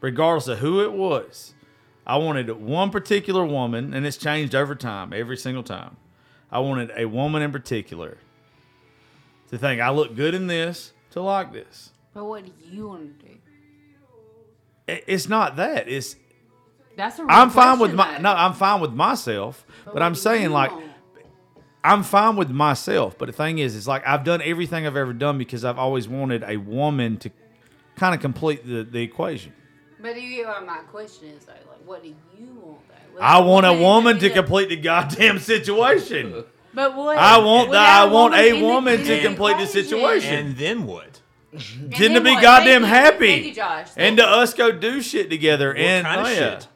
regardless 0.00 0.46
of 0.46 0.58
who 0.58 0.82
it 0.82 0.92
was. 0.92 1.54
I 2.06 2.16
wanted 2.16 2.50
one 2.50 2.90
particular 2.90 3.44
woman, 3.44 3.92
and 3.92 4.06
it's 4.06 4.16
changed 4.16 4.54
over 4.54 4.74
time, 4.74 5.12
every 5.12 5.36
single 5.36 5.62
time. 5.62 5.96
I 6.50 6.60
wanted 6.60 6.90
a 6.96 7.06
woman 7.06 7.42
in 7.42 7.52
particular 7.52 8.18
to 9.50 9.58
think 9.58 9.80
I 9.80 9.90
look 9.90 10.14
good 10.14 10.34
in 10.34 10.46
this, 10.46 10.92
to 11.10 11.20
like 11.20 11.52
this. 11.52 11.89
But 12.14 12.24
what 12.24 12.44
do 12.44 12.52
you 12.70 12.88
want 12.88 13.20
to 13.20 13.26
do? 13.26 13.32
I- 14.88 15.02
It's 15.06 15.28
not 15.28 15.56
that. 15.56 15.88
It's 15.88 16.16
That's 16.96 17.18
a 17.18 17.22
real 17.22 17.30
I'm 17.30 17.50
fine 17.50 17.78
with 17.78 17.94
question, 17.94 17.96
my 17.96 18.16
though. 18.16 18.22
no. 18.22 18.32
I'm 18.32 18.52
fine 18.54 18.80
with 18.80 18.92
myself, 18.92 19.64
but, 19.84 19.94
what 19.94 20.02
I'm 20.02 20.14
do 20.14 20.18
saying 20.20 20.50
like 20.50 20.72
want? 20.72 20.86
I'm 21.82 22.02
fine 22.02 22.36
with 22.36 22.50
myself. 22.50 23.16
But 23.16 23.26
the 23.26 23.32
thing 23.32 23.58
is, 23.58 23.76
it's 23.76 23.86
like 23.86 24.06
I've 24.06 24.24
done 24.24 24.42
everything 24.44 24.86
I've 24.86 24.96
ever 24.96 25.12
done 25.12 25.38
because 25.38 25.64
I've 25.64 25.78
always 25.78 26.08
wanted 26.08 26.42
a 26.46 26.56
woman 26.56 27.16
to 27.18 27.30
kind 27.96 28.14
of 28.14 28.20
complete 28.20 28.66
the, 28.66 28.82
the 28.82 29.00
equation. 29.02 29.52
But 30.02 30.14
do 30.14 30.20
you 30.20 30.36
get 30.36 30.46
what 30.48 30.66
my 30.66 30.78
question 30.90 31.28
is 31.28 31.44
though? 31.44 31.52
Like, 31.52 31.86
what 31.86 32.02
do 32.02 32.08
you 32.08 32.46
want 32.62 32.80
though? 32.88 33.14
What 33.14 33.22
I 33.22 33.40
want 33.40 33.66
a 33.66 33.72
in 33.72 33.80
woman 33.80 34.16
to 34.18 34.22
middle- 34.28 34.42
complete 34.42 34.68
the 34.70 34.76
goddamn 34.76 35.38
situation. 35.38 36.44
But 36.72 36.94
what? 36.96 37.18
I 37.18 37.38
want 37.38 37.70
without 37.70 37.82
that. 37.82 38.02
I 38.02 38.12
want 38.12 38.32
a 38.34 38.46
in 38.48 38.60
the- 38.60 38.64
woman 38.64 38.94
in 38.94 39.00
to 39.00 39.04
the 39.16 39.22
complete 39.22 39.56
the 39.56 39.62
equation. 39.64 39.82
situation. 39.88 40.34
And 40.34 40.56
then 40.56 40.86
what? 40.86 41.19
And 41.52 41.92
Tend 41.92 42.14
to 42.14 42.20
be 42.20 42.30
what? 42.30 42.42
goddamn 42.42 42.82
Thank 42.82 42.92
you. 42.92 42.96
happy. 42.96 43.26
Thank 43.32 43.46
you, 43.46 43.54
Josh. 43.54 43.88
and 43.96 44.16
to 44.18 44.24
us 44.26 44.54
go 44.54 44.70
do 44.70 45.02
shit 45.02 45.30
together. 45.30 45.74
and 45.74 46.06
kind 46.06 46.20
of 46.20 46.26
oh, 46.26 46.30
yeah. 46.30 46.36
shit? 46.58 46.68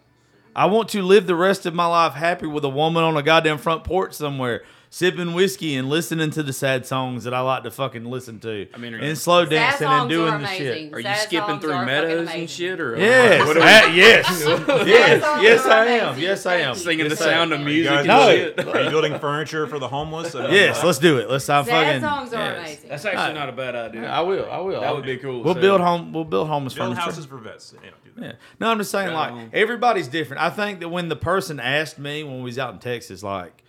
I 0.56 0.66
want 0.66 0.88
to 0.90 1.02
live 1.02 1.26
the 1.26 1.34
rest 1.34 1.66
of 1.66 1.74
my 1.74 1.86
life 1.86 2.14
happy 2.14 2.46
with 2.46 2.64
a 2.64 2.68
woman 2.68 3.02
on 3.02 3.16
a 3.16 3.22
goddamn 3.22 3.58
front 3.58 3.84
porch 3.84 4.14
somewhere, 4.14 4.62
sipping 4.94 5.34
whiskey 5.34 5.74
and 5.74 5.88
listening 5.88 6.30
to 6.30 6.40
the 6.40 6.52
sad 6.52 6.86
songs 6.86 7.24
that 7.24 7.34
I 7.34 7.40
like 7.40 7.64
to 7.64 7.70
fucking 7.72 8.04
listen 8.04 8.38
to. 8.40 8.68
I 8.72 8.76
mean, 8.78 8.94
and 8.94 9.18
slow 9.18 9.42
Sad 9.44 9.50
dancing 9.50 9.88
and 9.88 10.08
doing 10.08 10.32
are 10.32 10.38
the 10.38 10.46
shit. 10.46 10.60
amazing. 10.60 10.94
Are 10.94 10.98
you 11.00 11.04
Sad 11.04 11.18
skipping 11.18 11.58
through 11.58 11.84
meadows 11.84 12.28
and 12.30 12.48
shit, 12.48 12.80
or 12.80 12.96
Yes, 12.96 13.44
what 13.44 13.56
are 13.56 13.60
Ah, 13.62 13.92
yes, 13.92 14.44
yes, 14.86 15.42
yes, 15.42 15.66
I 15.66 15.86
am. 15.86 16.18
Yes, 16.18 16.46
I 16.46 16.54
am. 16.56 16.76
Singing 16.76 17.04
the 17.08 17.10
Yes, 17.10 17.22
I 17.22 17.24
sound 17.24 17.52
of 17.52 17.60
music 17.62 17.90
guys 17.92 17.98
and 17.98 18.06
No. 18.06 18.26
shit? 18.30 18.66
Are 18.76 18.82
you 18.84 18.90
building 18.90 19.18
furniture 19.18 19.66
for 19.66 19.80
the 19.80 19.88
homeless? 19.88 20.32
Yes, 20.32 20.84
let's 20.84 20.98
do 20.98 21.18
it. 21.18 21.28
Let's 21.28 21.42
stop 21.42 21.66
Sad 21.66 21.86
fucking. 21.86 22.00
songs 22.00 22.32
are 22.32 22.36
yes. 22.52 22.58
amazing. 22.58 22.88
That's 22.90 23.04
actually 23.04 23.34
not 23.34 23.48
a 23.48 23.52
bad 23.52 23.74
idea. 23.74 24.08
I 24.08 24.20
will. 24.20 24.48
I 24.48 24.58
will. 24.60 24.80
That 24.80 24.94
would 24.94 25.04
be 25.04 25.16
cool. 25.16 25.42
We'll 25.42 25.54
So- 25.54 25.60
build 25.60 25.80
home. 25.80 26.12
We'll 26.12 26.24
build 26.24 26.46
homeless 26.46 26.74
Build 26.74 26.90
furniture. 26.90 27.00
houses 27.02 27.26
for 27.26 27.38
vets. 27.38 27.70
They 27.70 27.88
don't 27.90 28.04
do. 28.16 28.22
Yeah. 28.26 28.32
No, 28.60 28.68
I'm 28.70 28.78
just 28.78 28.92
saying, 28.92 29.12
like, 29.12 29.32
everybody's 29.52 30.06
different. 30.06 30.40
I 30.40 30.50
think 30.50 30.78
that 30.80 30.88
when 30.88 31.08
the 31.08 31.16
person 31.16 31.58
asked 31.58 31.98
me 31.98 32.22
when 32.22 32.36
we 32.38 32.42
was 32.44 32.60
out 32.60 32.72
in 32.72 32.78
Texas, 32.78 33.24
like, 33.24 33.63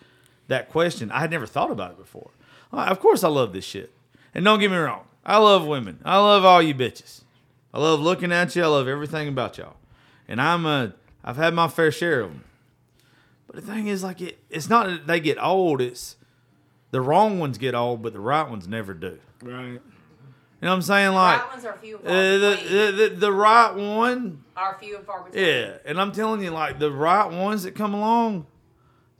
that 0.47 0.69
question. 0.69 1.11
I 1.11 1.19
had 1.19 1.31
never 1.31 1.45
thought 1.45 1.71
about 1.71 1.91
it 1.91 1.97
before. 1.97 2.31
Like, 2.71 2.91
of 2.91 2.99
course, 2.99 3.23
I 3.23 3.29
love 3.29 3.53
this 3.53 3.65
shit. 3.65 3.91
And 4.33 4.43
don't 4.43 4.59
get 4.59 4.71
me 4.71 4.77
wrong, 4.77 5.05
I 5.25 5.37
love 5.37 5.65
women. 5.65 5.99
I 6.03 6.17
love 6.17 6.43
all 6.43 6.61
you 6.61 6.75
bitches. 6.75 7.21
I 7.73 7.79
love 7.79 7.99
looking 7.99 8.31
at 8.31 8.55
you. 8.55 8.63
I 8.63 8.67
love 8.67 8.87
everything 8.87 9.27
about 9.27 9.57
y'all. 9.57 9.75
And 10.27 10.41
I'm 10.41 10.65
a, 10.65 10.93
I've 11.23 11.37
had 11.37 11.53
my 11.53 11.67
fair 11.67 11.91
share 11.91 12.21
of 12.21 12.31
them. 12.31 12.43
But 13.47 13.57
the 13.57 13.61
thing 13.61 13.87
is, 13.87 14.03
like, 14.03 14.21
it, 14.21 14.39
it's 14.49 14.69
not 14.69 14.87
that 14.87 15.07
they 15.07 15.19
get 15.19 15.41
old. 15.41 15.81
It's 15.81 16.15
the 16.91 17.01
wrong 17.01 17.39
ones 17.39 17.57
get 17.57 17.75
old, 17.75 18.01
but 18.01 18.13
the 18.13 18.19
right 18.19 18.49
ones 18.49 18.67
never 18.67 18.93
do. 18.93 19.19
Right. 19.41 19.79
You 20.61 20.69
know 20.69 20.69
what 20.69 20.75
I'm 20.77 20.81
saying? 20.81 21.13
Like, 21.13 21.41
right 21.41 21.51
ones 21.51 21.65
are 21.65 21.77
few 21.81 21.97
and 21.97 22.07
uh, 22.07 22.55
far 22.55 22.63
the, 22.63 22.69
the, 22.69 22.91
the, 23.09 23.15
the 23.15 23.31
right 23.31 23.71
one 23.75 24.43
are 24.55 24.77
few 24.79 24.97
and 24.97 25.05
far 25.05 25.23
between. 25.23 25.45
yeah, 25.45 25.77
and 25.85 25.99
I'm 25.99 26.11
telling 26.11 26.41
you, 26.41 26.49
like 26.51 26.79
the 26.79 26.91
right 26.91 27.29
ones 27.29 27.63
that 27.63 27.75
come 27.75 27.93
along, 27.93 28.47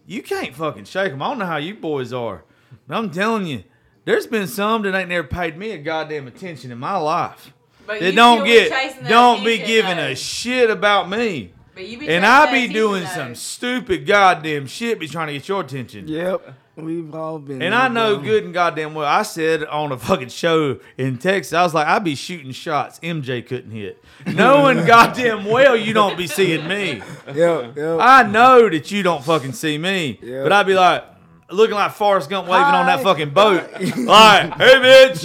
you 0.05 0.21
can't 0.21 0.55
fucking 0.55 0.85
shake 0.85 1.11
them. 1.11 1.21
I 1.21 1.29
don't 1.29 1.39
know 1.39 1.45
how 1.45 1.57
you 1.57 1.75
boys 1.75 2.13
are, 2.13 2.43
but 2.87 2.97
I'm 2.97 3.09
telling 3.11 3.45
you, 3.45 3.63
there's 4.05 4.27
been 4.27 4.47
some 4.47 4.83
that 4.83 4.95
ain't 4.95 5.09
never 5.09 5.27
paid 5.27 5.57
me 5.57 5.71
a 5.71 5.77
goddamn 5.77 6.27
attention 6.27 6.71
in 6.71 6.77
my 6.77 6.97
life. 6.97 7.51
But 7.87 7.99
They 7.99 8.11
don't 8.11 8.37
still 8.39 8.45
be 8.45 8.69
get, 8.69 9.09
don't 9.09 9.43
be 9.43 9.57
giving 9.59 9.97
though. 9.97 10.07
a 10.09 10.15
shit 10.15 10.69
about 10.69 11.09
me, 11.09 11.53
But 11.73 11.87
you 11.87 11.99
be 11.99 12.07
and 12.09 12.25
I 12.25 12.45
that 12.47 12.51
be 12.51 12.71
doing 12.73 13.03
though. 13.03 13.09
some 13.09 13.35
stupid 13.35 14.05
goddamn 14.07 14.65
shit, 14.67 14.99
be 14.99 15.07
trying 15.07 15.27
to 15.27 15.33
get 15.33 15.47
your 15.47 15.61
attention. 15.61 16.07
Yep. 16.07 16.53
We've 16.77 17.15
all 17.15 17.39
been. 17.39 17.61
And 17.61 17.73
I 17.73 17.87
know 17.87 18.17
good 18.17 18.43
and 18.43 18.53
goddamn 18.53 18.93
well. 18.95 19.05
I 19.07 19.21
said 19.23 19.63
on 19.63 19.93
a 19.93 19.97
fucking 19.97 20.27
show 20.27 20.79
in 20.97 21.17
Texas, 21.17 21.53
I 21.53 21.63
was 21.63 21.73
like, 21.73 21.87
I'd 21.87 22.03
be 22.03 22.15
shooting 22.15 22.51
shots 22.51 22.99
MJ 22.99 23.45
couldn't 23.47 23.71
hit, 23.71 24.03
knowing 24.27 24.85
goddamn 24.85 25.45
well 25.45 25.77
you 25.77 25.93
don't 25.93 26.17
be 26.17 26.27
seeing 26.27 26.67
me. 26.67 27.01
Yep. 27.33 27.75
Yep. 27.77 27.99
I 28.01 28.23
know 28.23 28.69
that 28.69 28.91
you 28.91 29.03
don't 29.03 29.23
fucking 29.23 29.53
see 29.53 29.77
me, 29.77 30.19
Yeah. 30.21 30.43
but 30.43 30.51
I'd 30.51 30.67
be 30.67 30.73
like 30.75 31.03
looking 31.49 31.75
like 31.75 31.91
Forrest 31.93 32.29
Gump 32.29 32.47
waving 32.47 32.63
on 32.65 32.85
that 32.87 33.01
fucking 33.03 33.29
boat. 33.31 33.61
like, 33.79 34.53
hey, 34.57 34.75
bitch. 34.75 35.21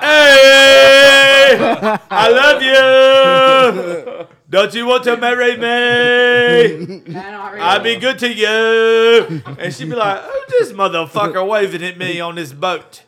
hey, 0.00 1.98
I 2.10 2.28
love 2.30 2.62
you. 4.22 4.28
Don't 4.50 4.72
you 4.74 4.86
want 4.86 5.04
to 5.04 5.16
marry 5.16 5.56
me? 5.56 7.02
No, 7.06 7.20
not 7.20 7.52
really. 7.52 7.64
I'd 7.64 7.82
be 7.82 7.96
good 7.96 8.18
to 8.20 8.32
you. 8.32 9.42
And 9.58 9.74
she'd 9.74 9.90
be 9.90 9.96
like, 9.96 10.22
who's 10.22 10.46
this 10.58 10.72
motherfucker 10.72 11.46
waving 11.46 11.82
at 11.82 11.98
me 11.98 12.20
on 12.20 12.36
this 12.36 12.52
boat? 12.52 13.02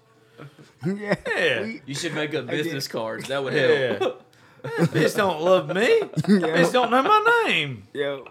yeah. 0.84 1.14
Yeah. 1.26 1.72
You 1.86 1.94
should 1.94 2.14
make 2.14 2.34
up 2.34 2.46
business 2.46 2.88
cards. 2.88 3.28
That 3.28 3.42
would 3.42 3.54
help. 3.54 4.22
Yeah. 4.62 4.68
Bitch 4.86 5.16
don't 5.16 5.40
love 5.40 5.68
me. 5.68 6.00
Bitch 6.00 6.72
don't 6.72 6.90
know 6.90 7.02
my 7.02 7.44
name. 7.46 7.86
Yep. 7.94 8.28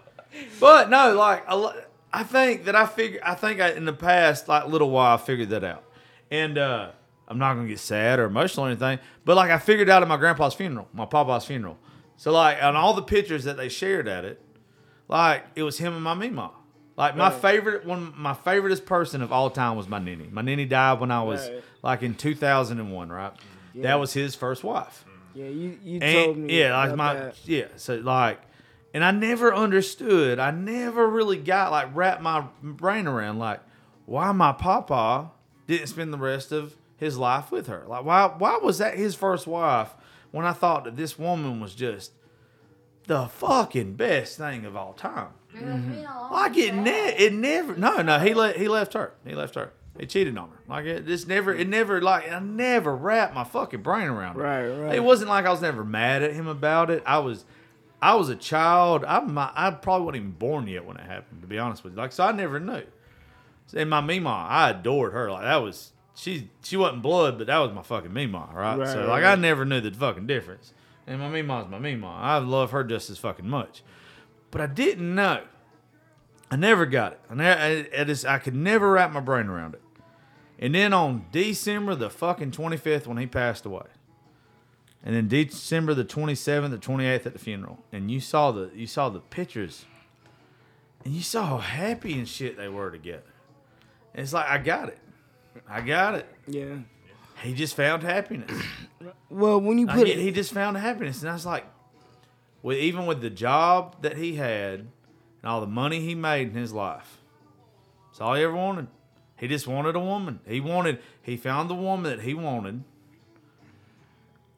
But 0.60 0.88
no, 0.90 1.14
like 1.14 1.44
a 1.48 1.84
I 2.12 2.22
think 2.22 2.64
that 2.64 2.76
I 2.76 2.86
figure 2.86 3.20
I 3.24 3.34
think 3.34 3.60
I, 3.60 3.70
in 3.72 3.84
the 3.84 3.92
past 3.92 4.48
like 4.48 4.66
little 4.66 4.90
while 4.90 5.14
I 5.14 5.16
figured 5.16 5.50
that 5.50 5.64
out, 5.64 5.84
and 6.30 6.58
uh, 6.58 6.90
I'm 7.28 7.38
not 7.38 7.54
gonna 7.54 7.68
get 7.68 7.78
sad 7.78 8.18
or 8.18 8.24
emotional 8.24 8.66
or 8.66 8.68
anything. 8.68 8.98
But 9.24 9.36
like 9.36 9.50
I 9.50 9.58
figured 9.58 9.88
out 9.88 10.02
at 10.02 10.08
my 10.08 10.16
grandpa's 10.16 10.54
funeral, 10.54 10.88
my 10.92 11.04
papa's 11.04 11.44
funeral. 11.44 11.78
So 12.20 12.32
like 12.32 12.62
on 12.62 12.76
all 12.76 12.92
the 12.92 13.00
pictures 13.00 13.44
that 13.44 13.56
they 13.56 13.70
shared 13.70 14.06
at 14.06 14.26
it, 14.26 14.42
like 15.08 15.42
it 15.56 15.62
was 15.62 15.78
him 15.78 15.94
and 15.94 16.04
my 16.04 16.12
mima. 16.12 16.50
Like 16.94 17.16
my 17.16 17.30
Right. 17.30 17.40
favorite 17.40 17.86
one, 17.86 18.12
my 18.14 18.34
favoriteest 18.34 18.84
person 18.84 19.22
of 19.22 19.32
all 19.32 19.48
time 19.48 19.74
was 19.78 19.88
my 19.88 19.98
ninny. 19.98 20.28
My 20.30 20.42
ninny 20.42 20.66
died 20.66 21.00
when 21.00 21.10
I 21.10 21.22
was 21.22 21.48
Right. 21.48 21.62
like 21.82 22.02
in 22.02 22.14
2001, 22.14 23.08
right? 23.10 23.32
Yeah. 23.72 23.84
That 23.84 24.00
was 24.00 24.12
his 24.12 24.34
first 24.34 24.62
wife. 24.62 25.06
Yeah. 25.34 25.46
You 25.46 25.78
you 25.82 26.00
And- 26.02 26.24
told 26.26 26.36
me. 26.36 26.60
yeah, 26.60 26.76
like 26.76 26.94
my 26.94 27.14
that. 27.14 27.36
yeah. 27.46 27.68
So 27.76 27.94
like, 27.96 28.38
and 28.92 29.02
I 29.02 29.12
never 29.12 29.54
understood. 29.54 30.38
I 30.38 30.50
never 30.50 31.08
really 31.08 31.38
got 31.38 31.70
like 31.70 31.88
wrapped 31.94 32.20
my 32.20 32.44
brain 32.62 33.06
around 33.06 33.38
like 33.38 33.60
why 34.04 34.30
my 34.32 34.52
papa 34.52 35.30
didn't 35.66 35.86
spend 35.86 36.12
the 36.12 36.18
rest 36.18 36.52
of 36.52 36.76
his 36.98 37.16
life 37.16 37.50
with 37.50 37.66
her. 37.68 37.84
Like 37.88 38.04
why 38.04 38.26
why 38.36 38.58
was 38.58 38.76
that 38.76 38.98
his 38.98 39.14
first 39.14 39.46
wife 39.46 39.94
when 40.30 40.46
I 40.46 40.52
thought 40.52 40.84
that 40.84 40.96
this 40.96 41.18
woman 41.18 41.60
was 41.60 41.74
just 41.74 42.12
the 43.06 43.26
fucking 43.26 43.94
best 43.94 44.38
thing 44.38 44.64
of 44.64 44.76
all 44.76 44.92
time. 44.92 45.28
Mm-hmm. 45.54 46.32
Like 46.32 46.56
it, 46.56 46.74
ne- 46.74 47.14
it 47.16 47.32
never. 47.32 47.76
No, 47.76 48.02
no. 48.02 48.18
He 48.20 48.34
let 48.34 48.56
he 48.56 48.68
left 48.68 48.94
her. 48.94 49.14
He 49.26 49.34
left 49.34 49.56
her. 49.56 49.72
He 49.98 50.06
cheated 50.06 50.38
on 50.38 50.50
her. 50.50 50.60
Like 50.68 50.86
it, 50.86 51.06
this 51.06 51.26
never. 51.26 51.52
It 51.52 51.68
never. 51.68 52.00
Like 52.00 52.30
I 52.30 52.38
never 52.38 52.94
wrapped 52.94 53.34
my 53.34 53.44
fucking 53.44 53.82
brain 53.82 54.08
around 54.08 54.36
it. 54.36 54.40
Right, 54.40 54.68
right. 54.68 54.94
It 54.94 55.02
wasn't 55.02 55.28
like 55.28 55.46
I 55.46 55.50
was 55.50 55.60
never 55.60 55.84
mad 55.84 56.22
at 56.22 56.32
him 56.32 56.46
about 56.46 56.90
it. 56.90 57.02
I 57.04 57.18
was, 57.18 57.44
I 58.00 58.14
was 58.14 58.28
a 58.28 58.36
child. 58.36 59.04
I 59.04 59.20
my, 59.20 59.50
I 59.54 59.72
probably 59.72 60.06
wasn't 60.06 60.16
even 60.24 60.30
born 60.38 60.68
yet 60.68 60.84
when 60.84 60.96
it 60.96 61.06
happened. 61.06 61.42
To 61.42 61.48
be 61.48 61.58
honest 61.58 61.82
with 61.82 61.94
you, 61.94 61.98
like 61.98 62.12
so, 62.12 62.24
I 62.24 62.32
never 62.32 62.60
knew. 62.60 62.84
And 63.74 63.90
my 63.90 64.00
Mima, 64.00 64.46
I 64.48 64.70
adored 64.70 65.12
her. 65.12 65.30
Like 65.30 65.42
that 65.42 65.56
was 65.56 65.92
she. 66.20 66.50
She 66.62 66.76
wasn't 66.76 67.02
blood, 67.02 67.38
but 67.38 67.46
that 67.48 67.58
was 67.58 67.72
my 67.72 67.82
fucking 67.82 68.12
Mima, 68.12 68.50
right? 68.52 68.78
Right, 68.78 68.88
so 68.88 69.00
right, 69.00 69.08
like 69.08 69.24
I 69.24 69.34
never 69.34 69.64
knew 69.64 69.80
the 69.80 69.90
fucking 69.90 70.26
difference. 70.26 70.72
And 71.06 71.20
my 71.20 71.28
Mima's 71.28 71.68
my 71.68 71.78
Mima. 71.78 72.06
I 72.08 72.38
love 72.38 72.70
her 72.70 72.84
just 72.84 73.10
as 73.10 73.18
fucking 73.18 73.48
much. 73.48 73.82
But 74.50 74.60
I 74.60 74.66
didn't 74.66 75.14
know. 75.14 75.42
I 76.50 76.56
never 76.56 76.84
got 76.86 77.12
it. 77.12 77.20
I, 77.30 77.34
ne- 77.34 77.86
I, 77.96 78.00
I 78.00 78.04
just 78.04 78.26
I 78.26 78.38
could 78.38 78.54
never 78.54 78.90
wrap 78.90 79.12
my 79.12 79.20
brain 79.20 79.46
around 79.46 79.74
it. 79.74 79.82
And 80.58 80.74
then 80.74 80.92
on 80.92 81.26
December 81.32 81.94
the 81.94 82.10
fucking 82.10 82.50
twenty 82.50 82.76
fifth, 82.76 83.06
when 83.06 83.16
he 83.16 83.26
passed 83.26 83.64
away, 83.64 83.86
and 85.02 85.14
then 85.14 85.28
December 85.28 85.94
the 85.94 86.04
twenty 86.04 86.34
seventh, 86.34 86.72
the 86.72 86.78
twenty 86.78 87.06
eighth 87.06 87.26
at 87.26 87.32
the 87.32 87.38
funeral, 87.38 87.78
and 87.92 88.10
you 88.10 88.20
saw 88.20 88.50
the 88.52 88.70
you 88.74 88.86
saw 88.86 89.08
the 89.08 89.20
pictures, 89.20 89.86
and 91.04 91.14
you 91.14 91.22
saw 91.22 91.46
how 91.46 91.58
happy 91.58 92.12
and 92.12 92.28
shit 92.28 92.56
they 92.56 92.68
were 92.68 92.90
together. 92.90 93.22
And 94.12 94.22
it's 94.22 94.32
like 94.32 94.46
I 94.48 94.58
got 94.58 94.88
it, 94.88 94.98
I 95.68 95.80
got 95.80 96.14
it. 96.14 96.26
Yeah. 96.46 96.78
He 97.42 97.54
just 97.54 97.74
found 97.74 98.02
happiness. 98.02 98.50
Well, 99.30 99.60
when 99.60 99.78
you 99.78 99.86
put 99.86 100.08
it, 100.08 100.18
he 100.18 100.30
just 100.30 100.52
found 100.52 100.76
happiness, 100.76 101.22
and 101.22 101.30
I 101.30 101.32
was 101.32 101.46
like, 101.46 101.64
with 102.62 102.76
even 102.76 103.06
with 103.06 103.22
the 103.22 103.30
job 103.30 104.02
that 104.02 104.18
he 104.18 104.34
had 104.34 104.80
and 104.80 104.88
all 105.44 105.60
the 105.60 105.66
money 105.66 106.00
he 106.00 106.14
made 106.14 106.48
in 106.48 106.54
his 106.54 106.72
life, 106.72 107.18
it's 108.10 108.20
all 108.20 108.34
he 108.34 108.42
ever 108.42 108.54
wanted. 108.54 108.88
He 109.38 109.48
just 109.48 109.66
wanted 109.66 109.96
a 109.96 110.00
woman. 110.00 110.40
He 110.46 110.60
wanted. 110.60 110.98
He 111.22 111.38
found 111.38 111.70
the 111.70 111.74
woman 111.74 112.10
that 112.10 112.22
he 112.22 112.34
wanted, 112.34 112.82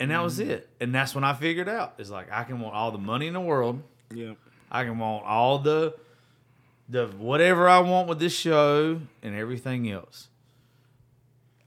and 0.00 0.10
that 0.10 0.22
was 0.22 0.40
mm-hmm. 0.40 0.50
it. 0.50 0.70
And 0.80 0.92
that's 0.92 1.14
when 1.14 1.22
I 1.22 1.34
figured 1.34 1.68
out 1.68 1.94
it's 1.98 2.10
like 2.10 2.32
I 2.32 2.42
can 2.42 2.58
want 2.58 2.74
all 2.74 2.90
the 2.90 2.98
money 2.98 3.28
in 3.28 3.34
the 3.34 3.40
world. 3.40 3.82
yeah. 4.12 4.32
I 4.72 4.84
can 4.84 4.98
want 4.98 5.24
all 5.24 5.58
the 5.58 5.94
the 6.88 7.06
whatever 7.06 7.68
I 7.68 7.78
want 7.80 8.08
with 8.08 8.18
this 8.18 8.34
show 8.34 9.00
and 9.22 9.34
everything 9.36 9.88
else. 9.90 10.28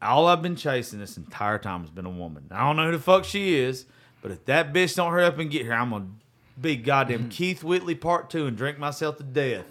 All 0.06 0.28
I've 0.28 0.42
been 0.42 0.56
chasing 0.56 1.00
this 1.00 1.18
entire 1.18 1.58
time 1.58 1.82
has 1.82 1.90
been 1.90 2.06
a 2.06 2.10
woman. 2.10 2.46
I 2.52 2.60
don't 2.66 2.76
know 2.78 2.86
who 2.86 2.92
the 2.94 3.00
fuck 3.04 3.26
she 3.26 3.58
is, 3.58 3.86
but 4.22 4.32
if 4.32 4.46
that 4.46 4.72
bitch 4.74 4.96
don't 4.96 5.12
hurry 5.12 5.26
up 5.26 5.38
and 5.40 5.50
get 5.52 5.64
here, 5.64 5.74
I'm 5.74 5.90
gonna 5.90 6.08
be 6.60 6.76
goddamn 6.76 7.30
Keith 7.30 7.64
Whitley 7.64 7.96
part 7.96 8.30
two 8.30 8.46
and 8.48 8.56
drink 8.58 8.78
myself 8.80 9.18
to 9.18 9.24
death. 9.24 9.66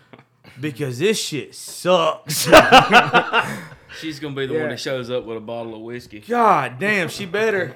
because 0.60 0.98
this 0.98 1.22
shit 1.22 1.54
sucks. 1.54 2.44
She's 4.00 4.20
gonna 4.20 4.34
be 4.34 4.46
the 4.46 4.52
one 4.54 4.62
Yeah. 4.64 4.68
that 4.70 4.80
shows 4.80 5.10
up 5.10 5.24
with 5.24 5.36
a 5.38 5.40
bottle 5.40 5.74
of 5.74 5.80
whiskey. 5.82 6.20
God 6.20 6.78
damn, 6.78 7.08
she 7.08 7.24
better. 7.26 7.68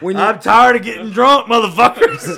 When 0.00 0.16
you 0.16 0.22
I'm 0.22 0.38
tired 0.40 0.76
of 0.76 0.82
getting 0.82 1.10
drunk, 1.10 1.46
motherfuckers. 1.48 2.36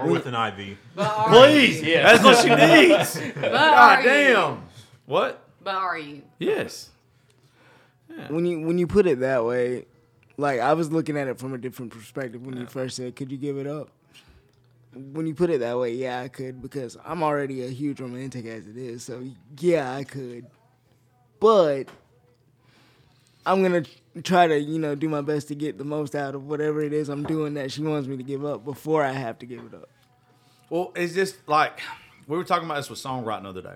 or 0.00 0.06
with 0.08 0.26
an 0.26 0.34
IV. 0.34 0.76
But 0.96 1.28
Please, 1.28 1.82
yeah, 1.82 2.02
that's 2.16 2.24
what 2.24 2.38
she 2.38 2.48
needs. 2.48 3.34
But 3.40 3.52
God 3.52 4.02
damn. 4.02 4.52
You? 4.54 4.62
What? 5.06 5.43
But 5.64 5.74
are 5.74 5.98
you? 5.98 6.22
Yes. 6.38 6.90
when 8.28 8.44
you 8.44 8.60
when 8.60 8.78
you 8.78 8.86
put 8.86 9.06
it 9.06 9.20
that 9.20 9.44
way, 9.44 9.86
like 10.36 10.60
I 10.60 10.74
was 10.74 10.92
looking 10.92 11.16
at 11.16 11.26
it 11.26 11.38
from 11.38 11.54
a 11.54 11.58
different 11.58 11.92
perspective 11.92 12.44
when 12.44 12.56
you 12.56 12.66
first 12.66 12.96
said, 12.96 13.16
"Could 13.16 13.32
you 13.32 13.38
give 13.38 13.56
it 13.56 13.66
up?" 13.66 13.88
When 14.92 15.26
you 15.26 15.34
put 15.34 15.50
it 15.50 15.58
that 15.58 15.76
way, 15.78 15.94
yeah, 15.94 16.20
I 16.20 16.28
could 16.28 16.62
because 16.62 16.96
I'm 17.04 17.22
already 17.22 17.64
a 17.64 17.68
huge 17.68 17.98
romantic 18.00 18.46
as 18.46 18.68
it 18.68 18.76
is. 18.76 19.02
So 19.02 19.24
yeah, 19.58 19.92
I 19.92 20.04
could. 20.04 20.46
But 21.40 21.88
I'm 23.46 23.62
gonna 23.62 23.84
try 24.22 24.46
to, 24.46 24.58
you 24.58 24.78
know, 24.78 24.94
do 24.94 25.08
my 25.08 25.20
best 25.20 25.48
to 25.48 25.54
get 25.54 25.78
the 25.78 25.84
most 25.84 26.14
out 26.14 26.34
of 26.34 26.46
whatever 26.46 26.80
it 26.80 26.92
is 26.92 27.08
I'm 27.08 27.24
doing 27.24 27.54
that 27.54 27.72
she 27.72 27.82
wants 27.82 28.06
me 28.06 28.16
to 28.16 28.22
give 28.22 28.44
up 28.44 28.64
before 28.64 29.02
I 29.02 29.12
have 29.12 29.38
to 29.40 29.46
give 29.46 29.60
it 29.60 29.74
up. 29.74 29.88
Well, 30.70 30.92
it's 30.94 31.14
just 31.14 31.36
like 31.48 31.80
we 32.28 32.36
were 32.36 32.44
talking 32.44 32.66
about 32.66 32.76
this 32.76 32.90
with 32.90 32.98
songwriting 32.98 33.42
the 33.42 33.48
other 33.50 33.62
day. 33.62 33.74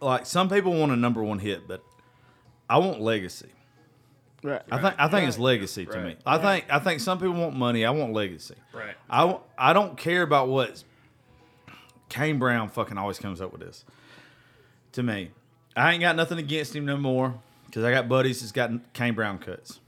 Like 0.00 0.26
some 0.26 0.48
people 0.48 0.74
want 0.74 0.92
a 0.92 0.96
number 0.96 1.22
one 1.22 1.38
hit, 1.38 1.66
but 1.66 1.82
I 2.68 2.78
want 2.78 3.00
legacy. 3.00 3.48
Right. 4.42 4.62
I 4.70 4.80
think 4.80 4.94
I 4.98 5.08
think 5.08 5.28
it's 5.28 5.38
legacy 5.38 5.86
to 5.86 5.96
me. 5.98 6.04
Right. 6.04 6.18
I 6.26 6.38
think 6.38 6.66
I 6.70 6.78
think 6.78 7.00
some 7.00 7.18
people 7.18 7.34
want 7.34 7.56
money. 7.56 7.84
I 7.84 7.90
want 7.90 8.12
legacy. 8.12 8.54
Right. 8.72 8.94
I 9.10 9.38
I 9.58 9.72
don't 9.72 9.96
care 9.96 10.22
about 10.22 10.48
what 10.48 10.84
Kane 12.08 12.38
Brown 12.38 12.68
fucking 12.68 12.98
always 12.98 13.18
comes 13.18 13.40
up 13.40 13.52
with 13.52 13.60
this. 13.60 13.84
To 14.92 15.02
me, 15.02 15.30
I 15.74 15.92
ain't 15.92 16.00
got 16.00 16.16
nothing 16.16 16.38
against 16.38 16.76
him 16.76 16.84
no 16.86 16.96
more 16.96 17.34
because 17.66 17.84
I 17.84 17.90
got 17.90 18.08
buddies 18.08 18.40
that's 18.40 18.52
got 18.52 18.70
Kane 18.92 19.14
Brown 19.14 19.38
cuts, 19.38 19.80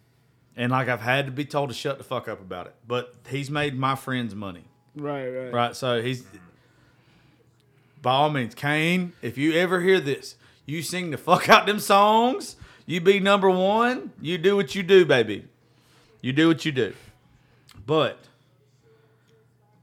and 0.56 0.72
like 0.72 0.88
I've 0.88 1.00
had 1.00 1.26
to 1.26 1.32
be 1.32 1.44
told 1.44 1.68
to 1.68 1.74
shut 1.74 1.98
the 1.98 2.04
fuck 2.04 2.28
up 2.28 2.40
about 2.40 2.66
it. 2.66 2.74
But 2.86 3.14
he's 3.28 3.50
made 3.50 3.78
my 3.78 3.94
friends 3.94 4.34
money. 4.34 4.64
Right. 4.96 5.28
Right. 5.28 5.52
Right. 5.52 5.76
So 5.76 6.02
he's 6.02 6.24
by 8.02 8.12
all 8.12 8.30
means, 8.30 8.54
Kane, 8.54 9.12
if 9.22 9.36
you 9.38 9.54
ever 9.54 9.80
hear 9.80 10.00
this, 10.00 10.36
you 10.66 10.82
sing 10.82 11.10
the 11.10 11.16
fuck 11.18 11.48
out 11.48 11.66
them 11.66 11.80
songs. 11.80 12.56
You 12.86 13.00
be 13.00 13.20
number 13.20 13.50
one. 13.50 14.12
You 14.20 14.38
do 14.38 14.56
what 14.56 14.74
you 14.74 14.82
do, 14.82 15.04
baby. 15.04 15.44
You 16.22 16.32
do 16.32 16.48
what 16.48 16.64
you 16.64 16.72
do. 16.72 16.94
But 17.86 18.18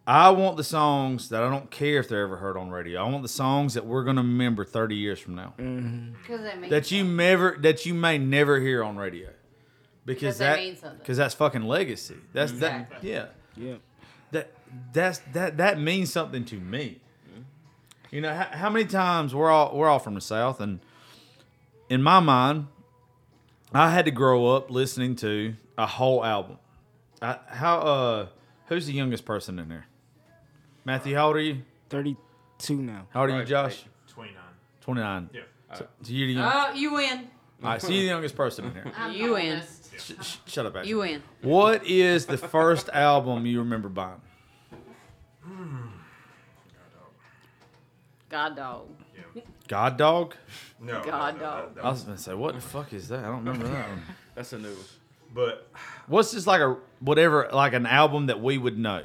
I 0.07 0.29
want 0.29 0.57
the 0.57 0.63
songs 0.63 1.29
that 1.29 1.41
I 1.41 1.49
don't 1.49 1.71
care 1.71 1.99
if 1.99 2.07
they're 2.09 2.23
ever 2.23 2.37
heard 2.37 2.57
on 2.57 2.69
radio. 2.69 3.03
I 3.03 3.09
want 3.09 3.23
the 3.23 3.29
songs 3.29 3.73
that 3.73 3.85
we're 3.85 4.03
gonna 4.03 4.21
remember 4.21 4.63
30 4.63 4.95
years 4.95 5.19
from 5.19 5.35
now. 5.35 5.53
Mm-hmm. 5.57 6.13
Because 6.21 6.41
that 6.41 6.59
means 6.59 6.69
That 6.71 6.91
you 6.91 7.03
never 7.03 7.57
that 7.61 7.85
you 7.85 7.93
may 7.93 8.17
never 8.17 8.59
hear 8.59 8.83
on 8.83 8.97
radio. 8.97 9.29
Because, 10.05 10.37
Because 10.37 10.81
that 10.81 10.99
because 10.99 11.17
that's 11.17 11.33
fucking 11.33 11.63
legacy. 11.63 12.17
That's 12.33 12.51
Exactly. 12.51 13.09
that 13.11 13.31
yeah. 13.57 13.65
Yeah. 13.71 13.75
That 14.31 14.51
that's 14.93 15.19
that 15.33 15.57
that 15.57 15.79
means 15.79 16.11
something 16.13 16.45
to 16.45 16.59
me. 16.59 16.99
You 18.15 18.21
know 18.21 18.33
how, 18.33 18.45
how 18.45 18.69
many 18.69 18.85
times 18.85 19.35
we're 19.35 19.51
all 19.51 19.75
we're 19.75 19.89
all 19.89 19.99
from 19.99 20.13
the 20.15 20.21
south, 20.21 20.61
and 20.61 20.79
in 21.89 22.01
my 22.01 22.21
mind, 22.21 22.67
I 23.73 23.89
had 23.89 24.05
to 24.05 24.11
grow 24.11 24.55
up 24.55 24.71
listening 24.71 25.17
to 25.17 25.55
a 25.77 25.85
whole 25.85 26.23
album. 26.23 26.57
I, 27.21 27.39
how 27.49 27.79
uh, 27.79 28.27
who's 28.67 28.87
the 28.87 28.93
youngest 28.93 29.25
person 29.25 29.59
in 29.59 29.67
there? 29.67 29.87
Matthew, 30.85 31.13
how 31.13 31.27
old 31.27 31.35
are 31.35 31.41
you? 31.41 31.63
32 31.89 32.75
now. 32.77 33.05
How 33.09 33.23
old 33.23 33.31
are 33.31 33.39
you, 33.39 33.43
Josh? 33.43 33.83
29. 34.07 34.41
Twenty 34.79 35.01
nine. 35.01 35.29
Yeah. 35.33 35.41
So, 35.73 35.85
so 36.03 36.13
you're 36.13 36.27
the 36.27 36.33
young, 36.35 36.51
Oh, 36.55 36.73
you 36.73 36.93
win. 36.93 37.27
all 37.63 37.69
right, 37.71 37.81
so 37.81 37.89
you're 37.89 38.03
the 38.03 38.07
youngest 38.07 38.37
person 38.37 38.63
in 38.63 38.71
here. 38.71 38.91
You 39.11 39.27
the 39.27 39.33
win. 39.33 39.61
Sh- 39.97 40.11
sh- 40.21 40.37
shut 40.45 40.65
up, 40.65 40.77
Ashley. 40.77 40.87
You 40.87 40.99
win. 40.99 41.21
What 41.41 41.85
is 41.85 42.27
the 42.27 42.37
first 42.37 42.87
album 42.93 43.45
you 43.45 43.59
remember 43.59 43.89
buying? 43.89 44.21
God 48.29 48.55
dog. 48.55 48.87
God 49.67 49.97
Dog. 49.97 50.35
No. 50.79 51.03
God 51.03 51.35
no, 51.35 51.39
dog. 51.41 51.75
that- 51.75 51.85
I 51.85 51.89
was 51.89 52.03
gonna 52.03 52.17
say, 52.17 52.33
what 52.33 52.55
the 52.55 52.61
fuck 52.61 52.93
is 52.93 53.07
that? 53.09 53.19
I 53.19 53.27
don't 53.27 53.43
remember 53.45 53.67
that 53.67 53.89
one. 53.89 54.01
That's 54.35 54.53
a 54.53 54.59
new 54.59 54.69
one. 54.69 54.77
But 55.33 55.67
What's 56.07 56.31
just 56.31 56.47
like 56.47 56.61
a 56.61 56.77
whatever, 56.99 57.49
like 57.51 57.73
an 57.73 57.85
album 57.85 58.27
that 58.27 58.41
we 58.41 58.57
would 58.57 58.77
know? 58.77 59.03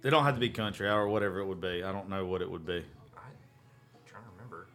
They 0.00 0.10
don't 0.10 0.24
have 0.24 0.34
to 0.34 0.40
be 0.40 0.48
country 0.50 0.88
or 0.88 1.08
whatever 1.08 1.40
it 1.40 1.46
would 1.46 1.60
be. 1.60 1.82
I 1.82 1.90
don't 1.92 2.08
know 2.08 2.24
what 2.24 2.40
it 2.40 2.50
would 2.50 2.64
be. 2.64 2.76
I'm 2.76 2.82
trying 4.06 4.22
to 4.22 4.30
remember. 4.36 4.66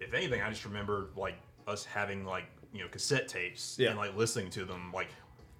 If 0.00 0.12
anything, 0.14 0.42
I 0.42 0.50
just 0.50 0.64
remember 0.64 1.08
like 1.16 1.36
us 1.66 1.84
having 1.84 2.24
like 2.24 2.44
you 2.72 2.80
know 2.82 2.88
cassette 2.88 3.28
tapes 3.28 3.76
Yeah. 3.78 3.90
and 3.90 3.98
like 3.98 4.16
listening 4.16 4.50
to 4.50 4.64
them. 4.64 4.90
Like 4.94 5.08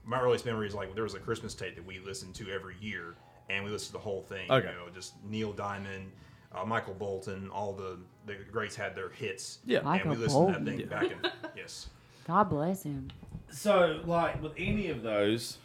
my 0.04 0.20
earliest 0.20 0.44
memory 0.46 0.66
is 0.66 0.74
like 0.74 0.94
there 0.94 1.04
was 1.04 1.14
a 1.14 1.18
Christmas 1.20 1.54
tape 1.54 1.74
that 1.76 1.84
we 1.86 1.98
listened 2.00 2.34
to 2.36 2.50
every 2.50 2.76
year, 2.80 3.14
and 3.50 3.64
we 3.64 3.70
listened 3.70 3.88
to 3.88 3.92
the 3.94 3.98
whole 3.98 4.22
thing. 4.22 4.50
Okay. 4.50 4.68
You 4.68 4.74
know, 4.74 4.88
just 4.94 5.14
Neil 5.28 5.52
Diamond, 5.52 6.10
uh, 6.54 6.64
Michael 6.64 6.94
Bolton, 6.94 7.48
all 7.50 7.72
the 7.72 7.98
the 8.26 8.36
greats 8.50 8.76
had 8.76 8.94
their 8.94 9.10
hits. 9.10 9.58
Yeah. 9.64 9.78
and 9.78 9.86
Michael 9.86 10.10
we 10.10 10.16
listened 10.16 10.48
to 10.48 10.52
that 10.52 10.64
Bolton. 10.64 10.78
thing 10.78 10.88
back 10.88 11.04
in 11.04 11.50
yes. 11.56 11.88
God 12.26 12.44
bless 12.44 12.82
him. 12.82 13.10
So, 13.50 14.00
like 14.04 14.40
with 14.42 14.52
any 14.56 14.88
of 14.88 15.02
those, 15.02 15.58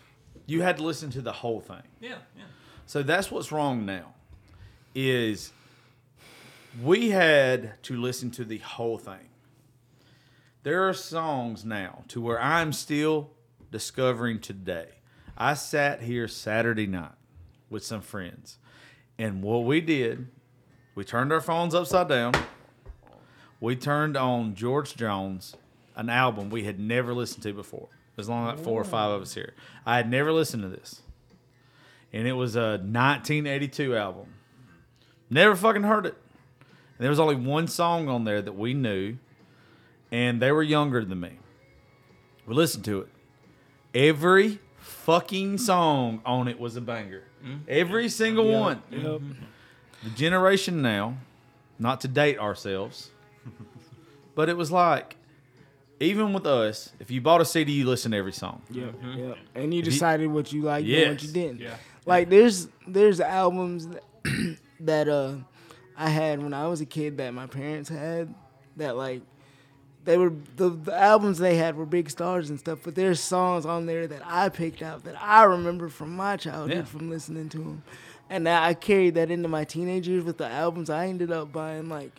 you 0.47 0.61
had 0.61 0.77
to 0.77 0.83
listen 0.83 1.09
to 1.11 1.21
the 1.21 1.31
whole 1.31 1.59
thing. 1.59 1.83
Yeah, 1.99 2.15
yeah. 2.35 2.43
So 2.85 3.03
that's 3.03 3.29
what's 3.29 3.51
wrong 3.51 3.85
now. 3.85 4.13
Is 4.95 5.51
we 6.81 7.09
had 7.09 7.81
to 7.83 7.99
listen 7.99 8.31
to 8.31 8.45
the 8.45 8.57
whole 8.59 8.97
thing. 8.97 9.29
There 10.63 10.87
are 10.87 10.93
songs 10.93 11.63
now 11.63 12.03
to 12.07 12.19
where 12.21 12.41
I'm 12.41 12.73
still 12.73 13.31
discovering 13.71 14.39
today. 14.39 14.87
I 15.37 15.53
sat 15.53 16.01
here 16.01 16.27
Saturday 16.27 16.87
night 16.87 17.11
with 17.69 17.83
some 17.83 18.01
friends, 18.01 18.57
and 19.17 19.41
what 19.41 19.65
we 19.65 19.81
did, 19.81 20.27
we 20.93 21.03
turned 21.03 21.31
our 21.31 21.41
phones 21.41 21.75
upside 21.75 22.07
down. 22.07 22.33
We 23.59 23.75
turned 23.75 24.15
on 24.17 24.55
George 24.55 24.95
Jones, 24.95 25.55
an 25.95 26.09
album 26.09 26.49
we 26.49 26.63
had 26.63 26.79
never 26.79 27.13
listened 27.13 27.43
to 27.43 27.53
before. 27.53 27.87
There's 28.15 28.29
only 28.29 28.51
like 28.51 28.59
four 28.59 28.79
or 28.79 28.85
five 28.85 29.11
of 29.11 29.21
us 29.21 29.33
here. 29.33 29.53
I 29.85 29.97
had 29.97 30.09
never 30.09 30.31
listened 30.31 30.63
to 30.63 30.69
this 30.69 31.01
and 32.15 32.29
it 32.29 32.33
was 32.33 32.55
a 32.55 32.79
1982 32.79 33.93
album. 33.93 34.27
Never 35.29 35.53
fucking 35.53 35.83
heard 35.83 36.05
it. 36.05 36.15
And 36.97 37.03
there 37.03 37.09
was 37.09 37.19
only 37.19 37.35
one 37.35 37.67
song 37.67 38.07
on 38.07 38.23
there 38.23 38.41
that 38.41 38.55
we 38.55 38.73
knew, 38.73 39.17
and 40.13 40.41
they 40.41 40.53
were 40.53 40.63
younger 40.63 41.03
than 41.03 41.19
me. 41.19 41.33
We 42.47 42.55
listened 42.55 42.85
to 42.85 43.01
it. 43.01 43.09
Every 43.93 44.59
fucking 44.77 45.57
song 45.57 46.21
on 46.25 46.47
it 46.47 46.57
was 46.57 46.77
a 46.77 46.81
banger. 46.81 47.23
Mm-hmm. 47.45 47.63
Every 47.67 48.09
single 48.09 48.51
one. 48.51 48.81
Yep. 48.89 49.01
Mm-hmm. 49.01 49.31
The 50.03 50.09
generation 50.11 50.81
now, 50.81 51.17
not 51.79 52.01
to 52.01 52.07
date 52.07 52.39
ourselves, 52.39 53.11
but 54.35 54.49
it 54.49 54.57
was 54.57 54.71
like, 54.71 55.15
even 55.99 56.33
with 56.33 56.45
us, 56.45 56.91
if 56.99 57.09
you 57.09 57.21
bought 57.21 57.41
a 57.41 57.45
CD, 57.45 57.71
you 57.71 57.85
listen 57.85 58.11
to 58.11 58.17
every 58.17 58.33
song. 58.33 58.61
Yep. 58.69 58.85
Yep. 58.85 58.93
Mm-hmm. 59.03 59.31
And 59.55 59.73
you 59.73 59.81
decided 59.81 60.27
what 60.27 60.51
you 60.51 60.63
liked 60.63 60.87
and 60.87 61.11
what 61.13 61.23
you 61.23 61.31
didn't. 61.31 61.61
Yeah. 61.61 61.75
Like 62.05 62.29
there's 62.29 62.67
there's 62.87 63.19
albums 63.19 63.87
that, 63.87 64.03
that 64.81 65.07
uh 65.07 65.35
I 65.97 66.09
had 66.09 66.41
when 66.43 66.53
I 66.53 66.67
was 66.67 66.81
a 66.81 66.85
kid 66.85 67.17
that 67.17 67.31
my 67.33 67.47
parents 67.47 67.89
had 67.89 68.33
that 68.77 68.95
like 68.95 69.21
they 70.05 70.17
were 70.17 70.31
the, 70.55 70.69
the 70.69 70.95
albums 70.95 71.37
they 71.39 71.55
had 71.57 71.75
were 71.75 71.85
big 71.85 72.09
stars 72.09 72.49
and 72.49 72.59
stuff, 72.59 72.79
but 72.83 72.95
there's 72.95 73.19
songs 73.19 73.65
on 73.65 73.85
there 73.87 74.07
that 74.07 74.21
I 74.25 74.49
picked 74.49 74.81
out 74.81 75.03
that 75.03 75.21
I 75.21 75.43
remember 75.43 75.89
from 75.89 76.15
my 76.15 76.37
childhood 76.37 76.77
Yeah. 76.77 76.83
from 76.83 77.09
listening 77.09 77.49
to 77.49 77.57
them, 77.57 77.83
and 78.29 78.43
now 78.43 78.63
I 78.63 78.73
carried 78.75 79.15
that 79.15 79.31
into 79.31 79.49
my 79.49 79.63
teenage 79.65 80.07
years 80.07 80.23
with 80.23 80.37
the 80.37 80.47
albums 80.47 80.89
I 80.89 81.07
ended 81.07 81.31
up 81.31 81.51
buying. 81.51 81.89
Like 81.89 82.11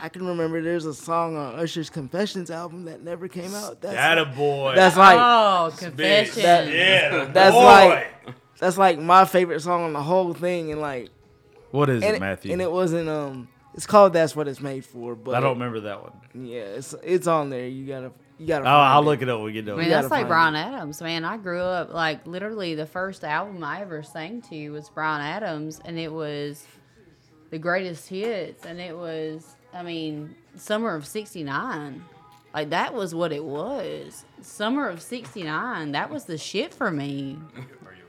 I 0.00 0.08
can 0.08 0.26
remember 0.26 0.62
there's 0.62 0.86
a 0.86 0.94
song 0.94 1.36
on 1.36 1.56
Usher's 1.56 1.90
Confessions 1.90 2.50
album 2.50 2.84
that 2.86 3.02
never 3.02 3.28
came 3.28 3.54
out. 3.54 3.80
That's 3.80 3.94
That 3.94 4.16
a 4.18 4.24
boy. 4.26 4.74
that's 4.74 4.96
like 4.96 5.18
oh, 5.20 5.70
confession. 5.76 6.42
that- 6.42 6.68
yeah, 6.72 7.24
that's 7.26 7.54
boy. 7.54 7.62
like 7.64 8.08
that's 8.58 8.78
like 8.78 8.98
my 8.98 9.24
favorite 9.24 9.60
song 9.60 9.82
on 9.84 9.92
the 9.92 10.02
whole 10.02 10.32
thing, 10.34 10.72
and 10.72 10.80
like 10.80 11.10
What 11.72 11.90
is 11.90 12.02
and 12.02 12.12
it, 12.14 12.16
it, 12.16 12.20
Matthew? 12.20 12.52
and 12.52 12.62
it 12.62 12.70
wasn't 12.72 13.08
um. 13.08 13.48
It's 13.78 13.86
called 13.86 14.12
"That's 14.12 14.34
What 14.34 14.48
It's 14.48 14.60
Made 14.60 14.84
For," 14.84 15.14
but 15.14 15.36
I 15.36 15.40
don't 15.40 15.52
remember 15.52 15.78
that 15.82 16.02
one. 16.02 16.10
Yeah, 16.34 16.62
it's 16.62 16.96
it's 17.00 17.28
on 17.28 17.48
there. 17.48 17.68
You 17.68 17.86
gotta 17.86 18.10
you 18.36 18.48
gotta. 18.48 18.62
Oh, 18.62 18.64
find 18.64 18.92
I'll 18.92 19.02
it. 19.02 19.04
look 19.04 19.22
it 19.22 19.28
up 19.28 19.36
when 19.36 19.44
we 19.46 19.52
get 19.52 19.66
done. 19.66 19.76
I 19.76 19.82
mean, 19.82 19.88
You 19.88 19.94
like 19.94 20.08
find 20.08 20.26
Bryan 20.26 20.56
Adams, 20.56 21.00
man. 21.00 21.24
I 21.24 21.36
grew 21.36 21.60
up 21.60 21.94
like 21.94 22.26
literally 22.26 22.74
the 22.74 22.86
first 22.86 23.22
album 23.22 23.62
I 23.62 23.82
ever 23.82 24.02
sang 24.02 24.42
to 24.50 24.70
was 24.70 24.88
Bryan 24.88 25.20
Adams, 25.20 25.80
and 25.84 25.96
it 25.96 26.12
was 26.12 26.66
the 27.50 27.58
greatest 27.60 28.08
hits, 28.08 28.66
and 28.66 28.80
it 28.80 28.96
was, 28.96 29.54
I 29.72 29.84
mean, 29.84 30.34
summer 30.56 30.96
of 30.96 31.06
'69. 31.06 32.04
Like 32.52 32.70
that 32.70 32.94
was 32.94 33.14
what 33.14 33.30
it 33.30 33.44
was. 33.44 34.24
Summer 34.42 34.88
of 34.88 35.00
'69. 35.00 35.92
That 35.92 36.10
was 36.10 36.24
the 36.24 36.36
shit 36.36 36.74
for 36.74 36.90
me. 36.90 37.38
Are 37.56 37.60
you 37.94 38.02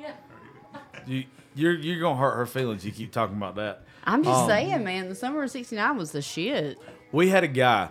Yeah. 0.00 0.80
You, 1.06 1.24
you're 1.54 1.74
you're 1.74 2.00
gonna 2.00 2.18
hurt 2.18 2.34
her 2.34 2.46
feelings. 2.46 2.84
You 2.84 2.90
keep 2.90 3.12
talking 3.12 3.36
about 3.36 3.54
that. 3.54 3.85
I'm 4.06 4.22
just 4.22 4.42
Um, 4.42 4.48
saying, 4.48 4.84
man. 4.84 5.08
The 5.08 5.14
summer 5.14 5.42
of 5.42 5.50
'69 5.50 5.96
was 5.96 6.12
the 6.12 6.22
shit. 6.22 6.78
We 7.12 7.28
had 7.28 7.42
a 7.44 7.48
guy, 7.48 7.88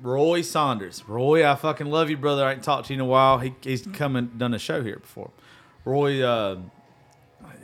Roy 0.00 0.40
Saunders. 0.42 1.06
Roy, 1.08 1.46
I 1.48 1.54
fucking 1.54 1.86
love 1.88 2.08
you, 2.10 2.16
brother. 2.16 2.44
I 2.44 2.52
ain't 2.52 2.62
talked 2.62 2.86
to 2.88 2.94
you 2.94 2.98
in 2.98 3.00
a 3.00 3.08
while. 3.08 3.38
He, 3.38 3.54
he's 3.62 3.86
come 3.92 4.16
and 4.16 4.38
done 4.38 4.54
a 4.54 4.58
show 4.58 4.82
here 4.82 4.98
before. 4.98 5.30
Roy, 5.84 6.22
uh, 6.22 6.58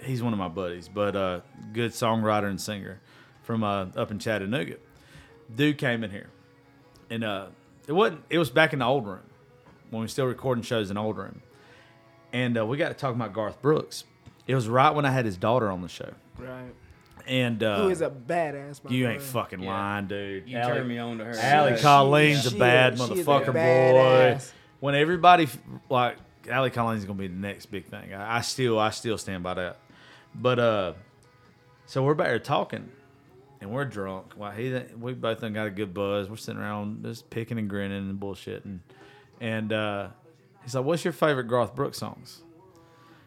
he's 0.02 0.22
one 0.22 0.32
of 0.32 0.38
my 0.38 0.48
buddies, 0.48 0.88
but 0.88 1.16
uh, 1.16 1.40
good 1.72 1.92
songwriter 1.92 2.48
and 2.48 2.60
singer 2.60 3.00
from 3.42 3.62
uh, 3.64 3.86
up 3.96 4.10
in 4.10 4.18
Chattanooga. 4.18 4.76
Dude 5.54 5.78
came 5.78 6.02
in 6.04 6.10
here, 6.10 6.28
and 7.10 7.22
uh, 7.24 7.46
it 7.86 7.92
wasn't. 7.92 8.22
It 8.30 8.38
was 8.38 8.50
back 8.50 8.72
in 8.72 8.80
the 8.80 8.84
old 8.86 9.06
room 9.06 9.20
when 9.90 10.00
we 10.00 10.04
were 10.04 10.08
still 10.08 10.26
recording 10.26 10.62
shows 10.62 10.90
in 10.90 10.96
the 10.96 11.00
old 11.02 11.16
room, 11.16 11.40
and 12.32 12.58
uh, 12.58 12.66
we 12.66 12.76
got 12.76 12.88
to 12.88 12.94
talk 12.94 13.14
about 13.14 13.32
Garth 13.32 13.62
Brooks. 13.62 14.04
It 14.46 14.54
was 14.54 14.68
right 14.68 14.90
when 14.94 15.04
I 15.04 15.10
had 15.10 15.24
his 15.24 15.36
daughter 15.36 15.70
on 15.70 15.82
the 15.82 15.88
show, 15.88 16.12
Right. 16.38 16.74
And 17.26 17.62
uh, 17.62 17.82
Who 17.82 17.88
is 17.90 18.00
a 18.00 18.10
badass? 18.10 18.82
by 18.82 18.90
you 18.90 19.04
the 19.04 19.12
ain't 19.12 19.22
fucking 19.22 19.60
Yeah. 19.62 19.68
lying, 19.70 20.06
dude. 20.06 20.48
You 20.48 20.58
Allie- 20.58 20.74
turned 20.74 20.88
me 20.88 20.98
on 20.98 21.18
to 21.18 21.24
her. 21.24 21.34
Allie 21.38 21.72
Yeah. 21.72 21.78
Colleen's 21.78 22.48
she 22.48 22.56
a 22.56 22.58
bad 22.58 22.94
is- 22.94 22.98
she 23.06 23.12
is 23.14 23.20
a 23.20 23.24
motherfucker, 23.24 23.52
boy. 23.52 24.38
When 24.80 24.94
everybody 24.94 25.48
like 25.88 26.16
Allie 26.50 26.70
Colleen's 26.70 27.04
gonna 27.04 27.18
be 27.18 27.28
the 27.28 27.34
next 27.34 27.66
big 27.66 27.86
thing. 27.86 28.14
I, 28.14 28.38
I 28.38 28.40
still, 28.42 28.78
I 28.78 28.90
still 28.90 29.18
stand 29.18 29.42
by 29.42 29.54
that. 29.54 29.78
But 30.34 30.58
uh, 30.58 30.92
so 31.86 32.02
we're 32.04 32.14
back 32.14 32.28
here 32.28 32.38
talking, 32.38 32.88
and 33.60 33.70
we're 33.70 33.84
drunk. 33.86 34.34
Well, 34.36 34.50
he, 34.52 34.80
we 35.00 35.14
both 35.14 35.40
done 35.40 35.54
got 35.54 35.66
a 35.66 35.70
good 35.70 35.92
buzz. 35.94 36.28
We're 36.28 36.36
sitting 36.36 36.60
around 36.60 37.02
just 37.04 37.30
picking 37.30 37.58
and 37.58 37.68
grinning 37.68 38.08
and 38.10 38.20
bullshitting, 38.20 38.80
and 39.40 39.72
uh, 39.72 40.08
he's 40.62 40.74
like, 40.74 40.84
"What's 40.84 41.04
your 41.04 41.12
favorite 41.12 41.44
Garth 41.48 41.74
Brooks 41.74 41.98
songs?" 41.98 42.42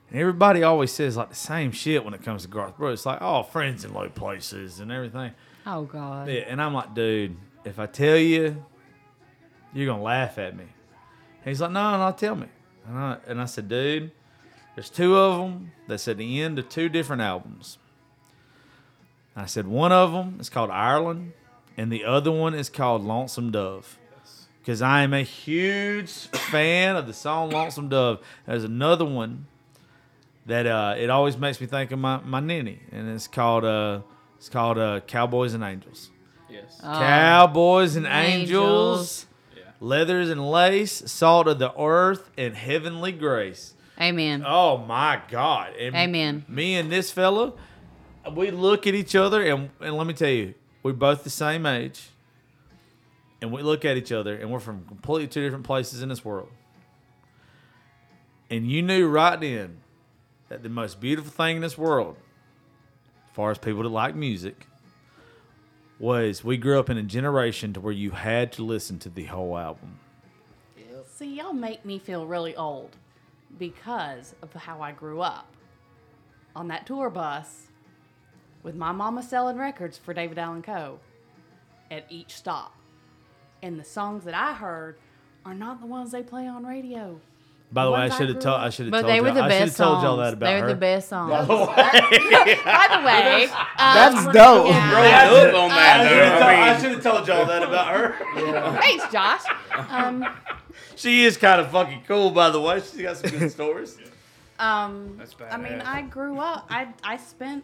And 0.10 0.20
everybody 0.20 0.64
always 0.64 0.92
says 0.92 1.16
like 1.18 1.30
the 1.30 1.36
same 1.36 1.72
shit 1.72 2.04
when 2.04 2.14
it 2.14 2.24
comes 2.24 2.42
to 2.44 2.48
Garth 2.48 2.78
Brooks. 2.78 3.02
It's 3.02 3.06
like, 3.06 3.20
"Oh, 3.22 3.44
friends 3.44 3.86
in 3.86 3.94
low 3.94 4.10
places" 4.10 4.80
and 4.80 4.92
everything. 4.92 5.32
Oh 5.66 5.84
God. 5.84 6.28
Yeah, 6.30 6.42
and 6.48 6.62
I'm 6.62 6.74
like, 6.74 6.96
dude, 6.96 7.38
if 7.64 7.78
I 7.78 7.86
tell 7.86 8.18
you, 8.18 8.64
you're 9.74 9.86
gonna 9.86 10.02
laugh 10.02 10.38
at 10.38 10.56
me. 10.56 10.64
And 10.64 11.46
he's 11.46 11.62
like, 11.62 11.72
no, 11.72 11.98
no, 11.98 12.12
tell 12.16 12.36
me. 12.36 12.48
And 12.88 12.98
I, 12.98 13.18
and 13.28 13.42
I 13.42 13.46
said, 13.46 13.70
dude, 13.70 14.12
There's 14.76 14.90
two 14.90 15.16
of 15.18 15.38
them 15.38 15.72
that's 15.88 16.08
at 16.08 16.18
the 16.18 16.42
end 16.42 16.58
of 16.58 16.70
two 16.70 16.90
different 16.90 17.22
albums. 17.22 17.78
I 19.36 19.46
said 19.46 19.68
one 19.68 19.92
of 19.92 20.12
them 20.12 20.38
is 20.40 20.50
called 20.50 20.70
Ireland, 20.70 21.34
and 21.78 21.92
the 21.92 22.04
other 22.04 22.32
one 22.32 22.54
is 22.54 22.70
called 22.70 23.04
Lonesome 23.04 23.52
Dove. 23.52 23.98
Because 24.60 24.82
I 24.82 25.02
am 25.02 25.14
a 25.14 25.24
huge 25.24 26.12
fan 26.52 26.96
of 26.96 27.08
the 27.08 27.14
song 27.14 27.52
Lonesome 27.52 27.90
Dove. 27.90 28.20
There's 28.46 28.64
another 28.64 29.06
one 29.06 29.48
that 30.50 30.66
uh, 30.66 30.96
it 30.98 31.10
always 31.10 31.38
makes 31.38 31.62
me 31.62 31.68
think 31.68 31.92
of 31.92 32.00
my, 32.00 32.20
my 32.22 32.40
ninny, 32.40 32.80
and 32.92 33.08
it's 33.10 33.28
called 33.28 33.64
uh, 33.64 34.02
it's 34.38 34.50
called 34.50 34.78
uh, 34.78 35.00
Cowboys 35.02 35.54
and 35.54 35.64
Angels. 35.64 36.10
Yes. 36.50 36.80
Cowboys 36.82 37.96
and 37.96 38.08
angels, 38.08 38.48
Angels. 38.50 39.26
Yeah. 39.56 39.64
leathers 39.80 40.32
and 40.32 40.50
lace, 40.50 41.04
salt 41.06 41.48
of 41.48 41.60
the 41.60 41.72
earth, 41.80 42.32
and 42.36 42.56
heavenly 42.56 43.12
grace. 43.12 43.76
Amen. 44.02 44.44
Oh 44.46 44.78
my 44.78 45.22
God! 45.30 45.76
And 45.80 45.96
Amen. 45.96 46.46
Me 46.48 46.76
and 46.76 46.92
this 46.92 47.12
fella, 47.12 47.54
we 48.34 48.50
look 48.50 48.88
at 48.88 48.96
each 48.96 49.16
other, 49.16 49.44
and 49.44 49.70
and 49.80 49.96
let 49.96 50.08
me 50.08 50.14
tell 50.14 50.30
you, 50.30 50.56
we're 50.82 50.94
both 50.94 51.24
the 51.24 51.30
same 51.30 51.68
age, 51.68 52.10
and 53.42 53.52
we 53.52 53.62
look 53.62 53.86
at 53.86 53.98
each 53.98 54.12
other, 54.12 54.36
and 54.36 54.50
we're 54.52 54.60
from 54.60 54.86
completely 54.86 55.28
two 55.28 55.44
different 55.44 55.66
places 55.66 56.02
in 56.02 56.10
this 56.10 56.26
world. 56.26 56.50
And 58.50 58.72
you 58.72 58.82
knew 58.82 59.08
right 59.08 59.40
then 59.40 59.79
that 60.50 60.64
the 60.64 60.70
most 60.70 61.00
beautiful 61.00 61.32
thing 61.32 61.58
in 61.58 61.62
this 61.62 61.78
world, 61.78 62.18
as 63.30 63.36
far 63.36 63.52
as 63.52 63.58
people 63.58 63.84
that 63.84 63.90
like 63.90 64.16
music, 64.16 64.68
was 66.00 66.44
we 66.44 66.58
grew 66.58 66.80
up 66.80 66.90
in 66.90 66.98
a 66.98 67.04
generation 67.04 67.74
to 67.74 67.80
where 67.80 67.94
you 67.94 68.12
had 68.12 68.52
to 68.54 68.64
listen 68.64 69.00
to 69.00 69.10
the 69.10 69.26
whole 69.26 69.58
album. 69.58 70.00
See, 71.16 71.36
y'all 71.36 71.52
make 71.52 71.84
me 71.84 72.00
feel 72.00 72.26
really 72.26 72.56
old 72.56 72.96
because 73.58 74.36
of 74.42 74.54
how 74.54 74.82
I 74.82 74.94
grew 74.94 75.20
up. 75.20 75.54
On 76.56 76.70
that 76.70 76.88
tour 76.88 77.10
bus 77.10 77.68
with 78.64 78.76
my 78.76 78.94
mama 78.94 79.22
selling 79.22 79.58
records 79.58 79.98
for 79.98 80.14
David 80.14 80.40
Allan 80.40 80.62
Coe 80.62 81.00
at 81.92 82.06
each 82.10 82.36
stop. 82.36 82.74
And 83.62 83.78
the 83.78 83.84
songs 83.84 84.24
that 84.24 84.34
I 84.34 84.54
heard 84.54 84.98
are 85.46 85.54
not 85.54 85.82
the 85.82 85.88
ones 85.88 86.12
they 86.12 86.24
play 86.24 86.48
on 86.48 86.66
radio. 86.66 87.20
By 87.72 87.86
the 87.86 87.92
way, 87.92 88.00
I 88.00 88.10
should 88.10 88.30
have 88.30 88.40
told 88.40 88.60
I 88.62 88.70
should 88.72 88.88
have 88.88 88.94
told 88.94 89.06
they 89.06 89.22
were 89.22 89.28
y'all, 89.28 89.36
the 89.36 89.44
I 89.44 89.50
should 89.50 89.68
have 89.68 89.76
told 89.78 90.02
y'all 90.04 90.18
that 90.18 90.34
about 90.34 90.48
her. 90.50 90.56
They're 90.56 90.62
her. 90.64 90.68
the 90.70 90.76
best 90.76 91.10
songs. 91.10 91.30
By 91.32 91.46
the 91.46 91.56
way, 91.56 91.66
By 92.66 92.88
the 92.98 93.44
um, 93.84 93.94
That's 93.96 94.26
dope. 94.26 94.68
yeah. 94.70 95.28
Roll 95.30 95.38
up 95.38 95.54
on 95.56 95.70
that. 95.70 96.00
I 96.02 96.80
should 96.82 96.92
have 96.94 97.04
told, 97.04 97.18
I 97.18 97.22
I 97.22 97.24
mean, 97.24 97.26
told 97.26 97.28
y'all 97.28 97.46
that 97.46 97.64
about 97.64 97.96
her. 97.96 98.80
Thanks, 98.82 99.12
Josh. 99.12 99.44
Um, 99.90 100.26
She 100.96 101.24
is 101.26 101.38
kind 101.38 101.62
of 101.62 101.72
fucking 101.72 102.04
cool, 102.08 102.32
by 102.32 102.50
the 102.50 102.60
way. 102.60 102.80
She's 102.80 103.02
got 103.02 103.18
some 103.18 103.30
good 103.38 103.52
stories. 103.52 103.98
um, 104.60 105.16
That's 105.18 105.36
I 105.52 105.58
mean. 105.58 105.80
I 105.82 106.02
grew 106.02 106.40
up. 106.40 106.66
I 106.70 106.88
I 107.04 107.18
spent 107.18 107.64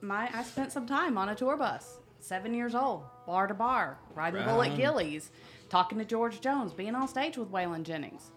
my 0.00 0.28
I 0.34 0.42
spent 0.42 0.72
some 0.72 0.86
time 0.86 1.16
on 1.16 1.28
a 1.28 1.34
tour 1.34 1.56
bus. 1.56 1.98
Seven 2.18 2.52
years 2.52 2.74
old, 2.74 3.04
bar 3.26 3.46
to 3.46 3.54
bar, 3.54 3.96
riding 4.14 4.42
Bullet 4.44 4.68
Right. 4.70 4.76
Gillies, 4.76 5.30
talking 5.70 5.96
to 5.98 6.04
George 6.04 6.40
Jones, 6.42 6.74
being 6.74 6.94
on 6.94 7.08
stage 7.08 7.38
with 7.38 7.50
Waylon 7.50 7.82
Jennings. 7.82 8.32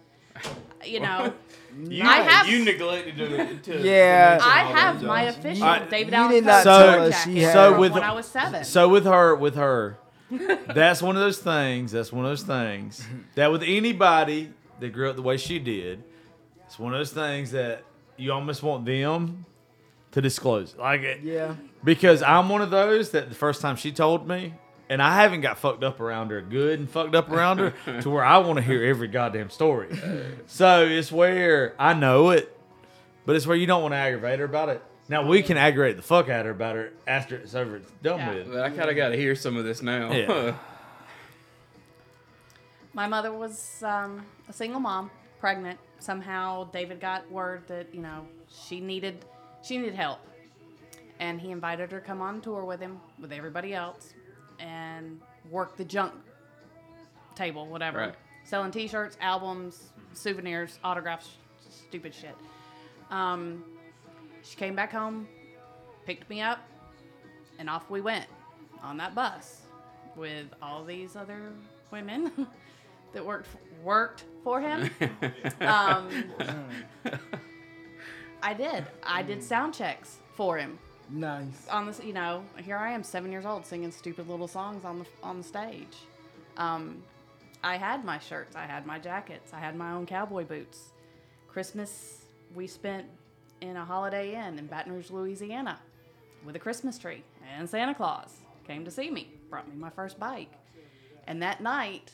You 0.85 0.99
know, 0.99 1.33
you, 1.89 2.03
I 2.03 2.17
have- 2.17 2.47
you 2.47 2.63
neglected 2.65 3.15
to. 3.17 3.57
to 3.77 3.81
Yeah. 3.81 4.37
to 4.37 4.43
I 4.45 4.57
have 4.59 5.01
my 5.03 5.25
songs. 5.31 5.37
official 5.37 5.63
I- 5.63 5.79
David 5.85 6.11
you 6.13 6.17
Allen 6.19 6.31
did 6.31 6.43
Coe 6.43 6.49
not 6.49 6.63
tell 6.63 7.05
she 7.05 7.11
jacket 7.11 7.37
had- 7.41 7.53
So 7.53 7.79
with 7.79 7.91
when 7.93 8.03
I 8.03 8.11
was 8.13 8.25
seven. 8.27 8.63
So 8.65 8.89
with 8.89 9.05
her, 9.05 9.35
with 9.35 9.55
her, 9.55 9.97
that's 10.29 11.01
one 11.01 11.15
of 11.15 11.21
those 11.21 11.39
things. 11.39 11.91
That's 11.93 12.11
one 12.11 12.25
of 12.25 12.31
those 12.31 12.43
things 12.43 13.05
that 13.35 13.51
with 13.51 13.63
anybody 13.63 14.51
that 14.79 14.89
grew 14.91 15.09
up 15.09 15.15
the 15.15 15.21
way 15.21 15.37
she 15.37 15.59
did, 15.59 16.03
it's 16.65 16.77
one 16.79 16.93
of 16.93 16.99
those 16.99 17.11
things 17.13 17.51
that 17.51 17.83
you 18.17 18.31
almost 18.33 18.61
want 18.63 18.85
them 18.85 19.45
to 20.11 20.21
disclose. 20.21 20.75
Like 20.75 21.01
it, 21.01 21.21
Yeah. 21.23 21.55
because 21.83 22.21
I'm 22.21 22.49
one 22.49 22.61
of 22.61 22.71
those 22.71 23.11
that 23.11 23.29
the 23.29 23.35
first 23.35 23.61
time 23.61 23.75
she 23.77 23.91
told 23.91 24.27
me, 24.27 24.53
and 24.89 25.01
I 25.01 25.21
haven't 25.21 25.41
got 25.41 25.57
fucked 25.57 25.83
up 25.83 25.99
around 25.99 26.29
her 26.31 26.41
good 26.41 26.79
and 26.79 26.89
fucked 26.89 27.15
up 27.15 27.29
around 27.31 27.59
her 27.59 27.73
to 28.01 28.09
where 28.09 28.23
I 28.23 28.37
want 28.39 28.57
to 28.57 28.61
hear 28.63 28.83
every 28.83 29.07
goddamn 29.07 29.49
story. 29.49 29.89
So 30.47 30.85
it's 30.85 31.11
where 31.11 31.73
I 31.79 31.93
know 31.93 32.29
it, 32.31 32.55
but 33.25 33.35
it's 33.35 33.47
where 33.47 33.57
you 33.57 33.65
don't 33.67 33.81
want 33.81 33.93
to 33.93 33.97
aggravate 33.97 34.39
her 34.39 34.45
about 34.45 34.69
it. 34.69 34.81
Now 35.09 35.27
we 35.27 35.41
can 35.43 35.57
aggravate 35.57 35.97
the 35.97 36.01
fuck 36.01 36.29
out 36.29 36.41
of 36.41 36.45
her 36.45 36.51
about 36.51 36.75
her 36.75 36.93
after 37.07 37.35
it's 37.35 37.55
over, 37.55 37.77
it's 37.77 37.91
done 38.01 38.19
Yeah. 38.19 38.33
with. 38.35 38.51
But 38.51 38.59
I 38.63 38.69
kind 38.69 38.89
of 38.89 38.95
got 38.95 39.09
to 39.09 39.17
hear 39.17 39.35
some 39.35 39.57
of 39.57 39.65
this 39.65 39.81
now. 39.81 40.11
Yeah. 40.11 40.55
My 42.93 43.07
mother 43.07 43.33
was 43.33 43.81
um, 43.83 44.23
a 44.47 44.53
single 44.53 44.79
mom, 44.79 45.09
pregnant. 45.39 45.79
Somehow 45.99 46.65
David 46.65 46.99
got 46.99 47.29
word 47.31 47.63
that 47.67 47.93
you 47.93 48.01
know 48.01 48.27
she 48.67 48.79
needed 48.79 49.25
she 49.63 49.77
needed 49.77 49.95
help, 49.95 50.19
and 51.19 51.39
he 51.41 51.51
invited 51.51 51.91
her 51.91 51.99
to 51.99 52.05
come 52.05 52.21
on 52.21 52.41
tour 52.41 52.65
with 52.65 52.79
him 52.81 52.99
with 53.19 53.31
everybody 53.31 53.73
else, 53.73 54.13
and 54.59 55.19
work 55.49 55.75
the 55.77 55.85
junk 55.85 56.13
table, 57.35 57.65
whatever, 57.67 57.97
Right. 57.99 58.15
selling 58.43 58.71
T-shirts, 58.71 59.17
albums, 59.21 59.91
souvenirs, 60.13 60.79
autographs, 60.83 61.37
stupid 61.69 62.13
shit. 62.13 62.35
Um, 63.09 63.63
she 64.41 64.55
came 64.55 64.75
back 64.75 64.91
home, 64.91 65.27
picked 66.05 66.29
me 66.29 66.41
up, 66.41 66.59
and 67.59 67.69
off 67.69 67.89
we 67.89 68.01
went 68.01 68.25
on 68.81 68.97
that 68.97 69.15
bus 69.15 69.61
with 70.15 70.47
all 70.61 70.83
these 70.83 71.15
other 71.15 71.53
women 71.91 72.31
that 73.13 73.25
worked 73.25 73.47
worked 73.83 74.25
for 74.43 74.59
him. 74.61 74.89
um, 75.61 76.09
I 78.41 78.53
did. 78.53 78.85
I 79.03 79.23
did 79.23 79.41
sound 79.41 79.73
checks 79.73 80.17
for 80.35 80.57
him 80.57 80.77
Nice. 81.09 81.67
on 81.69 81.85
this. 81.85 82.01
You 82.03 82.13
know, 82.13 82.43
here 82.57 82.77
I 82.77 82.91
am, 82.91 83.03
seven 83.03 83.31
years 83.31 83.45
old, 83.45 83.65
singing 83.65 83.91
stupid 83.91 84.27
little 84.27 84.47
songs 84.47 84.85
on 84.85 84.99
the 84.99 85.05
on 85.21 85.37
the 85.37 85.43
stage. 85.43 85.97
Um, 86.57 87.03
I 87.63 87.77
had 87.77 88.03
my 88.03 88.19
shirts, 88.19 88.55
I 88.55 88.65
had 88.65 88.85
my 88.85 88.99
jackets, 88.99 89.53
I 89.53 89.59
had 89.59 89.75
my 89.75 89.91
own 89.93 90.05
cowboy 90.05 90.43
boots. 90.43 90.91
Christmas 91.47 92.25
we 92.55 92.67
spent 92.67 93.05
in 93.61 93.77
a 93.77 93.85
Holiday 93.85 94.35
Inn 94.35 94.59
in 94.59 94.67
Baton 94.67 94.91
Rouge, 94.91 95.09
Louisiana, 95.09 95.79
with 96.45 96.55
a 96.55 96.59
Christmas 96.59 96.97
tree, 96.97 97.23
and 97.57 97.69
Santa 97.69 97.95
Claus 97.95 98.41
came 98.67 98.83
to 98.85 98.91
see 98.91 99.09
me, 99.09 99.31
brought 99.49 99.67
me 99.67 99.75
my 99.75 99.89
first 99.89 100.19
bike, 100.19 100.51
and 101.27 101.41
that 101.41 101.61
night 101.61 102.11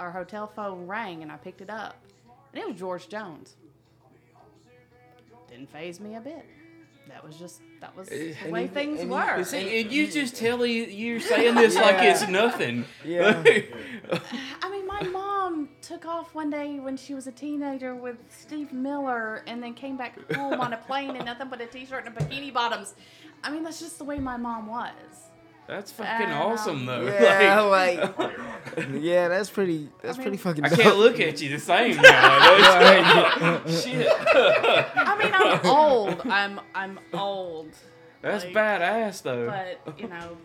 our 0.00 0.10
hotel 0.10 0.46
phone 0.46 0.86
rang 0.86 1.22
and 1.22 1.30
I 1.30 1.36
picked 1.36 1.60
it 1.60 1.70
up, 1.70 1.96
and 2.52 2.62
it 2.62 2.66
was 2.66 2.78
George 2.78 3.08
Jones. 3.08 3.56
Didn't 5.48 5.70
phase 5.70 6.00
me 6.00 6.16
a 6.16 6.20
bit. 6.20 6.44
That 7.08 7.24
was 7.24 7.36
just 7.36 7.60
that 7.80 7.96
was 7.96 8.08
eh, 8.10 8.32
the 8.32 8.44
And 8.44 8.52
way 8.52 8.62
you- 8.62 8.68
things 8.68 9.00
and 9.00 9.10
you- 9.10 9.16
were. 9.16 9.44
See, 9.44 9.80
and 9.80 9.92
you 9.92 10.10
just 10.10 10.36
tell 10.36 10.64
you 10.66 10.84
you're 10.84 11.20
saying 11.20 11.54
this 11.54 11.74
like 11.86 11.96
it's 12.00 12.26
nothing. 12.28 12.84
Yeah. 13.04 13.42
I 14.62 14.70
mean, 14.70 14.86
my 14.86 15.02
mom 15.02 15.68
took 15.82 16.04
off 16.06 16.34
one 16.34 16.50
day 16.50 16.78
when 16.80 16.96
she 16.96 17.14
was 17.14 17.26
a 17.26 17.32
teenager 17.32 17.94
with 17.94 18.16
Steve 18.28 18.72
Miller 18.72 19.42
and 19.46 19.62
then 19.62 19.74
came 19.74 19.96
back 19.96 20.18
home 20.34 20.60
on 20.60 20.72
a 20.72 20.76
plane 20.78 21.16
in 21.16 21.24
nothing 21.24 21.48
but 21.48 21.60
a 21.60 21.66
t 21.66 21.84
shirt 21.86 22.06
and 22.06 22.14
bikini 22.16 22.52
bottoms. 22.52 22.94
I 23.44 23.50
mean, 23.50 23.62
that's 23.62 23.80
just 23.80 23.98
the 23.98 24.04
way 24.04 24.18
my 24.18 24.36
mom 24.36 24.66
was. 24.66 25.25
That's 25.68 25.90
fucking 25.92 26.26
Um, 26.30 26.32
awesome 26.42 26.86
though. 26.86 27.04
Yeah, 27.06 27.60
Like, 27.62 28.18
like, 28.18 28.36
yeah, 28.92 29.28
that's 29.28 29.50
pretty. 29.50 29.88
That's 30.02 30.14
I 30.18 30.22
pretty 30.22 30.30
mean- 30.32 30.38
fucking. 30.38 30.64
I 30.64 30.68
can't 30.68 30.96
look 30.96 31.18
at 31.20 31.40
you 31.42 31.48
the 31.50 31.58
same 31.58 31.96
now. 31.96 33.62
Shit. 33.66 34.06
I 34.10 35.16
mean, 35.18 35.32
I'm 35.34 35.66
old. 35.66 36.20
I'm 36.26 36.60
I'm 36.74 37.00
old. 37.12 37.70
That's 38.22 38.44
Like, 38.44 38.54
badass 38.54 39.22
though. 39.22 39.46
But 39.46 39.98
you 40.00 40.08
know, 40.08 40.36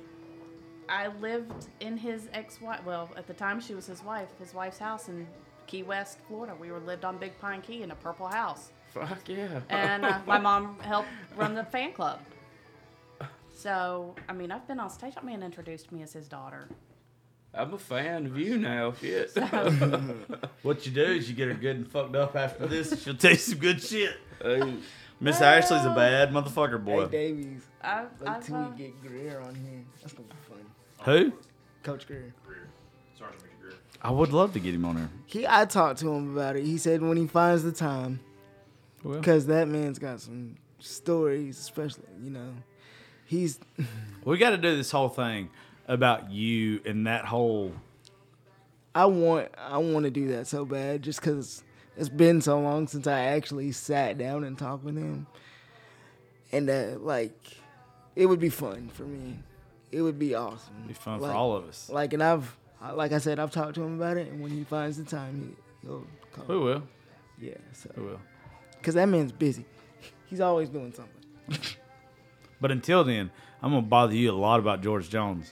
I 0.89 1.07
lived 1.19 1.67
in 1.79 1.97
his 1.97 2.27
ex-wife. 2.33 2.81
Well, 2.85 3.09
at 3.15 3.27
the 3.27 3.33
time 3.33 3.59
she 3.61 3.75
was 3.75 3.85
his 3.85 4.03
wife. 4.03 4.27
His 4.39 4.53
wife's 4.53 4.79
house 4.79 5.07
in 5.07 5.27
Key 5.67 5.83
West, 5.83 6.17
Florida. 6.27 6.55
We 6.59 6.71
were 6.71 6.79
lived 6.79 7.05
on 7.05 7.17
Big 7.17 7.39
Pine 7.39 7.61
Key 7.61 7.83
in 7.83 7.91
a 7.91 7.95
purple 7.95 8.27
house. 8.27 8.71
Fuck 8.93 9.29
yeah. 9.29 9.61
and 9.69 10.03
uh, 10.03 10.19
my 10.27 10.37
mom 10.37 10.77
helped 10.79 11.07
run 11.37 11.53
the 11.55 11.63
fan 11.63 11.93
club. 11.93 12.19
So, 13.61 14.15
I 14.27 14.33
mean, 14.33 14.51
I've 14.51 14.67
been 14.67 14.79
on 14.79 14.89
stage. 14.89 15.13
That 15.13 15.23
man 15.23 15.43
introduced 15.43 15.91
me 15.91 16.01
as 16.01 16.13
his 16.13 16.27
daughter. 16.27 16.67
I'm 17.53 17.73
a 17.73 17.77
fan 17.77 18.25
of 18.25 18.37
you 18.37 18.57
now. 18.57 18.93
Shit. 18.93 19.31
What 20.63 20.85
you 20.85 20.91
do 20.91 21.03
is 21.03 21.29
you 21.29 21.35
get 21.35 21.47
her 21.47 21.53
good 21.53 21.75
and 21.75 21.87
fucked 21.87 22.15
up 22.15 22.35
after 22.35 22.65
this. 22.65 23.03
She'll 23.03 23.15
tell 23.15 23.31
you 23.31 23.37
some 23.37 23.59
good 23.59 23.81
shit. 23.81 24.15
Hey, 24.41 24.75
Miss 25.19 25.41
Ashley's 25.41 25.85
a 25.85 25.89
bad 25.93 26.31
motherfucker, 26.31 26.79
Hey, 26.79 26.85
boy. 26.85 27.05
Davies. 27.07 27.61
I've, 27.81 28.07
Wait 28.19 28.29
I've, 28.29 28.45
till 28.45 28.55
uh, 28.55 28.69
we 28.69 28.77
get 28.77 29.01
Greer 29.01 29.39
on 29.41 29.53
here. 29.55 29.83
That's 30.01 30.13
gonna 30.13 30.27
be 30.29 30.35
fun. 30.47 30.65
Who? 31.05 31.33
Coach 31.83 32.07
Greer. 32.07 32.33
Greer. 32.45 32.67
Sergeant 33.17 33.41
Greer. 33.59 33.73
I 34.01 34.11
would 34.11 34.31
love 34.33 34.53
to 34.53 34.59
get 34.59 34.73
him 34.73 34.85
on 34.85 34.95
there. 34.95 35.09
He, 35.25 35.45
I 35.47 35.65
talked 35.65 35.99
to 35.99 36.09
him 36.11 36.35
about 36.35 36.55
it. 36.55 36.63
He 36.63 36.77
said 36.77 37.01
when 37.01 37.17
he 37.17 37.27
finds 37.27 37.63
the 37.63 37.71
time, 37.71 38.19
Well. 39.03 39.19
because 39.19 39.45
that 39.47 39.67
man's 39.67 39.99
got 39.99 40.21
some 40.21 40.55
stories, 40.79 41.59
especially 41.59 42.03
you 42.23 42.29
know, 42.31 42.53
he's 43.31 43.59
We 44.25 44.37
got 44.37 44.49
to 44.51 44.57
do 44.57 44.75
this 44.75 44.91
whole 44.91 45.09
thing 45.09 45.49
about 45.87 46.29
you 46.31 46.81
and 46.85 47.07
that 47.07 47.25
whole. 47.25 47.71
I 48.93 49.05
want 49.05 49.47
I 49.57 49.77
want 49.77 50.03
to 50.03 50.11
do 50.11 50.27
that 50.33 50.47
so 50.47 50.65
bad 50.65 51.01
just 51.01 51.21
because 51.21 51.63
it's 51.97 52.09
been 52.09 52.41
so 52.41 52.59
long 52.59 52.87
since 52.87 53.07
I 53.07 53.19
actually 53.21 53.71
sat 53.71 54.17
down 54.17 54.43
and 54.43 54.57
talked 54.57 54.83
with 54.83 54.97
him, 54.97 55.27
and 56.51 56.69
uh, 56.69 56.97
like, 56.99 57.37
it 58.15 58.25
would 58.25 58.39
be 58.39 58.49
fun 58.49 58.89
for 58.93 59.03
me. 59.03 59.39
It 59.91 60.01
would 60.01 60.19
be 60.19 60.35
awesome. 60.35 60.73
It'd 60.79 60.87
be 60.89 60.93
fun 60.93 61.19
Like- 61.21 61.31
for 61.31 61.37
all 61.37 61.55
of 61.55 61.65
us. 61.67 61.89
Like, 61.89 62.13
and 62.13 62.21
I've, 62.23 62.55
like 62.93 63.11
I 63.11 63.17
said, 63.17 63.39
I've 63.39 63.51
talked 63.51 63.75
to 63.75 63.83
him 63.83 63.95
about 63.95 64.17
it, 64.17 64.27
and 64.31 64.41
when 64.41 64.51
he 64.51 64.63
finds 64.63 64.97
the 64.97 65.03
time, 65.03 65.55
he, 65.81 65.87
he'll 65.87 66.05
come. 66.33 66.45
We 66.47 66.57
will. 66.57 66.83
Yeah, 67.39 67.55
so 67.73 67.89
We 67.97 68.03
will. 68.03 68.21
because 68.77 68.93
that 68.95 69.07
man's 69.09 69.31
busy. 69.31 69.65
He's 70.27 70.39
always 70.41 70.69
doing 70.69 70.93
something. 70.93 71.75
But 72.61 72.71
until 72.71 73.03
then, 73.03 73.31
I'm 73.61 73.71
gonna 73.71 73.81
bother 73.81 74.13
you 74.15 74.31
a 74.31 74.33
lot 74.33 74.59
about 74.59 74.81
George 74.81 75.09
Jones. 75.09 75.51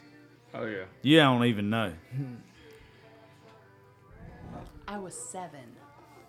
Oh 0.54 0.66
yeah. 0.66 0.84
You 1.02 1.18
don't 1.18 1.44
even 1.46 1.70
know. 1.70 1.94
I 4.88 4.98
was 4.98 5.14
seven. 5.14 5.60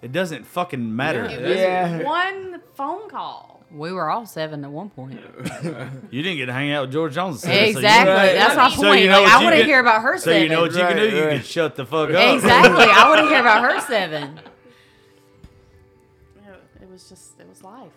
It 0.02 0.12
doesn't 0.12 0.47
fucking 0.47 0.94
matter. 0.97 1.24
It 1.27 1.43
was 1.43 1.57
Yeah. 1.57 2.02
one 2.02 2.61
phone 2.74 3.09
call. 3.09 3.62
We 3.70 3.93
were 3.93 4.11
all 4.11 4.27
seven 4.27 4.65
at 4.65 4.70
one 4.70 4.90
point. 4.90 5.20
You 6.11 6.23
didn't 6.23 6.39
get 6.39 6.47
to 6.47 6.52
hang 6.52 6.73
out 6.73 6.82
with 6.86 6.93
George 6.93 7.15
Jones. 7.15 7.40
so 7.43 7.51
you- 7.52 7.59
exactly. 7.59 8.12
Right. 8.12 8.32
That's 8.35 8.57
my 8.57 8.70
So 8.70 8.82
point. 8.82 9.02
you 9.02 9.09
know 9.09 9.23
like 9.23 9.24
what 9.24 9.32
I 9.32 9.39
you 9.39 9.44
want 9.44 9.55
to 9.55 9.61
can- 9.61 9.66
hear 9.69 9.81
about 9.81 10.02
her 10.02 10.19
So 10.19 10.24
seven. 10.24 10.43
you 10.43 10.48
know 10.48 10.62
what 10.62 10.73
you 10.73 10.78
can 10.78 10.97
do? 10.97 11.02
Right, 11.05 11.12
You 11.15 11.24
right. 11.24 11.35
can 11.36 11.43
shut 11.44 11.77
the 11.77 11.86
fuck 11.86 12.11
up. 12.11 12.35
Exactly. 12.35 12.85
I 12.85 13.09
want 13.09 13.20
to 13.23 13.28
hear 13.28 13.40
about 13.40 13.62
her 13.62 13.81
seven. 13.86 14.40
It, 16.36 16.82
it 16.82 16.90
was 16.90 17.09
just, 17.09 17.39
it 17.39 17.48
was 17.48 17.62
life. 17.62 17.93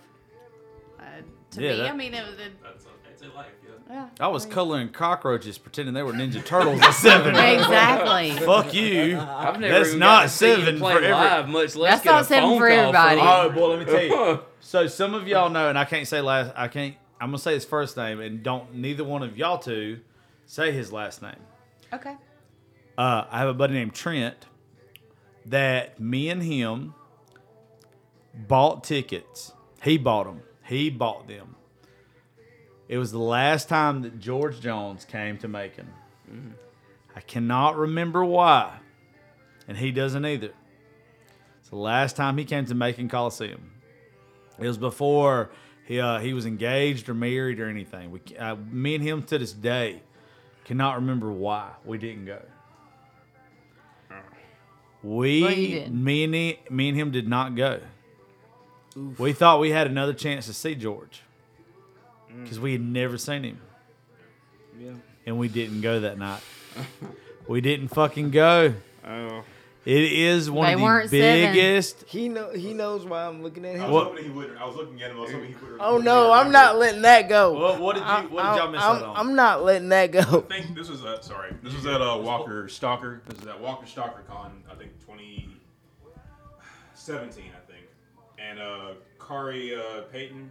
To 1.53 1.61
Yeah, 1.61 1.71
me, 1.71 1.77
that- 1.77 1.89
I 1.89 1.95
mean, 1.95 2.13
it 2.13 2.25
was. 2.25 2.35
It, 2.39 2.51
That's 2.63 2.85
a, 2.85 2.87
that's 3.07 3.21
a 3.21 3.35
life, 3.35 3.47
yeah. 3.65 3.93
yeah. 3.95 4.09
I 4.19 4.27
was 4.27 4.45
coloring 4.45 4.89
cockroaches, 4.89 5.57
pretending 5.57 5.93
they 5.93 6.03
were 6.03 6.13
Ninja 6.13 6.43
Turtles 6.45 6.81
at 6.81 6.91
seven. 6.91 7.35
Exactly. 7.35 8.31
Fuck 8.45 8.73
you. 8.73 9.17
I've 9.19 9.59
never 9.59 9.83
That's 9.83 9.93
not 9.93 9.99
got 9.99 10.21
to 10.23 10.29
see 10.29 10.49
you 10.49 10.55
seven 10.57 10.79
play 10.79 10.93
for 10.93 10.99
every- 10.99 11.11
live, 11.11 11.49
much 11.49 11.75
less 11.75 11.91
That's 11.95 12.03
get 12.03 12.11
not 12.11 12.25
seven 12.25 12.49
for 12.57 12.67
call 12.69 12.77
everybody. 12.79 13.19
from 13.19 13.27
Oh 13.29 13.49
boy, 13.51 13.67
let 13.75 13.79
me 13.79 13.85
tell 13.85 14.03
you. 14.03 14.39
So 14.65 14.87
some 14.87 15.13
of 15.13 15.27
y'all 15.27 15.49
know, 15.49 15.67
and 15.67 15.77
I 15.77 15.83
can't 15.83 16.07
say 16.07 16.21
last. 16.21 16.53
I 16.55 16.69
can't. 16.69 16.95
I'm 17.19 17.27
gonna 17.29 17.37
say 17.37 17.53
his 17.53 17.65
first 17.65 17.97
name, 17.97 18.21
and 18.21 18.41
don't 18.41 18.73
neither 18.75 19.03
one 19.03 19.21
of 19.21 19.37
y'all 19.37 19.57
two 19.59 19.99
say 20.45 20.71
his 20.71 20.89
last 20.91 21.21
name. 21.21 21.35
Okay. 21.91 22.15
Uh, 22.97 23.25
I 23.29 23.39
have 23.39 23.49
a 23.49 23.53
buddy 23.53 23.73
named 23.73 23.93
Trent 23.93 24.45
that 25.47 25.99
me 25.99 26.29
and 26.29 26.41
him 26.41 26.93
bought 28.33 28.83
tickets. 28.85 29.51
He 29.83 29.97
bought 29.97 30.25
them. 30.27 30.41
He 30.65 30.89
bought 30.89 31.27
them. 31.27 31.55
It 32.87 32.97
was 32.97 33.11
the 33.11 33.19
last 33.19 33.69
time 33.69 34.01
that 34.03 34.19
George 34.19 34.59
Jones 34.59 35.05
came 35.05 35.37
to 35.39 35.47
Macon. 35.47 35.87
I 37.15 37.21
cannot 37.21 37.77
remember 37.77 38.23
why, 38.25 38.77
and 39.67 39.77
he 39.77 39.91
doesn't 39.91 40.25
either. 40.25 40.51
It's 41.59 41.69
the 41.69 41.75
last 41.75 42.15
time 42.15 42.37
he 42.37 42.45
came 42.45 42.65
to 42.65 42.75
Macon 42.75 43.07
Coliseum. 43.07 43.71
It 44.59 44.67
was 44.67 44.77
before 44.77 45.49
he 45.85 45.99
uh, 45.99 46.19
he 46.19 46.33
was 46.33 46.45
engaged 46.45 47.09
or 47.09 47.13
married 47.13 47.59
or 47.59 47.67
anything. 47.69 48.11
We, 48.11 48.21
uh, 48.37 48.55
me 48.55 48.95
and 48.95 49.03
him 49.03 49.23
to 49.23 49.37
this 49.37 49.53
day 49.53 50.01
cannot 50.65 50.95
remember 50.95 51.31
why 51.31 51.71
we 51.85 51.97
didn't 51.97 52.25
go. 52.25 52.41
We, 55.03 55.41
But 55.41 55.57
you 55.57 55.67
did. 55.67 55.93
me 55.93 56.23
and 56.23 56.33
he, 56.33 56.59
me 56.69 56.89
and 56.89 56.97
him 56.97 57.11
did 57.11 57.27
not 57.27 57.55
go. 57.55 57.81
We 58.95 59.33
thought 59.33 59.59
we 59.59 59.71
had 59.71 59.87
another 59.87 60.13
chance 60.13 60.45
to 60.47 60.53
see 60.53 60.75
George 60.75 61.21
because 62.41 62.59
we 62.59 62.71
had 62.73 62.81
never 62.81 63.17
seen 63.17 63.43
him, 63.43 63.59
Yeah. 64.79 64.91
and 65.25 65.37
we 65.37 65.47
didn't 65.47 65.81
go 65.81 65.99
that 66.01 66.17
night. 66.17 66.41
we 67.47 67.61
didn't 67.61 67.89
fucking 67.89 68.31
go. 68.31 68.73
Oh. 69.05 69.43
It 69.85 70.13
is 70.13 70.49
one 70.49 70.67
They 70.67 70.73
of 70.73 70.79
the 70.79 70.83
weren't 70.85 71.09
seven. 71.09 71.53
biggest. 71.53 72.03
He 72.07 72.29
know 72.29 72.51
he 72.53 72.73
knows 72.73 73.03
why 73.05 73.25
I'm 73.25 73.43
looking 73.43 73.65
at 73.65 73.75
I 73.75 73.79
him. 73.79 73.81
was 73.83 73.91
What- 73.91 74.03
hoping 74.11 74.23
he 74.23 74.29
would. 74.29 74.55
I 74.57 74.65
was 74.65 74.75
looking 74.77 75.01
at 75.03 75.11
him. 75.11 75.17
I 75.17 75.19
was 75.19 75.31
hoping 75.31 75.47
he 75.49 75.55
would. 75.55 75.77
Oh 75.81 75.97
no, 75.97 76.31
I'm 76.31 76.51
not 76.53 76.77
letting 76.77 77.01
that 77.01 77.27
go. 77.27 77.51
What, 77.59 77.81
what 77.81 77.93
did 77.95 77.99
you? 78.03 78.05
I- 78.05 78.21
What 78.21 78.43
did 78.53 78.59
y'all 78.61 78.71
miss 78.71 78.81
I'm, 78.81 78.95
out 78.95 79.03
on? 79.03 79.17
I'm 79.17 79.35
not 79.35 79.63
letting 79.65 79.89
that 79.89 80.11
go. 80.13 80.19
I 80.19 80.23
go. 80.23 80.39
think 80.41 80.73
this 80.73 80.89
was 80.89 81.03
at 81.03 81.25
sorry. 81.25 81.53
This 81.61 81.73
was 81.75 81.85
at 81.85 82.01
uh, 82.01 82.17
Walker 82.23 82.69
Stalker. 82.69 83.21
This 83.27 83.39
is 83.39 83.47
at 83.47 83.59
Walker 83.59 83.85
Stalker 83.85 84.21
Con. 84.27 84.63
I 84.71 84.75
think 84.75 84.91
2017. 85.01 85.51
I 87.05 87.27
think, 87.35 87.51
and 88.49 88.59
uh, 88.59 88.93
Khary 89.19 89.77
uh, 89.77 90.01
Payton 90.11 90.49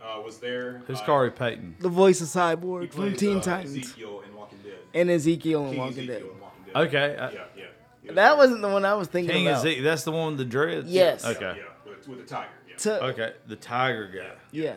uh, 0.00 0.20
was 0.24 0.38
there. 0.38 0.82
Who's 0.86 1.00
Uh, 1.00 1.04
Corey 1.06 1.30
Payton? 1.30 1.76
The 1.80 1.88
voice 1.88 2.20
of 2.20 2.28
He 2.28 2.38
Cyborg 2.38 2.92
from 2.92 3.02
plays, 3.08 3.18
Teen 3.18 3.38
uh, 3.38 3.40
Titans 3.40 3.76
Ezekiel 3.76 4.22
in 4.28 4.34
Walking 4.36 4.58
Dead. 4.64 4.74
and 4.94 5.10
Ezekiel 5.10 5.62
and 5.64 5.70
King 5.70 5.78
Walking 5.80 5.98
Ezekiel 5.98 6.14
Dead. 6.14 6.22
in 6.34 6.40
Walking 6.40 6.64
Dead. 6.66 6.76
Okay, 6.76 7.14
Yeah, 7.18 7.30
yeah. 7.56 7.64
Was 8.04 8.14
That 8.14 8.14
there. 8.14 8.36
wasn't 8.36 8.62
the 8.62 8.68
one 8.68 8.84
I 8.84 8.94
was 8.94 9.08
thinking 9.08 9.32
King 9.34 9.46
about. 9.48 9.62
Zeke. 9.62 9.82
That's 9.82 10.02
the 10.04 10.10
one 10.12 10.28
with 10.32 10.38
the 10.38 10.44
dreads. 10.44 10.88
Yes. 10.90 11.24
Okay. 11.24 11.54
Yeah, 11.58 11.62
with, 11.90 12.08
with 12.08 12.18
the 12.18 12.26
tiger. 12.26 12.48
Yeah. 12.68 12.76
To- 12.76 13.04
Okay. 13.04 13.32
The 13.46 13.56
tiger 13.56 14.08
guy. 14.08 14.32
Yeah. 14.50 14.74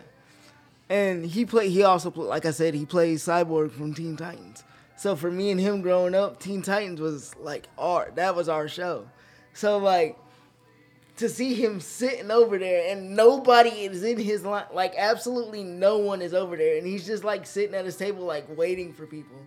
And 0.89 1.25
he 1.25 1.45
play. 1.45 1.69
He 1.69 1.81
also 1.83 2.11
play, 2.11 2.25
like 2.27 2.45
I 2.45 2.51
said, 2.51 2.75
he 2.75 2.85
plays 2.85 3.23
Cyborg 3.25 3.71
from 3.71 3.95
Teen 3.95 4.15
Titans. 4.15 4.63
So 4.97 5.15
for 5.15 5.31
me 5.31 5.49
and 5.49 5.59
him 5.59 5.81
growing 5.81 6.13
up, 6.13 6.39
Teen 6.39 6.61
Titans 6.61 7.01
was 7.01 7.35
like 7.37 7.67
our 7.79 8.11
that 8.15 8.35
was 8.35 8.47
our 8.47 8.67
show. 8.67 9.07
So 9.53 9.79
like 9.79 10.15
to 11.17 11.29
see 11.29 11.53
him 11.53 11.79
sitting 11.79 12.29
over 12.29 12.57
there 12.57 12.91
and 12.91 13.15
nobody 13.15 13.69
is 13.69 14.03
in 14.03 14.19
his 14.19 14.43
line, 14.43 14.65
like 14.73 14.93
absolutely 14.97 15.63
no 15.63 15.97
one 15.97 16.21
is 16.21 16.33
over 16.33 16.57
there, 16.57 16.77
and 16.77 16.85
he's 16.85 17.05
just 17.05 17.23
like 17.23 17.45
sitting 17.45 17.75
at 17.75 17.85
his 17.85 17.95
table 17.95 18.23
like 18.23 18.45
waiting 18.57 18.93
for 18.93 19.05
people. 19.05 19.37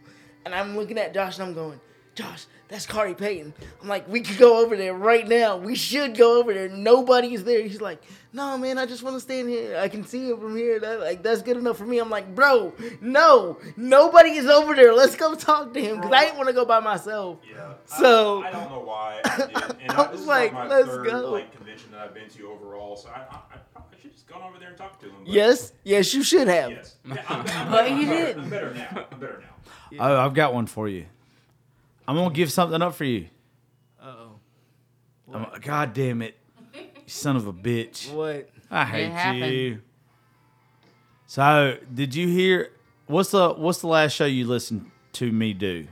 And 0.44 0.54
I'm 0.54 0.76
looking 0.76 0.98
at 0.98 1.12
Josh 1.12 1.38
and 1.38 1.48
I'm 1.48 1.54
going, 1.54 1.80
Josh, 2.18 2.46
that's 2.66 2.84
Khary 2.84 3.14
Payton. 3.16 3.54
I'm 3.80 3.86
like, 3.86 4.08
we 4.08 4.22
could 4.22 4.38
go 4.38 4.60
over 4.64 4.76
there 4.76 4.92
right 4.92 5.26
now. 5.26 5.56
We 5.56 5.76
should 5.76 6.16
go 6.16 6.40
over 6.40 6.52
there. 6.52 6.68
Nobody 6.68 7.32
is 7.32 7.44
there. 7.44 7.62
He's 7.62 7.80
like, 7.80 8.02
no, 8.32 8.58
man, 8.58 8.76
I 8.76 8.86
just 8.86 9.04
want 9.04 9.14
to 9.14 9.20
stand 9.20 9.48
here. 9.48 9.76
I 9.78 9.86
can 9.88 10.04
see 10.04 10.28
him 10.30 10.40
from 10.40 10.56
here. 10.56 10.80
That, 10.80 10.98
like, 10.98 11.22
that's 11.22 11.42
good 11.42 11.56
enough 11.56 11.78
for 11.78 11.86
me. 11.86 11.98
I'm 12.00 12.10
like, 12.10 12.34
bro, 12.34 12.72
no, 13.00 13.58
nobody 13.76 14.30
is 14.30 14.46
over 14.46 14.74
there. 14.74 14.92
Let's 14.94 15.14
go 15.14 15.36
talk 15.36 15.72
to 15.74 15.80
him 15.80 15.96
because 15.98 16.10
I 16.12 16.24
didn't 16.24 16.38
want 16.38 16.48
to 16.48 16.54
go 16.54 16.64
by 16.64 16.80
myself. 16.80 17.38
Yeah. 17.48 17.74
So- 17.86 18.42
I, 18.42 18.48
I 18.48 18.50
don't 18.50 18.70
know 18.72 18.80
why 18.80 19.20
I 19.24 19.36
did. 19.36 19.54
And 19.80 19.92
I 19.92 20.02
I, 20.02 20.02
this 20.02 20.10
was 20.12 20.20
is 20.22 20.26
like, 20.26 20.52
like, 20.52 20.68
my 20.68 20.76
let's 20.76 20.88
third 20.88 21.06
go. 21.06 21.30
like 21.30 21.54
convention 21.56 21.92
that 21.92 22.00
I've 22.00 22.14
been 22.14 22.28
to 22.30 22.48
overall. 22.50 22.96
So 22.96 23.10
I, 23.10 23.20
I, 23.20 23.36
I 23.54 23.58
probably 23.72 24.00
should 24.02 24.12
just 24.12 24.26
gone 24.26 24.42
over 24.42 24.58
there 24.58 24.70
and 24.70 24.76
talked 24.76 25.00
to 25.02 25.06
him. 25.06 25.14
but- 25.24 25.28
Yes, 25.32 25.72
yes, 25.84 26.12
you 26.12 26.24
should 26.24 26.48
have. 26.48 26.72
Yes. 26.72 26.96
Yeah, 27.06 27.22
I'm, 27.28 27.38
I'm, 27.46 27.70
But 27.70 27.84
better, 27.84 27.88
you 27.94 28.02
I'm 28.02 28.08
didn't. 28.16 28.42
I'm 28.42 28.50
better 28.50 28.74
now. 28.74 29.06
I'm 29.12 29.20
better 29.20 29.40
now. 29.40 29.98
Oh, 30.00 30.16
I've 30.26 30.34
got 30.34 30.52
one 30.52 30.66
for 30.66 30.88
you. 30.88 31.06
I'm 32.08 32.16
gonna 32.16 32.34
give 32.34 32.50
something 32.50 32.80
up 32.82 32.94
for 32.94 33.04
you. 33.04 33.26
Uh-oh. 34.02 34.40
I'm, 35.32 35.46
God 35.60 35.92
damn 35.92 36.22
it, 36.22 36.36
you 36.74 36.80
son 37.06 37.36
of 37.36 37.46
a 37.46 37.52
bitch! 37.52 38.10
What? 38.10 38.48
I 38.70 38.84
hate 38.86 39.10
happened. 39.10 39.52
you. 39.52 39.80
So, 41.26 41.76
did 41.92 42.14
you 42.14 42.26
hear? 42.28 42.70
What's 43.06 43.30
the 43.32 43.50
What's 43.50 43.80
the 43.82 43.88
last 43.88 44.12
show 44.12 44.24
you 44.24 44.46
listened 44.46 44.90
to 45.14 45.30
me 45.30 45.52
do? 45.52 45.86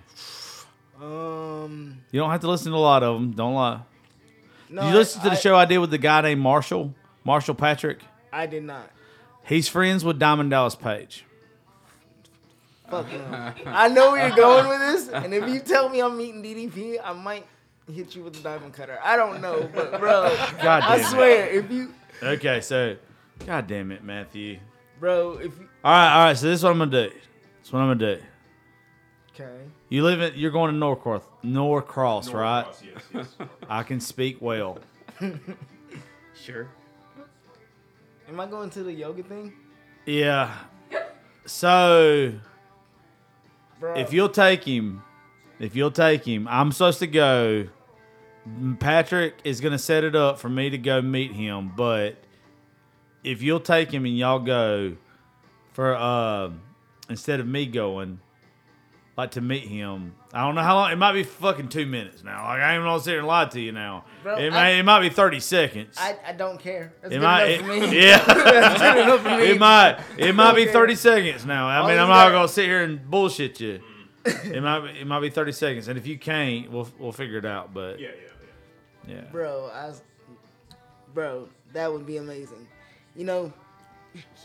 Um, 1.01 1.99
You 2.11 2.21
don't 2.21 2.31
have 2.31 2.41
to 2.41 2.49
listen 2.49 2.73
to 2.73 2.79
a 2.79 2.81
lot 2.81 3.03
of 3.03 3.15
them. 3.21 3.33
Don't 3.33 3.53
lie. 3.55 3.83
no, 4.71 4.83
Did 4.83 4.89
you 4.93 4.95
listen 4.97 5.21
to 5.23 5.29
the 5.29 5.37
I- 5.37 5.39
show 5.39 5.55
I 5.55 5.67
did 5.67 5.79
with 5.79 5.91
the 5.91 5.99
guy 5.99 6.23
named 6.23 6.41
Marshall? 6.41 6.95
Marshall 7.25 7.55
Patrick. 7.55 8.01
I 8.33 8.47
did 8.47 8.65
not. 8.65 8.91
He's 9.45 9.69
friends 9.69 10.03
with 10.05 10.19
Diamond 10.19 10.49
Dallas 10.51 10.75
Page. 10.75 11.26
Fuck 12.91 13.11
no. 13.13 13.53
I 13.67 13.89
know 13.89 14.13
where 14.13 14.27
you're 14.29 14.37
going 14.37 14.69
with 14.69 14.79
this, 14.81 15.09
and 15.09 15.35
if 15.35 15.49
you 15.49 15.61
tell 15.61 15.89
me 15.89 16.01
I'm 16.01 16.17
meeting 16.17 16.43
DDP, 16.43 16.99
I 17.03 17.13
might 17.13 17.47
hit 17.93 18.15
you 18.15 18.23
with 18.23 18.35
the 18.35 18.41
diamond 18.43 18.73
cutter. 18.75 18.99
I 19.03 19.17
don't 19.17 19.41
know, 19.41 19.69
but 19.75 19.99
bro, 19.99 20.35
God 20.63 20.83
I 20.83 20.97
damn 20.99 21.07
it. 21.07 21.09
swear, 21.11 21.49
if 21.49 21.71
you, 21.71 21.93
Okay, 22.23 22.61
so, 22.61 22.97
God 23.45 23.67
damn 23.67 23.91
it, 23.93 24.03
Matthew. 24.05 24.59
bro, 25.01 25.33
if 25.39 25.59
you, 25.59 25.69
All 25.85 25.93
right, 25.93 26.13
all 26.15 26.25
right. 26.27 26.37
So 26.37 26.47
this 26.47 26.61
is 26.61 26.65
what 26.65 26.71
I'm 26.73 26.79
gonna 26.79 26.91
do. 26.91 27.11
This 27.15 27.67
is 27.67 27.73
what 27.73 27.81
I'm 27.81 27.99
gonna 27.99 28.17
do. 28.17 28.23
okay, 29.35 29.59
You 29.89 30.03
live 30.05 30.21
in. 30.21 30.33
You're 30.37 30.51
going 30.53 30.73
to 30.73 30.79
Norcross, 30.79 31.23
Norcross, 31.45 32.33
right? 32.33 32.65
Norcross, 32.65 32.83
Yes, 33.13 33.27
yes. 33.39 33.49
I 33.69 33.83
can 33.83 34.01
speak 34.01 34.39
well. 34.41 34.79
Sure. 36.35 36.69
am 38.29 38.39
I 38.39 38.47
going 38.47 38.71
to 38.71 38.83
the 38.83 38.93
yoga 38.93 39.23
thing, 39.23 39.53
Yeah. 40.05 40.55
So 41.47 42.33
bro? 43.81 43.95
if 43.95 44.13
you'll 44.13 44.29
take 44.29 44.65
him, 44.65 45.03
if 45.59 45.75
you'll 45.77 45.91
take 45.91 46.25
him, 46.25 46.47
I'm 46.49 46.73
supposed 46.73 46.99
to 47.01 47.07
go. 47.07 47.69
Patrick 48.79 49.35
is 49.43 49.61
gonna 49.61 49.79
set 49.79 50.05
it 50.05 50.15
up 50.15 50.39
for 50.39 50.49
me 50.49 50.71
to 50.71 50.79
go 50.79 51.03
meet 51.03 51.33
him, 51.33 51.73
but 51.77 52.17
if 53.25 53.43
you'll 53.43 53.61
take 53.61 53.91
him 53.91 54.05
and 54.05 54.17
y'all 54.17 54.39
go 54.39 54.97
for 55.73 55.95
uh 55.97 56.51
instead 57.09 57.41
of 57.41 57.47
me 57.47 57.67
going, 57.67 58.21
like 59.17 59.31
to 59.33 59.41
meet 59.41 59.63
him. 59.67 60.15
I 60.33 60.43
don't 60.45 60.55
know 60.55 60.63
how 60.63 60.75
long. 60.75 60.93
It 60.93 60.97
might 60.97 61.13
be 61.13 61.23
fucking 61.23 61.69
two 61.69 61.87
minutes 61.87 62.23
now. 62.23 62.45
Like 62.45 62.61
I 62.61 62.75
ain't 62.75 62.85
gonna 62.85 63.01
sit 63.01 63.11
here 63.11 63.19
and 63.21 63.27
lie 63.29 63.47
to 63.47 63.61
you 63.61 63.73
now. 63.73 64.05
Bro, 64.23 64.37
it 64.37 64.53
I- 64.53 64.63
may. 64.65 64.79
it 64.79 64.83
might 64.83 65.01
be 65.01 65.09
thirty 65.09 65.41
seconds. 65.41 65.97
I, 65.99 66.17
I 66.27 66.33
don't 66.33 66.61
care. 66.61 66.93
That's 67.01 67.15
it 67.15 67.19
good 67.19 67.25
might. 67.25 67.45
enough 67.47 67.67
for 67.67 67.73
me. 67.91 68.01
yeah. 68.07 68.25
That's 68.27 68.81
good 68.83 68.97
enough 69.03 69.21
for 69.23 69.29
me. 69.39 69.51
It 69.51 69.59
might 69.59 69.99
it 70.19 70.35
might 70.35 70.55
be 70.55 70.63
Okay. 70.65 70.73
thirty 70.73 70.95
seconds 70.97 71.47
now. 71.47 71.69
I 71.69 71.79
All 71.79 71.89
mean, 71.89 71.99
I'm 71.99 72.09
not 72.09 72.27
got- 72.27 72.33
gonna 72.33 72.49
sit 72.49 72.67
here 72.67 72.83
and 72.83 73.09
bullshit 73.11 73.61
you. 73.61 73.81
It 74.27 74.61
might 74.63 74.81
be, 74.81 75.01
it 75.01 75.07
might 75.07 75.21
be 75.21 75.31
thirty 75.31 75.53
seconds, 75.53 75.87
and 75.89 75.97
if 75.97 76.07
you 76.07 76.19
can't, 76.19 76.71
we'll 76.71 76.89
we'll 76.99 77.13
figure 77.13 77.39
it 77.39 77.45
out. 77.47 77.73
But 77.73 78.01
Yeah, 78.01 78.09
yeah, 78.09 78.29
yeah. 79.09 79.15
yeah, 79.15 79.21
bro. 79.31 79.71
I, 79.73 79.87
was- 79.87 80.03
bro, 81.15 81.49
that 81.73 81.93
would 81.93 82.05
be 82.07 82.17
amazing. 82.17 82.67
You 83.15 83.25
know, 83.25 83.53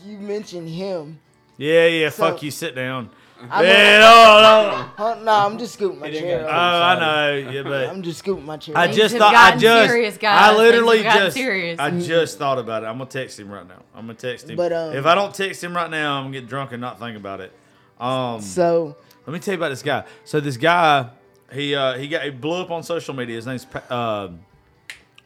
you 0.04 0.18
mentioned 0.18 0.68
him. 0.68 1.18
Yeah, 1.58 1.86
yeah. 1.86 2.08
So- 2.10 2.30
fuck 2.30 2.42
you. 2.42 2.50
Sit 2.50 2.74
down. 2.74 3.10
I'm 3.50 3.64
yeah, 3.64 3.98
no, 3.98 4.40
no. 4.42 4.90
Huh, 4.96 5.14
nah, 5.22 5.46
I'm 5.46 5.58
just 5.58 5.74
scooting 5.74 5.98
my 5.98 6.10
chair. 6.10 6.44
Oh, 6.44 6.48
up. 6.48 6.52
I 6.52 7.00
know. 7.00 7.50
Yeah, 7.50 7.62
but 7.64 7.88
I'm 7.88 8.02
just 8.02 8.20
scooting 8.20 8.46
my 8.46 8.56
chair. 8.56 8.76
I. 8.76 8.86
Things 8.86 8.96
just 8.96 9.12
have 9.12 9.20
thought 9.20 9.34
I 9.34 9.48
gotten 9.48 9.60
just 9.60 9.90
serious, 9.90 10.18
guys. 10.18 10.40
I 10.40 10.48
Things 10.48 10.58
literally 10.58 10.96
have 11.02 11.04
gotten 11.04 11.26
just 11.26 11.36
serious. 11.36 11.78
I 11.80 11.90
just 11.98 12.38
thought 12.38 12.58
about 12.58 12.84
it. 12.84 12.86
I'm 12.86 12.98
gonna 12.98 13.10
text 13.10 13.38
him 13.38 13.50
right 13.50 13.66
now. 13.66 13.82
I'm 13.94 14.06
gonna 14.06 14.14
text 14.14 14.48
him. 14.48 14.56
But, 14.56 14.72
um, 14.72 14.94
if 14.94 15.06
I 15.06 15.14
don't 15.14 15.34
text 15.34 15.62
him 15.62 15.74
right 15.74 15.90
now, 15.90 16.18
I'm 16.18 16.24
gonna 16.26 16.40
get 16.40 16.48
drunk 16.48 16.72
and 16.72 16.80
not 16.80 16.98
think 16.98 17.16
about 17.16 17.40
it. 17.40 17.52
Um, 17.98 18.40
So, 18.40 18.96
let 19.26 19.32
me 19.32 19.38
tell 19.38 19.52
you 19.54 19.58
about 19.58 19.70
this 19.70 19.82
guy. 19.82 20.04
So 20.24 20.40
this 20.40 20.56
guy, 20.56 21.08
he 21.52 21.74
uh, 21.74 21.98
he 21.98 22.08
got 22.08 22.22
he 22.22 22.30
blew 22.30 22.60
up 22.62 22.70
on 22.70 22.82
social 22.82 23.14
media. 23.14 23.36
His 23.36 23.46
name's 23.46 23.66
uh, 23.88 24.30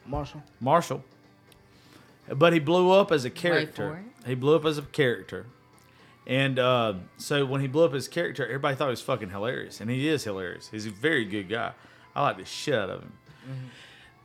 Marshall. 0.05 0.43
Marshall, 0.59 1.03
but 2.29 2.53
he 2.53 2.59
blew 2.59 2.91
up 2.91 3.11
as 3.11 3.25
a 3.25 3.29
for 3.29 3.35
character. 3.35 4.03
He 4.25 4.35
blew 4.35 4.55
up 4.55 4.65
as 4.65 4.77
a 4.77 4.81
character, 4.83 5.45
and 6.27 6.59
uh, 6.59 6.93
so 7.15 7.45
when 7.45 7.61
he 7.61 7.67
blew 7.67 7.85
up 7.85 7.93
as 7.93 8.05
a 8.05 8.09
character, 8.09 8.45
everybody 8.45 8.75
thought 8.75 8.87
he 8.87 8.91
was 8.91 9.01
fucking 9.01 9.29
hilarious, 9.29 9.79
and 9.79 9.89
he 9.89 10.07
is 10.07 10.25
hilarious. 10.25 10.67
He's 10.69 10.85
a 10.85 10.91
very 10.91 11.23
good 11.23 11.47
guy. 11.47 11.71
I 12.13 12.21
like 12.21 12.37
the 12.37 12.45
shit 12.45 12.75
out 12.75 12.89
of 12.89 13.01
him. 13.01 13.13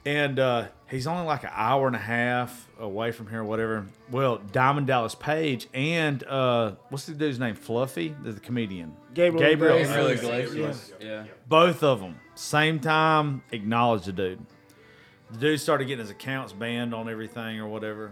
And 0.04 0.40
uh, 0.40 0.66
he's 0.90 1.06
only 1.06 1.24
like 1.24 1.44
an 1.44 1.50
hour 1.52 1.86
and 1.86 1.94
a 1.94 2.00
half 2.00 2.68
away 2.80 3.12
from 3.12 3.28
here, 3.28 3.42
or 3.42 3.44
whatever. 3.44 3.86
Well, 4.10 4.38
Diamond 4.50 4.88
Dallas 4.88 5.14
Page 5.14 5.68
and 5.72 6.24
uh, 6.24 6.72
what's 6.88 7.06
the 7.06 7.14
dude's 7.14 7.38
name? 7.38 7.54
Fluffy, 7.54 8.12
the, 8.24 8.32
the 8.32 8.40
comedian. 8.40 8.96
Gabriel 9.14 9.48
Gabriel. 9.48 9.76
Iglesias. 9.76 9.96
Really 9.96 10.12
Iglesias. 10.14 10.52
Iglesias. 10.54 10.92
Yeah. 11.00 11.24
Both 11.46 11.84
of 11.84 12.00
them, 12.00 12.18
same 12.34 12.80
time, 12.80 13.44
acknowledged 13.52 14.06
the 14.06 14.12
dude. 14.12 14.44
The 15.30 15.38
dude 15.38 15.60
started 15.60 15.84
getting 15.84 16.00
his 16.00 16.10
accounts 16.10 16.52
banned 16.52 16.94
on 16.94 17.08
everything 17.08 17.60
or 17.60 17.68
whatever. 17.68 18.10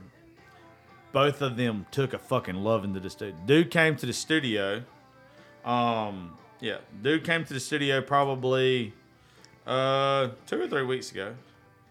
Both 1.13 1.43
of 1.43 1.57
them 1.57 1.87
took 1.91 2.13
a 2.13 2.19
fucking 2.19 2.57
love 2.57 2.85
into 2.85 3.01
this 3.01 3.15
dude. 3.15 3.47
Dude 3.47 3.71
came 3.71 3.97
to 3.97 4.07
the 4.07 4.13
studio. 4.13 4.83
Um, 5.65 6.37
yeah, 6.61 6.79
dude 7.03 7.25
came 7.25 7.45
to 7.45 7.53
the 7.53 7.61
studio 7.61 8.01
probably 8.01 8.93
uh 9.67 10.29
two 10.47 10.61
or 10.61 10.69
three 10.69 10.85
weeks 10.85 11.11
ago. 11.11 11.35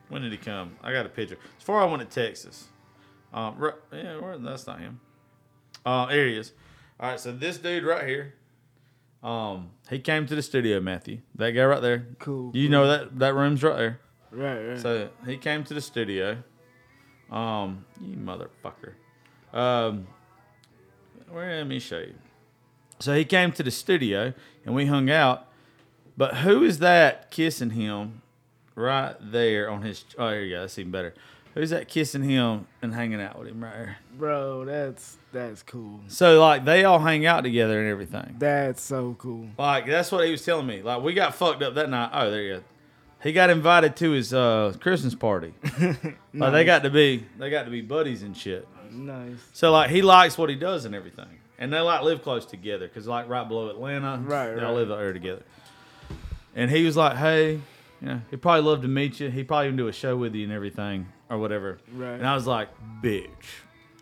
When 0.09 0.21
did 0.23 0.31
he 0.31 0.37
come? 0.37 0.75
I 0.81 0.91
got 0.91 1.05
a 1.05 1.09
picture. 1.09 1.37
It's 1.55 1.59
before 1.59 1.79
I 1.81 1.85
went 1.85 2.09
to 2.09 2.23
Texas. 2.23 2.67
Um, 3.31 3.55
ri- 3.57 3.71
yeah, 3.93 4.19
where, 4.19 4.37
that's 4.37 4.65
not 4.65 4.79
him. 4.79 4.99
Uh, 5.85 6.07
there 6.07 6.27
he 6.27 6.37
is. 6.37 6.53
All 6.99 7.11
right, 7.11 7.19
so 7.19 7.31
this 7.31 7.57
dude 7.57 7.83
right 7.83 8.07
here. 8.07 8.33
Um, 9.21 9.69
he 9.89 9.99
came 9.99 10.25
to 10.27 10.35
the 10.35 10.41
studio, 10.41 10.79
Matthew. 10.79 11.19
That 11.35 11.51
guy 11.51 11.65
right 11.65 11.81
there. 11.81 12.07
Cool. 12.19 12.51
You 12.55 12.69
know 12.69 12.87
that 12.87 13.19
that 13.19 13.35
room's 13.35 13.61
right 13.61 13.75
there. 13.75 13.99
Right, 14.31 14.69
right. 14.69 14.79
So 14.79 15.09
he 15.25 15.37
came 15.37 15.63
to 15.65 15.73
the 15.73 15.81
studio. 15.81 16.37
Um, 17.29 17.85
you 18.01 18.15
motherfucker. 18.15 18.93
Um, 19.53 20.07
where 21.29 21.57
let 21.57 21.67
me 21.67 21.79
show 21.79 21.99
you. 21.99 22.15
So 22.99 23.15
he 23.15 23.25
came 23.25 23.51
to 23.53 23.63
the 23.63 23.71
studio 23.71 24.33
and 24.65 24.75
we 24.75 24.85
hung 24.85 25.09
out. 25.09 25.47
But 26.17 26.37
who 26.37 26.63
is 26.63 26.79
that 26.79 27.31
kissing 27.31 27.69
him 27.71 28.21
right 28.75 29.15
there 29.19 29.69
on 29.69 29.83
his? 29.83 30.03
Oh, 30.17 30.29
here 30.29 30.41
you 30.41 30.55
go. 30.55 30.61
That's 30.61 30.77
even 30.77 30.91
better. 30.91 31.13
Who's 31.55 31.71
that 31.71 31.87
kissing 31.87 32.23
him 32.23 32.67
and 32.81 32.93
hanging 32.93 33.21
out 33.21 33.39
with 33.39 33.47
him 33.47 33.63
right 33.63 33.75
here? 33.75 33.97
Bro, 34.17 34.65
that's 34.65 35.17
that's 35.31 35.63
cool. 35.63 36.01
So 36.07 36.39
like 36.39 36.65
they 36.65 36.83
all 36.83 36.99
hang 36.99 37.25
out 37.25 37.41
together 37.43 37.79
and 37.79 37.89
everything. 37.89 38.35
That's 38.37 38.81
so 38.81 39.15
cool. 39.17 39.47
Like 39.57 39.87
that's 39.87 40.11
what 40.11 40.25
he 40.25 40.31
was 40.31 40.43
telling 40.43 40.67
me. 40.67 40.81
Like 40.81 41.01
we 41.01 41.13
got 41.13 41.35
fucked 41.35 41.63
up 41.63 41.75
that 41.75 41.89
night. 41.89 42.11
Oh, 42.13 42.29
there 42.29 42.41
you 42.41 42.53
go. 42.57 42.63
He 43.21 43.33
got 43.33 43.49
invited 43.49 43.95
to 43.97 44.11
his 44.11 44.33
uh, 44.33 44.73
Christmas 44.79 45.15
party. 45.15 45.53
Like 46.31 46.53
they 46.53 46.63
got 46.63 46.83
to 46.83 46.89
be 46.91 47.25
they 47.37 47.49
got 47.49 47.63
to 47.63 47.71
be 47.71 47.81
buddies 47.81 48.21
and 48.23 48.37
shit. 48.37 48.67
Nice. 48.91 49.37
So 49.53 49.71
like 49.71 49.89
he 49.89 50.01
likes 50.01 50.37
what 50.37 50.49
he 50.49 50.55
does 50.55 50.85
and 50.85 50.93
everything, 50.95 51.27
and 51.57 51.71
they 51.73 51.79
like 51.79 52.01
live 52.03 52.21
close 52.21 52.45
together 52.45 52.87
because 52.87 53.07
like 53.07 53.27
right 53.29 53.47
below 53.47 53.69
Atlanta, 53.69 54.17
Right, 54.23 54.53
They 54.55 54.61
all 54.61 54.67
right. 54.73 54.75
live 54.79 54.91
out 54.91 54.97
there 54.99 55.13
together. 55.13 55.43
And 56.55 56.69
he 56.71 56.83
was 56.85 56.97
like, 56.97 57.15
"Hey, 57.17 57.53
you 57.53 57.61
know, 58.01 58.21
he'd 58.31 58.41
probably 58.41 58.61
love 58.69 58.81
to 58.81 58.87
meet 58.87 59.19
you. 59.19 59.29
He'd 59.29 59.47
probably 59.47 59.67
even 59.67 59.77
do 59.77 59.87
a 59.87 59.93
show 59.93 60.17
with 60.17 60.33
you 60.35 60.43
and 60.43 60.51
everything 60.53 61.07
or 61.29 61.37
whatever." 61.37 61.77
Right. 61.93 62.13
And 62.15 62.27
I 62.27 62.33
was 62.35 62.47
like, 62.47 62.69
"Bitch." 63.03 63.27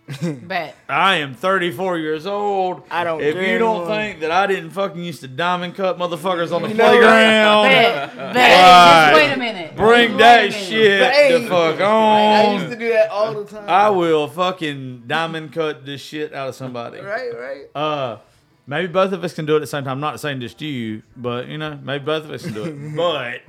Bet. 0.48 0.76
I 0.88 1.16
am 1.18 1.34
34 1.34 1.98
years 1.98 2.26
old. 2.26 2.84
I 2.90 3.04
don't 3.04 3.20
If 3.22 3.34
care 3.34 3.52
you 3.54 3.58
don't 3.60 3.76
anymore. 3.82 3.88
think 3.96 4.20
that 4.22 4.32
I 4.32 4.48
didn't 4.48 4.70
fucking 4.70 5.04
used 5.04 5.20
to 5.22 5.28
diamond 5.28 5.76
cut 5.76 5.98
motherfuckers 5.98 6.54
on 6.54 6.62
the 6.62 6.70
You 6.70 6.76
know 6.76 6.88
playground, 6.90 7.64
Bet. 7.64 8.16
Bet. 8.16 8.36
Right. 8.36 9.14
Wait 9.16 9.34
a 9.34 9.38
minute. 9.38 9.76
bring 9.76 10.10
Just 10.12 10.20
that 10.20 10.42
minute. 10.50 10.54
shit 10.54 11.12
Hey. 11.14 11.42
the 11.44 11.50
fuck 11.50 11.82
I 11.82 12.54
used 12.54 12.70
to 12.72 12.76
do 12.78 12.90
that 12.94 13.10
all 13.10 13.34
the 13.34 13.46
time. 13.46 13.70
I 13.70 13.90
will 13.90 14.28
fucking 14.30 15.04
diamond 15.08 15.52
cut 15.52 15.86
this 15.86 16.00
shit 16.00 16.34
out 16.34 16.48
of 16.50 16.56
somebody. 16.56 17.00
right, 17.02 17.32
right. 17.38 17.66
Uh, 17.76 18.18
maybe 18.66 18.88
both 18.88 19.12
of 19.12 19.24
us 19.26 19.34
can 19.34 19.46
do 19.46 19.54
it 19.54 19.58
at 19.58 19.62
the 19.62 19.68
same 19.68 19.84
time. 19.84 19.94
I'm 19.94 20.00
Not 20.00 20.22
saying 20.22 20.40
just 20.40 20.62
you, 20.62 21.04
but 21.18 21.48
you 21.48 21.58
know, 21.58 21.78
maybe 21.84 22.06
both 22.06 22.24
of 22.24 22.32
us 22.32 22.44
can 22.44 22.54
do 22.54 22.64
it. 22.64 22.96
but 22.96 23.42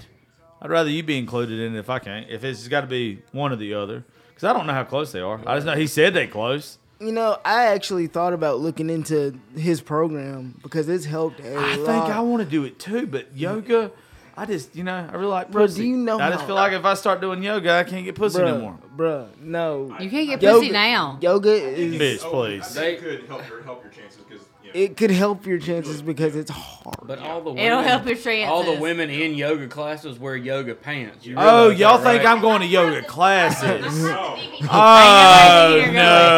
I'd 0.60 0.70
rather 0.70 0.90
you 0.90 1.04
be 1.04 1.18
included 1.18 1.60
in 1.60 1.76
it 1.76 1.78
if 1.78 1.88
I 1.88 2.00
can't. 2.00 2.28
If 2.28 2.42
it's 2.42 2.66
got 2.66 2.80
to 2.80 2.88
be 2.88 3.22
one 3.30 3.52
or 3.52 3.56
the 3.56 3.74
other, 3.74 4.04
because 4.38 4.54
I 4.54 4.56
don't 4.56 4.66
know 4.68 4.72
how 4.72 4.84
close 4.84 5.10
they 5.12 5.20
are. 5.20 5.40
I 5.46 5.56
just 5.56 5.66
know 5.66 5.74
he 5.74 5.86
said 5.88 6.14
they 6.14 6.26
close. 6.28 6.78
You 7.00 7.12
know, 7.12 7.38
I 7.44 7.66
actually 7.66 8.06
thought 8.06 8.32
about 8.32 8.60
looking 8.60 8.88
into 8.90 9.38
his 9.56 9.80
program 9.80 10.58
because 10.62 10.88
it's 10.88 11.04
helped 11.04 11.40
a 11.40 11.54
I 11.54 11.74
lot. 11.76 11.88
I 11.88 12.00
think 12.02 12.16
I 12.16 12.20
want 12.20 12.42
to 12.42 12.48
do 12.48 12.64
it 12.64 12.78
too, 12.78 13.06
but 13.06 13.36
yoga, 13.36 13.90
I 14.36 14.46
just 14.46 14.74
you 14.76 14.82
know 14.84 14.94
I 15.08 15.12
really 15.14 15.26
like 15.26 15.50
Bro, 15.50 15.64
pussy. 15.66 15.82
do 15.82 15.88
you 15.88 15.96
know 15.96 16.18
I 16.18 16.30
just 16.30 16.40
how- 16.42 16.46
feel 16.46 16.54
like 16.56 16.72
if 16.72 16.84
I 16.84 16.94
start 16.94 17.20
doing 17.20 17.42
yoga, 17.42 17.72
I 17.72 17.84
can't 17.84 18.04
get 18.04 18.14
pussy 18.16 18.38
bruh, 18.38 18.48
anymore. 18.48 18.78
bruh, 18.96 19.26
no. 19.40 19.96
You 20.00 20.08
can't 20.10 20.28
get 20.28 20.42
Yoga- 20.42 20.58
pussy 20.60 20.70
now. 20.72 21.18
Yoga 21.20 21.50
is 21.52 21.94
Bitch, 22.22 22.30
please. 22.30 22.74
They- 22.74 22.96
could 22.96 23.24
help 23.26 23.48
your 23.48 23.62
help 23.62 23.82
your 23.84 23.92
chances 23.92 24.00
because 24.00 24.06
you 24.06 24.06
know, 24.06 24.07
it 24.74 24.96
could 24.96 25.10
help 25.10 25.46
your 25.46 25.58
chances 25.58 26.02
because 26.02 26.34
it's 26.36 26.50
hard. 26.50 26.96
But 27.02 27.18
all 27.18 27.40
the 27.40 27.50
women, 27.50 27.64
It'll 27.64 27.82
help 27.82 28.06
your 28.06 28.16
chances. 28.16 28.48
all 28.50 28.62
the 28.64 28.80
women 28.80 29.10
in 29.10 29.34
yoga 29.34 29.66
classes 29.68 30.18
wear 30.18 30.36
yoga 30.36 30.74
pants. 30.74 31.24
You 31.26 31.34
Oh, 31.38 31.68
y'all 31.70 31.98
that, 31.98 32.04
think 32.04 32.24
right? 32.24 32.32
I'm 32.32 32.40
going 32.40 32.60
to 32.60 32.66
yoga 32.66 33.02
classes? 33.02 33.64
Ain't 33.64 33.84
oh 33.94 34.36
nobody 34.36 34.38
thinking 34.38 34.60
you're 34.60 34.68
going. 34.68 35.84
Ain't 35.84 35.94
no! 35.94 36.37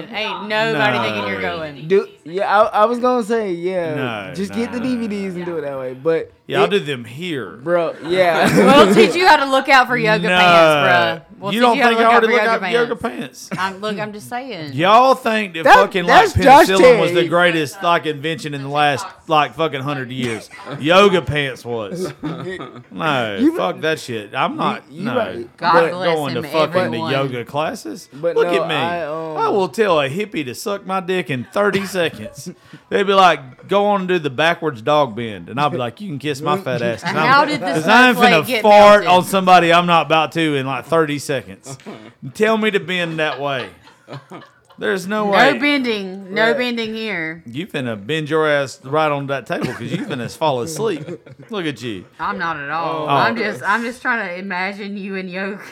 Nobody 0.00 0.12
going. 0.12 0.16
Ain't 0.26 0.48
nobody 0.48 0.98
No. 0.98 1.02
thinking 1.04 1.32
you're 1.32 1.40
going. 1.40 1.88
Do 1.88 2.08
yeah, 2.24 2.58
I, 2.60 2.82
I 2.82 2.84
was 2.86 2.98
gonna 2.98 3.22
say 3.24 3.52
yeah. 3.52 3.94
No, 4.28 4.34
just 4.34 4.50
no, 4.52 4.56
get 4.56 4.72
the 4.72 4.78
DVDs 4.80 5.34
and 5.36 5.44
do 5.44 5.56
it 5.58 5.60
that 5.62 5.78
way. 5.78 5.94
But 5.94 6.32
Yeah, 6.46 6.60
I'll 6.62 6.66
do 6.68 6.80
them 6.80 7.04
here. 7.04 7.56
bro. 7.58 7.94
Yeah, 8.04 8.54
We'll 8.84 8.94
teach 8.94 9.14
you 9.14 9.26
how 9.28 9.36
to 9.36 9.46
look 9.46 9.68
out 9.68 9.86
for 9.86 9.96
yoga 9.96 10.28
no. 10.28 10.36
pants, 10.38 11.22
bro. 11.28 11.36
We'll 11.38 11.52
you 11.52 11.60
teach 11.60 11.66
don't 11.66 11.76
you 11.76 11.82
how 11.82 11.90
to 11.90 11.96
think 11.96 12.00
I 12.00 12.02
look 12.02 12.12
out 12.12 12.14
already 12.14 12.26
for 12.26 12.32
look 12.32 12.40
yoga 12.42 12.50
out 12.50 12.58
for 12.58 12.64
pants. 12.64 12.74
yoga 12.74 12.96
pants? 12.96 13.48
I'm, 13.58 13.80
look, 13.80 13.98
I'm 13.98 14.12
just 14.12 14.28
saying. 14.28 14.72
Y'all 14.72 15.14
think 15.14 15.54
that, 15.54 15.64
That- 15.64 15.74
fucking 15.76 16.04
like 16.06 16.32
that's 16.32 16.44
Josh 16.44 16.66
penicillin 16.76 17.00
was 17.00 17.12
the 17.12 17.28
greatest 17.28 17.82
like 17.82 18.06
invention 18.06 18.54
in 18.54 18.62
the 18.62 18.68
last 18.68 19.06
like 19.28 19.54
fucking 19.54 19.82
hundred 19.82 20.10
years? 20.10 20.48
yoga 20.80 21.20
pants 21.22 21.64
was. 21.64 22.12
No, 22.22 23.36
You- 23.38 23.56
fuck 23.56 23.80
that 23.80 24.00
shit. 24.00 24.34
I'm 24.34 24.56
not. 24.56 24.90
you 24.90 25.04
no. 25.04 25.16
right. 25.16 25.56
God 25.56 25.90
bless 25.90 26.14
going 26.16 26.34
to 26.34 26.42
fucking 26.42 26.76
everyone. 26.76 27.10
the 27.12 27.16
yoga 27.16 27.44
classes. 27.44 28.08
But 28.12 28.34
Look 28.36 28.48
no, 28.48 28.62
at 28.62 28.68
me. 28.68 28.74
I, 28.74 29.02
I, 29.02 29.46
um, 29.46 29.54
will 29.54 29.68
tell 29.68 29.85
a 29.86 30.08
hippie 30.10 30.44
to 30.44 30.54
suck 30.54 30.84
my 30.86 31.00
dick 31.00 31.30
in 31.30 31.44
30 31.44 31.86
seconds. 31.86 32.50
They'd 32.88 33.06
be 33.06 33.12
like, 33.14 33.68
go 33.68 33.86
on 33.86 34.00
and 34.02 34.08
do 34.08 34.18
the 34.18 34.30
backwards 34.30 34.82
dog 34.82 35.14
bend. 35.16 35.48
And 35.48 35.60
I'd 35.60 35.72
be 35.72 35.78
like, 35.78 36.00
you 36.00 36.08
can 36.08 36.18
kiss 36.18 36.40
my 36.40 36.58
fat 36.60 36.82
ass. 36.82 37.02
How 37.02 37.44
did 37.44 37.60
the 37.60 37.66
Because 37.66 37.88
I'm 37.88 38.14
snowflake 38.14 38.34
finna 38.34 38.46
get 38.46 38.62
fart 38.62 39.04
melted? 39.04 39.08
on 39.08 39.24
somebody 39.24 39.72
I'm 39.72 39.86
not 39.86 40.06
about 40.06 40.32
to 40.32 40.54
in 40.56 40.66
like 40.66 40.84
30 40.86 41.18
seconds. 41.18 41.78
Tell 42.34 42.56
me 42.58 42.70
to 42.70 42.80
bend 42.80 43.18
that 43.18 43.40
way. 43.40 43.70
There's 44.78 45.06
no, 45.06 45.24
way. 45.30 45.54
No 45.54 45.58
bending. 45.58 46.34
No 46.34 46.48
Right. 46.48 46.58
bending 46.58 46.94
here. 46.94 47.42
You 47.46 47.66
finna 47.66 47.96
bend 48.06 48.28
your 48.28 48.46
ass 48.46 48.78
right 48.84 49.10
on 49.10 49.26
that 49.28 49.46
table 49.46 49.68
because 49.68 49.90
you 49.90 50.04
finna 50.04 50.34
fall 50.36 50.60
asleep. 50.60 51.02
Look 51.50 51.64
at 51.64 51.80
you. 51.80 52.04
I'm 52.20 52.36
not 52.36 52.58
at 52.58 52.68
all. 52.68 53.04
Oh. 53.04 53.08
I'm 53.08 53.36
just 53.38 53.62
I'm 53.62 53.82
just 53.82 54.02
trying 54.02 54.28
to 54.28 54.34
imagine 54.38 54.98
you 54.98 55.14
in 55.14 55.28
yoga. 55.30 55.62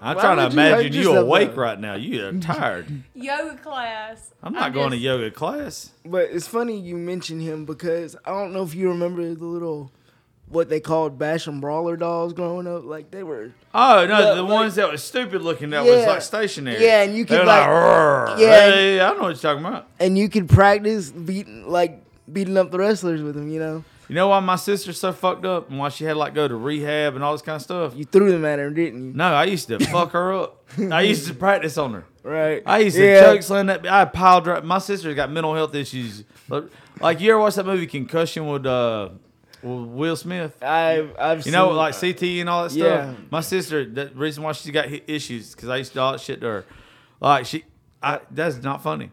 Why 0.00 0.08
would 0.08 0.10
you, 0.10 0.10
why? 0.10 0.10
I'm 0.10 0.16
Why 0.16 0.22
trying 0.22 0.36
to 0.36 0.42
would 0.44 0.52
you 0.54 0.58
hurt 0.60 0.68
imagine 0.72 0.92
you 0.92 0.98
yourself, 1.00 1.18
awake 1.26 1.54
though? 1.54 1.62
right 1.62 1.80
now. 1.80 1.94
You 1.94 2.26
are 2.26 2.32
tired. 2.40 3.02
yoga 3.14 3.56
class. 3.58 4.32
I'm 4.42 4.52
not 4.52 4.72
going 4.72 4.90
to 4.90 4.96
yoga 4.96 5.30
class. 5.30 5.90
But 6.04 6.30
it's 6.30 6.46
funny 6.48 6.78
you 6.80 6.96
mention 6.96 7.40
him 7.40 7.64
because 7.64 8.16
I 8.24 8.30
don't 8.30 8.52
know 8.52 8.62
if 8.62 8.74
you 8.74 8.88
remember 8.88 9.22
the 9.34 9.44
little 9.44 9.90
what 10.48 10.70
they 10.70 10.80
called 10.80 11.18
bash 11.18 11.46
and 11.46 11.60
brawler 11.60 11.96
dolls 11.96 12.32
growing 12.32 12.66
up. 12.66 12.84
Like 12.84 13.10
they 13.10 13.22
were 13.22 13.50
Oh 13.74 14.06
no, 14.06 14.18
Yeah, 14.18 14.34
the 14.34 14.42
like- 14.42 14.50
ones 14.52 14.74
that 14.76 14.90
was 14.90 15.02
stupid 15.02 15.42
looking 15.42 15.70
that 15.70 15.84
was 15.84 16.00
Yeah. 16.02 16.06
like 16.08 16.22
stationary. 16.22 16.82
Yeah, 16.82 17.02
and 17.02 17.14
you 17.14 17.24
They 17.24 17.36
could, 17.36 17.40
were 17.40 17.46
like- 17.46 17.68
"Rrr." 17.68 18.38
yeah. 18.38 18.46
Hey, 18.70 19.00
I 19.00 19.12
know 19.12 19.20
what 19.22 19.26
you're 19.28 19.34
talking 19.34 19.64
about. 19.64 19.88
and 20.00 20.16
you 20.16 20.28
could 20.30 20.48
practice 20.48 21.10
beating 21.10 21.68
like 21.68 22.02
beating 22.32 22.56
up 22.56 22.70
the 22.70 22.78
wrestlers 22.78 23.20
with 23.22 23.34
them, 23.34 23.48
you 23.50 23.58
know. 23.60 23.84
You 24.08 24.14
know 24.14 24.28
why 24.28 24.40
my 24.40 24.56
sister's 24.56 24.98
so 24.98 25.12
fucked 25.12 25.44
up 25.44 25.68
and 25.68 25.78
why 25.78 25.90
she 25.90 26.04
had 26.04 26.14
to 26.14 26.18
like 26.18 26.32
go 26.34 26.48
to 26.48 26.56
rehab 26.56 27.14
and 27.14 27.22
all 27.22 27.32
this 27.32 27.42
kind 27.42 27.56
of 27.56 27.62
stuff? 27.62 27.94
You 27.94 28.04
threw 28.04 28.30
them 28.32 28.44
at 28.46 28.58
her, 28.58 28.70
didn't 28.70 29.08
you? 29.08 29.12
No, 29.14 29.26
I 29.34 29.44
used 29.44 29.68
to 29.68 29.78
fuck 29.78 30.12
her 30.12 30.32
up. 30.32 30.64
I 30.90 31.02
used 31.02 31.26
to 31.28 31.34
practice 31.34 31.76
on 31.76 31.92
her. 31.92 32.04
Right. 32.22 32.62
I 32.64 32.78
used 32.78 32.96
to 32.96 33.04
Yeah. 33.04 33.20
choke 33.22 33.42
slam 33.42 33.66
that. 33.66 33.86
I 33.86 34.06
piled 34.06 34.46
her. 34.46 34.62
My 34.62 34.78
sister's 34.78 35.14
got 35.14 35.30
mental 35.30 35.54
health 35.54 35.74
issues. 35.74 36.24
Like 37.00 37.20
you 37.20 37.30
ever 37.32 37.40
watch 37.40 37.56
that 37.56 37.66
movie 37.66 37.86
Concussion 37.86 38.46
with 38.48 38.64
uh, 38.66 39.10
Well, 39.62 39.84
Will 39.84 40.16
Smith. 40.16 40.62
I've 40.62 41.14
I've 41.18 41.44
You 41.46 41.52
know, 41.52 41.68
like 41.70 41.94
CT 41.98 42.22
and 42.22 42.48
all 42.48 42.62
that 42.64 42.70
stuff. 42.70 42.82
Yeah. 42.82 43.14
My 43.30 43.40
sister, 43.40 43.84
the 43.84 44.10
reason 44.14 44.42
why 44.42 44.52
she 44.52 44.72
got 44.72 44.86
issues 45.06 45.54
because 45.54 45.68
I 45.68 45.76
used 45.76 45.90
to 45.92 45.96
do 45.96 46.00
all 46.00 46.12
that 46.12 46.20
shit 46.22 46.40
to 46.40 46.46
her. 46.46 46.64
Like 47.20 47.44
she, 47.46 47.64
I 48.02 48.20
that's 48.30 48.62
not 48.62 48.82
funny. 48.82 49.10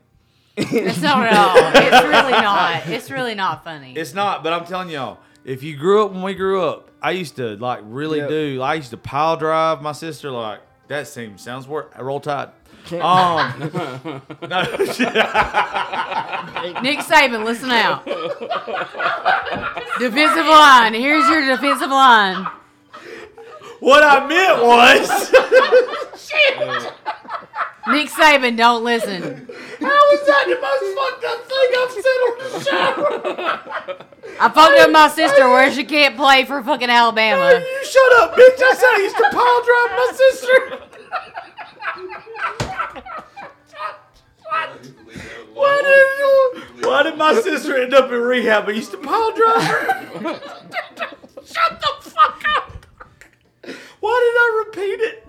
It's 0.57 1.01
not 1.01 1.25
at 1.25 1.33
all. 1.33 1.57
It's 1.57 2.07
really 2.07 2.31
not. 2.31 2.87
It's 2.87 3.11
really 3.11 3.35
not 3.35 3.63
funny. 3.63 3.93
It's 3.95 4.13
not, 4.13 4.43
but 4.43 4.53
I'm 4.53 4.65
telling 4.65 4.89
y'all, 4.89 5.19
if 5.43 5.63
you 5.63 5.75
grew 5.75 6.05
up 6.05 6.11
when 6.11 6.21
we 6.23 6.33
grew 6.33 6.63
up, 6.63 6.91
I 7.01 7.11
used 7.11 7.35
to 7.37 7.55
like 7.57 7.79
really 7.83 8.19
Yep. 8.19 8.29
do. 8.29 8.61
I 8.61 8.75
used 8.75 8.91
to 8.91 8.97
pile 8.97 9.37
drive 9.37 9.81
my 9.81 9.91
sister. 9.91 10.31
Like 10.31 10.61
that 10.87 11.07
seems 11.07 11.41
sounds 11.41 11.67
work. 11.67 11.93
Roll 11.99 12.19
Tide. 12.19 12.49
Um, 12.91 12.99
no, 13.01 13.51
Nick 16.81 16.99
Saban, 16.99 17.43
listen 17.43 17.71
out. 17.71 18.05
defensive 19.99 20.45
line. 20.45 20.93
Here's 20.93 21.27
your 21.29 21.45
defensive 21.47 21.89
line. 21.89 22.45
what 23.79 24.03
I 24.03 24.27
meant 24.27 24.63
was, 24.63 25.09
Nick 27.87 28.09
Saban, 28.09 28.57
don't 28.57 28.83
listen. 28.83 29.21
how 29.21 30.01
was 30.09 30.25
that 30.25 30.45
the 30.47 30.57
most 30.59 30.95
fucked 30.97 31.23
up 31.25 31.45
thing 31.45 31.69
I've 31.77 31.91
said 31.91 32.19
on 32.25 32.37
the 32.39 32.49
show? 32.63 34.05
I 34.39 34.49
fucked 34.49 34.79
up 34.79 34.91
my 34.91 35.07
sister 35.07 35.47
where 35.49 35.71
she 35.71 35.83
can't 35.83 36.17
play 36.17 36.45
for 36.45 36.63
fucking 36.63 36.89
Alabama. 36.89 37.59
You 37.59 37.85
shut 37.85 38.13
up, 38.21 38.33
bitch! 38.35 38.59
I 38.59 38.73
said 38.75 38.89
I 38.89 38.97
used 39.03 39.17
to 39.17 39.29
pile 39.31 39.61
drive 39.63 39.91
my 39.91 40.11
sister. 40.15 40.85
Why 45.53 45.81
did 45.83 46.19
you, 46.19 46.89
Why 46.89 47.03
did 47.03 47.17
my 47.17 47.33
sister 47.33 47.81
end 47.81 47.93
up 47.93 48.11
in 48.11 48.19
rehab? 48.19 48.67
I 48.67 48.71
used 48.71 48.91
to 48.91 48.97
pile 48.97 49.31
drive 49.33 49.63
her. 49.63 49.87
Shut 51.45 51.79
the 51.79 52.09
fuck 52.09 52.43
up! 52.57 52.85
Why 53.99 54.19
did 54.23 54.37
I 54.37 54.63
repeat 54.65 54.99
it? 55.01 55.27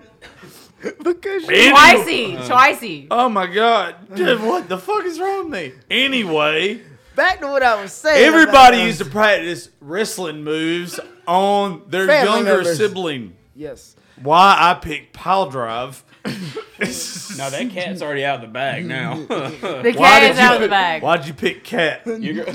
Because 0.81 1.43
you- 1.47 1.73
Twicey, 1.73 2.37
Twicey. 2.47 3.07
Oh 3.11 3.29
my 3.29 3.47
god! 3.47 3.95
Dude, 4.15 4.41
what 4.41 4.69
the 4.69 4.77
fuck 4.77 5.05
is 5.05 5.19
wrong 5.19 5.49
with 5.49 5.53
me? 5.53 5.73
Anyway, 5.89 6.81
back 7.15 7.39
to 7.41 7.47
what 7.47 7.63
I 7.63 7.81
was 7.81 7.91
saying. 7.91 8.23
everybody 8.25 8.77
about, 8.77 8.85
used 8.85 8.99
to 8.99 9.05
practice 9.05 9.69
wrestling 9.81 10.43
moves 10.43 10.99
on 11.27 11.81
their 11.87 12.07
Family 12.07 12.31
younger 12.31 12.55
members. 12.57 12.77
sibling. 12.77 13.35
Yes. 13.55 13.95
Why 14.21 14.55
I 14.59 14.73
picked 14.75 15.13
pile 15.13 15.49
drive? 15.49 16.03
Now 16.25 17.49
that 17.49 17.69
cat's 17.71 18.01
already 18.01 18.23
out 18.25 18.35
of 18.35 18.41
the 18.41 18.47
bag 18.47 18.85
now. 18.85 19.15
The 19.27 19.93
Why 19.95 20.09
cat 20.19 20.21
did 20.21 20.31
is 20.31 20.37
you 20.37 20.43
out 20.43 20.55
of 20.55 20.61
the 20.61 20.65
pick- 20.65 20.69
bag. 20.71 21.01
Why'd 21.03 21.25
you 21.27 21.33
pick 21.33 21.63
cat? 21.63 22.01
You're 22.05 22.45
go- 22.45 22.51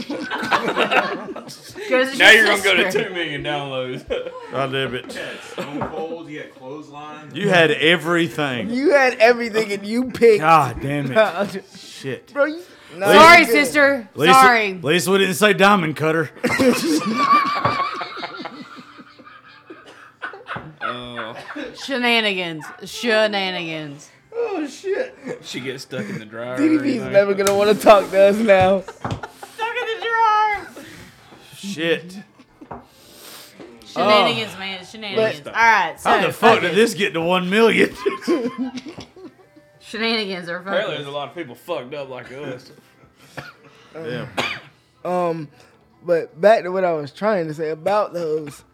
'Cause 1.42 1.74
it's 2.08 2.18
now 2.18 2.30
your 2.30 2.46
you're 2.46 2.56
gonna 2.56 2.62
go 2.62 2.74
to 2.76 2.84
sister. 2.92 3.08
two 3.08 3.14
million 3.14 3.42
downloads. 3.42 4.04
I 4.54 4.66
damn 4.66 4.94
it! 4.94 5.12
Stone 5.52 5.80
Cold, 5.90 6.28
you 6.28 6.38
had 6.40 6.54
clothesline. 6.54 7.34
You 7.34 7.48
had 7.48 7.70
everything. 7.72 8.70
You 8.70 8.90
had 8.92 9.14
everything 9.18 9.72
and 9.72 9.84
you 9.86 10.10
picked. 10.10 10.40
God 10.40 10.80
damn 10.80 11.10
it! 11.12 11.64
Shit. 11.76 12.32
Bro, 12.32 12.44
you, 12.46 12.62
no, 12.96 13.06
Sorry, 13.12 13.38
you're 13.38 13.46
good. 13.46 13.52
sister. 13.52 14.08
At 14.12 14.18
least, 14.18 14.34
Sorry. 14.40 14.70
At 14.72 14.84
least 14.84 15.08
we 15.08 15.18
didn't 15.18 15.34
say 15.34 15.52
diamond 15.52 15.96
cutter. 15.96 16.30
Oh, 21.72 21.76
Shenanigans. 21.84 22.64
Shenanigans. 22.84 24.10
Oh 24.34 24.66
shit. 24.66 25.16
she 25.42 25.60
gets 25.60 25.82
stuck 25.84 26.08
in 26.08 26.18
the 26.18 26.24
dryer. 26.24 26.54
or 26.54 26.58
DDP's 26.58 27.10
never 27.12 27.34
gonna 27.34 27.54
want 27.54 27.76
to 27.76 27.82
talk 27.82 28.10
to 28.10 28.20
us 28.28 28.36
now. 28.36 28.80
Stuck 28.80 29.12
in 29.76 30.00
the 30.00 30.06
drawer. 30.06 30.84
Shit. 31.56 32.16
Shenanigans, 33.86 34.58
man. 34.58 34.84
Shenanigans. 34.84 35.46
All 35.46 35.52
right. 35.52 36.00
So 36.00 36.10
How 36.10 36.26
the 36.26 36.32
fuck 36.32 36.60
did 36.62 36.74
this 36.74 36.94
get 36.94 37.12
to 37.12 37.20
one 37.20 37.50
million? 37.50 37.94
Shenanigans 39.80 40.48
are 40.48 40.56
Apparently, 40.56 40.94
there's 40.96 41.06
a 41.06 41.10
lot 41.10 41.28
of 41.28 41.34
people 41.34 41.54
fucked 41.54 41.92
up 41.92 42.08
like 42.08 42.32
us. 42.32 42.72
yeah. 43.94 44.26
Um, 45.04 45.48
but 46.02 46.40
back 46.40 46.62
to 46.62 46.70
what 46.70 46.84
I 46.84 46.92
was 46.94 47.12
trying 47.12 47.48
to 47.48 47.54
say 47.54 47.68
about 47.70 48.14
those. 48.14 48.64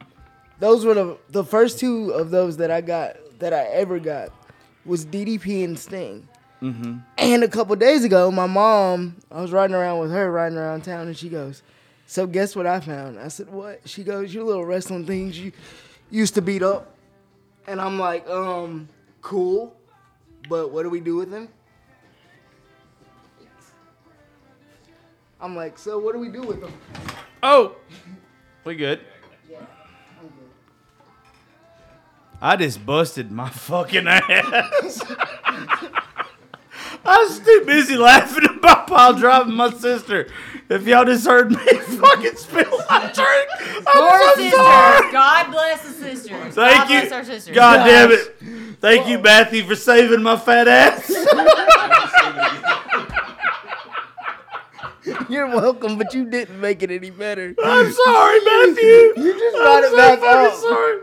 Those 0.61 0.85
were 0.85 0.95
the 0.95 1.19
the 1.31 1.45
first 1.45 1.79
two 1.79 2.11
of 2.11 2.31
those 2.31 2.57
that 2.57 2.71
I 2.71 2.81
got 2.81 3.17
that 3.39 3.53
I 3.53 3.65
ever 3.65 3.99
got 3.99 4.31
was 4.85 5.05
DDP 5.05 5.65
and 5.65 5.79
Sting. 5.79 6.29
Mm-hmm. 6.63 6.99
And 7.17 7.45
a 7.45 7.49
couple 7.49 7.77
days 7.77 8.03
ago, 8.05 8.31
my 8.31 8.47
mom, 8.47 9.17
I 9.31 9.41
was 9.41 9.53
riding 9.53 9.77
around 9.77 10.01
with 10.01 10.11
her, 10.11 10.31
riding 10.31 10.59
around 10.59 10.83
town, 10.83 11.07
and 11.07 11.17
she 11.17 11.29
goes, 11.29 11.63
"So 12.07 12.27
guess 12.27 12.57
what 12.57 12.67
I 12.67 12.81
found?" 12.81 13.21
I 13.21 13.29
said, 13.29 13.49
"What?" 13.51 13.89
She 13.89 14.03
goes, 14.03 14.35
"Your 14.35 14.45
little 14.45 14.65
wrestling 14.65 15.07
things 15.07 15.39
you 15.39 15.53
used 16.11 16.35
to 16.35 16.43
beat 16.43 16.63
up." 16.63 16.95
And 17.69 17.81
I'm 17.81 17.99
like, 17.99 18.29
"Um, 18.29 18.89
cool, 19.23 19.77
but 20.49 20.73
what 20.73 20.83
do 20.83 20.91
we 20.91 21.01
do 21.01 21.17
with 21.17 21.31
them?" 21.31 21.49
I'm 25.41 25.55
like, 25.55 25.79
"So 25.79 26.01
what 26.01 26.13
do 26.13 26.19
we 26.19 26.29
do 26.29 26.43
with 26.43 26.61
them?" 26.61 26.73
Oh, 27.41 27.77
we 28.65 28.75
good. 28.75 29.01
I 32.41 32.57
just 32.57 32.85
busted 32.87 33.31
my 33.33 33.49
fucking 33.51 34.07
ass. 34.07 35.03
I 37.05 37.19
was 37.19 37.39
too 37.41 37.63
busy 37.67 37.97
laughing 37.97 38.45
about 38.57 38.87
pile 38.87 39.15
driving 39.15 39.55
my 39.55 39.71
sister. 39.71 40.29
If 40.69 40.87
y'all 40.87 41.05
just 41.05 41.27
heard 41.27 41.51
me 41.51 41.57
fucking 41.57 42.37
spill 42.37 42.79
my 42.91 43.11
drink, 43.15 43.49
Poor 43.87 44.11
I'm 44.11 44.35
so 44.37 44.43
sister. 44.43 44.57
sorry. 44.57 45.13
God 45.13 45.51
bless 45.51 45.83
the 45.83 45.91
sisters. 45.93 46.55
Thank 46.55 46.77
God 46.77 46.91
you. 46.91 47.01
bless 47.01 47.13
our 47.13 47.25
sisters. 47.25 47.55
God 47.55 47.85
damn 47.87 48.11
it. 48.13 48.37
Thank 48.81 49.09
you, 49.09 49.19
Matthew, 49.19 49.65
for 49.65 49.75
saving 49.75 50.23
my 50.23 50.37
fat 50.37 50.69
ass. 50.69 51.09
You're 55.29 55.47
welcome, 55.49 55.97
but 55.99 56.13
you 56.15 56.29
didn't 56.29 56.61
make 56.61 56.83
it 56.83 56.91
any 56.91 57.11
better. 57.11 57.55
I'm 57.63 57.93
sorry, 57.93 58.41
Matthew. 58.45 59.13
You 59.25 59.33
just 59.39 59.57
I'm 59.57 59.63
brought 59.63 59.85
it 59.85 59.91
so 59.91 59.97
back 59.97 60.19
fucking 60.21 60.53
up. 60.53 60.59
sorry. 60.61 60.99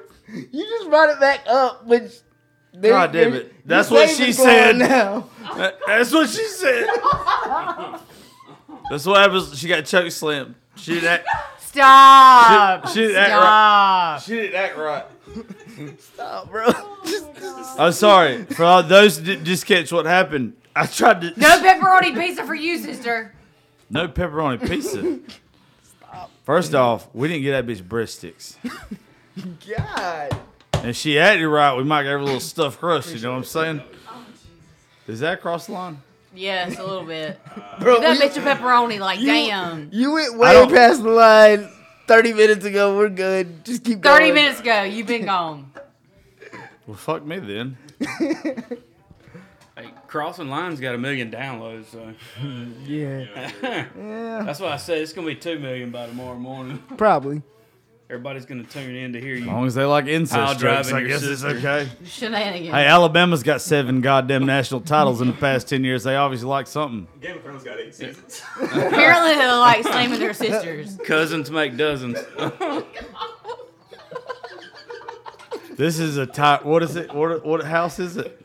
You 0.52 0.66
just 0.78 0.90
brought 0.90 1.10
it 1.10 1.20
back 1.20 1.42
up, 1.48 1.88
but 1.88 2.22
there- 2.74 2.92
God 2.92 3.12
damn 3.14 3.34
it. 3.34 3.54
That's 3.68 3.90
what 3.90 4.10
save 4.10 4.18
she 4.28 4.32
said. 4.34 4.76
Now. 4.78 5.30
That's 5.88 6.12
what 6.12 6.30
she 6.30 6.44
said. 6.46 6.88
That's 8.90 9.06
what 9.06 9.20
happens. 9.22 9.58
She 9.58 9.68
got 9.68 9.86
choke 9.86 10.12
slammed. 10.12 10.56
She 10.76 10.96
didn't 10.96 11.10
act, 11.10 11.28
Stop. 11.60 12.88
She- 12.88 12.94
she 12.94 13.00
didn't 13.08 13.16
act 13.18 13.32
right. 13.32 14.18
Stop. 14.20 14.22
she 14.24 14.36
didn't 14.36 14.56
act 14.56 14.78
right. 14.78 15.06
Stop, 16.00 16.52
bro. 16.52 16.66
Just- 17.06 17.26
oh, 17.42 17.58
just- 17.58 17.80
I'm 17.80 17.92
sorry. 17.92 18.44
For 18.46 18.64
all 18.64 18.84
those 18.84 19.18
that 19.18 19.24
didn't 19.26 19.46
just 19.46 19.66
catch 19.66 19.92
what 19.92 20.06
happened, 20.06 20.54
I 20.76 20.86
tried 20.86 21.22
to. 21.22 21.34
No 21.40 21.60
pepperoni 21.60 22.14
pizza 22.18 22.46
for 22.46 22.56
you, 22.56 22.78
sister. 22.78 23.34
No 23.90 24.08
pepperoni 24.08 24.66
pizza. 24.68 25.20
Stop. 26.00 26.32
First 26.44 26.74
off, 26.76 27.08
we 27.14 27.28
didn't 27.28 27.44
get 27.44 27.52
that 27.52 27.66
bitch 27.72 27.82
breadsticks. 27.84 28.56
God. 29.76 30.38
And 30.74 30.96
she 30.96 31.18
acted 31.20 31.48
right. 31.48 31.76
We 31.76 31.84
might 31.84 32.04
get 32.04 32.10
her 32.12 32.18
a 32.18 32.24
little 32.24 32.40
stuffed 32.40 32.80
crust. 32.80 33.14
You 33.14 33.22
know 33.22 33.32
what 33.32 33.38
I'm 33.38 33.44
saying? 33.44 33.82
Does 35.08 35.20
that 35.22 35.42
cross 35.42 35.68
the 35.68 35.74
line? 35.74 36.00
Yes, 36.34 36.78
a 36.78 36.84
little 36.84 37.06
bit. 37.06 37.40
Bro, 37.80 38.02
That 38.02 38.18
you, 38.18 38.22
bitch 38.24 38.38
of 38.38 38.44
pepperoni, 38.44 39.00
like 39.00 39.20
you- 39.20 39.28
damn. 39.28 39.90
you 39.92 40.12
went 40.14 40.34
I 40.34 40.38
way 40.38 40.52
don't- 40.54 40.72
past 40.74 41.02
the 41.04 41.10
line 41.10 41.70
30 42.08 42.34
minutes 42.34 42.66
ago. 42.66 42.98
We're 42.98 43.10
good. 43.10 43.64
Just 43.64 43.84
keep 43.84 44.02
going. 44.02 44.18
Thirty 44.18 44.32
minutes 44.32 44.60
ago, 44.60 44.84
you've 44.84 45.08
been 45.08 45.26
gone. 45.34 45.72
Well, 46.86 46.98
fuck 46.98 47.26
me 47.26 47.40
then. 47.40 47.78
Hey, 49.78 49.90
Crossing 50.08 50.48
Lines 50.48 50.80
got 50.80 50.96
a 50.96 50.98
million 50.98 51.30
downloads, 51.30 51.88
so 51.88 52.14
Yeah. 52.86 53.26
Yeah. 53.62 54.44
that's 54.46 54.62
why 54.62 54.70
I 54.70 54.78
said 54.78 55.00
it's 55.00 55.12
gonna 55.12 55.28
be 55.28 55.36
two 55.36 55.60
million 55.60 55.92
by 55.92 56.06
tomorrow 56.08 56.38
morning. 56.38 56.82
Probably. 56.96 57.42
Everybody's 58.08 58.46
gonna 58.46 58.64
tune 58.64 58.96
in 58.96 59.14
to 59.14 59.20
hear 59.20 59.34
you. 59.34 59.42
As 59.42 59.48
long 59.48 59.66
as 59.66 59.74
they 59.74 59.84
like 59.84 60.06
Pile 60.06 60.14
incest 60.14 60.60
jokes, 60.60 60.60
driving 60.60 60.96
I 60.96 61.00
your 61.00 61.08
guess 61.08 61.24
it's 61.24 61.42
sister. 61.42 61.58
okay. 61.58 61.90
Shenanigans. 62.06 62.74
Hey, 62.76 62.86
Alabama's 62.86 63.42
got 63.42 63.62
seven 63.62 64.02
goddamn 64.02 64.46
national 64.46 64.82
titles 64.82 65.22
in 65.22 65.28
the 65.28 65.34
past 65.34 65.68
ten 65.68 65.84
years. 65.84 66.04
They 66.04 66.16
obviously 66.16 66.48
like 66.48 66.68
something. 66.68 67.08
Game 67.20 67.38
of 67.38 67.42
Thrones 67.44 67.64
got 67.64 67.80
eight 67.80 67.96
seasons. 67.96 68.44
Apparently, 68.62 69.34
they 69.34 69.48
like 69.52 69.82
slamming 69.84 70.20
their 70.20 70.36
sisters. 70.36 71.00
Cousins 71.06 71.50
make 71.50 71.78
dozens. 71.78 72.20
This 75.76 75.98
is 76.00 76.18
a 76.18 76.28
tie. 76.28 76.60
What 76.62 76.84
is 76.84 76.96
it? 76.96 77.12
What 77.14 77.44
what 77.44 77.64
house 77.66 77.98
is 78.00 78.18
it? 78.18 78.40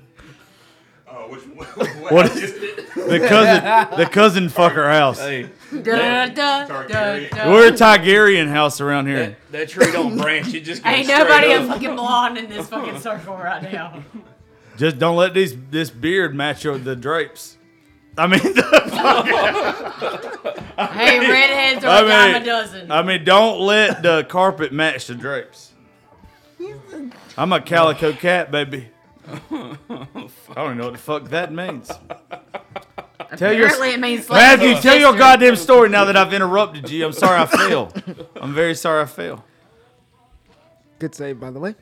Which 1.31 1.43
what, 1.77 2.13
What 2.13 2.27
house 2.29 2.37
is- 2.37 2.53
is 2.55 2.63
it? 2.63 2.77
The 3.09 3.19
cousin, 3.21 3.99
the 3.99 4.07
cousin 4.07 4.49
fucker 4.49 4.91
house. 4.91 5.19
hey, 5.19 5.49
Da, 5.73 6.27
da, 6.27 6.27
da, 6.27 6.67
Targaryen. 6.67 7.31
da. 7.31 7.51
We're 7.51 7.69
a 7.69 7.73
Tigerian 7.73 8.49
house 8.49 8.81
around 8.81 9.07
here. 9.07 9.37
that, 9.51 9.53
that 9.53 9.69
tree 9.69 9.91
don't 9.93 10.17
branch. 10.19 10.53
It 10.55 10.63
just 10.63 10.83
goes 10.83 10.93
Ain't 10.93 11.07
straight 11.07 11.19
nobody 11.19 11.53
a 11.53 11.61
up. 11.61 11.69
fucking 11.69 11.95
blonde 11.97 12.39
in 12.39 12.49
this 12.49 12.67
fucking 12.69 12.99
circle 13.01 13.37
right 13.37 13.63
now. 13.73 14.03
Just 14.77 14.99
don't 14.99 15.17
let 15.17 15.33
these 15.35 15.55
this 15.71 15.89
beard 15.91 16.35
match 16.35 16.65
your, 16.65 16.79
the 16.79 16.97
drapes. 16.97 17.57
I 18.19 18.27
mean, 18.27 18.41
Hey, 20.81 21.21
redheads 21.21 21.85
are 21.85 21.89
I 21.91 22.01
a 22.01 22.07
dime 22.33 22.43
a 22.43 22.45
dozen. 22.45 22.91
I 22.91 23.03
mean, 23.03 23.25
don't 23.25 23.61
let 23.61 24.03
the 24.03 24.25
carpet 24.25 24.73
match 24.73 25.07
the 25.07 25.15
drapes. 25.15 25.73
I'm 27.37 27.53
a 27.53 27.61
calico 27.61 28.13
cat, 28.13 28.51
baby. 28.51 28.89
I 29.51 30.55
don't 30.55 30.65
even 30.67 30.79
know 30.79 30.85
what 30.85 30.93
the 30.93 30.99
fuck 30.99 31.29
that 31.31 31.53
means. 31.53 31.91
Tell 33.37 33.53
your 33.53 33.67
Apparently, 33.67 33.91
it 33.91 34.01
means 34.01 34.27
slave 34.27 34.39
Matthew, 34.41 34.69
your 34.71 34.81
tell 34.81 34.99
your 34.99 35.09
sister. 35.13 35.19
goddamn 35.19 35.57
story 35.57 35.89
now 35.89 36.05
that 36.07 36.17
I've 36.17 36.33
interrupted 36.33 36.91
you. 36.91 37.07
I'm 37.07 37.13
sorry 37.13 37.41
I 37.41 37.47
fail. 37.47 37.93
I'm 38.41 38.53
very 38.53 38.75
sorry 38.75 39.03
I 39.03 39.07
fail. 39.07 39.45
Good 40.99 41.15
save, 41.15 41.39
by 41.39 41.51
the 41.53 41.61
way. 41.61 41.77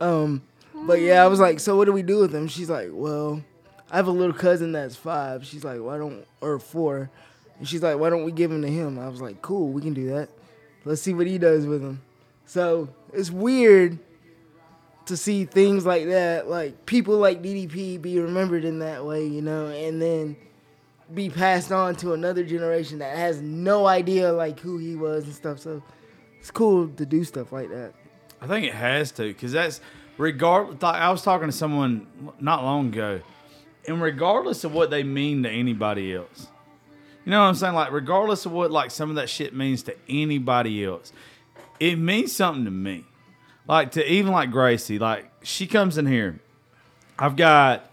Um, 0.00 0.42
but 0.86 1.00
yeah, 1.00 1.24
I 1.24 1.26
was 1.26 1.40
like, 1.40 1.58
so 1.58 1.76
what 1.76 1.86
do 1.86 1.92
we 1.92 2.02
do 2.02 2.20
with 2.20 2.32
him? 2.32 2.46
She's 2.46 2.70
like, 2.70 2.90
well, 2.92 3.42
I 3.90 3.96
have 3.96 4.06
a 4.06 4.12
little 4.12 4.32
cousin 4.32 4.70
that's 4.70 4.94
five. 4.94 5.44
She's 5.44 5.64
like, 5.64 5.80
why 5.80 5.98
don't 5.98 6.24
or 6.40 6.60
four? 6.60 7.10
And 7.58 7.66
she's 7.68 7.82
like, 7.82 7.98
why 7.98 8.08
don't 8.08 8.22
we 8.22 8.30
give 8.30 8.52
him 8.52 8.62
to 8.62 8.68
him? 8.68 8.96
I 8.96 9.08
was 9.08 9.20
like, 9.20 9.42
cool, 9.42 9.70
we 9.70 9.82
can 9.82 9.92
do 9.92 10.10
that. 10.10 10.28
Let's 10.84 11.02
see 11.02 11.14
what 11.14 11.26
he 11.26 11.38
does 11.38 11.66
with 11.66 11.82
him. 11.82 12.00
So 12.46 12.88
it's 13.12 13.30
weird 13.32 13.98
to 15.08 15.16
see 15.16 15.44
things 15.44 15.84
like 15.84 16.06
that, 16.06 16.48
like 16.48 16.86
people 16.86 17.16
like 17.18 17.42
DDP 17.42 18.00
be 18.00 18.18
remembered 18.18 18.64
in 18.64 18.78
that 18.78 19.04
way, 19.04 19.26
you 19.26 19.42
know, 19.42 19.66
and 19.66 20.00
then 20.00 20.36
be 21.12 21.30
passed 21.30 21.72
on 21.72 21.96
to 21.96 22.12
another 22.12 22.44
generation 22.44 22.98
that 22.98 23.16
has 23.16 23.40
no 23.40 23.86
idea 23.86 24.32
like 24.32 24.60
who 24.60 24.78
he 24.78 24.94
was 24.94 25.24
and 25.24 25.34
stuff. 25.34 25.58
So 25.58 25.82
it's 26.38 26.50
cool 26.50 26.88
to 26.88 27.06
do 27.06 27.24
stuff 27.24 27.52
like 27.52 27.70
that. 27.70 27.94
I 28.40 28.46
think 28.46 28.66
it 28.66 28.74
has 28.74 29.10
to, 29.12 29.22
because 29.22 29.52
that's 29.52 29.80
regardless. 30.16 30.82
I 30.82 31.10
was 31.10 31.22
talking 31.22 31.48
to 31.48 31.52
someone 31.52 32.06
not 32.40 32.62
long 32.62 32.88
ago, 32.88 33.20
and 33.86 34.00
regardless 34.00 34.64
of 34.64 34.72
what 34.72 34.90
they 34.90 35.02
mean 35.02 35.42
to 35.42 35.50
anybody 35.50 36.14
else, 36.14 36.46
you 37.24 37.30
know 37.30 37.40
what 37.40 37.48
I'm 37.48 37.54
saying? 37.54 37.74
Like 37.74 37.90
regardless 37.90 38.46
of 38.46 38.52
what 38.52 38.70
like 38.70 38.90
some 38.90 39.10
of 39.10 39.16
that 39.16 39.28
shit 39.28 39.54
means 39.54 39.82
to 39.84 39.96
anybody 40.08 40.84
else, 40.84 41.12
it 41.80 41.96
means 41.96 42.32
something 42.32 42.64
to 42.64 42.70
me. 42.70 43.04
Like 43.68 43.92
to 43.92 44.10
even 44.12 44.32
like 44.32 44.50
Gracie, 44.50 44.98
like 44.98 45.30
she 45.42 45.66
comes 45.66 45.98
in 45.98 46.06
here. 46.06 46.40
I've 47.18 47.36
got 47.36 47.84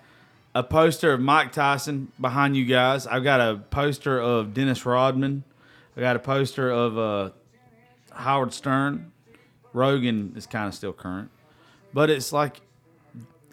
a 0.54 0.64
poster 0.64 1.12
of 1.14 1.20
Mike 1.20 1.52
Tyson 1.52 2.12
behind 2.20 2.56
you 2.56 2.66
guys. 2.66 3.06
I've 3.06 3.24
got 3.24 3.42
a 3.42 3.58
poster 3.58 4.20
of 4.20 4.54
Dennis 4.54 4.86
Rodman. 4.86 5.44
I 5.98 6.00
got 6.02 6.16
a 6.16 6.20
poster 6.20 6.72
of 6.72 6.98
uh, 6.98 7.30
Howard 8.14 8.54
Stern. 8.54 9.12
Rogan 9.74 10.34
is 10.38 10.48
kind 10.48 10.68
of 10.70 10.74
still 10.74 10.94
current, 10.94 11.30
but 11.94 12.10
it's 12.10 12.32
like 12.32 12.62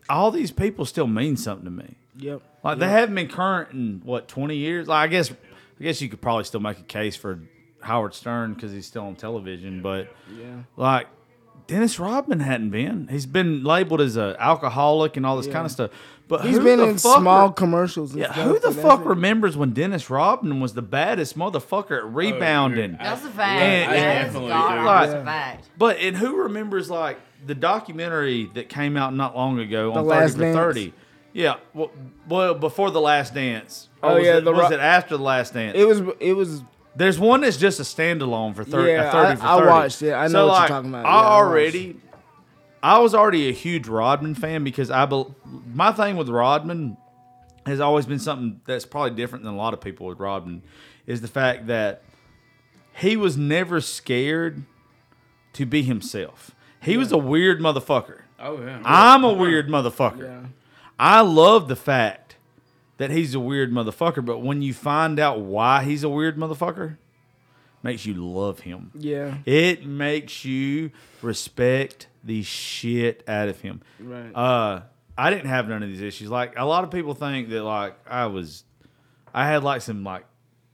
all 0.09 0.31
these 0.31 0.53
people 0.53 0.85
still 0.85 1.09
mean 1.09 1.37
something 1.37 1.65
to 1.65 1.71
me. 1.71 1.97
Yep. 2.19 2.43
Like 2.63 2.79
they 2.79 2.89
haven't 2.89 3.17
been 3.17 3.27
current 3.29 3.73
in 3.73 4.01
what 4.05 4.29
twenty 4.29 4.57
years. 4.57 4.87
Like 4.87 5.05
I 5.05 5.07
guess, 5.09 5.33
I 5.33 5.83
guess 5.83 6.01
you 6.01 6.09
could 6.09 6.21
probably 6.21 6.45
still 6.45 6.61
make 6.61 6.79
a 6.79 6.83
case 6.85 7.17
for 7.17 7.41
Howard 7.81 8.15
Stern 8.15 8.55
because 8.55 8.71
he's 8.71 8.87
still 8.87 9.03
on 9.07 9.17
television. 9.17 9.83
But 9.83 10.15
Yeah. 10.39 10.63
like 10.77 11.09
Dennis 11.67 11.99
Rodman 11.99 12.41
hadn't 12.41 12.71
been. 12.71 13.09
He's 13.09 13.27
been 13.27 13.63
labeled 13.65 14.01
as 14.01 14.17
a 14.17 14.37
alcoholic 14.39 15.17
and 15.17 15.25
all 15.25 15.37
this 15.37 15.47
kind 15.47 15.65
of 15.65 15.71
stuff. 15.73 15.91
But 16.29 16.45
he's 16.45 16.59
been 16.59 16.81
in 16.81 16.99
small 16.99 17.49
re- 17.49 17.55
commercials. 17.55 18.13
And 18.13 18.21
yeah, 18.21 18.33
stuff, 18.33 18.47
who 18.47 18.59
the 18.59 18.71
fuck 18.73 19.01
it. 19.01 19.07
remembers 19.07 19.57
when 19.57 19.73
Dennis 19.73 20.09
Rodman 20.09 20.61
was 20.61 20.73
the 20.75 20.83
baddest 20.83 21.37
motherfucker 21.37 21.99
at 21.99 22.05
rebounding? 22.15 22.97
That's 22.99 23.25
a 23.25 23.29
fact. 23.29 23.61
Yeah, 23.61 23.87
that 23.91 23.97
yeah. 23.97 24.21
is 24.21 24.25
Definitely, 24.27 24.49
God, 24.51 24.87
that's 24.87 25.13
Yeah. 25.13 25.21
a 25.21 25.25
fact. 25.25 25.69
But 25.77 25.99
and 25.99 26.17
who 26.17 26.37
remembers 26.43 26.89
like 26.91 27.19
the 27.45 27.55
documentary 27.55 28.47
that 28.55 28.69
came 28.69 28.97
out 28.97 29.15
not 29.15 29.37
long 29.37 29.59
ago 29.59 29.93
on 29.93 30.07
The 30.07 30.15
Thirty 30.15 30.33
for 30.33 30.53
Thirty? 30.53 30.95
Yeah, 31.35 31.57
well, 31.75 31.91
well, 32.29 32.55
before 32.55 32.91
the 32.91 33.01
Last 33.01 33.35
Dance. 33.35 33.89
Oh, 34.03 34.17
was 34.17 34.25
yeah, 34.25 34.37
it, 34.39 34.45
the 34.45 34.53
was 34.53 34.71
Ro- 34.71 34.77
it 34.77 34.81
after 34.81 35.17
the 35.17 35.23
Last 35.23 35.55
Dance? 35.55 35.77
It 35.77 35.87
was. 35.87 36.03
It 36.21 36.33
was. 36.35 36.63
There's 36.95 37.19
one 37.19 37.41
that's 37.41 37.57
just 37.57 37.81
a 37.81 37.85
standalone 37.85 38.55
for 38.55 38.65
30, 38.65 38.91
Yeah, 38.93 39.09
a 39.09 39.13
30 39.13 39.27
I- 39.33 39.37
for 39.37 39.47
I 39.47 39.57
30. 39.59 39.69
watched 39.69 40.03
it. 40.03 40.13
I 40.13 40.23
know 40.25 40.29
so, 40.29 40.47
what 40.49 40.59
you're 40.61 40.69
talking 40.69 40.91
about. 40.91 41.07
I 41.07 41.09
Yeah, 41.11 41.17
I 41.17 41.25
already, 41.33 41.97
I 42.83 42.99
was 42.99 43.15
already 43.15 43.49
a 43.49 43.53
huge 43.53 43.89
Rodman 43.89 44.35
fan 44.35 44.63
because 44.65 44.91
I, 44.91 45.07
bel 45.07 45.35
my 45.73 45.93
thing 45.93 46.17
with 46.17 46.29
Rodman 46.29 46.97
has 47.65 47.81
always 47.81 48.07
been 48.07 48.19
something 48.19 48.61
that's 48.67 48.85
probably 48.85 49.13
different 49.13 49.45
than 49.45 49.55
a 49.55 49.57
lot 49.57 49.73
of 49.73 49.81
people 49.81 50.07
with 50.07 50.19
Rodman 50.19 50.63
is 51.07 51.21
the 51.21 51.29
fact 51.29 51.67
that 51.69 52.03
he 52.95 53.17
was 53.17 53.37
never 53.37 53.81
scared 53.81 54.65
to 55.55 55.65
be 55.65 55.83
himself. 55.83 56.51
He 56.81 56.97
was 56.97 57.13
a 57.13 57.19
weird 57.19 57.61
motherfucker. 57.61 58.23
Oh 58.41 58.61
yeah. 58.61 58.81
I'm 58.85 59.23
a 59.25 59.33
weird 59.33 59.69
motherfucker. 59.69 60.25
Yeah. 60.25 60.49
I 60.99 61.21
love 61.21 61.69
the 61.69 61.77
fact 61.77 62.22
that 63.03 63.11
he's 63.11 63.35
a 63.35 63.41
weird 63.41 63.73
motherfucker, 63.73 64.25
but 64.25 64.43
when 64.43 64.63
you 64.63 64.73
find 64.73 65.19
out 65.19 65.41
why 65.41 65.83
he's 65.83 66.05
a 66.05 66.09
weird 66.09 66.37
motherfucker, 66.37 66.99
makes 67.83 68.07
you 68.07 68.15
love 68.15 68.61
him. 68.61 68.93
Yeah. 68.95 69.39
It 69.45 69.85
makes 69.85 70.45
you 70.45 70.93
respect 71.21 72.07
the 72.23 72.45
shit 72.45 73.25
out 73.27 73.49
of 73.49 73.61
him. 73.61 73.83
Right. 73.99 74.31
Uh, 74.33 74.83
I 75.19 75.31
didn't 75.31 75.49
have 75.49 75.69
none 75.69 75.83
of 75.83 75.89
these 75.89 76.01
issues. 76.01 76.31
Like 76.31 76.57
a 76.57 76.65
lot 76.65 76.85
of 76.85 76.93
people 76.93 77.13
think 77.15 77.49
that 77.49 77.65
like 77.65 77.97
I 78.09 78.27
was, 78.27 78.63
I 79.35 79.49
had 79.49 79.65
like 79.65 79.83
some 79.83 80.05
like 80.05 80.25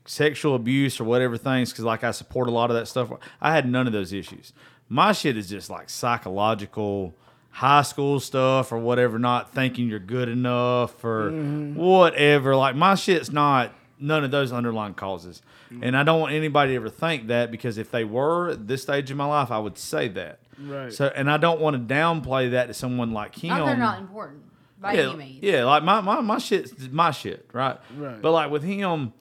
sexual 0.04 0.54
abuse 0.54 1.00
or 1.00 1.04
whatever 1.04 1.38
things 1.38 1.72
because 1.72 1.86
like 1.86 2.04
I 2.04 2.10
support 2.10 2.46
a 2.48 2.50
lot 2.50 2.68
of 2.70 2.76
that 2.76 2.88
stuff. 2.88 3.10
I 3.40 3.54
had 3.54 3.66
none 3.66 3.86
of 3.86 3.94
those 3.94 4.12
issues. 4.12 4.52
My 4.90 5.12
shit 5.12 5.38
is 5.38 5.48
just 5.48 5.70
like 5.70 5.88
psychological, 5.88 7.14
high 7.50 7.82
school 7.82 8.20
stuff 8.20 8.72
or 8.72 8.78
whatever. 8.78 9.18
Not 9.18 9.52
thinking 9.52 9.88
you're 9.88 9.98
good 9.98 10.28
enough 10.28 11.04
or 11.04 11.30
mm-hmm. 11.30 11.74
whatever. 11.74 12.56
Like 12.56 12.76
my 12.76 12.94
shit's 12.94 13.30
not 13.30 13.72
none 14.00 14.24
of 14.24 14.30
those 14.30 14.52
underlying 14.52 14.94
causes. 14.94 15.42
Mm. 15.70 15.80
And 15.82 15.96
I 15.96 16.02
don't 16.02 16.20
want 16.20 16.32
anybody 16.32 16.72
to 16.72 16.76
ever 16.76 16.88
think 16.88 17.28
that 17.28 17.50
because 17.50 17.78
if 17.78 17.90
they 17.90 18.04
were 18.04 18.50
at 18.50 18.68
this 18.68 18.82
stage 18.82 19.10
of 19.10 19.16
my 19.16 19.26
life, 19.26 19.50
I 19.50 19.58
would 19.58 19.78
say 19.78 20.08
that. 20.08 20.40
Right. 20.58 20.92
So, 20.92 21.12
and 21.14 21.30
I 21.30 21.36
don't 21.36 21.60
want 21.60 21.88
to 21.88 21.94
downplay 21.94 22.52
that 22.52 22.66
to 22.66 22.74
someone 22.74 23.12
like 23.12 23.36
him. 23.36 23.50
Not 23.50 23.66
they're 23.66 23.76
not 23.76 23.98
important 24.00 24.44
by 24.80 24.94
yeah, 24.94 25.08
any 25.08 25.16
means. 25.16 25.42
yeah, 25.42 25.64
like 25.64 25.82
my 25.82 26.00
my 26.00 26.20
my 26.20 26.38
shit's 26.38 26.88
my 26.90 27.10
shit, 27.10 27.48
right? 27.52 27.78
Right. 27.96 28.20
But 28.20 28.32
like 28.32 28.50
with 28.50 28.62
him, 28.62 29.12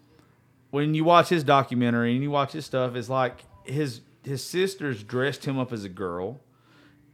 when 0.71 0.93
you 0.93 1.03
watch 1.03 1.29
his 1.29 1.43
documentary 1.43 2.13
and 2.13 2.23
you 2.23 2.31
watch 2.31 2.53
his 2.53 2.65
stuff, 2.65 2.95
it's 2.95 3.09
like 3.09 3.43
his 3.63 4.01
his 4.23 4.43
sisters 4.43 5.03
dressed 5.03 5.45
him 5.45 5.59
up 5.59 5.71
as 5.71 5.83
a 5.83 5.89
girl, 5.89 6.39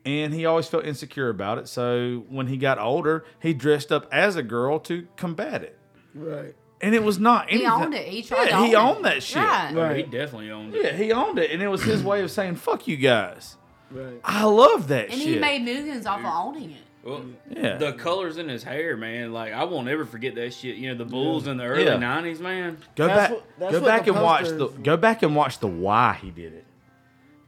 and 0.06 0.34
he 0.34 0.46
always 0.46 0.68
felt 0.68 0.86
insecure 0.86 1.30
about 1.30 1.58
it. 1.58 1.68
So 1.68 2.24
when 2.30 2.48
he 2.48 2.58
got 2.58 2.80
older, 2.80 3.26
he 3.42 3.54
dressed 3.54 3.92
up 3.92 4.08
as 4.12 4.36
a 4.36 4.44
girl 4.44 4.80
to 4.82 5.08
combat 5.16 5.64
it, 5.64 5.78
Right. 6.14 6.54
and 6.82 6.94
it 6.96 7.04
was 7.04 7.20
not 7.20 7.46
anything. 7.50 7.62
He 7.62 7.72
owned 7.72 7.94
it. 7.94 8.08
He 8.08 8.22
tried 8.22 8.50
Yeah, 8.50 8.60
to 8.60 8.66
he 8.66 8.76
own 8.76 8.88
owned 8.98 9.00
it. 9.00 9.04
that 9.04 9.24
shit. 9.24 9.38
Yeah. 9.38 9.72
Oh, 9.76 9.94
he 9.94 10.04
definitely 10.04 10.52
owned 10.52 10.76
it. 10.76 10.84
Yeah, 10.84 10.92
he 10.94 11.12
owned 11.12 11.40
it, 11.40 11.52
and 11.52 11.62
it 11.62 11.68
was 11.68 11.84
his 11.84 12.04
way 12.04 12.22
of 12.22 12.32
saying 12.32 12.56
"fuck 12.56 12.88
you 12.88 12.98
guys." 12.98 13.58
Right. 13.92 14.20
I 14.24 14.44
love 14.46 14.88
that 14.88 15.06
And 15.10 15.14
shit. 15.20 15.28
he 15.36 15.40
made 15.40 15.62
millions 15.64 16.06
off 16.06 16.20
of 16.20 16.26
owning 16.26 16.72
it. 16.72 16.78
Well, 17.04 17.22
Yeah. 17.50 17.76
the 17.78 17.92
colors 17.94 18.38
in 18.38 18.48
his 18.50 18.64
hair, 18.64 18.96
man. 18.98 19.34
Like 19.34 19.52
I 19.54 19.66
won't 19.66 19.88
ever 19.90 20.06
forget 20.06 20.36
that 20.36 20.54
shit. 20.54 20.78
You 20.78 20.90
know, 20.92 20.96
the 20.98 21.06
Bulls 21.06 21.48
in 21.48 21.58
the 21.58 21.66
early 21.66 21.84
Yeah. 21.84 21.98
'90s, 21.98 22.40
man. 22.40 22.78
Go 22.96 23.08
That's 23.08 23.32
back. 23.34 23.42
what- 23.60 23.72
go 23.72 23.82
back 23.82 24.08
and 24.08 24.22
watch 24.22 24.48
the. 24.48 24.68
Go 24.82 24.98
back 24.98 25.22
and 25.22 25.36
watch 25.36 25.60
the 25.60 25.68
why 25.68 26.18
he 26.22 26.32
did 26.32 26.54
it. 26.54 26.66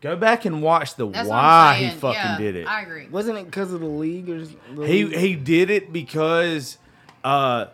Go 0.05 0.15
back 0.15 0.45
and 0.45 0.61
watch 0.61 0.93
the 0.95 1.09
That's 1.09 1.27
why 1.27 1.73
he 1.79 1.89
fucking 1.89 2.13
yeah, 2.13 2.37
did 2.37 2.55
it. 2.55 2.67
I 2.67 2.81
agree. 2.83 3.07
Wasn't 3.07 3.39
it 3.39 3.45
because 3.47 3.73
of 3.73 3.79
the 3.79 3.87
league 3.87 4.29
or? 4.29 4.45
the 4.45 4.85
He 4.85 5.03
league? 5.05 5.17
he 5.17 5.35
did 5.35 5.71
it 5.71 5.91
because. 5.91 6.77
Uh, 7.23 7.65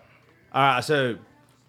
all 0.53 0.61
right, 0.61 0.81
so 0.81 1.17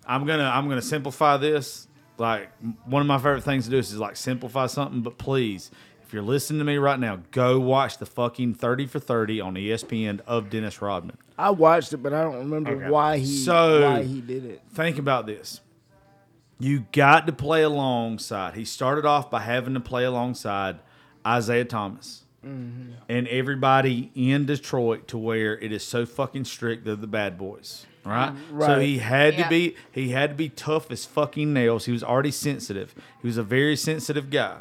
I'm 0.06 0.24
gonna 0.24 0.44
I'm 0.44 0.68
gonna 0.68 0.80
simplify 0.80 1.36
this. 1.36 1.88
Like 2.16 2.48
one 2.84 3.00
of 3.02 3.08
my 3.08 3.18
favorite 3.18 3.42
things 3.42 3.64
to 3.64 3.70
do 3.72 3.78
is 3.78 3.98
like 3.98 4.14
simplify 4.14 4.66
something. 4.68 5.00
But 5.00 5.18
please, 5.18 5.72
if 6.04 6.12
you're 6.12 6.22
listening 6.22 6.60
to 6.60 6.64
me 6.64 6.76
right 6.76 7.00
now, 7.00 7.18
go 7.32 7.58
watch 7.58 7.98
the 7.98 8.06
fucking 8.06 8.54
Thirty 8.54 8.86
for 8.86 9.00
Thirty 9.00 9.40
on 9.40 9.54
ESPN 9.54 10.20
of 10.28 10.48
Dennis 10.48 10.80
Rodman. 10.80 11.16
I 11.36 11.50
watched 11.50 11.92
it, 11.92 11.96
but 11.96 12.12
I 12.12 12.22
don't 12.22 12.36
remember 12.36 12.70
Okay. 12.76 12.88
why 12.88 13.18
he 13.18 13.26
So- 13.26 13.82
why 13.90 14.04
he 14.04 14.20
did 14.20 14.44
it. 14.44 14.62
think 14.74 14.98
about 14.98 15.26
this. 15.26 15.60
You 16.62 16.86
got 16.92 17.26
to 17.26 17.32
play 17.32 17.62
alongside. 17.62 18.54
He 18.54 18.64
started 18.64 19.04
off 19.04 19.30
by 19.30 19.40
having 19.40 19.74
to 19.74 19.80
play 19.80 20.04
alongside 20.04 20.78
Isiah 21.26 21.64
Thomas 21.64 22.22
mm-hmm. 22.46 22.92
and 23.08 23.26
everybody 23.26 24.12
in 24.14 24.46
Detroit 24.46 25.08
to 25.08 25.18
where 25.18 25.58
it 25.58 25.72
is 25.72 25.82
so 25.82 26.06
fucking 26.06 26.44
strict. 26.44 26.84
They're 26.84 26.94
the 26.94 27.08
bad 27.08 27.36
boys, 27.36 27.84
right? 28.04 28.32
So 28.60 28.78
he 28.78 28.98
had 28.98 29.34
Yeah. 29.34 29.42
to 29.44 29.48
be 29.50 29.76
he 29.90 30.10
had 30.10 30.30
to 30.30 30.36
be 30.36 30.50
tough 30.50 30.88
as 30.92 31.04
fucking 31.04 31.52
nails. 31.52 31.86
He 31.86 31.92
was 31.92 32.04
already 32.04 32.30
sensitive. 32.30 32.94
He 33.20 33.26
was 33.26 33.38
a 33.38 33.42
very 33.42 33.74
sensitive 33.74 34.30
guy, 34.30 34.58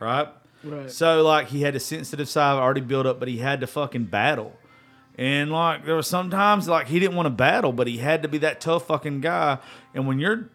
right? 0.00 0.28
Right. 0.64 0.90
So 0.90 1.22
like 1.22 1.48
he 1.48 1.62
had 1.62 1.76
a 1.76 1.80
sensitive 1.80 2.30
side 2.30 2.54
already 2.54 2.80
built 2.80 3.04
up, 3.04 3.18
but 3.18 3.28
he 3.28 3.38
had 3.38 3.60
to 3.60 3.66
fucking 3.66 4.04
battle. 4.04 4.56
And 5.18 5.50
like 5.50 5.84
there 5.84 5.94
were 5.96 6.02
sometimes 6.02 6.66
like 6.66 6.88
he 6.88 6.98
didn't 6.98 7.16
want 7.16 7.26
to 7.26 7.30
battle, 7.30 7.72
but 7.72 7.86
he 7.86 7.98
had 7.98 8.22
to 8.22 8.28
be 8.28 8.38
that 8.38 8.60
tough 8.60 8.86
fucking 8.86 9.20
guy. 9.20 9.58
And 9.94 10.06
when 10.06 10.18
you're 10.18 10.50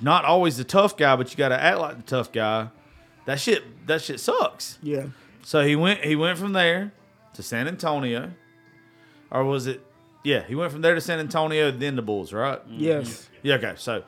not 0.00 0.24
always 0.24 0.56
the 0.56 0.64
tough 0.64 0.96
guy, 0.96 1.16
but 1.16 1.30
you 1.30 1.36
got 1.36 1.48
to 1.48 1.60
act 1.60 1.78
like 1.78 1.96
the 1.96 2.02
tough 2.02 2.32
guy, 2.32 2.68
that 3.24 3.40
shit 3.40 3.86
that 3.86 4.02
shit 4.02 4.20
sucks. 4.20 4.78
Yeah. 4.82 5.06
So 5.42 5.64
he 5.64 5.76
went 5.76 6.04
he 6.04 6.16
went 6.16 6.38
from 6.38 6.52
there 6.52 6.92
to 7.34 7.42
San 7.42 7.68
Antonio, 7.68 8.32
or 9.30 9.44
was 9.44 9.66
it? 9.66 9.82
Yeah, 10.24 10.42
he 10.42 10.54
went 10.54 10.72
from 10.72 10.82
there 10.82 10.94
to 10.94 11.00
San 11.00 11.20
Antonio, 11.20 11.70
then 11.70 11.94
the 11.94 12.02
Bulls, 12.02 12.32
right? 12.32 12.58
Mm-hmm. 12.66 12.82
Yes. 12.82 13.28
Yeah, 13.42 13.54
okay. 13.54 13.74
So 13.76 14.02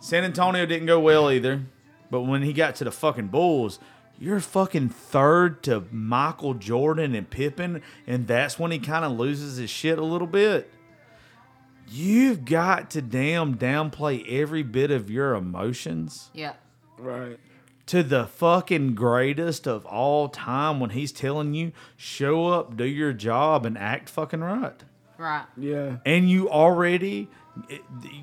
San 0.00 0.24
Antonio 0.24 0.66
didn't 0.66 0.86
go 0.86 1.00
well 1.00 1.30
either. 1.30 1.62
But 2.10 2.22
when 2.22 2.42
he 2.42 2.52
got 2.52 2.74
to 2.76 2.84
the 2.84 2.90
fucking 2.90 3.28
Bulls, 3.28 3.78
you're 4.18 4.40
fucking 4.40 4.88
third 4.88 5.62
to 5.64 5.84
Michael 5.90 6.54
Jordan 6.54 7.14
and 7.14 7.28
Pippen, 7.28 7.82
and 8.06 8.26
that's 8.26 8.58
when 8.58 8.70
he 8.70 8.78
kind 8.78 9.04
of 9.04 9.12
loses 9.12 9.56
his 9.58 9.70
shit 9.70 9.98
a 9.98 10.04
little 10.04 10.26
bit. 10.26 10.70
You've 11.90 12.44
got 12.44 12.90
to 12.90 13.02
damn 13.02 13.56
downplay 13.56 14.26
every 14.28 14.62
bit 14.62 14.90
of 14.90 15.10
your 15.10 15.34
emotions 15.34 16.30
Yeah. 16.34 16.52
Right. 16.98 17.38
to 17.86 18.02
the 18.02 18.26
fucking 18.26 18.94
greatest 18.94 19.66
of 19.66 19.86
all 19.86 20.28
time 20.28 20.80
when 20.80 20.90
he's 20.90 21.12
telling 21.12 21.54
you, 21.54 21.72
show 21.96 22.48
up, 22.48 22.76
do 22.76 22.84
your 22.84 23.12
job, 23.12 23.64
and 23.64 23.78
act 23.78 24.08
fucking 24.10 24.40
right 24.40 24.82
Right. 25.16 25.44
Yeah. 25.56 25.96
and 26.04 26.28
you 26.30 26.48
already 26.50 27.28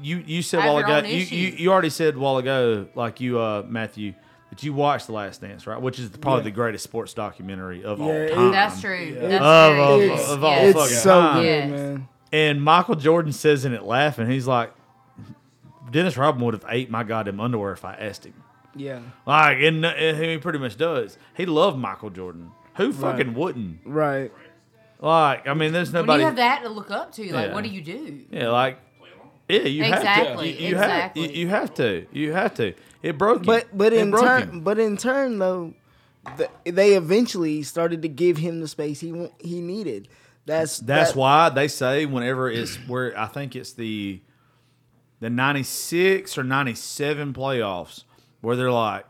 you 0.02 0.24
you 0.26 0.42
said 0.42 0.64
a 0.64 0.68
while 0.68 0.78
ago 0.78 1.00
you, 1.06 1.18
you 1.18 1.48
you 1.58 1.72
already 1.72 1.90
said 1.90 2.16
a 2.16 2.18
while 2.20 2.38
ago 2.38 2.88
like 2.96 3.20
you 3.20 3.38
uh 3.38 3.64
Matthew 3.68 4.14
that 4.50 4.64
you 4.64 4.72
watched 4.72 5.08
The 5.08 5.12
Last 5.14 5.42
Dance 5.42 5.68
right 5.68 5.82
which 5.82 6.00
is 6.00 6.08
probably 6.10 6.40
Yeah. 6.42 6.44
the 6.46 6.52
greatest 6.52 6.86
sports 6.86 7.14
documentary 7.14 7.84
of 7.84 8.00
Yeah, 8.00 8.06
all 8.06 8.12
it- 8.12 8.34
time 8.34 8.52
That's 8.54 8.80
true. 8.80 9.18
That's 9.20 9.44
Of- 9.44 9.74
very 9.76 9.82
of- 9.82 10.00
true. 10.00 10.14
It's, 10.14 10.30
of 10.32 10.44
all 10.46 10.52
Yes. 10.52 10.70
it's 10.70 10.80
fucking 10.80 10.96
so 10.98 11.20
time. 11.22 11.42
good, 11.42 11.46
Yes. 11.46 11.70
man. 11.72 12.08
And 12.36 12.62
Michael 12.62 12.96
Jordan 12.96 13.32
says 13.32 13.66
in 13.66 13.74
it 13.74 13.84
laughing 13.84 14.30
he's 14.30 14.48
like 14.48 14.74
Dennis 15.92 16.18
Rodman 16.18 16.44
would 16.46 16.54
have 16.56 16.66
ate 16.68 16.90
my 16.90 17.04
goddamn 17.04 17.40
underwear 17.40 17.72
if 17.74 17.86
I 17.86 17.94
asked 17.96 18.26
him 18.26 18.34
Yeah. 18.76 19.00
like 19.26 19.60
and, 19.60 19.86
uh, 19.86 19.90
and 19.90 20.18
he 20.18 20.38
pretty 20.38 20.60
much 20.60 20.78
does 20.78 21.18
he 21.36 21.46
loved 21.46 21.78
Michael 21.78 22.10
Jordan 22.10 22.52
who 22.76 22.92
fucking 22.92 23.34
wouldn't 23.36 23.80
Right. 23.86 24.32
like 25.00 25.48
I 25.48 25.54
mean 25.54 25.72
there's 25.74 25.92
When 25.94 26.02
nobody 26.06 26.22
you 26.22 26.26
have 26.28 26.36
that 26.38 26.64
to 26.64 26.70
look 26.70 26.92
up 26.92 27.12
to, 27.14 27.22
like, 27.34 27.48
Yeah. 27.48 27.54
what 27.54 27.64
do 27.64 27.70
you 27.70 27.82
do? 27.82 28.22
Yeah, 28.32 28.50
like 28.50 28.80
yeah, 29.48 29.60
you 29.62 29.84
Exactly, 29.84 30.54
have 30.54 30.58
to. 30.58 30.64
You, 30.64 30.70
you 30.70 30.76
Have, 30.78 31.18
you, 31.18 31.24
you 31.28 31.48
have 31.50 31.74
to. 31.76 32.08
You 32.12 32.34
have 32.34 32.54
to. 32.56 32.74
It 33.04 33.16
broke 33.20 33.42
you. 33.42 33.46
But 33.46 33.68
but 33.78 33.94
It 33.94 34.00
in 34.00 34.10
broke 34.10 34.24
turn, 34.24 34.42
him. 34.50 34.62
but 34.62 34.80
in 34.80 34.98
turn 34.98 35.38
though, 35.38 35.76
the, 36.38 36.50
they 36.72 36.94
eventually 36.96 37.62
started 37.62 38.02
to 38.02 38.08
give 38.08 38.38
him 38.38 38.60
the 38.60 38.68
space 38.68 39.02
he 39.02 39.12
wa- 39.12 39.30
he 39.40 39.62
needed. 39.62 40.08
That's 40.46 40.80
That's 40.80 41.12
that- 41.12 41.18
why 41.18 41.50
they 41.50 41.68
say 41.68 42.06
whenever 42.06 42.50
it's 42.50 42.76
where 42.88 43.18
I 43.18 43.26
think 43.28 43.56
it's 43.56 43.74
the 43.74 44.22
the 45.20 45.30
'96 45.30 46.38
or 46.38 46.44
'97 46.44 47.34
playoffs 47.34 48.04
where 48.42 48.56
they're 48.56 48.72
like, 48.72 49.06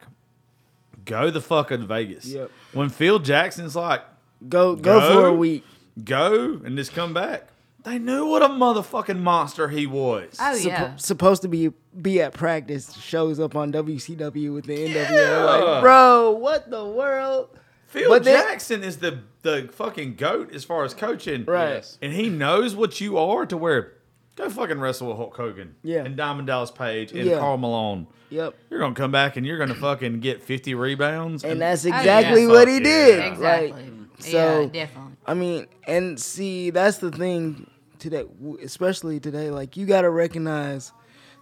go 1.03 1.29
the 1.29 1.41
fuck 1.41 1.71
in 1.71 1.85
Vegas. 1.87 2.25
Yep. 2.25 2.51
When 2.73 2.89
Phil 2.89 3.19
Jackson's 3.19 3.75
like, 3.75 4.01
Go 4.47 4.75
go, 4.75 4.99
Go. 4.99 5.13
for 5.21 5.27
a 5.27 5.33
week. 5.33 5.63
go 6.03 6.59
and 6.63 6.77
just 6.77 6.93
come 6.93 7.13
back. 7.13 7.49
They 7.83 7.99
knew 7.99 8.25
what 8.25 8.41
a 8.41 8.47
motherfucking 8.47 9.19
monster 9.19 9.67
he 9.67 9.85
was. 9.85 10.37
Oh 10.39 10.55
Suppo- 10.55 10.65
yeah. 10.65 10.95
supposed 10.95 11.41
to 11.43 11.47
be 11.47 11.71
be 12.01 12.21
at 12.21 12.33
practice, 12.33 12.93
shows 12.95 13.39
up 13.39 13.55
on 13.55 13.71
WCW 13.71 14.53
with 14.53 14.65
the 14.65 14.75
NWO. 14.87 15.11
Yeah. 15.11 15.43
Like, 15.43 15.81
bro, 15.83 16.31
what 16.31 16.69
the 16.69 16.83
world? 16.85 17.49
Phil 17.95 18.09
but 18.09 18.23
then- 18.23 18.43
Jackson 18.43 18.83
is 18.83 18.97
the 18.97 19.19
the 19.41 19.69
fucking 19.71 20.15
goat 20.15 20.53
as 20.53 20.63
far 20.63 20.83
as 20.83 20.93
coaching. 20.93 21.45
Right. 21.45 21.75
Yes. 21.75 21.97
And 22.01 22.13
he 22.13 22.29
knows 22.29 22.75
what 22.75 22.99
you 23.01 23.17
are 23.17 23.45
to 23.45 23.55
where 23.57 23.93
go 24.35 24.49
fucking 24.49 24.79
wrestle 24.79 25.07
with 25.07 25.17
Hulk 25.17 25.35
Hogan. 25.37 25.75
Yeah. 25.83 26.03
And 26.03 26.17
Diamond 26.17 26.47
Dallas 26.47 26.71
Page 26.71 27.11
and 27.11 27.25
Yeah. 27.29 27.39
Karl 27.39 27.57
Malone. 27.57 28.07
Yep. 28.31 28.55
You're 28.69 28.79
gonna 28.79 28.95
come 28.95 29.11
back 29.11 29.37
and 29.37 29.45
you're 29.45 29.57
gonna 29.57 29.75
fucking 29.75 30.19
get 30.19 30.41
50 30.43 30.73
rebounds. 30.75 31.43
And 31.43 31.53
Oh, 31.53 31.59
that's 31.59 31.85
yeah. 31.85 31.97
exactly 31.97 32.45
Fuck 32.45 32.53
what 32.55 32.67
he 32.67 32.73
yeah. 32.75 32.79
did. 32.83 33.25
Exactly. 33.33 33.71
Like, 33.71 33.83
so 34.19 34.61
yeah, 34.61 34.65
definitely. 34.67 35.11
I 35.27 35.33
mean, 35.35 35.67
and 35.87 36.19
see, 36.19 36.69
that's 36.71 36.97
the 36.97 37.11
thing 37.11 37.69
today, 37.99 38.25
especially 38.63 39.19
today. 39.19 39.49
Like, 39.51 39.77
you 39.77 39.85
got 39.85 40.01
to 40.01 40.09
recognize, 40.09 40.91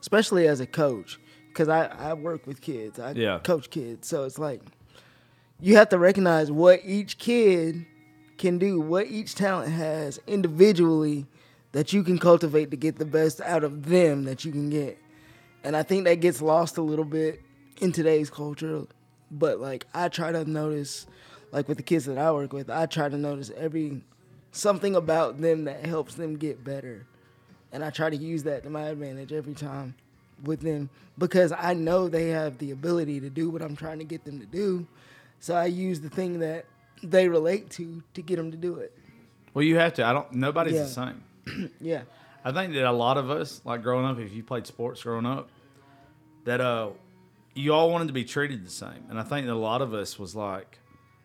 especially 0.01 0.47
as 0.47 0.59
a 0.59 0.65
coach, 0.67 1.19
because 1.47 1.69
I, 1.69 1.85
I 1.87 2.13
work 2.13 2.45
with 2.47 2.61
kids, 2.61 2.99
I 2.99 3.11
Yeah. 3.11 3.39
coach 3.39 3.69
kids. 3.69 4.07
So 4.07 4.23
it's 4.23 4.37
like, 4.39 4.61
you 5.63 5.77
have 5.77 5.87
to 5.87 5.97
recognize 5.97 6.51
what 6.51 6.81
each 6.83 7.17
kid 7.17 7.85
can 8.37 8.57
do, 8.57 8.81
what 8.81 9.07
each 9.07 9.33
talent 9.33 9.71
has 9.71 10.19
individually 10.27 11.25
that 11.71 11.93
you 11.93 12.03
can 12.03 12.19
cultivate 12.19 12.69
to 12.71 12.75
get 12.75 12.97
the 12.97 13.05
best 13.05 13.39
out 13.39 13.63
of 13.63 13.85
them 13.85 14.25
that 14.25 14.43
you 14.43 14.51
can 14.51 14.69
get. 14.69 14.97
And 15.63 15.77
I 15.77 15.83
think 15.83 16.03
that 16.03 16.15
gets 16.15 16.41
lost 16.41 16.77
a 16.77 16.81
little 16.81 17.05
bit 17.05 17.41
in 17.79 17.93
today's 17.93 18.29
culture. 18.29 18.85
But 19.31 19.61
like 19.61 19.87
I 19.93 20.09
try 20.09 20.33
to 20.33 20.43
notice, 20.43 21.07
like 21.53 21.69
with 21.69 21.77
the 21.77 21.83
kids 21.83 22.03
that 22.05 22.17
I 22.17 22.29
work 22.33 22.51
with, 22.51 22.69
I 22.69 22.85
try 22.85 23.07
to 23.07 23.17
notice 23.17 23.49
every 23.55 24.01
something 24.51 24.97
about 24.97 25.39
them 25.39 25.63
that 25.63 25.85
helps 25.85 26.15
them 26.15 26.35
get 26.35 26.61
better. 26.65 27.07
And 27.71 27.85
I 27.85 27.89
try 27.89 28.09
to 28.09 28.17
use 28.17 28.43
that 28.43 28.63
to 28.63 28.69
my 28.69 28.87
advantage 28.89 29.31
every 29.31 29.53
time 29.53 29.95
with 30.43 30.59
them 30.59 30.89
because 31.17 31.53
I 31.53 31.73
know 31.73 32.09
they 32.09 32.31
have 32.31 32.57
the 32.57 32.71
ability 32.71 33.21
to 33.21 33.29
do 33.29 33.49
what 33.49 33.61
I'm 33.61 33.77
trying 33.77 33.99
to 33.99 34.05
get 34.05 34.25
them 34.25 34.41
to 34.41 34.45
do. 34.45 34.85
So 35.43 35.55
I 35.55 35.65
use 35.65 35.99
the 35.99 36.09
thing 36.09 36.39
that 36.39 36.63
they 37.03 37.27
relate 37.27 37.69
to 37.71 38.01
to 38.13 38.21
get 38.21 38.37
them 38.37 38.49
to 38.51 38.55
do 38.55 38.75
it. 38.75 38.97
well, 39.53 39.65
you 39.65 39.75
have 39.75 39.93
to. 39.95 40.05
I 40.05 40.13
don't. 40.13 40.31
Nobody's 40.31 40.75
Yeah. 40.75 40.83
the 40.83 40.87
same. 40.87 41.71
Yeah. 41.81 42.03
I 42.45 42.53
think 42.53 42.73
that 42.75 42.85
a 42.85 42.93
lot 42.93 43.17
of 43.17 43.29
us, 43.29 43.59
like 43.65 43.83
growing 43.83 44.05
up, 44.05 44.17
if 44.19 44.31
you 44.31 44.41
played 44.41 44.65
sports 44.65 45.03
growing 45.03 45.25
up, 45.25 45.49
that 46.45 46.61
uh, 46.61 46.91
you 47.55 47.73
all 47.73 47.91
wanted 47.91 48.07
to 48.07 48.13
be 48.13 48.23
treated 48.23 48.65
the 48.65 48.69
same. 48.71 49.03
And 49.09 49.19
I 49.19 49.23
think 49.23 49.45
that 49.47 49.51
a 49.51 49.65
lot 49.71 49.81
of 49.81 49.93
us 49.93 50.17
was 50.17 50.33
like, 50.33 50.79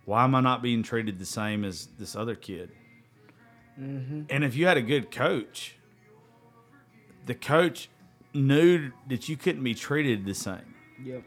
why 0.04 0.24
am 0.24 0.34
I 0.34 0.40
not 0.40 0.62
being 0.62 0.82
treated 0.82 1.20
the 1.20 1.24
same 1.24 1.64
as 1.64 1.86
this 1.96 2.16
other 2.16 2.34
kid? 2.34 2.72
And 3.76 4.42
if 4.42 4.56
you 4.56 4.66
had 4.66 4.76
a 4.76 4.82
good 4.82 5.12
coach, 5.12 5.76
the 7.26 7.36
coach 7.36 7.88
knew 8.34 8.90
that 9.06 9.28
you 9.28 9.36
couldn't 9.36 9.62
be 9.62 9.74
treated 9.76 10.24
the 10.24 10.34
same. 10.34 10.74
Yep. 11.04 11.22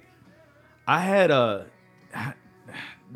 I 0.85 0.99
had 0.99 1.31
a. 1.31 1.67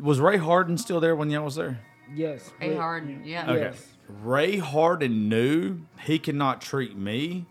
Was 0.00 0.20
Ray 0.20 0.36
Harden 0.36 0.78
still 0.78 1.00
there 1.00 1.16
when 1.16 1.30
y'all 1.30 1.44
was 1.44 1.54
there? 1.56 1.80
Yes. 2.14 2.50
Ray 2.60 2.70
but- 2.70 2.78
Harden. 2.78 3.22
Yeah. 3.24 3.50
Okay. 3.50 3.60
Yes. 3.60 3.86
Ray 4.22 4.58
Harden 4.58 5.28
knew 5.28 5.80
he 6.00 6.18
could 6.18 6.34
not 6.36 6.60
treat 6.60 6.96
me 6.96 7.46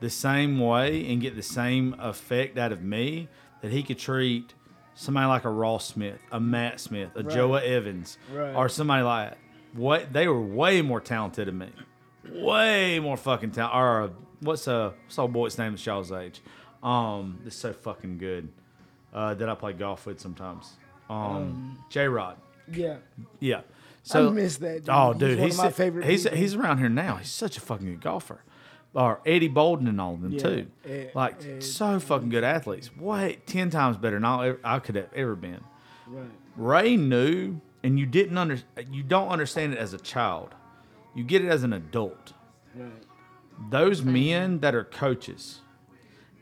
the 0.00 0.08
same 0.10 0.58
way 0.58 1.06
and 1.10 1.20
get 1.20 1.36
the 1.36 1.42
same 1.42 1.94
effect 1.98 2.56
out 2.56 2.72
of 2.72 2.82
me 2.82 3.28
that 3.60 3.70
he 3.72 3.82
could 3.82 3.98
treat 3.98 4.54
somebody 4.94 5.26
like 5.26 5.44
a 5.44 5.50
Ross 5.50 5.84
Smith, 5.86 6.18
a 6.32 6.40
Matt 6.40 6.80
Smith, 6.80 7.10
a 7.14 7.22
Joa 7.22 7.62
Evans, 7.62 8.16
Right. 8.32 8.54
or 8.54 8.68
somebody 8.70 9.02
like 9.02 9.30
that. 9.30 9.38
What 9.74 10.12
they 10.14 10.26
were 10.28 10.40
way 10.40 10.80
more 10.80 11.00
talented 11.00 11.48
than 11.48 11.58
me, 11.58 11.68
way 12.30 12.98
more 12.98 13.18
fucking 13.18 13.50
talented. 13.50 13.76
Or 13.78 14.02
uh, 14.04 14.08
what's 14.40 14.66
uh 14.66 14.92
what's 15.04 15.18
old 15.18 15.34
boy's 15.34 15.58
name 15.58 15.74
at 15.74 15.84
y'all's 15.84 16.12
age? 16.12 16.40
Um, 16.82 17.40
that's 17.44 17.56
so 17.56 17.74
fucking 17.74 18.16
good. 18.16 18.48
Uh, 19.12 19.34
that 19.34 19.48
I 19.48 19.54
play 19.54 19.72
golf 19.74 20.06
with 20.06 20.20
sometimes. 20.20 20.72
Um, 21.08 21.78
J 21.90 22.08
Rod. 22.08 22.36
Yeah. 22.72 22.96
Yeah. 23.40 23.60
So 24.02 24.28
I 24.28 24.30
miss 24.32 24.56
that 24.58 24.80
dude. 24.84 24.88
Oh, 24.88 25.12
He's 25.12 25.20
dude, 25.20 25.38
one 25.38 25.46
he's 25.48 25.58
of 25.58 25.64
my 25.64 25.70
favorite 25.70 26.04
He's 26.06 26.22
people. 26.24 26.38
he's 26.38 26.54
around 26.54 26.78
here 26.78 26.88
now. 26.88 27.16
He's 27.16 27.30
such 27.30 27.56
a 27.56 27.60
fucking 27.60 27.86
good 27.86 28.00
golfer. 28.00 28.40
Or 28.94 29.20
Eddie 29.26 29.48
Bolden 29.48 29.88
and 29.88 30.00
all 30.00 30.14
of 30.14 30.22
them 30.22 30.32
Yeah, 30.32 30.38
too. 30.42 30.66
Ed- 30.88 31.10
like 31.14 31.44
Ed- 31.44 31.62
so 31.62 31.98
fucking 32.00 32.28
good 32.30 32.44
athletes. 32.44 32.96
Way 32.96 33.38
ten 33.46 33.68
times 33.70 33.96
better 33.98 34.16
than 34.16 34.24
I, 34.24 34.48
ever, 34.48 34.60
I 34.64 34.78
could 34.78 34.94
have 34.96 35.08
ever 35.14 35.34
been. 35.36 35.60
Right. 36.06 36.30
Ray 36.56 36.96
knew, 36.96 37.60
and 37.82 37.98
you 37.98 38.06
didn't 38.06 38.38
under 38.38 38.58
you 38.90 39.02
don't 39.02 39.28
understand 39.28 39.74
it 39.74 39.78
as 39.78 39.92
a 39.92 39.98
child. 39.98 40.54
You 41.14 41.24
get 41.24 41.44
it 41.44 41.48
as 41.48 41.62
an 41.62 41.72
adult. 41.72 42.32
Right. 42.74 42.90
Those 43.70 44.02
men 44.02 44.60
that 44.60 44.74
are 44.74 44.84
coaches 44.84 45.60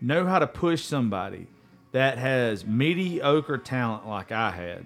know 0.01 0.27
how 0.27 0.39
to 0.39 0.47
push 0.47 0.82
somebody 0.85 1.47
that 1.94 2.18
has 2.18 2.66
mediocre 2.66 3.56
talent 3.56 4.04
like 4.04 4.32
I 4.32 4.50
had, 4.50 4.84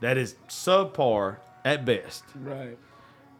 that 0.00 0.18
is 0.18 0.34
subpar 0.48 1.38
at 1.64 1.86
best 1.86 2.24
Right. 2.34 2.76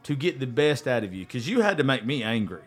to 0.04 0.14
get 0.16 0.40
the 0.40 0.46
best 0.46 0.88
out 0.88 1.04
of 1.04 1.12
you 1.12 1.26
because 1.26 1.46
you 1.46 1.60
had 1.60 1.76
to 1.76 1.84
make 1.84 2.06
me 2.06 2.22
angry. 2.22 2.62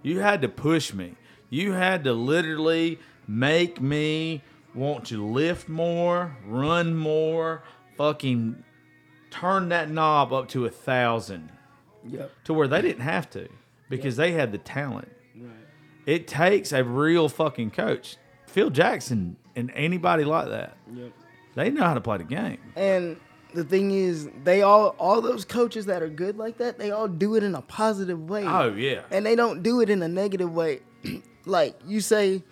You 0.00 0.20
had 0.20 0.42
to 0.42 0.48
push 0.48 0.94
me. 0.94 1.16
You 1.50 1.72
had 1.72 2.04
to 2.04 2.12
literally 2.12 3.00
make 3.26 3.80
me 3.80 4.42
want 4.76 5.06
to 5.06 5.24
lift 5.26 5.68
more, 5.68 6.36
run 6.46 6.94
more, 6.94 7.64
fucking 7.96 8.62
turn 9.32 9.70
that 9.70 9.90
knob 9.90 10.32
up 10.32 10.46
to 10.50 10.66
a 10.66 10.70
thousand 10.70 11.50
Yep. 12.08 12.30
to 12.44 12.54
where 12.54 12.68
they 12.68 12.80
didn't 12.80 13.02
have 13.02 13.28
to 13.30 13.48
because 13.88 14.14
they 14.16 14.32
had 14.32 14.52
the 14.52 14.58
talent. 14.58 15.10
Right. 15.36 15.50
It 16.06 16.28
takes 16.28 16.70
a 16.72 16.84
real 16.84 17.28
fucking 17.28 17.72
coach. 17.72 18.16
Phil 18.52 18.70
Jackson 18.70 19.36
and 19.56 19.70
anybody 19.74 20.24
like 20.24 20.48
that, 20.48 20.76
Yep. 20.94 21.12
they 21.54 21.70
know 21.70 21.84
how 21.84 21.94
to 21.94 22.00
play 22.00 22.18
the 22.18 22.24
game. 22.24 22.58
And 22.76 23.18
the 23.54 23.64
thing 23.64 23.90
is, 23.90 24.28
they 24.44 24.62
all 24.62 24.88
all 24.98 25.20
those 25.20 25.44
coaches 25.44 25.86
that 25.86 26.02
are 26.02 26.08
good 26.08 26.36
like 26.38 26.58
that, 26.58 26.78
they 26.78 26.90
all 26.90 27.08
do 27.08 27.34
it 27.34 27.42
in 27.42 27.54
a 27.54 27.62
positive 27.62 28.28
way. 28.28 28.44
Oh 28.46 28.72
yeah. 28.72 29.02
and 29.10 29.26
they 29.26 29.34
don't 29.36 29.62
do 29.62 29.80
it 29.80 29.90
in 29.90 30.02
a 30.02 30.08
negative 30.08 30.52
way. 30.54 30.80
like 31.44 31.78
you 31.86 32.00
say, 32.00 32.42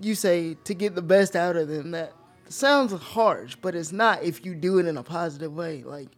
you 0.00 0.14
say 0.14 0.54
to 0.64 0.74
get 0.74 0.94
the 0.94 1.02
best 1.02 1.34
out 1.36 1.56
of 1.56 1.68
them. 1.68 1.92
That 1.92 2.12
sounds 2.48 2.92
harsh, 2.92 3.56
but 3.60 3.74
it's 3.74 3.92
not 3.92 4.22
if 4.22 4.44
you 4.44 4.54
do 4.54 4.78
it 4.78 4.86
in 4.86 4.96
a 4.96 5.02
positive 5.02 5.52
way. 5.54 5.82
Like 5.82 6.08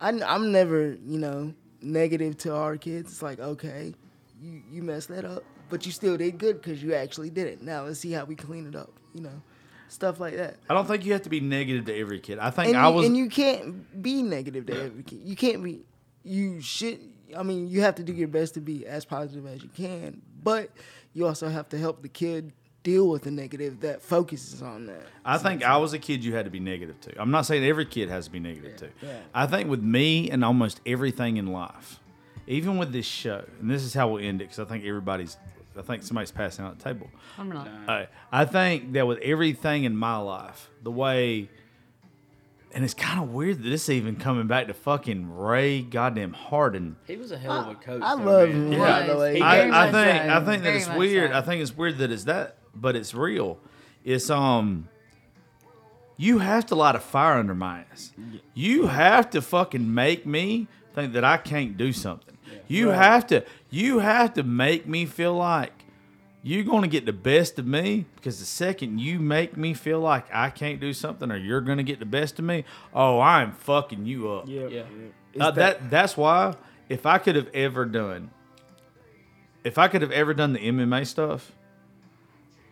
I, 0.00 0.10
am 0.10 0.52
never, 0.52 0.96
you 1.04 1.18
know, 1.18 1.54
negative 1.80 2.36
to 2.38 2.54
our 2.54 2.76
kids. 2.76 3.12
It's 3.12 3.22
like, 3.22 3.40
okay, 3.40 3.94
you 4.40 4.62
you 4.70 4.82
messed 4.82 5.08
that 5.08 5.24
up, 5.24 5.44
but 5.68 5.86
you 5.86 5.92
still 5.92 6.16
did 6.16 6.38
good 6.38 6.60
because 6.60 6.82
you 6.82 6.94
actually 6.94 7.30
did 7.30 7.46
it. 7.46 7.62
Now 7.62 7.84
let's 7.84 8.00
see 8.00 8.12
how 8.12 8.24
we 8.24 8.34
clean 8.36 8.66
it 8.66 8.74
up. 8.76 8.92
You 9.14 9.22
know, 9.22 9.42
stuff 9.88 10.20
like 10.20 10.36
that. 10.36 10.56
I 10.68 10.74
don't 10.74 10.86
think 10.86 11.04
you 11.04 11.12
have 11.12 11.22
to 11.22 11.30
be 11.30 11.40
negative 11.40 11.84
to 11.86 11.96
every 11.96 12.20
kid. 12.20 12.38
I 12.38 12.50
think 12.50 12.68
And, 12.68 12.76
I 12.76 12.88
you, 12.88 12.94
was. 12.94 13.06
and 13.06 13.16
you 13.16 13.28
can't 13.28 14.02
be 14.02 14.22
negative 14.22 14.66
to 14.66 14.82
every 14.84 15.02
kid. 15.02 15.20
You 15.24 15.36
can't 15.36 15.62
be. 15.62 15.80
You 16.22 16.60
should. 16.60 16.98
I 17.36 17.42
mean, 17.42 17.68
you 17.68 17.80
have 17.82 17.96
to 17.96 18.02
do 18.02 18.12
your 18.12 18.28
best 18.28 18.54
to 18.54 18.60
be 18.60 18.86
as 18.86 19.04
positive 19.04 19.46
as 19.46 19.62
you 19.62 19.68
can, 19.68 20.22
but 20.42 20.70
you 21.12 21.26
also 21.26 21.48
have 21.48 21.68
to 21.70 21.78
help 21.78 22.02
the 22.02 22.08
kid 22.08 22.52
deal 22.84 23.08
with 23.08 23.22
the 23.22 23.32
negative 23.32 23.80
that 23.80 24.00
focuses 24.00 24.62
on 24.62 24.86
that. 24.86 25.02
I 25.24 25.38
think 25.38 25.64
I 25.64 25.76
was 25.76 25.92
a 25.92 25.98
kid 25.98 26.24
you 26.24 26.36
had 26.36 26.44
to 26.44 26.52
be 26.52 26.60
negative 26.60 27.00
to. 27.00 27.20
I'm 27.20 27.32
not 27.32 27.44
saying 27.44 27.64
every 27.64 27.84
kid 27.84 28.08
has 28.10 28.26
to 28.26 28.30
be 28.30 28.38
negative 28.38 28.76
to. 28.76 28.88
Yeah. 29.02 29.18
I 29.34 29.48
think 29.48 29.68
with 29.68 29.82
me 29.82 30.30
and 30.30 30.44
almost 30.44 30.80
everything 30.86 31.36
in 31.36 31.48
life, 31.48 31.98
even 32.46 32.78
with 32.78 32.92
this 32.92 33.04
show, 33.06 33.44
and 33.60 33.68
this 33.68 33.82
is 33.82 33.92
how 33.92 34.06
we'll 34.08 34.22
end 34.24 34.40
it 34.40 34.44
because 34.44 34.60
I 34.60 34.66
think 34.66 34.84
everybody's, 34.84 35.36
I 35.78 35.82
think 35.82 36.02
somebody's 36.02 36.30
passing 36.30 36.64
out 36.64 36.78
the 36.78 36.84
table. 36.84 37.10
I'm 37.38 37.50
not. 37.50 37.68
I, 37.88 38.08
I 38.32 38.44
think 38.44 38.92
that 38.92 39.06
with 39.06 39.18
everything 39.18 39.84
in 39.84 39.96
my 39.96 40.16
life, 40.16 40.70
the 40.82 40.90
way, 40.90 41.48
and 42.72 42.84
it's 42.84 42.94
kind 42.94 43.20
of 43.20 43.30
weird 43.30 43.62
that 43.62 43.68
this 43.68 43.84
is 43.84 43.90
even 43.90 44.16
coming 44.16 44.46
back 44.46 44.66
to 44.68 44.74
fucking 44.74 45.36
Ray 45.36 45.82
goddamn 45.82 46.32
Harden. 46.32 46.96
He 47.06 47.16
was 47.16 47.32
a 47.32 47.38
hell 47.38 47.52
of 47.52 47.68
a 47.68 47.74
coach. 47.74 48.02
I 48.02 48.16
though, 48.16 48.22
love 48.22 48.48
man. 48.50 48.72
him. 48.72 48.72
Yeah. 48.72 49.00
by 49.00 49.06
the 49.06 49.16
way. 49.18 49.34
He 49.36 49.42
I, 49.42 49.88
I 49.88 49.92
think 49.92 50.22
so. 50.22 50.36
I 50.36 50.44
think 50.44 50.46
that 50.46 50.60
Very 50.62 50.76
it's 50.76 50.88
weird. 50.88 51.30
so. 51.30 51.38
I 51.38 51.40
think 51.42 51.62
it's 51.62 51.76
weird 51.76 51.98
that 51.98 52.10
it's 52.10 52.24
that, 52.24 52.58
but 52.74 52.96
it's 52.96 53.14
real. 53.14 53.58
It's 54.04 54.30
um, 54.30 54.88
you 56.16 56.38
have 56.38 56.66
to 56.66 56.74
light 56.74 56.94
a 56.94 57.00
fire 57.00 57.38
under 57.38 57.54
my 57.54 57.84
ass. 57.92 58.12
You 58.54 58.86
have 58.86 59.30
to 59.30 59.42
fucking 59.42 59.92
make 59.94 60.26
me 60.26 60.68
think 60.94 61.12
that 61.12 61.24
I 61.24 61.36
can't 61.36 61.76
do 61.76 61.92
something. 61.92 62.35
You 62.68 62.88
have 62.88 63.26
to 63.28 63.44
you 63.70 63.98
have 64.00 64.34
to 64.34 64.42
make 64.42 64.86
me 64.86 65.06
feel 65.06 65.34
like 65.34 65.72
you're 66.42 66.64
going 66.64 66.82
to 66.82 66.88
get 66.88 67.04
the 67.06 67.12
best 67.12 67.58
of 67.58 67.66
me 67.66 68.06
because 68.14 68.38
the 68.38 68.44
second 68.44 69.00
you 69.00 69.18
make 69.18 69.56
me 69.56 69.74
feel 69.74 69.98
like 69.98 70.26
I 70.32 70.50
can't 70.50 70.78
do 70.80 70.92
something 70.92 71.30
or 71.32 71.36
you're 71.36 71.60
going 71.60 71.78
to 71.78 71.82
get 71.84 71.98
the 71.98 72.06
best 72.06 72.38
of 72.38 72.44
me, 72.44 72.64
oh, 72.94 73.18
I'm 73.18 73.50
fucking 73.50 74.06
you 74.06 74.30
up. 74.30 74.44
Yeah. 74.46 74.68
Yeah. 74.68 74.82
It's 75.32 75.42
Uh, 75.42 75.50
that 75.52 75.90
that's 75.90 76.16
why 76.16 76.54
if 76.88 77.04
I 77.04 77.18
could 77.18 77.34
have 77.34 77.48
ever 77.52 77.84
done, 77.84 78.30
if 79.64 79.76
I 79.78 79.88
could 79.88 80.02
have 80.02 80.12
ever 80.12 80.34
done 80.34 80.52
the 80.52 80.60
MMA 80.60 81.06
stuff, 81.06 81.50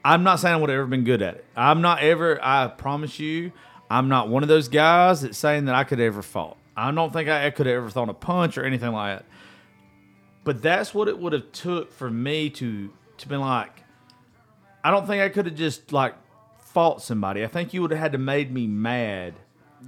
I'm 0.04 0.22
not 0.22 0.38
saying 0.38 0.54
I 0.54 0.56
would 0.58 0.70
have 0.70 0.78
ever 0.78 0.86
been 0.86 1.04
good 1.04 1.22
at 1.22 1.36
it. 1.36 1.44
I'm 1.56 1.80
not 1.80 2.00
ever. 2.00 2.38
I 2.42 2.68
promise 2.68 3.18
you, 3.18 3.52
I'm 3.90 4.08
not 4.08 4.28
one 4.28 4.42
of 4.42 4.48
those 4.48 4.68
guys 4.68 5.22
that's 5.22 5.38
saying 5.38 5.64
that 5.64 5.74
I 5.74 5.84
could 5.84 5.98
ever 5.98 6.22
fought. 6.22 6.56
I 6.76 6.90
don't 6.90 7.12
think 7.12 7.28
I 7.28 7.50
could 7.50 7.66
have 7.66 7.76
ever 7.76 7.90
thrown 7.90 8.08
a 8.08 8.14
punch 8.14 8.58
or 8.58 8.64
anything 8.64 8.92
like 8.92 9.18
that. 9.18 9.24
But 10.44 10.60
that's 10.62 10.94
what 10.94 11.08
it 11.08 11.18
would 11.18 11.32
have 11.32 11.50
took 11.52 11.92
for 11.92 12.10
me 12.10 12.50
to 12.50 12.90
to 13.18 13.28
be 13.28 13.36
like. 13.36 13.82
I 14.82 14.90
don't 14.90 15.06
think 15.06 15.22
I 15.22 15.30
could 15.30 15.46
have 15.46 15.54
just 15.54 15.92
like 15.92 16.14
fought 16.60 17.00
somebody. 17.02 17.42
I 17.44 17.46
think 17.46 17.72
you 17.72 17.80
would 17.82 17.90
have 17.90 18.00
had 18.00 18.12
to 18.12 18.18
made 18.18 18.52
me 18.52 18.66
mad. 18.66 19.34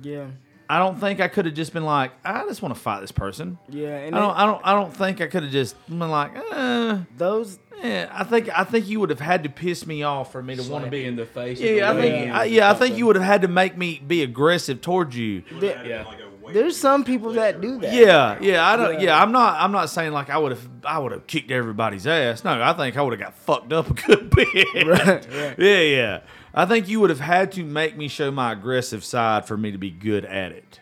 Yeah. 0.02 0.26
I 0.68 0.78
don't 0.80 0.98
think 0.98 1.20
I 1.20 1.28
could 1.28 1.44
have 1.44 1.54
just 1.54 1.72
been 1.72 1.84
like, 1.84 2.10
I 2.24 2.44
just 2.46 2.60
want 2.60 2.74
to 2.74 2.80
fight 2.80 3.00
this 3.00 3.12
person. 3.12 3.58
Yeah. 3.68 3.96
And 3.98 4.16
I 4.16 4.18
don't. 4.20 4.30
it- 4.30 4.36
I 4.38 4.46
don't. 4.46 4.60
I 4.64 4.72
don't 4.72 4.96
think 4.96 5.20
I 5.20 5.26
could 5.26 5.42
have 5.42 5.52
just 5.52 5.76
been 5.86 5.98
like, 6.00 6.32
uh, 6.50 6.98
those 7.16 7.58
yeah. 7.82 8.08
I 8.10 8.24
think. 8.24 8.48
I 8.58 8.64
think 8.64 8.88
you 8.88 8.98
would 9.00 9.10
have 9.10 9.20
had 9.20 9.42
to 9.44 9.48
piss 9.50 9.86
me 9.86 10.02
off 10.02 10.32
for 10.32 10.42
me 10.42 10.56
to 10.56 10.62
want 10.70 10.84
to 10.86 10.90
be 10.90 11.04
in 11.04 11.14
the 11.14 11.26
face. 11.26 11.60
Yeah, 11.60 11.90
I 11.90 11.92
with 11.92 12.02
the 12.04 12.08
think. 12.10 12.20
wind 12.24 12.32
I, 12.36 12.44
yeah, 12.44 12.70
I 12.70 12.74
think 12.74 12.96
you 12.96 13.06
would 13.06 13.16
have 13.16 13.24
had 13.24 13.42
to 13.42 13.48
make 13.48 13.76
me 13.76 14.02
be 14.04 14.22
aggressive 14.22 14.80
towards 14.80 15.16
you. 15.16 15.42
There- 15.60 15.84
Yeah. 15.86 16.04
Yeah. 16.48 16.52
there's 16.55 16.77
some 16.77 17.05
people 17.05 17.32
that 17.32 17.60
do 17.60 17.78
that. 17.81 17.93
Yeah, 17.93 18.39
yeah. 18.40 18.66
I 18.66 18.77
don't. 18.77 18.94
Yeah. 18.94 19.01
Yeah, 19.06 19.23
I'm 19.23 19.32
not. 19.32 19.60
I'm 19.60 19.73
not 19.73 19.90
saying 19.90 20.12
like 20.12 20.31
I 20.31 20.39
would 20.39 20.52
have. 20.52 20.68
I 20.85 20.98
would 20.98 21.12
have 21.12 21.27
kicked 21.27 21.51
everybody's 21.51 22.06
ass. 22.06 22.44
No, 22.44 22.60
I 22.62 22.73
think 22.73 22.97
I 22.97 23.02
would 23.02 23.12
have 23.18 23.20
got 23.20 23.35
fucked 23.35 23.73
up 23.73 23.90
a 23.90 23.94
good 23.94 24.31
bit. 24.35 24.86
Right, 24.86 25.06
right. 25.09 25.59
Yeah, 25.59 25.81
yeah. 25.81 26.20
I 26.55 26.64
think 26.64 26.89
you 26.89 27.01
would 27.01 27.10
have 27.10 27.20
had 27.20 27.52
to 27.52 27.64
make 27.64 27.97
me 27.97 28.09
show 28.09 28.31
my 28.31 28.52
aggressive 28.52 29.05
side 29.05 29.47
for 29.47 29.56
me 29.56 29.73
to 29.73 29.78
be 29.78 29.90
good 29.90 30.24
at 30.24 30.52
it. 30.52 30.81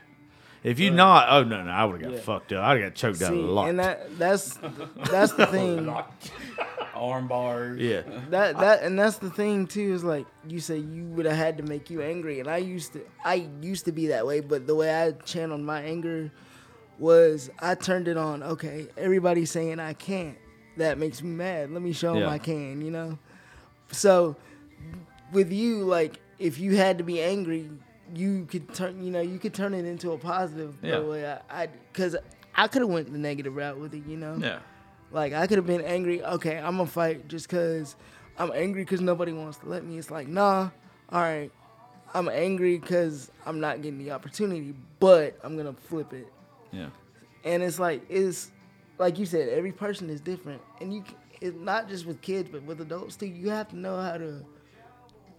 If 0.64 0.80
you 0.80 0.90
not, 0.90 1.26
oh 1.30 1.44
no, 1.44 1.62
no, 1.62 1.70
I 1.70 1.84
would 1.84 2.00
have 2.00 2.10
got 2.10 2.16
Yeah. 2.16 2.22
fucked 2.24 2.52
up. 2.54 2.64
I'd 2.64 2.80
have 2.80 2.90
got 2.92 2.94
choked 2.96 3.22
out 3.22 3.30
See, 3.32 3.38
a 3.38 3.42
lot. 3.42 3.68
and 3.68 3.78
that 3.78 4.18
that's 4.18 4.58
that's 5.10 5.32
the 5.34 5.46
thing. 5.56 5.88
arm 6.94 7.28
bars. 7.28 7.80
yeah. 7.80 8.02
That 8.30 8.56
that 8.58 8.82
and 8.82 8.98
that's 8.98 9.18
the 9.18 9.28
thing 9.30 9.66
too 9.66 9.92
is 9.92 10.02
like 10.04 10.26
you 10.48 10.60
say 10.60 10.78
you 10.78 11.04
would 11.08 11.26
have 11.26 11.36
had 11.36 11.58
to 11.58 11.62
make 11.64 11.90
you 11.90 12.00
angry 12.00 12.38
and 12.40 12.48
I 12.48 12.58
used 12.58 12.92
to 12.94 13.02
I 13.24 13.46
used 13.60 13.84
to 13.86 13.92
be 13.92 14.06
that 14.08 14.26
way 14.26 14.40
but 14.40 14.66
the 14.66 14.74
way 14.76 14.94
I 14.94 15.10
channeled 15.12 15.60
my 15.60 15.82
anger 15.82 16.30
was 16.98 17.50
I 17.60 17.74
turned 17.74 18.06
it 18.06 18.16
on 18.16 18.42
okay 18.44 18.86
everybody's 18.96 19.50
saying 19.50 19.80
I 19.80 19.92
can't 19.94 20.38
that 20.76 20.96
makes 20.98 21.20
me 21.20 21.30
mad 21.30 21.70
let 21.72 21.82
me 21.82 21.92
show 21.92 22.12
them 22.14 22.22
Yeah. 22.22 22.30
I 22.30 22.38
can 22.38 22.80
you 22.80 22.92
know 22.92 23.18
so 23.90 24.36
with 25.32 25.52
you 25.52 25.78
like 25.84 26.20
if 26.38 26.58
you 26.60 26.76
had 26.76 26.98
to 26.98 27.04
be 27.04 27.20
angry 27.20 27.68
you 28.14 28.46
could 28.46 28.72
turn 28.74 29.02
you 29.04 29.10
know 29.10 29.20
you 29.20 29.38
could 29.38 29.54
turn 29.54 29.74
it 29.74 29.84
into 29.84 30.12
a 30.12 30.18
positive 30.18 30.74
Yeah. 30.82 31.00
way 31.00 31.26
I 31.50 31.68
because 31.92 32.16
I, 32.54 32.68
could 32.68 32.82
have 32.82 32.90
went 32.90 33.12
the 33.12 33.18
negative 33.18 33.54
route 33.54 33.78
with 33.78 33.94
it 33.94 34.04
you 34.06 34.16
know 34.16 34.36
Yeah. 34.40 34.58
like 35.10 35.32
I 35.32 35.46
could 35.46 35.58
have 35.58 35.66
been 35.66 35.80
angry. 35.82 36.22
Okay, 36.22 36.56
I'm 36.58 36.76
gonna 36.76 36.86
fight 36.86 37.28
just 37.28 37.48
cause 37.48 37.96
I'm 38.38 38.50
angry 38.52 38.82
because 38.82 39.00
nobody 39.00 39.32
wants 39.32 39.58
to 39.58 39.68
let 39.68 39.84
me. 39.84 39.96
It's 39.98 40.10
like 40.10 40.26
nah. 40.28 40.70
All 41.10 41.20
right, 41.20 41.50
I'm 42.14 42.28
angry 42.28 42.78
because 42.78 43.30
I'm 43.46 43.60
not 43.60 43.80
getting 43.82 43.98
the 43.98 44.10
opportunity, 44.10 44.74
but 44.98 45.38
I'm 45.42 45.56
gonna 45.56 45.72
flip 45.74 46.12
it. 46.12 46.26
Yeah. 46.72 46.88
And 47.44 47.62
it's 47.62 47.78
like 47.78 48.02
it's 48.08 48.50
like 48.98 49.18
you 49.18 49.26
said, 49.26 49.48
every 49.50 49.72
person 49.72 50.10
is 50.10 50.20
different, 50.20 50.60
and 50.80 50.92
you 50.92 51.04
it's 51.40 51.56
not 51.56 51.88
just 51.88 52.06
with 52.06 52.20
kids, 52.22 52.48
but 52.50 52.62
with 52.62 52.80
adults 52.80 53.16
too. 53.16 53.26
You 53.26 53.50
have 53.50 53.68
to 53.68 53.76
know 53.76 54.00
how 54.00 54.16
to 54.18 54.44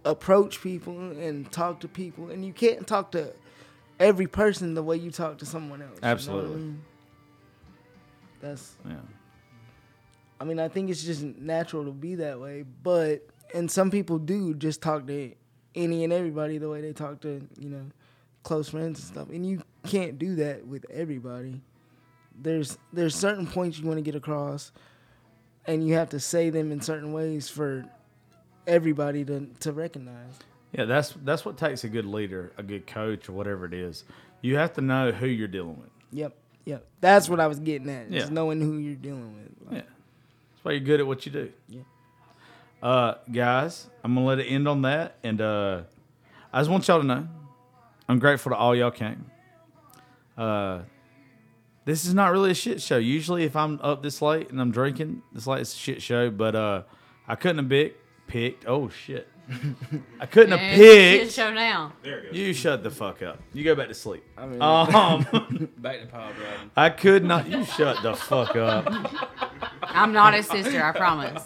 approach 0.06 0.61
people 0.61 0.98
and 1.11 1.52
talk 1.52 1.82
to 1.82 1.88
people, 1.88 2.30
and 2.30 2.45
you 2.45 2.53
can't 2.53 2.88
talk 2.88 3.11
to 3.11 3.34
every 3.99 4.27
person 4.27 4.73
the 4.76 4.84
way 4.84 4.95
you 4.95 5.11
talk 5.11 5.40
to 5.40 5.45
someone 5.45 5.82
else. 5.82 5.95
you 5.95 6.02
know 6.02 6.07
I 6.07 6.11
Absolutely. 6.11 6.56
mean? 6.56 6.82
That's 8.41 8.76
Yeah. 8.88 8.95
I 10.40 10.44
mean, 10.44 10.60
I 10.60 10.68
think 10.68 10.90
it's 10.90 11.03
just 11.03 11.23
natural 11.23 11.86
to 11.86 11.91
be 11.91 12.15
that 12.15 12.40
way, 12.40 12.65
but 12.84 13.26
and 13.53 13.69
some 13.69 13.90
people 13.90 14.19
do 14.19 14.53
just 14.53 14.82
talk 14.82 15.07
to 15.07 15.34
any 15.76 16.03
and 16.03 16.14
everybody 16.14 16.57
the 16.57 16.69
way 16.69 16.82
they 16.82 16.94
talk 16.94 17.22
to 17.22 17.48
you 17.60 17.69
know 17.69 17.86
close 18.44 18.69
friends 18.69 18.99
and 18.99 19.07
stuff, 19.07 19.30
and 19.30 19.45
you 19.45 19.61
can't 19.88 20.19
do 20.19 20.36
that 20.36 20.68
with 20.68 20.86
everybody. 20.91 21.61
There's 22.40 22.77
there's 22.94 23.15
certain 23.15 23.48
points 23.48 23.80
you 23.80 23.86
want 23.88 23.98
to 23.98 24.03
get 24.03 24.15
across, 24.15 24.72
and 25.65 25.88
you 25.88 25.95
have 25.95 26.10
to 26.10 26.19
say 26.19 26.49
them 26.49 26.72
in 26.72 26.82
certain 26.82 27.14
ways 27.14 27.49
for 27.49 27.86
everybody 28.68 29.26
to 29.26 29.48
to 29.62 29.72
recognize. 29.72 30.40
Yeah, 30.72 30.86
that's 30.86 31.14
that's 31.24 31.46
what 31.46 31.58
takes 31.58 31.84
a 31.84 31.90
good 31.90 32.06
leader, 32.06 32.52
a 32.58 32.64
good 32.64 32.86
coach, 32.88 33.30
or 33.30 33.34
whatever 33.34 33.66
it 33.66 33.74
is. 33.74 34.04
You 34.42 34.58
have 34.58 34.74
to 34.74 34.82
know 34.82 35.12
who 35.12 35.28
you're 35.28 35.48
dealing 35.48 35.80
with. 35.80 35.90
Yep, 36.12 36.36
yep. 36.66 36.86
That's 37.02 37.30
what 37.30 37.40
I 37.40 37.48
was 37.48 37.60
getting 37.60 37.90
at. 37.90 38.12
Yeah. 38.12 38.20
Just 38.20 38.32
knowing 38.32 38.62
who 38.62 38.78
you're 38.78 38.96
dealing 38.96 39.34
with. 39.36 39.74
Yeah, 39.74 39.82
that's 39.82 40.64
why 40.64 40.72
you're 40.74 40.82
good 40.82 41.00
at 41.00 41.08
what 41.08 41.26
you 41.26 41.32
do. 41.32 41.52
Yeah. 41.70 41.82
Uh, 42.84 43.16
guys, 43.32 43.88
I'm 44.04 44.14
gonna 44.14 44.26
let 44.26 44.40
it 44.40 44.46
end 44.46 44.68
on 44.68 44.82
that, 44.84 45.16
and 45.24 45.40
uh, 45.42 45.82
I 46.52 46.60
just 46.60 46.70
want 46.70 46.88
y'all 46.88 47.02
to 47.02 47.08
know, 47.08 47.28
I'm 48.08 48.20
grateful 48.20 48.52
to 48.52 48.56
all 48.56 48.76
y'all 48.76 48.92
came. 48.92 49.26
Uh, 50.38 50.82
this 51.86 52.06
is 52.06 52.14
not 52.14 52.32
really 52.32 52.52
a 52.52 52.56
shit 52.56 52.82
show. 52.82 52.98
Usually, 52.98 53.44
if 53.44 53.56
I'm 53.56 53.80
up 53.82 54.04
this 54.04 54.22
late 54.22 54.50
and 54.50 54.60
I'm 54.60 54.72
drinking 54.72 55.22
this 55.32 55.48
late, 55.48 55.62
it's 55.62 55.74
a 55.74 55.78
shit 55.78 56.02
show. 56.02 56.30
But 56.30 56.56
uh, 56.56 56.84
I 57.28 57.36
couldn't 57.36 57.60
have 57.60 57.70
picked. 57.70 58.02
Picked. 58.28 58.66
Oh 58.68 58.90
shit! 58.90 59.28
I 60.20 60.26
couldn't 60.26 60.58
have 60.58 60.76
picked. 60.76 61.32
show 61.34 61.54
now. 61.54 61.94
There 62.04 62.20
it 62.20 62.26
goes. 62.32 62.36
You 62.38 62.54
shut 62.54 62.84
the 62.84 62.90
fuck 62.92 63.22
up. 63.22 63.40
You 63.54 63.64
go 63.64 63.76
back 63.76 63.88
to 63.90 63.94
sleep. 63.94 64.24
I 64.38 64.46
mean, 64.48 64.62
Um, 64.62 65.70
Back 65.78 66.02
to 66.02 66.08
pile 66.08 66.34
driving. 66.34 66.72
I 66.76 66.90
could 66.90 67.24
not. 67.24 67.48
You 67.48 67.64
shut 67.64 68.02
the 68.02 68.16
fuck 68.16 68.56
up. 68.56 68.88
I'm 69.84 70.12
not 70.14 70.34
his 70.34 70.48
sister, 70.48 70.84
I 70.84 70.92
promise. 70.92 71.44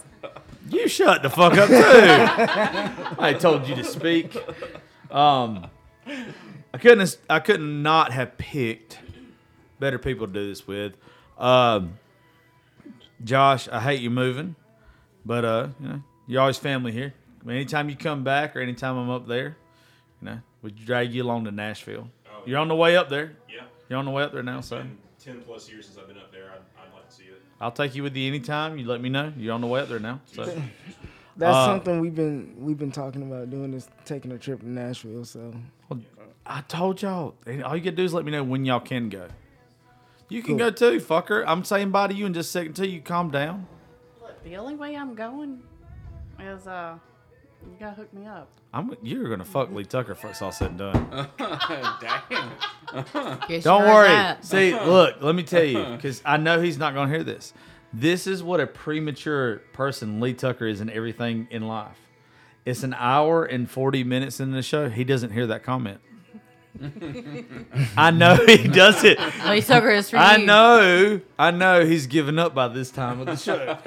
You 0.70 0.88
shut 0.88 1.22
the 1.24 1.30
fuck 1.30 1.54
up 1.58 1.68
too. 1.68 3.16
I 3.22 3.34
told 3.34 3.68
you 3.68 3.76
to 3.76 3.84
speak. 3.84 4.36
Um, 5.12 5.68
I 6.74 6.78
couldn't. 6.78 7.00
have- 7.02 7.16
I 7.30 7.40
couldn't 7.40 7.82
not 7.84 8.12
have 8.14 8.38
picked 8.38 9.00
better 9.80 10.00
people 10.00 10.28
to 10.28 10.34
do 10.34 10.48
this 10.48 10.66
with. 10.68 10.94
Um, 11.38 11.98
Josh, 13.24 13.68
I 13.70 13.82
hate 13.82 14.00
you 14.02 14.10
moving, 14.10 14.56
but 15.26 15.44
uh, 15.44 15.68
you 15.82 15.88
know, 15.88 16.04
you're 16.30 16.42
always 16.42 16.60
family 16.60 16.92
here. 16.92 17.12
I 17.42 17.48
mean, 17.48 17.56
anytime 17.56 17.90
you 17.90 17.96
come 17.96 18.24
back 18.24 18.56
or 18.56 18.60
anytime 18.60 18.96
I'm 18.98 19.10
up 19.10 19.28
there, 19.28 19.58
you 20.22 20.28
know, 20.28 20.40
we 20.62 20.70
drag 20.70 21.12
you 21.12 21.24
along 21.24 21.46
to 21.46 21.52
Nashville. 21.52 22.08
Oh, 22.28 22.44
You're 22.46 22.60
on 22.60 22.68
the 22.68 22.76
way 22.76 22.96
up 22.96 23.10
there. 23.10 23.36
Yeah. 23.50 23.64
You're 23.90 23.98
on 23.98 24.06
the 24.06 24.12
way 24.12 24.22
up 24.22 24.32
there 24.32 24.44
now, 24.44 24.60
It's 24.60 24.68
so 24.68 24.86
10 25.24 25.42
plus 25.42 25.70
years 25.72 25.88
since 25.88 25.98
I've 25.98 26.08
been 26.08 26.20
up 26.20 26.32
there. 26.32 26.52
I'd, 26.52 26.86
I'd 26.86 26.94
like 26.94 27.10
to 27.10 27.16
see 27.16 27.24
it. 27.24 27.42
I'll 27.60 27.72
take 27.72 27.96
you 27.96 28.04
with 28.04 28.16
you 28.16 28.28
anytime. 28.28 28.78
You 28.78 28.86
let 28.86 29.02
me 29.02 29.10
know. 29.10 29.34
You're 29.38 29.56
on 29.56 29.62
the 29.62 29.68
way 29.68 29.82
up 29.82 29.90
there 29.90 30.00
now. 30.00 30.22
So. 30.28 30.44
that's 31.36 31.56
uh, 31.56 31.66
something 31.66 32.00
we've 32.00 32.14
been 32.14 32.54
we've 32.60 32.78
been 32.78 32.92
talking 32.92 33.24
about 33.24 33.50
doing 33.50 33.74
is 33.74 33.90
taking 34.06 34.32
a 34.32 34.38
trip 34.38 34.60
to 34.60 34.70
Nashville. 34.70 35.26
So 35.26 35.52
I 36.46 36.62
told 36.62 37.02
y'all. 37.02 37.34
All 37.48 37.76
you 37.76 37.82
gotta 37.82 37.92
do 37.92 38.04
is 38.04 38.14
let 38.14 38.24
me 38.24 38.32
know 38.32 38.44
when 38.44 38.66
y'all 38.66 38.80
can 38.80 39.10
go. 39.10 39.30
You 40.28 40.44
can 40.44 40.58
go 40.58 40.70
too, 40.70 41.00
fucker. 41.00 41.44
I'm 41.48 41.64
saying 41.64 41.90
bye 41.90 42.06
to 42.06 42.14
you 42.14 42.28
in 42.28 42.36
just 42.36 42.50
a 42.50 42.52
second 42.52 42.74
till 42.74 42.86
you 42.86 43.02
calm 43.02 43.32
down. 43.32 43.68
Look, 44.22 44.44
the 44.44 44.58
only 44.58 44.76
way 44.76 44.96
I'm 44.96 45.16
going 45.16 45.64
is 46.42 46.68
uh, 46.68 46.98
you 47.64 47.76
gotta 47.80 47.96
hook 47.96 48.14
me 48.14 48.26
up. 48.26 48.50
I'm 48.74 48.96
you're 49.02 49.30
gonna 49.30 49.46
fuck 49.46 49.72
Lee 49.72 49.84
Tucker 49.86 50.16
for 50.16 50.28
it's 50.30 50.42
all 50.42 50.52
said 50.52 50.70
and 50.72 50.78
done. 50.80 51.28
Damn. 51.38 52.52
Yes, 53.50 53.64
Don't 53.64 53.82
sure 53.82 53.88
worry. 53.88 54.08
is 54.10 54.14
that. 54.16 54.46
See, 54.46 54.74
look, 54.74 55.22
let 55.22 55.36
me 55.36 55.44
tell 55.44 55.64
you, 55.64 55.84
because 55.96 56.22
I 56.26 56.38
know 56.38 56.62
he's 56.62 56.78
not 56.78 56.94
gonna 56.94 57.12
hear 57.12 57.24
this. 57.24 57.54
This 57.92 58.28
is 58.28 58.44
what 58.44 58.60
a 58.60 58.68
premature 58.68 59.58
person 59.74 60.20
Lee 60.20 60.34
Tucker 60.34 60.68
is 60.68 60.80
in 60.82 60.90
everything 60.90 61.48
in 61.50 61.68
life. 61.68 61.98
It's 62.66 62.84
an 62.84 62.94
hour 62.94 63.44
and 63.46 63.70
forty 63.70 64.04
minutes 64.04 64.40
in 64.40 64.52
the 64.52 64.62
show. 64.62 64.90
He 64.90 65.04
doesn't 65.04 65.32
hear 65.32 65.48
that 65.48 65.64
comment. 65.64 66.00
I 67.98 68.12
know 68.12 68.36
he 68.46 68.68
doesn't. 68.68 69.18
Lee 69.50 69.62
Tucker 69.62 69.90
is 69.90 70.12
for 70.12 70.18
I 70.18 70.38
you. 70.38 70.46
know, 70.46 71.22
I 71.38 71.50
know 71.52 71.84
he's 71.86 72.06
given 72.08 72.38
up 72.38 72.54
by 72.54 72.68
this 72.68 72.92
time 72.92 73.20
of 73.20 73.26
the 73.26 73.36
show. 73.36 73.78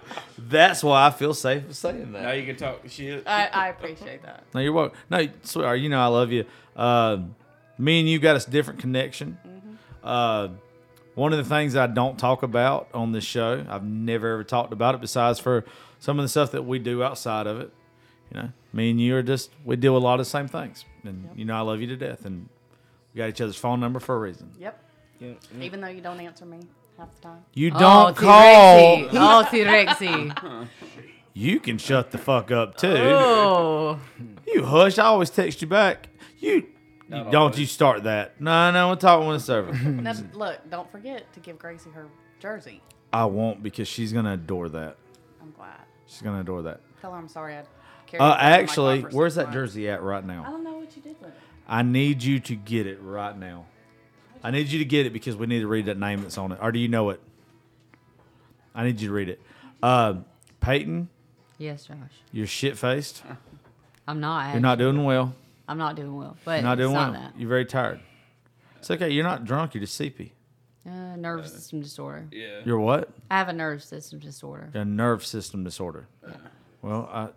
That's 0.48 0.82
why 0.82 1.06
I 1.06 1.10
feel 1.10 1.34
safe 1.34 1.74
saying 1.74 2.12
that. 2.12 2.22
Now 2.22 2.32
you 2.32 2.44
can 2.44 2.56
talk 2.56 2.80
shit. 2.88 3.26
I, 3.26 3.46
I 3.46 3.68
appreciate 3.68 4.22
that. 4.22 4.44
No, 4.54 4.60
you're 4.60 4.72
welcome. 4.72 4.98
No, 5.10 5.26
sweetheart, 5.42 5.80
you 5.80 5.88
know 5.88 6.00
I 6.00 6.06
love 6.06 6.32
you. 6.32 6.44
Uh, 6.76 7.18
me 7.78 8.00
and 8.00 8.08
you 8.08 8.18
got 8.18 8.46
a 8.46 8.50
different 8.50 8.80
connection. 8.80 9.38
Uh, 10.02 10.48
one 11.14 11.32
of 11.32 11.38
the 11.38 11.44
things 11.44 11.76
I 11.76 11.86
don't 11.86 12.18
talk 12.18 12.42
about 12.42 12.88
on 12.92 13.12
this 13.12 13.24
show, 13.24 13.64
I've 13.68 13.84
never 13.84 14.32
ever 14.34 14.44
talked 14.44 14.72
about 14.72 14.94
it 14.94 15.00
besides 15.00 15.38
for 15.38 15.64
some 15.98 16.18
of 16.18 16.24
the 16.24 16.28
stuff 16.28 16.52
that 16.52 16.64
we 16.64 16.78
do 16.78 17.02
outside 17.02 17.46
of 17.46 17.60
it. 17.60 17.72
You 18.32 18.40
know, 18.40 18.48
me 18.72 18.90
and 18.90 19.00
you 19.00 19.16
are 19.16 19.22
just, 19.22 19.50
we 19.64 19.76
deal 19.76 19.94
with 19.94 20.02
a 20.02 20.06
lot 20.06 20.14
of 20.14 20.26
the 20.26 20.30
same 20.30 20.48
things. 20.48 20.84
And, 21.04 21.30
you 21.36 21.44
know, 21.44 21.56
I 21.56 21.60
love 21.60 21.80
you 21.80 21.86
to 21.88 21.96
death. 21.96 22.24
And 22.24 22.48
we 23.12 23.18
got 23.18 23.28
each 23.28 23.40
other's 23.40 23.56
phone 23.56 23.78
number 23.80 24.00
for 24.00 24.16
a 24.16 24.18
reason. 24.18 24.50
Yep. 24.58 24.82
Yeah. 25.20 25.32
Even 25.60 25.80
though 25.80 25.88
you 25.88 26.00
don't 26.00 26.20
answer 26.20 26.44
me 26.44 26.60
half 26.98 27.14
the 27.16 27.20
time. 27.22 27.44
You 27.52 27.70
Oh, 27.74 27.78
don't 27.78 28.16
T-Rexy. 28.16 29.10
call. 29.10 29.40
Oh, 29.40 29.48
T-Rexy. 29.50 30.68
You 31.36 31.58
can 31.58 31.78
shut 31.78 32.12
the 32.12 32.18
fuck 32.18 32.52
up 32.52 32.76
too. 32.76 32.86
Oh. 32.96 33.98
You 34.46 34.64
hush. 34.64 35.00
I 35.00 35.06
always 35.06 35.30
text 35.30 35.60
you 35.62 35.66
back. 35.66 36.08
You, 36.38 36.52
you 36.52 36.66
Not 37.08 37.32
don't 37.32 37.34
always. 37.42 37.58
you 37.58 37.66
start 37.66 38.04
that. 38.04 38.40
No, 38.40 38.70
no, 38.70 38.86
we'll 38.86 38.96
talk 38.96 39.26
when 39.26 39.34
it's 39.34 39.48
over. 39.48 39.72
Now, 39.90 40.14
look, 40.32 40.60
don't 40.70 40.88
forget 40.92 41.32
to 41.32 41.40
give 41.40 41.58
Gracie 41.58 41.90
her 41.90 42.06
jersey. 42.38 42.80
I 43.12 43.24
won't 43.24 43.64
because 43.64 43.88
she's 43.88 44.12
gonna 44.12 44.34
adore 44.34 44.68
that. 44.68 44.96
I'm 45.42 45.50
glad. 45.50 45.80
She's 46.06 46.22
gonna 46.22 46.38
adore 46.42 46.62
that. 46.62 46.80
Tell 47.00 47.10
her 47.10 47.18
I'm 47.18 47.26
sorry 47.26 47.56
I 47.56 47.64
carried 48.06 48.22
Uh, 48.22 48.26
it 48.26 48.28
around 48.28 48.38
in 48.38 48.44
my 48.44 48.50
actually, 48.62 49.00
where's 49.00 49.34
that 49.34 49.46
months. 49.46 49.54
jersey 49.54 49.88
at 49.88 50.02
right 50.04 50.24
now? 50.24 50.44
I 50.46 50.50
don't 50.50 50.62
know 50.62 50.74
what 50.76 50.94
you 50.94 51.02
did 51.02 51.16
with 51.20 51.30
it. 51.30 51.34
I 51.66 51.82
need 51.82 52.22
you 52.22 52.38
to 52.38 52.54
get 52.54 52.86
it 52.86 53.00
right 53.02 53.36
now. 53.36 53.66
I 54.44 54.50
need 54.50 54.68
you 54.68 54.78
to 54.78 54.84
get 54.84 55.06
it 55.06 55.12
because 55.12 55.34
we 55.36 55.46
need 55.46 55.60
to 55.60 55.66
read 55.66 55.86
that 55.86 55.98
name 55.98 56.20
that's 56.22 56.36
on 56.38 56.52
it. 56.52 56.58
Or 56.60 56.70
do 56.70 56.78
you 56.78 56.86
know 56.88 57.10
it? 57.10 57.20
I 58.74 58.84
need 58.84 59.00
you 59.00 59.08
to 59.08 59.14
read 59.14 59.28
it. 59.30 59.40
Uh, 59.82 60.16
Peyton, 60.60 61.08
Yes, 61.58 61.86
Josh. 61.86 61.96
you're 62.32 62.46
shit 62.46 62.76
faced. 62.76 63.22
I'm 64.08 64.20
not. 64.20 64.52
You're 64.52 64.60
not 64.60 64.78
doing 64.78 65.02
well. 65.04 65.34
I'm 65.66 65.78
not 65.78 65.96
doing 65.96 66.14
well. 66.14 66.36
But 66.44 66.56
You're 66.56 66.62
not 66.62 66.74
doing 66.76 66.90
it's 66.90 66.96
well. 66.96 67.12
not 67.12 67.20
that. 67.32 67.40
You're 67.40 67.48
very 67.48 67.64
tired. 67.64 68.00
It's 68.78 68.90
okay. 68.90 69.08
You're 69.10 69.24
not 69.24 69.46
drunk. 69.46 69.72
You're 69.74 69.80
just 69.80 69.94
sleepy. 69.94 70.34
Uh, 70.86 71.16
nervous 71.16 71.52
system 71.54 71.80
disorder. 71.80 72.26
Yeah. 72.30 72.60
You're 72.66 72.78
what? 72.80 73.08
I 73.30 73.38
have 73.38 73.48
a 73.48 73.54
nervous 73.54 73.86
system 73.86 74.18
disorder. 74.18 74.68
A 74.74 74.84
nerve 74.84 75.24
system 75.24 75.64
disorder. 75.64 76.06
Well, 76.82 77.08
I, 77.10 77.28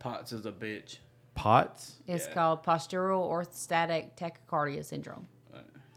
POTS 0.00 0.32
is 0.32 0.44
a 0.44 0.52
bitch. 0.52 0.98
POTS. 1.34 1.94
It's 2.06 2.26
Yeah. 2.26 2.34
called 2.34 2.62
postural 2.62 3.26
orthostatic 3.30 4.10
tachycardia 4.18 4.84
syndrome. 4.84 5.26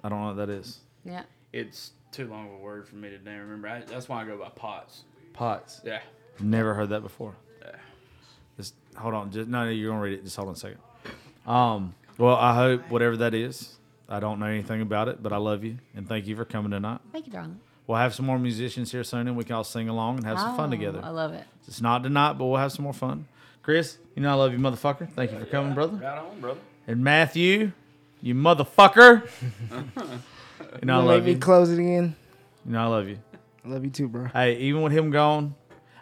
I 0.03 0.09
don't 0.09 0.21
know 0.21 0.27
what 0.27 0.38
that 0.38 0.49
is. 0.49 0.80
Yeah. 1.03 1.23
It's 1.53 1.91
too 2.11 2.27
long 2.27 2.47
of 2.47 2.53
a 2.53 2.57
word 2.57 2.88
for 2.88 2.95
me 2.95 3.09
to 3.09 3.17
damn 3.17 3.39
remember. 3.41 3.67
I, 3.67 3.81
that's 3.81 4.07
why 4.09 4.21
I 4.21 4.26
go 4.26 4.38
by 4.38 4.49
POTS. 4.49 5.03
POTS. 5.34 5.81
Yeah. 5.85 5.99
Never 6.39 6.73
heard 6.73 6.89
that 6.89 7.01
before. 7.01 7.35
Yeah. 7.61 7.71
Just 8.57 8.73
hold 8.95 9.13
on. 9.13 9.31
Just 9.31 9.49
no, 9.49 9.65
no, 9.65 9.69
you're 9.71 9.89
gonna 9.89 10.01
read 10.01 10.13
it. 10.13 10.23
Just 10.23 10.35
hold 10.35 10.47
on 10.49 10.53
a 10.55 10.57
second. 10.57 10.80
Um. 11.45 11.95
Well, 12.17 12.35
I 12.35 12.53
hope 12.53 12.89
whatever 12.89 13.15
that 13.17 13.34
is. 13.34 13.76
I 14.09 14.19
don't 14.19 14.39
know 14.39 14.47
anything 14.47 14.81
about 14.81 15.07
it, 15.07 15.21
but 15.23 15.31
I 15.31 15.38
love 15.38 15.63
you 15.63 15.77
and 15.95 16.07
thank 16.09 16.27
you 16.27 16.35
for 16.35 16.43
coming 16.43 16.71
tonight. 16.71 16.99
Thank 17.11 17.27
you, 17.27 17.31
darling. 17.34 17.59
We'll 17.88 17.97
have 17.97 18.13
some 18.13 18.26
more 18.26 18.38
musicians 18.38 18.91
here 18.91 19.03
soon, 19.03 19.27
and 19.27 19.38
we 19.38 19.43
can 19.43 19.55
all 19.55 19.63
sing 19.63 19.88
along 19.89 20.17
and 20.17 20.26
have 20.26 20.38
some 20.39 20.55
fun 20.57 20.67
Oh, 20.69 20.71
together. 20.71 21.01
I 21.03 21.09
love 21.09 21.34
it. 21.34 21.45
It's 21.67 21.81
not 21.81 22.03
tonight, 22.03 22.34
but 22.34 22.45
we'll 22.45 22.57
have 22.59 22.71
some 22.71 22.84
more 22.84 22.93
fun. 22.93 23.27
Chris, 23.63 23.97
you 24.15 24.21
know 24.21 24.30
I 24.31 24.34
love 24.34 24.51
you, 24.51 24.59
motherfucker. 24.59 25.09
Thank 25.13 25.31
you 25.31 25.39
for 25.39 25.45
coming, 25.45 25.73
brother. 25.73 25.97
Right 25.97 26.17
on, 26.17 26.39
brother. 26.41 26.59
And 26.88 27.03
Matthew, 27.03 27.71
you 28.21 28.35
motherfucker. 28.35 29.27
you 29.71 30.85
know 30.85 30.99
I 30.99 31.01
You 31.01 31.05
love 31.05 31.05
let 31.07 31.23
me 31.23 31.31
you. 31.31 31.37
close 31.37 31.69
it 31.69 31.79
again. 31.79 32.15
You 32.65 32.71
know 32.73 32.83
I 32.83 32.87
love 32.87 33.07
you. 33.07 33.19
I 33.65 33.67
love 33.69 33.83
you 33.83 33.91
too, 33.91 34.07
bro. 34.07 34.25
Hey, 34.27 34.57
even 34.57 34.81
with 34.81 34.93
him 34.93 35.11
gone, 35.11 35.55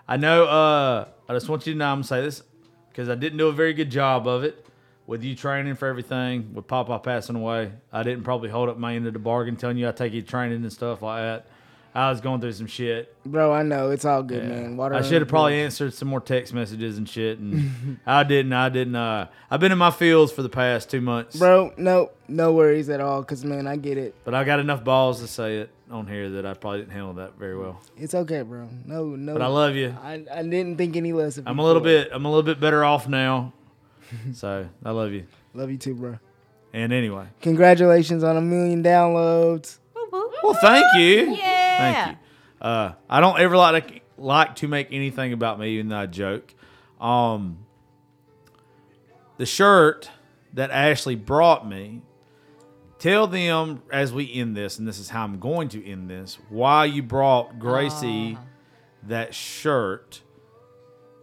I 0.07 0.17
know. 0.17 0.45
Uh, 0.45 1.07
I 1.29 1.33
just 1.33 1.49
want 1.49 1.65
you 1.67 1.73
to 1.73 1.79
know 1.79 1.85
I'm 1.87 1.97
gonna 1.97 2.03
say 2.05 2.21
this 2.21 2.43
because 2.89 3.09
I 3.09 3.15
didn't 3.15 3.37
do 3.37 3.47
a 3.47 3.53
very 3.53 3.73
good 3.73 3.89
job 3.91 4.27
of 4.27 4.43
it 4.43 4.65
with 5.05 5.23
you 5.23 5.35
training 5.35 5.75
for 5.75 5.87
everything. 5.87 6.53
With 6.53 6.67
Papa 6.67 6.99
passing 6.99 7.35
away, 7.35 7.71
I 7.91 8.03
didn't 8.03 8.23
probably 8.23 8.49
hold 8.49 8.69
up 8.69 8.77
my 8.77 8.95
end 8.95 9.07
of 9.07 9.13
the 9.13 9.19
bargain, 9.19 9.55
telling 9.55 9.77
you 9.77 9.87
I 9.87 9.91
take 9.91 10.13
you 10.13 10.21
training 10.21 10.61
and 10.63 10.71
stuff 10.71 11.01
like 11.01 11.21
that. 11.21 11.47
I 11.97 12.11
was 12.11 12.21
going 12.21 12.39
through 12.41 12.51
some 12.51 12.67
shit. 12.67 13.11
Bro, 13.25 13.51
I 13.53 13.63
know 13.63 13.89
it's 13.89 14.05
all 14.05 14.21
good, 14.21 14.43
Yeah. 14.43 14.49
man. 14.49 14.77
Water 14.77 14.93
I 14.93 15.01
should 15.01 15.19
have 15.21 15.27
probably 15.27 15.55
answered 15.61 15.95
some 15.95 16.07
more 16.07 16.19
text 16.21 16.53
messages 16.53 16.99
and 16.99 17.09
shit, 17.09 17.39
and 17.39 17.97
I 18.05 18.23
didn't. 18.23 18.53
I 18.53 18.69
didn't. 18.69 18.95
Uh, 18.95 19.27
I've 19.49 19.59
been 19.59 19.71
in 19.71 19.79
my 19.79 19.89
fields 19.89 20.31
for 20.31 20.43
the 20.43 20.49
past 20.49 20.91
two 20.91 21.01
months, 21.01 21.37
Bro, 21.39 21.73
no, 21.77 22.11
no 22.27 22.53
worries 22.53 22.87
at 22.89 23.01
all. 23.01 23.23
Cause 23.23 23.43
man, 23.43 23.65
I 23.65 23.77
get 23.77 23.97
it. 23.97 24.13
but 24.25 24.35
I 24.35 24.43
got 24.43 24.59
enough 24.59 24.83
balls 24.83 25.21
to 25.21 25.27
say 25.27 25.57
it 25.57 25.71
on 25.89 26.05
here 26.05 26.29
that 26.29 26.45
I 26.45 26.53
probably 26.53 26.81
didn't 26.81 26.91
handle 26.91 27.13
that 27.13 27.39
very 27.39 27.57
well. 27.57 27.81
It's 27.97 28.13
okay, 28.13 28.43
bro. 28.43 28.69
No, 28.85 29.05
no. 29.05 29.33
But 29.33 29.41
I 29.41 29.47
love 29.47 29.73
you. 29.75 29.95
I, 30.03 30.23
I 30.31 30.43
didn't 30.43 30.77
think 30.77 30.95
any 30.97 31.13
less 31.13 31.37
of 31.39 31.45
you. 31.45 31.49
I'm 31.49 31.57
a 31.57 31.63
little 31.63 31.81
for 31.81 31.85
bit. 31.85 32.09
I'm 32.11 32.25
a 32.25 32.29
little 32.29 32.43
bit 32.43 32.59
better 32.59 32.85
off 32.85 33.07
now. 33.07 33.53
so 34.33 34.67
I 34.85 34.91
love 34.91 35.13
you. 35.13 35.25
Love 35.55 35.71
you 35.71 35.77
too, 35.77 35.95
bro. 35.95 36.19
And 36.73 36.93
anyway, 36.93 37.25
Congratulations 37.41 38.23
on 38.23 38.37
a 38.37 38.41
million 38.41 38.83
downloads. 38.83 39.79
well, 40.43 40.53
thank 40.61 40.85
you. 40.97 41.33
Yeah. 41.35 41.56
Thank 41.77 42.07
you. 42.09 42.17
Uh, 42.67 42.93
I 43.09 43.19
don't 43.19 43.39
ever 43.39 43.55
like 43.57 43.87
to, 43.87 44.01
like 44.17 44.55
to 44.57 44.67
make 44.67 44.87
anything 44.91 45.33
about 45.33 45.59
me, 45.59 45.71
even 45.71 45.89
though 45.89 45.97
I 45.97 46.05
joke. 46.07 46.53
Um, 46.99 47.59
the 49.37 49.45
shirt 49.45 50.09
that 50.53 50.71
Ashley 50.71 51.15
brought 51.15 51.67
me. 51.67 52.01
Tell 52.99 53.27
them 53.27 53.83
as 53.91 54.11
we 54.11 54.33
end 54.33 54.57
this, 54.57 54.79
and 54.79 54.87
this 54.87 54.97
is 54.97 55.09
how 55.09 55.23
I'm 55.23 55.37
going 55.39 55.69
to 55.69 55.85
end 55.87 56.09
this. 56.09 56.39
Why 56.49 56.85
you 56.85 57.03
brought 57.03 57.59
Gracie 57.59 58.39
that 59.03 59.35
shirt? 59.35 60.21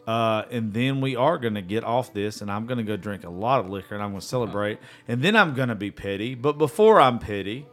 Uh, 0.07 0.45
and 0.53 0.73
then 0.73 1.01
we 1.01 1.17
are 1.17 1.37
going 1.37 1.55
to 1.55 1.63
get 1.63 1.83
off 1.83 2.13
this, 2.13 2.43
and 2.43 2.51
I'm 2.51 2.67
going 2.67 2.79
to 2.79 2.85
go 2.85 2.97
drink 2.97 3.25
a 3.25 3.31
lot 3.31 3.59
of 3.59 3.71
liquor, 3.71 3.97
and 3.97 4.05
I'm 4.05 4.11
going 4.11 4.21
to 4.21 4.27
celebrate, 4.27 4.79
and 5.09 5.21
then 5.21 5.35
I'm 5.35 5.55
going 5.55 5.71
to 5.71 5.75
be 5.75 5.91
petty. 5.91 6.37
But 6.37 6.59
before 6.59 7.01
I'm 7.01 7.19
petty, 7.19 7.67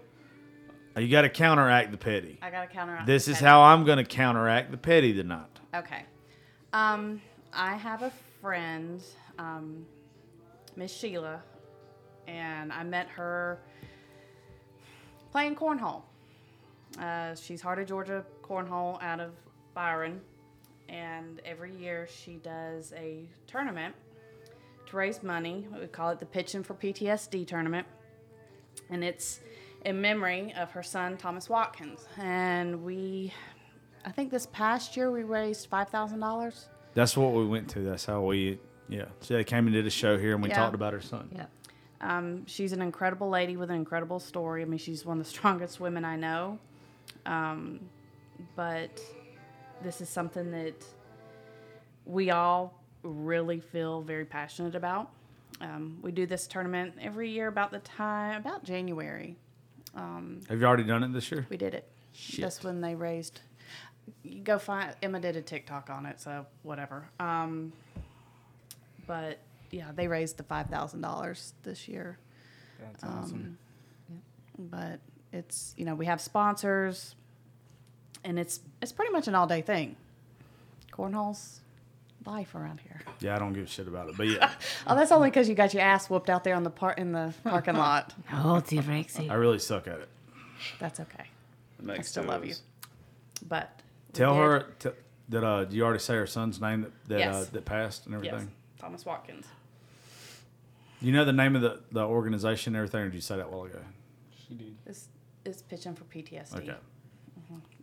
you 0.98 1.08
got 1.08 1.22
to 1.22 1.30
counteract 1.30 1.92
the 1.92 1.98
petty. 1.98 2.38
I 2.42 2.50
gotta 2.50 2.68
counteract. 2.68 3.06
This 3.08 3.28
is 3.28 3.36
petty. 3.36 3.46
how 3.46 3.62
I'm 3.62 3.84
going 3.86 3.98
to 3.98 4.04
counteract 4.04 4.72
the 4.72 4.78
petty 4.78 5.14
tonight. 5.14 5.46
Okay. 5.74 6.04
Um, 6.74 7.22
I 7.54 7.76
have 7.76 8.02
a 8.02 8.12
friend, 8.42 9.02
um, 9.38 9.86
Miss 10.76 10.94
Sheila, 10.94 11.42
and 12.28 12.72
I 12.72 12.84
met 12.84 13.08
her 13.10 13.60
playing 15.32 15.56
cornhole. 15.56 16.04
Uh, 17.00 17.36
she's 17.36 17.62
Heart 17.62 17.80
of 17.80 17.88
Georgia 17.88 18.26
Cornhole 18.44 19.02
out 19.02 19.20
of 19.20 19.32
Byron, 19.74 20.20
and 20.90 21.42
every 21.46 21.74
year 21.76 22.08
she 22.10 22.34
does 22.36 22.94
a 22.98 23.24
tournament 23.48 23.96
to 24.88 24.98
raise 24.98 25.24
money. 25.24 25.68
We 25.80 25.88
call 25.88 26.10
it 26.10 26.20
the 26.20 26.26
Pitching 26.26 26.64
for 26.64 26.74
PTSD 26.74 27.48
tournament, 27.48 27.88
and 28.90 29.04
it's 29.04 29.40
in 29.86 30.02
memory 30.02 30.54
of 30.58 30.72
her 30.72 30.84
son 30.84 31.18
Thomas 31.18 31.50
Watkins. 31.50 32.08
And 32.20 32.84
we, 32.84 33.34
I 34.06 34.12
think 34.12 34.32
this 34.32 34.48
past 34.48 34.96
year 34.96 35.12
we 35.12 35.24
raised 35.24 35.68
five 35.68 35.90
thousand 35.90 36.20
dollars. 36.20 36.68
That's 36.94 37.16
what 37.16 37.34
we 37.34 37.46
went 37.46 37.70
to. 37.72 37.80
That's 37.80 38.06
how 38.06 38.22
we, 38.22 38.60
yeah. 38.90 39.06
So 39.22 39.34
they 39.36 39.44
came 39.44 39.66
and 39.68 39.74
did 39.74 39.88
a 39.88 39.90
show 39.90 40.18
here, 40.18 40.34
and 40.34 40.44
we 40.44 40.50
Yeah. 40.50 40.56
talked 40.56 40.76
about 40.76 40.94
her 40.94 41.02
son. 41.02 41.30
Yeah. 41.34 41.46
Um, 42.02 42.46
she's 42.48 42.74
an 42.74 42.82
incredible 42.82 43.30
lady 43.30 43.56
with 43.58 43.70
an 43.70 43.76
incredible 43.78 44.20
story. 44.20 44.62
I 44.62 44.66
mean, 44.66 44.80
she's 44.80 45.06
one 45.06 45.20
of 45.20 45.24
the 45.26 45.30
strongest 45.38 45.80
women 45.80 46.04
I 46.04 46.16
know. 46.16 46.60
Um, 47.26 47.80
but 48.56 49.00
this 49.84 50.02
is 50.02 50.10
something 50.10 50.52
that 50.52 50.84
we 52.06 52.32
all 52.32 52.74
really 53.04 53.60
feel 53.60 54.02
very 54.02 54.26
passionate 54.26 54.76
about. 54.76 55.12
Um, 55.60 56.00
we 56.02 56.12
do 56.12 56.26
this 56.26 56.48
tournament 56.48 56.94
every 57.00 57.30
year 57.30 57.48
about 57.48 57.72
the 57.72 57.80
time, 57.80 58.42
about 58.42 58.64
January. 58.64 59.38
Have 59.96 60.60
you 60.60 60.66
already 60.66 60.84
done 60.84 61.04
it 61.04 61.14
this 61.14 61.32
year? 61.32 61.46
We 61.50 61.58
did 61.58 61.74
it. 61.74 61.88
That's 62.44 62.64
when 62.64 62.82
they 62.82 62.96
raised. 62.96 63.42
You 64.24 64.42
go 64.42 64.58
find 64.60 64.94
Emma 65.02 65.20
did 65.20 65.36
a 65.36 65.42
TikTok 65.42 65.90
on 65.90 66.06
it, 66.06 66.20
so 66.20 66.46
whatever. 66.64 67.06
Um, 67.20 67.72
but 69.08 69.40
yeah, 69.72 69.92
they 69.96 70.08
raised 70.08 70.38
the 70.38 70.44
five 70.44 70.68
thousand 70.68 71.02
dollars 71.02 71.54
this 71.64 71.88
year. 71.88 72.18
That's 72.80 73.04
Um, 73.04 73.58
But 74.58 75.00
it's 75.32 75.74
you 75.78 75.86
know 75.86 75.96
we 75.96 76.06
have 76.08 76.20
sponsors, 76.20 77.16
and 78.24 78.38
it's 78.40 78.60
it's 78.82 78.92
pretty 78.92 79.12
much 79.12 79.28
an 79.28 79.36
all 79.36 79.48
day 79.48 79.62
thing. 79.62 79.96
Cornhole's 80.92 81.61
life 82.26 82.56
around 82.56 82.80
here. 82.82 83.02
Yeah, 83.20 83.36
I 83.36 83.40
don't 83.40 83.54
give 83.54 83.64
a 83.66 83.68
shit 83.68 83.88
about 83.88 84.10
it. 84.10 84.18
But 84.18 84.28
yeah, 84.28 84.52
Oh, 84.88 84.96
that's 84.96 85.12
only 85.12 85.30
because 85.30 85.50
you 85.50 85.56
got 85.56 85.74
your 85.74 85.84
ass 85.84 86.10
whooped 86.10 86.30
out 86.30 86.44
there 86.44 86.56
on 86.56 86.64
the 86.64 86.70
par- 86.70 86.94
in 86.98 87.12
the 87.12 87.34
parking 87.44 87.76
lot. 87.76 88.14
Oh, 88.34 88.60
T-Rexy. 88.60 89.30
I 89.30 89.34
really 89.36 89.60
suck 89.60 89.88
at 89.88 90.00
it. 90.00 90.10
That's 90.80 91.00
okay. 91.00 91.26
Makes 91.82 92.00
I 92.00 92.02
still 92.04 92.24
love 92.26 92.46
you. 92.46 92.54
But 93.48 93.82
Tell 94.14 94.34
did- 94.36 94.40
her 94.42 94.66
t- 94.80 94.90
that 95.30 95.44
uh, 95.44 95.66
you 95.70 95.84
already 95.84 96.00
say 96.00 96.16
her 96.16 96.28
son's 96.28 96.60
name 96.62 96.82
that 96.82 97.08
that, 97.10 97.28
uh, 97.28 97.46
that 97.52 97.66
passed 97.66 98.06
and 98.06 98.14
everything. 98.16 98.40
Yes, 98.40 98.48
Thomas 98.80 99.06
Watkins. 99.06 99.46
You 101.00 101.12
know 101.12 101.26
the 101.26 101.34
name 101.34 101.56
of 101.56 101.64
the, 101.64 101.80
the 101.92 102.04
organization 102.04 102.76
and 102.76 102.78
everything, 102.78 103.02
or 103.02 103.06
did 103.06 103.16
you 103.16 103.22
say 103.22 103.38
that 103.38 103.46
a 103.48 103.50
while 103.50 103.64
ago? 103.64 103.80
She 104.48 104.54
did. 104.54 104.76
Is 104.86 105.08
is 105.44 105.64
pitching 105.64 105.96
for 105.96 106.04
PTSD. 106.04 106.58
Okay. 106.58 106.76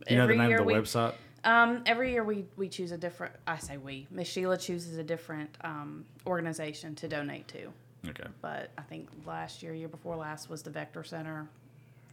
You 0.09 0.17
know 0.17 0.27
the 0.29 0.35
name 0.37 0.53
of 0.53 0.59
the 0.59 0.65
we- 0.65 0.75
website? 0.75 1.15
Um, 1.45 1.83
every 1.87 2.13
year 2.13 2.25
we, 2.25 2.45
we 2.57 2.69
choose 2.69 2.93
a 2.93 2.99
different. 2.99 3.35
I 3.47 3.59
say 3.59 3.77
we. 3.77 4.07
Miss 4.11 4.29
Sheila 4.29 4.59
chooses 4.59 4.99
a 4.99 5.05
different 5.05 5.57
um, 5.63 6.05
organization 6.27 6.95
to 6.97 7.09
donate 7.09 7.47
to. 7.49 7.69
Okay. 8.09 8.25
But 8.41 8.71
I 8.79 8.83
think 8.83 9.09
last 9.27 9.63
year, 9.63 9.75
year 9.75 9.89
before 9.89 10.17
last, 10.17 10.49
was 10.49 10.63
the 10.63 10.71
Vector 10.71 11.05
Center 11.05 11.49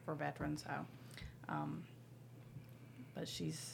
for 0.06 0.16
veterans. 0.16 0.64
So, 0.64 0.74
um, 1.50 1.84
but 3.14 3.28
she's. 3.28 3.74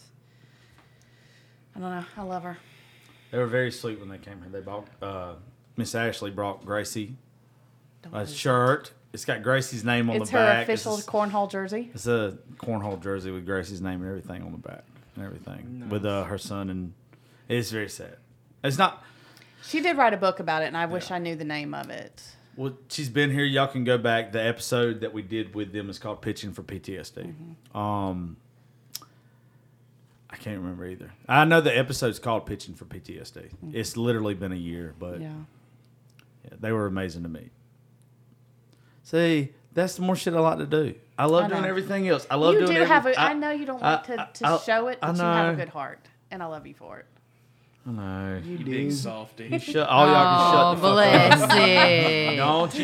I 1.76 1.80
don't 1.80 1.90
know. 1.92 2.06
I 2.18 2.24
love 2.24 2.44
her. 2.44 2.58
They 3.32 3.38
were 3.38 3.48
very 3.48 3.72
sweet 3.72 4.00
when 4.00 4.10
they 4.10 4.18
came 4.18 4.40
here. 4.42 4.50
They 4.52 4.60
bought 4.60 4.88
uh, 5.02 5.34
Miss 5.78 5.96
Ashley 5.96 6.32
brought 6.32 6.66
Gracie 6.66 7.16
Don't 8.04 8.14
a 8.14 8.28
shirt. 8.28 8.92
It's 9.14 9.26
got 9.26 9.42
Gracie's 9.42 9.84
name 9.84 10.10
on 10.10 10.18
It's 10.18 10.30
the 10.32 10.38
her 10.38 10.46
back. 10.46 10.64
official 10.64 10.98
It's 10.98 11.08
a, 11.08 11.10
cornhole 11.12 11.50
jersey. 11.50 11.92
it's 11.94 12.08
a 12.08 12.38
cornhole 12.58 13.02
jersey 13.02 13.32
with 13.32 13.46
Gracie's 13.46 13.82
name 13.82 14.02
and 14.02 14.10
everything 14.10 14.42
on 14.44 14.52
the 14.52 14.58
back 14.58 14.84
and 15.16 15.26
everything 15.26 15.88
with 15.90 16.06
uh, 16.06 16.24
her 16.26 16.38
son 16.38 16.70
and 16.70 16.94
it's 17.50 17.72
very 17.72 17.90
sad. 17.90 18.18
It's 18.64 18.78
not. 18.78 19.04
She 19.64 19.82
did 19.82 19.98
write 19.98 20.14
a 20.14 20.18
book 20.18 20.40
about 20.40 20.64
it, 20.64 20.68
and 20.68 20.78
I 20.78 20.86
wish 20.86 21.10
Yeah. 21.10 21.18
I 21.18 21.20
knew 21.20 21.36
the 21.36 21.44
name 21.44 21.74
of 21.74 21.90
it. 21.90 22.24
Well, 22.56 22.78
she's 22.90 23.10
been 23.10 23.30
here. 23.32 23.44
Y'all 23.46 23.68
can 23.68 23.84
go 23.84 23.98
back. 23.98 24.32
The 24.32 24.42
episode 24.42 25.02
that 25.02 25.14
we 25.14 25.22
did 25.22 25.54
with 25.56 25.72
them 25.74 25.90
is 25.90 26.00
called 26.00 26.22
"Pitching 26.22 26.52
for 26.54 26.64
PTSD." 26.64 27.34
Mm-hmm. 27.34 27.78
Um, 27.78 28.38
I 30.30 30.36
can't 30.38 30.60
remember 30.60 30.86
either. 30.86 31.12
I 31.28 31.44
know 31.46 31.60
the 31.62 31.78
episode's 31.78 32.20
called 32.20 32.46
"Pitching 32.46 32.74
for 32.76 32.86
PTSD." 32.86 33.50
It's 33.74 33.98
literally 33.98 34.34
been 34.34 34.52
a 34.52 34.56
year, 34.56 34.94
but 34.98 35.16
Mm-hmm. 35.16 35.24
Yeah. 35.24 35.30
yeah, 36.46 36.58
they 36.60 36.72
were 36.72 36.86
amazing 36.88 37.24
to 37.24 37.30
me. 37.30 37.50
See, 39.04 39.52
that's 39.74 39.96
the 39.96 40.02
more 40.02 40.16
shit 40.16 40.34
I 40.34 40.40
like 40.40 40.58
to 40.60 40.66
do. 40.66 40.96
I 41.18 41.26
love 41.26 41.46
I 41.46 41.48
doing 41.50 41.62
know. 41.62 41.68
everything 41.68 42.08
else. 42.08 42.26
I 42.30 42.36
love 42.36 42.54
you 42.56 42.62
doing. 42.62 42.72
do 42.74 42.78
every- 42.82 42.88
have 42.88 43.06
a. 43.06 43.20
I, 43.20 43.34
know 43.34 43.52
you 43.52 43.66
don't 43.66 43.82
like 43.82 44.10
I- 44.10 44.16
to, 44.16 44.22
I- 44.22 44.26
to 44.34 44.48
I- 44.48 44.58
show 44.60 44.88
it, 44.88 45.00
I 45.02 45.08
but 45.08 45.18
you 45.18 45.24
have 45.24 45.54
a 45.54 45.58
good 45.58 45.70
heart, 45.70 46.00
and 46.32 46.42
I 46.44 46.46
love 46.48 46.66
you 46.68 46.74
for 46.74 47.00
it. 47.00 47.06
I 47.88 47.90
know. 47.92 48.42
You 48.44 48.58
big 48.60 48.92
softy. 48.92 49.46
You 49.48 49.58
shut. 49.60 49.88
All 49.90 50.06
y'all 50.08 50.16
Oh, 50.16 50.76
can 50.76 50.82
shut 50.82 50.82
the 50.82 50.82
fuck 50.82 51.42
up. 51.42 51.50
bless 51.50 51.70
it. 51.70 52.36
Don't 52.36 52.76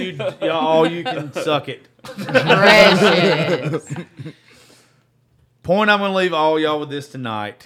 you? 0.41 0.47
Y'all, 0.47 0.87
you 0.91 1.03
can 1.03 1.33
suck 1.33 1.69
it. 1.69 1.87
Precious. 2.03 3.93
Point 5.63 5.89
I'm 5.89 5.99
gonna 5.99 6.13
leave 6.15 6.33
all 6.33 6.59
y'all 6.59 6.79
with 6.79 6.89
this 6.89 7.09
tonight. 7.09 7.65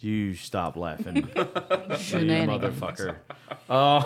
You 0.00 0.32
stop 0.34 0.76
laughing, 0.76 1.16
you 1.16 1.22
motherfucker. 1.22 3.16
Uh, 3.68 4.02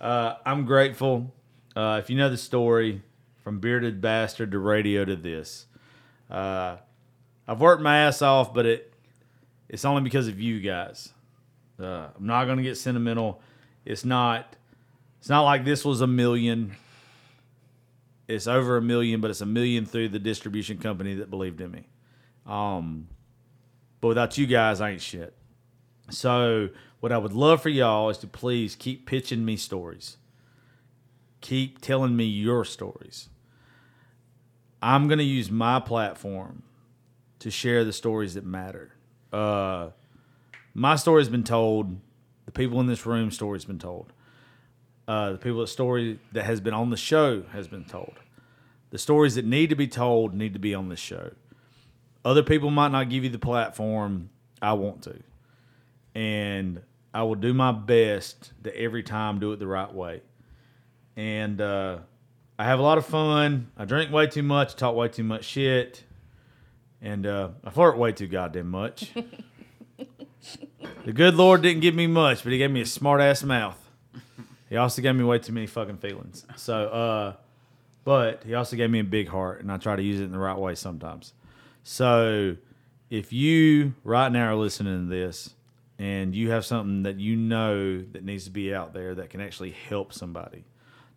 uh, 0.00 0.34
I'm 0.46 0.64
grateful. 0.64 1.34
Uh, 1.78 1.98
if 1.98 2.10
you 2.10 2.16
know 2.16 2.28
the 2.28 2.36
story, 2.36 3.00
from 3.44 3.60
bearded 3.60 4.00
bastard 4.00 4.50
to 4.50 4.58
radio 4.58 5.04
to 5.04 5.14
this, 5.14 5.66
uh, 6.28 6.76
I've 7.46 7.60
worked 7.60 7.82
my 7.82 7.98
ass 7.98 8.20
off, 8.20 8.52
but 8.52 8.66
it 8.66 8.92
it's 9.68 9.84
only 9.84 10.02
because 10.02 10.26
of 10.26 10.40
you 10.40 10.58
guys. 10.58 11.12
Uh, 11.80 12.08
I'm 12.16 12.26
not 12.26 12.46
gonna 12.46 12.64
get 12.64 12.76
sentimental. 12.76 13.40
It's 13.84 14.04
not. 14.04 14.56
It's 15.20 15.28
not 15.28 15.42
like 15.42 15.64
this 15.64 15.84
was 15.84 16.00
a 16.00 16.08
million. 16.08 16.74
It's 18.26 18.48
over 18.48 18.76
a 18.76 18.82
million, 18.82 19.20
but 19.20 19.30
it's 19.30 19.40
a 19.40 19.46
million 19.46 19.86
through 19.86 20.08
the 20.08 20.18
distribution 20.18 20.78
company 20.78 21.14
that 21.14 21.30
believed 21.30 21.60
in 21.60 21.70
me. 21.70 21.86
Um, 22.44 23.06
but 24.00 24.08
without 24.08 24.36
you 24.36 24.48
guys, 24.48 24.80
I 24.80 24.90
ain't 24.90 25.00
shit. 25.00 25.32
So, 26.10 26.70
what 26.98 27.12
I 27.12 27.18
would 27.18 27.34
love 27.34 27.62
for 27.62 27.68
y'all 27.68 28.10
is 28.10 28.18
to 28.18 28.26
please 28.26 28.74
keep 28.74 29.06
pitching 29.06 29.44
me 29.44 29.56
stories. 29.56 30.16
Keep 31.40 31.80
telling 31.80 32.16
me 32.16 32.24
your 32.24 32.64
stories. 32.64 33.28
I'm 34.82 35.08
going 35.08 35.18
to 35.18 35.24
use 35.24 35.50
my 35.50 35.80
platform 35.80 36.62
to 37.40 37.50
share 37.50 37.84
the 37.84 37.92
stories 37.92 38.34
that 38.34 38.44
matter. 38.44 38.92
Uh, 39.32 39.90
my 40.74 40.96
story's 40.96 41.28
been 41.28 41.44
told. 41.44 41.98
The 42.46 42.52
people 42.52 42.80
in 42.80 42.86
this 42.86 43.04
room 43.04 43.30
story's 43.30 43.64
been 43.64 43.78
told. 43.78 44.12
Uh, 45.06 45.32
the 45.32 45.38
people 45.38 45.60
that 45.60 45.68
story 45.68 46.18
that 46.32 46.44
has 46.44 46.60
been 46.60 46.74
on 46.74 46.90
the 46.90 46.96
show 46.96 47.42
has 47.52 47.68
been 47.68 47.84
told. 47.84 48.14
The 48.90 48.98
stories 48.98 49.34
that 49.34 49.44
need 49.44 49.70
to 49.70 49.76
be 49.76 49.88
told 49.88 50.34
need 50.34 50.52
to 50.54 50.58
be 50.58 50.74
on 50.74 50.88
this 50.88 50.98
show. 50.98 51.32
Other 52.24 52.42
people 52.42 52.70
might 52.70 52.92
not 52.92 53.08
give 53.08 53.24
you 53.24 53.30
the 53.30 53.38
platform. 53.38 54.30
I 54.60 54.72
want 54.74 55.02
to. 55.02 55.16
And 56.14 56.82
I 57.14 57.22
will 57.22 57.36
do 57.36 57.54
my 57.54 57.72
best 57.72 58.52
to 58.64 58.76
every 58.76 59.02
time 59.02 59.38
do 59.38 59.52
it 59.52 59.58
the 59.58 59.66
right 59.66 59.92
way. 59.92 60.22
And 61.18 61.60
uh, 61.60 61.98
I 62.60 62.64
have 62.64 62.78
a 62.78 62.82
lot 62.82 62.96
of 62.96 63.04
fun. 63.04 63.72
I 63.76 63.84
drink 63.86 64.12
way 64.12 64.28
too 64.28 64.44
much, 64.44 64.76
talk 64.76 64.94
way 64.94 65.08
too 65.08 65.24
much 65.24 65.44
shit. 65.44 66.04
And 67.02 67.26
uh, 67.26 67.48
I 67.64 67.70
flirt 67.70 67.98
way 67.98 68.12
too 68.12 68.28
goddamn 68.28 68.70
much. 68.70 69.12
the 71.04 71.12
good 71.12 71.34
Lord 71.34 71.62
didn't 71.62 71.80
give 71.80 71.96
me 71.96 72.06
much, 72.06 72.44
but 72.44 72.52
He 72.52 72.58
gave 72.58 72.70
me 72.70 72.82
a 72.82 72.86
smart 72.86 73.20
ass 73.20 73.42
mouth. 73.42 73.76
He 74.70 74.76
also 74.76 75.02
gave 75.02 75.16
me 75.16 75.24
way 75.24 75.40
too 75.40 75.52
many 75.52 75.66
fucking 75.66 75.96
feelings. 75.96 76.46
So, 76.54 76.86
uh, 76.88 77.32
but 78.04 78.44
he 78.44 78.54
also 78.54 78.76
gave 78.76 78.90
me 78.90 79.00
a 79.00 79.04
big 79.04 79.26
heart, 79.26 79.60
and 79.60 79.72
I 79.72 79.76
try 79.76 79.96
to 79.96 80.02
use 80.02 80.20
it 80.20 80.24
in 80.24 80.32
the 80.32 80.38
right 80.38 80.56
way 80.56 80.76
sometimes. 80.76 81.32
So, 81.82 82.56
if 83.10 83.32
you 83.32 83.94
right 84.04 84.30
now 84.30 84.52
are 84.52 84.54
listening 84.54 85.08
to 85.08 85.10
this 85.10 85.54
and 85.98 86.32
you 86.32 86.50
have 86.52 86.64
something 86.64 87.02
that 87.02 87.18
you 87.18 87.34
know 87.34 88.02
that 88.12 88.22
needs 88.22 88.44
to 88.44 88.50
be 88.50 88.72
out 88.72 88.92
there 88.92 89.16
that 89.16 89.30
can 89.30 89.40
actually 89.40 89.70
help 89.72 90.12
somebody, 90.12 90.64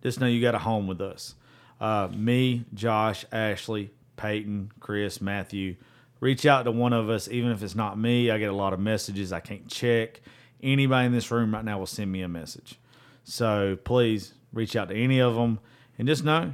just 0.01 0.19
know 0.19 0.27
you 0.27 0.41
got 0.41 0.55
a 0.55 0.59
home 0.59 0.87
with 0.87 1.01
us. 1.01 1.35
Uh, 1.79 2.09
me, 2.13 2.65
Josh, 2.73 3.25
Ashley, 3.31 3.91
Peyton, 4.15 4.71
Chris, 4.79 5.19
Matthew. 5.21 5.75
Reach 6.19 6.45
out 6.45 6.63
to 6.63 6.71
one 6.71 6.93
of 6.93 7.09
us, 7.09 7.27
even 7.27 7.51
if 7.51 7.63
it's 7.63 7.75
not 7.75 7.97
me. 7.97 8.29
I 8.29 8.37
get 8.37 8.49
a 8.49 8.55
lot 8.55 8.73
of 8.73 8.79
messages. 8.79 9.33
I 9.33 9.39
can't 9.39 9.67
check. 9.67 10.21
Anybody 10.61 11.07
in 11.07 11.11
this 11.11 11.31
room 11.31 11.53
right 11.53 11.65
now 11.65 11.79
will 11.79 11.87
send 11.87 12.11
me 12.11 12.21
a 12.21 12.27
message. 12.27 12.79
So 13.23 13.77
please 13.83 14.33
reach 14.53 14.75
out 14.75 14.89
to 14.89 14.95
any 14.95 15.19
of 15.19 15.35
them 15.35 15.59
and 15.97 16.07
just 16.07 16.23
know, 16.23 16.53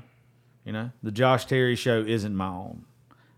you 0.63 0.71
know, 0.71 0.91
the 1.03 1.11
Josh 1.11 1.45
Terry 1.45 1.75
show 1.75 1.99
isn't 1.99 2.35
my 2.35 2.47
own. 2.47 2.85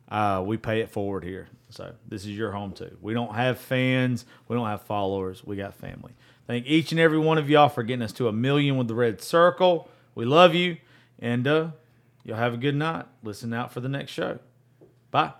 Uh, 0.10 0.44
we 0.46 0.58
pay 0.58 0.82
it 0.82 0.90
forward 0.90 1.24
here. 1.24 1.48
So 1.70 1.94
this 2.08 2.24
is 2.24 2.32
your 2.32 2.52
home 2.52 2.74
too. 2.74 2.98
We 3.02 3.14
don't 3.14 3.34
have 3.34 3.60
fans. 3.60 4.26
We 4.48 4.56
don't 4.56 4.68
have 4.68 4.82
followers. 4.84 5.44
We 5.44 5.56
got 5.56 5.76
family. 5.76 6.14
Thank 6.48 6.66
each 6.66 6.92
and 6.92 7.00
every 7.00 7.20
one 7.20 7.38
of 7.38 7.50
y'all 7.50 7.70
for 7.70 7.84
getting 7.84 8.02
us 8.02 8.14
to 8.14 8.28
a 8.28 8.32
million 8.32 8.78
with 8.78 8.88
the 8.88 8.96
RedCircle. 8.96 9.88
We 10.16 10.26
love 10.26 10.56
you. 10.56 10.78
And 11.20 11.48
uh, 11.48 11.72
y'all 12.24 12.38
have 12.38 12.54
a 12.54 12.58
good 12.58 12.76
night. 12.76 13.06
Listen 13.24 13.54
out 13.54 13.72
for 13.72 13.80
the 13.80 13.90
next 13.90 14.12
show. 14.12 14.40
Bye. 15.12 15.34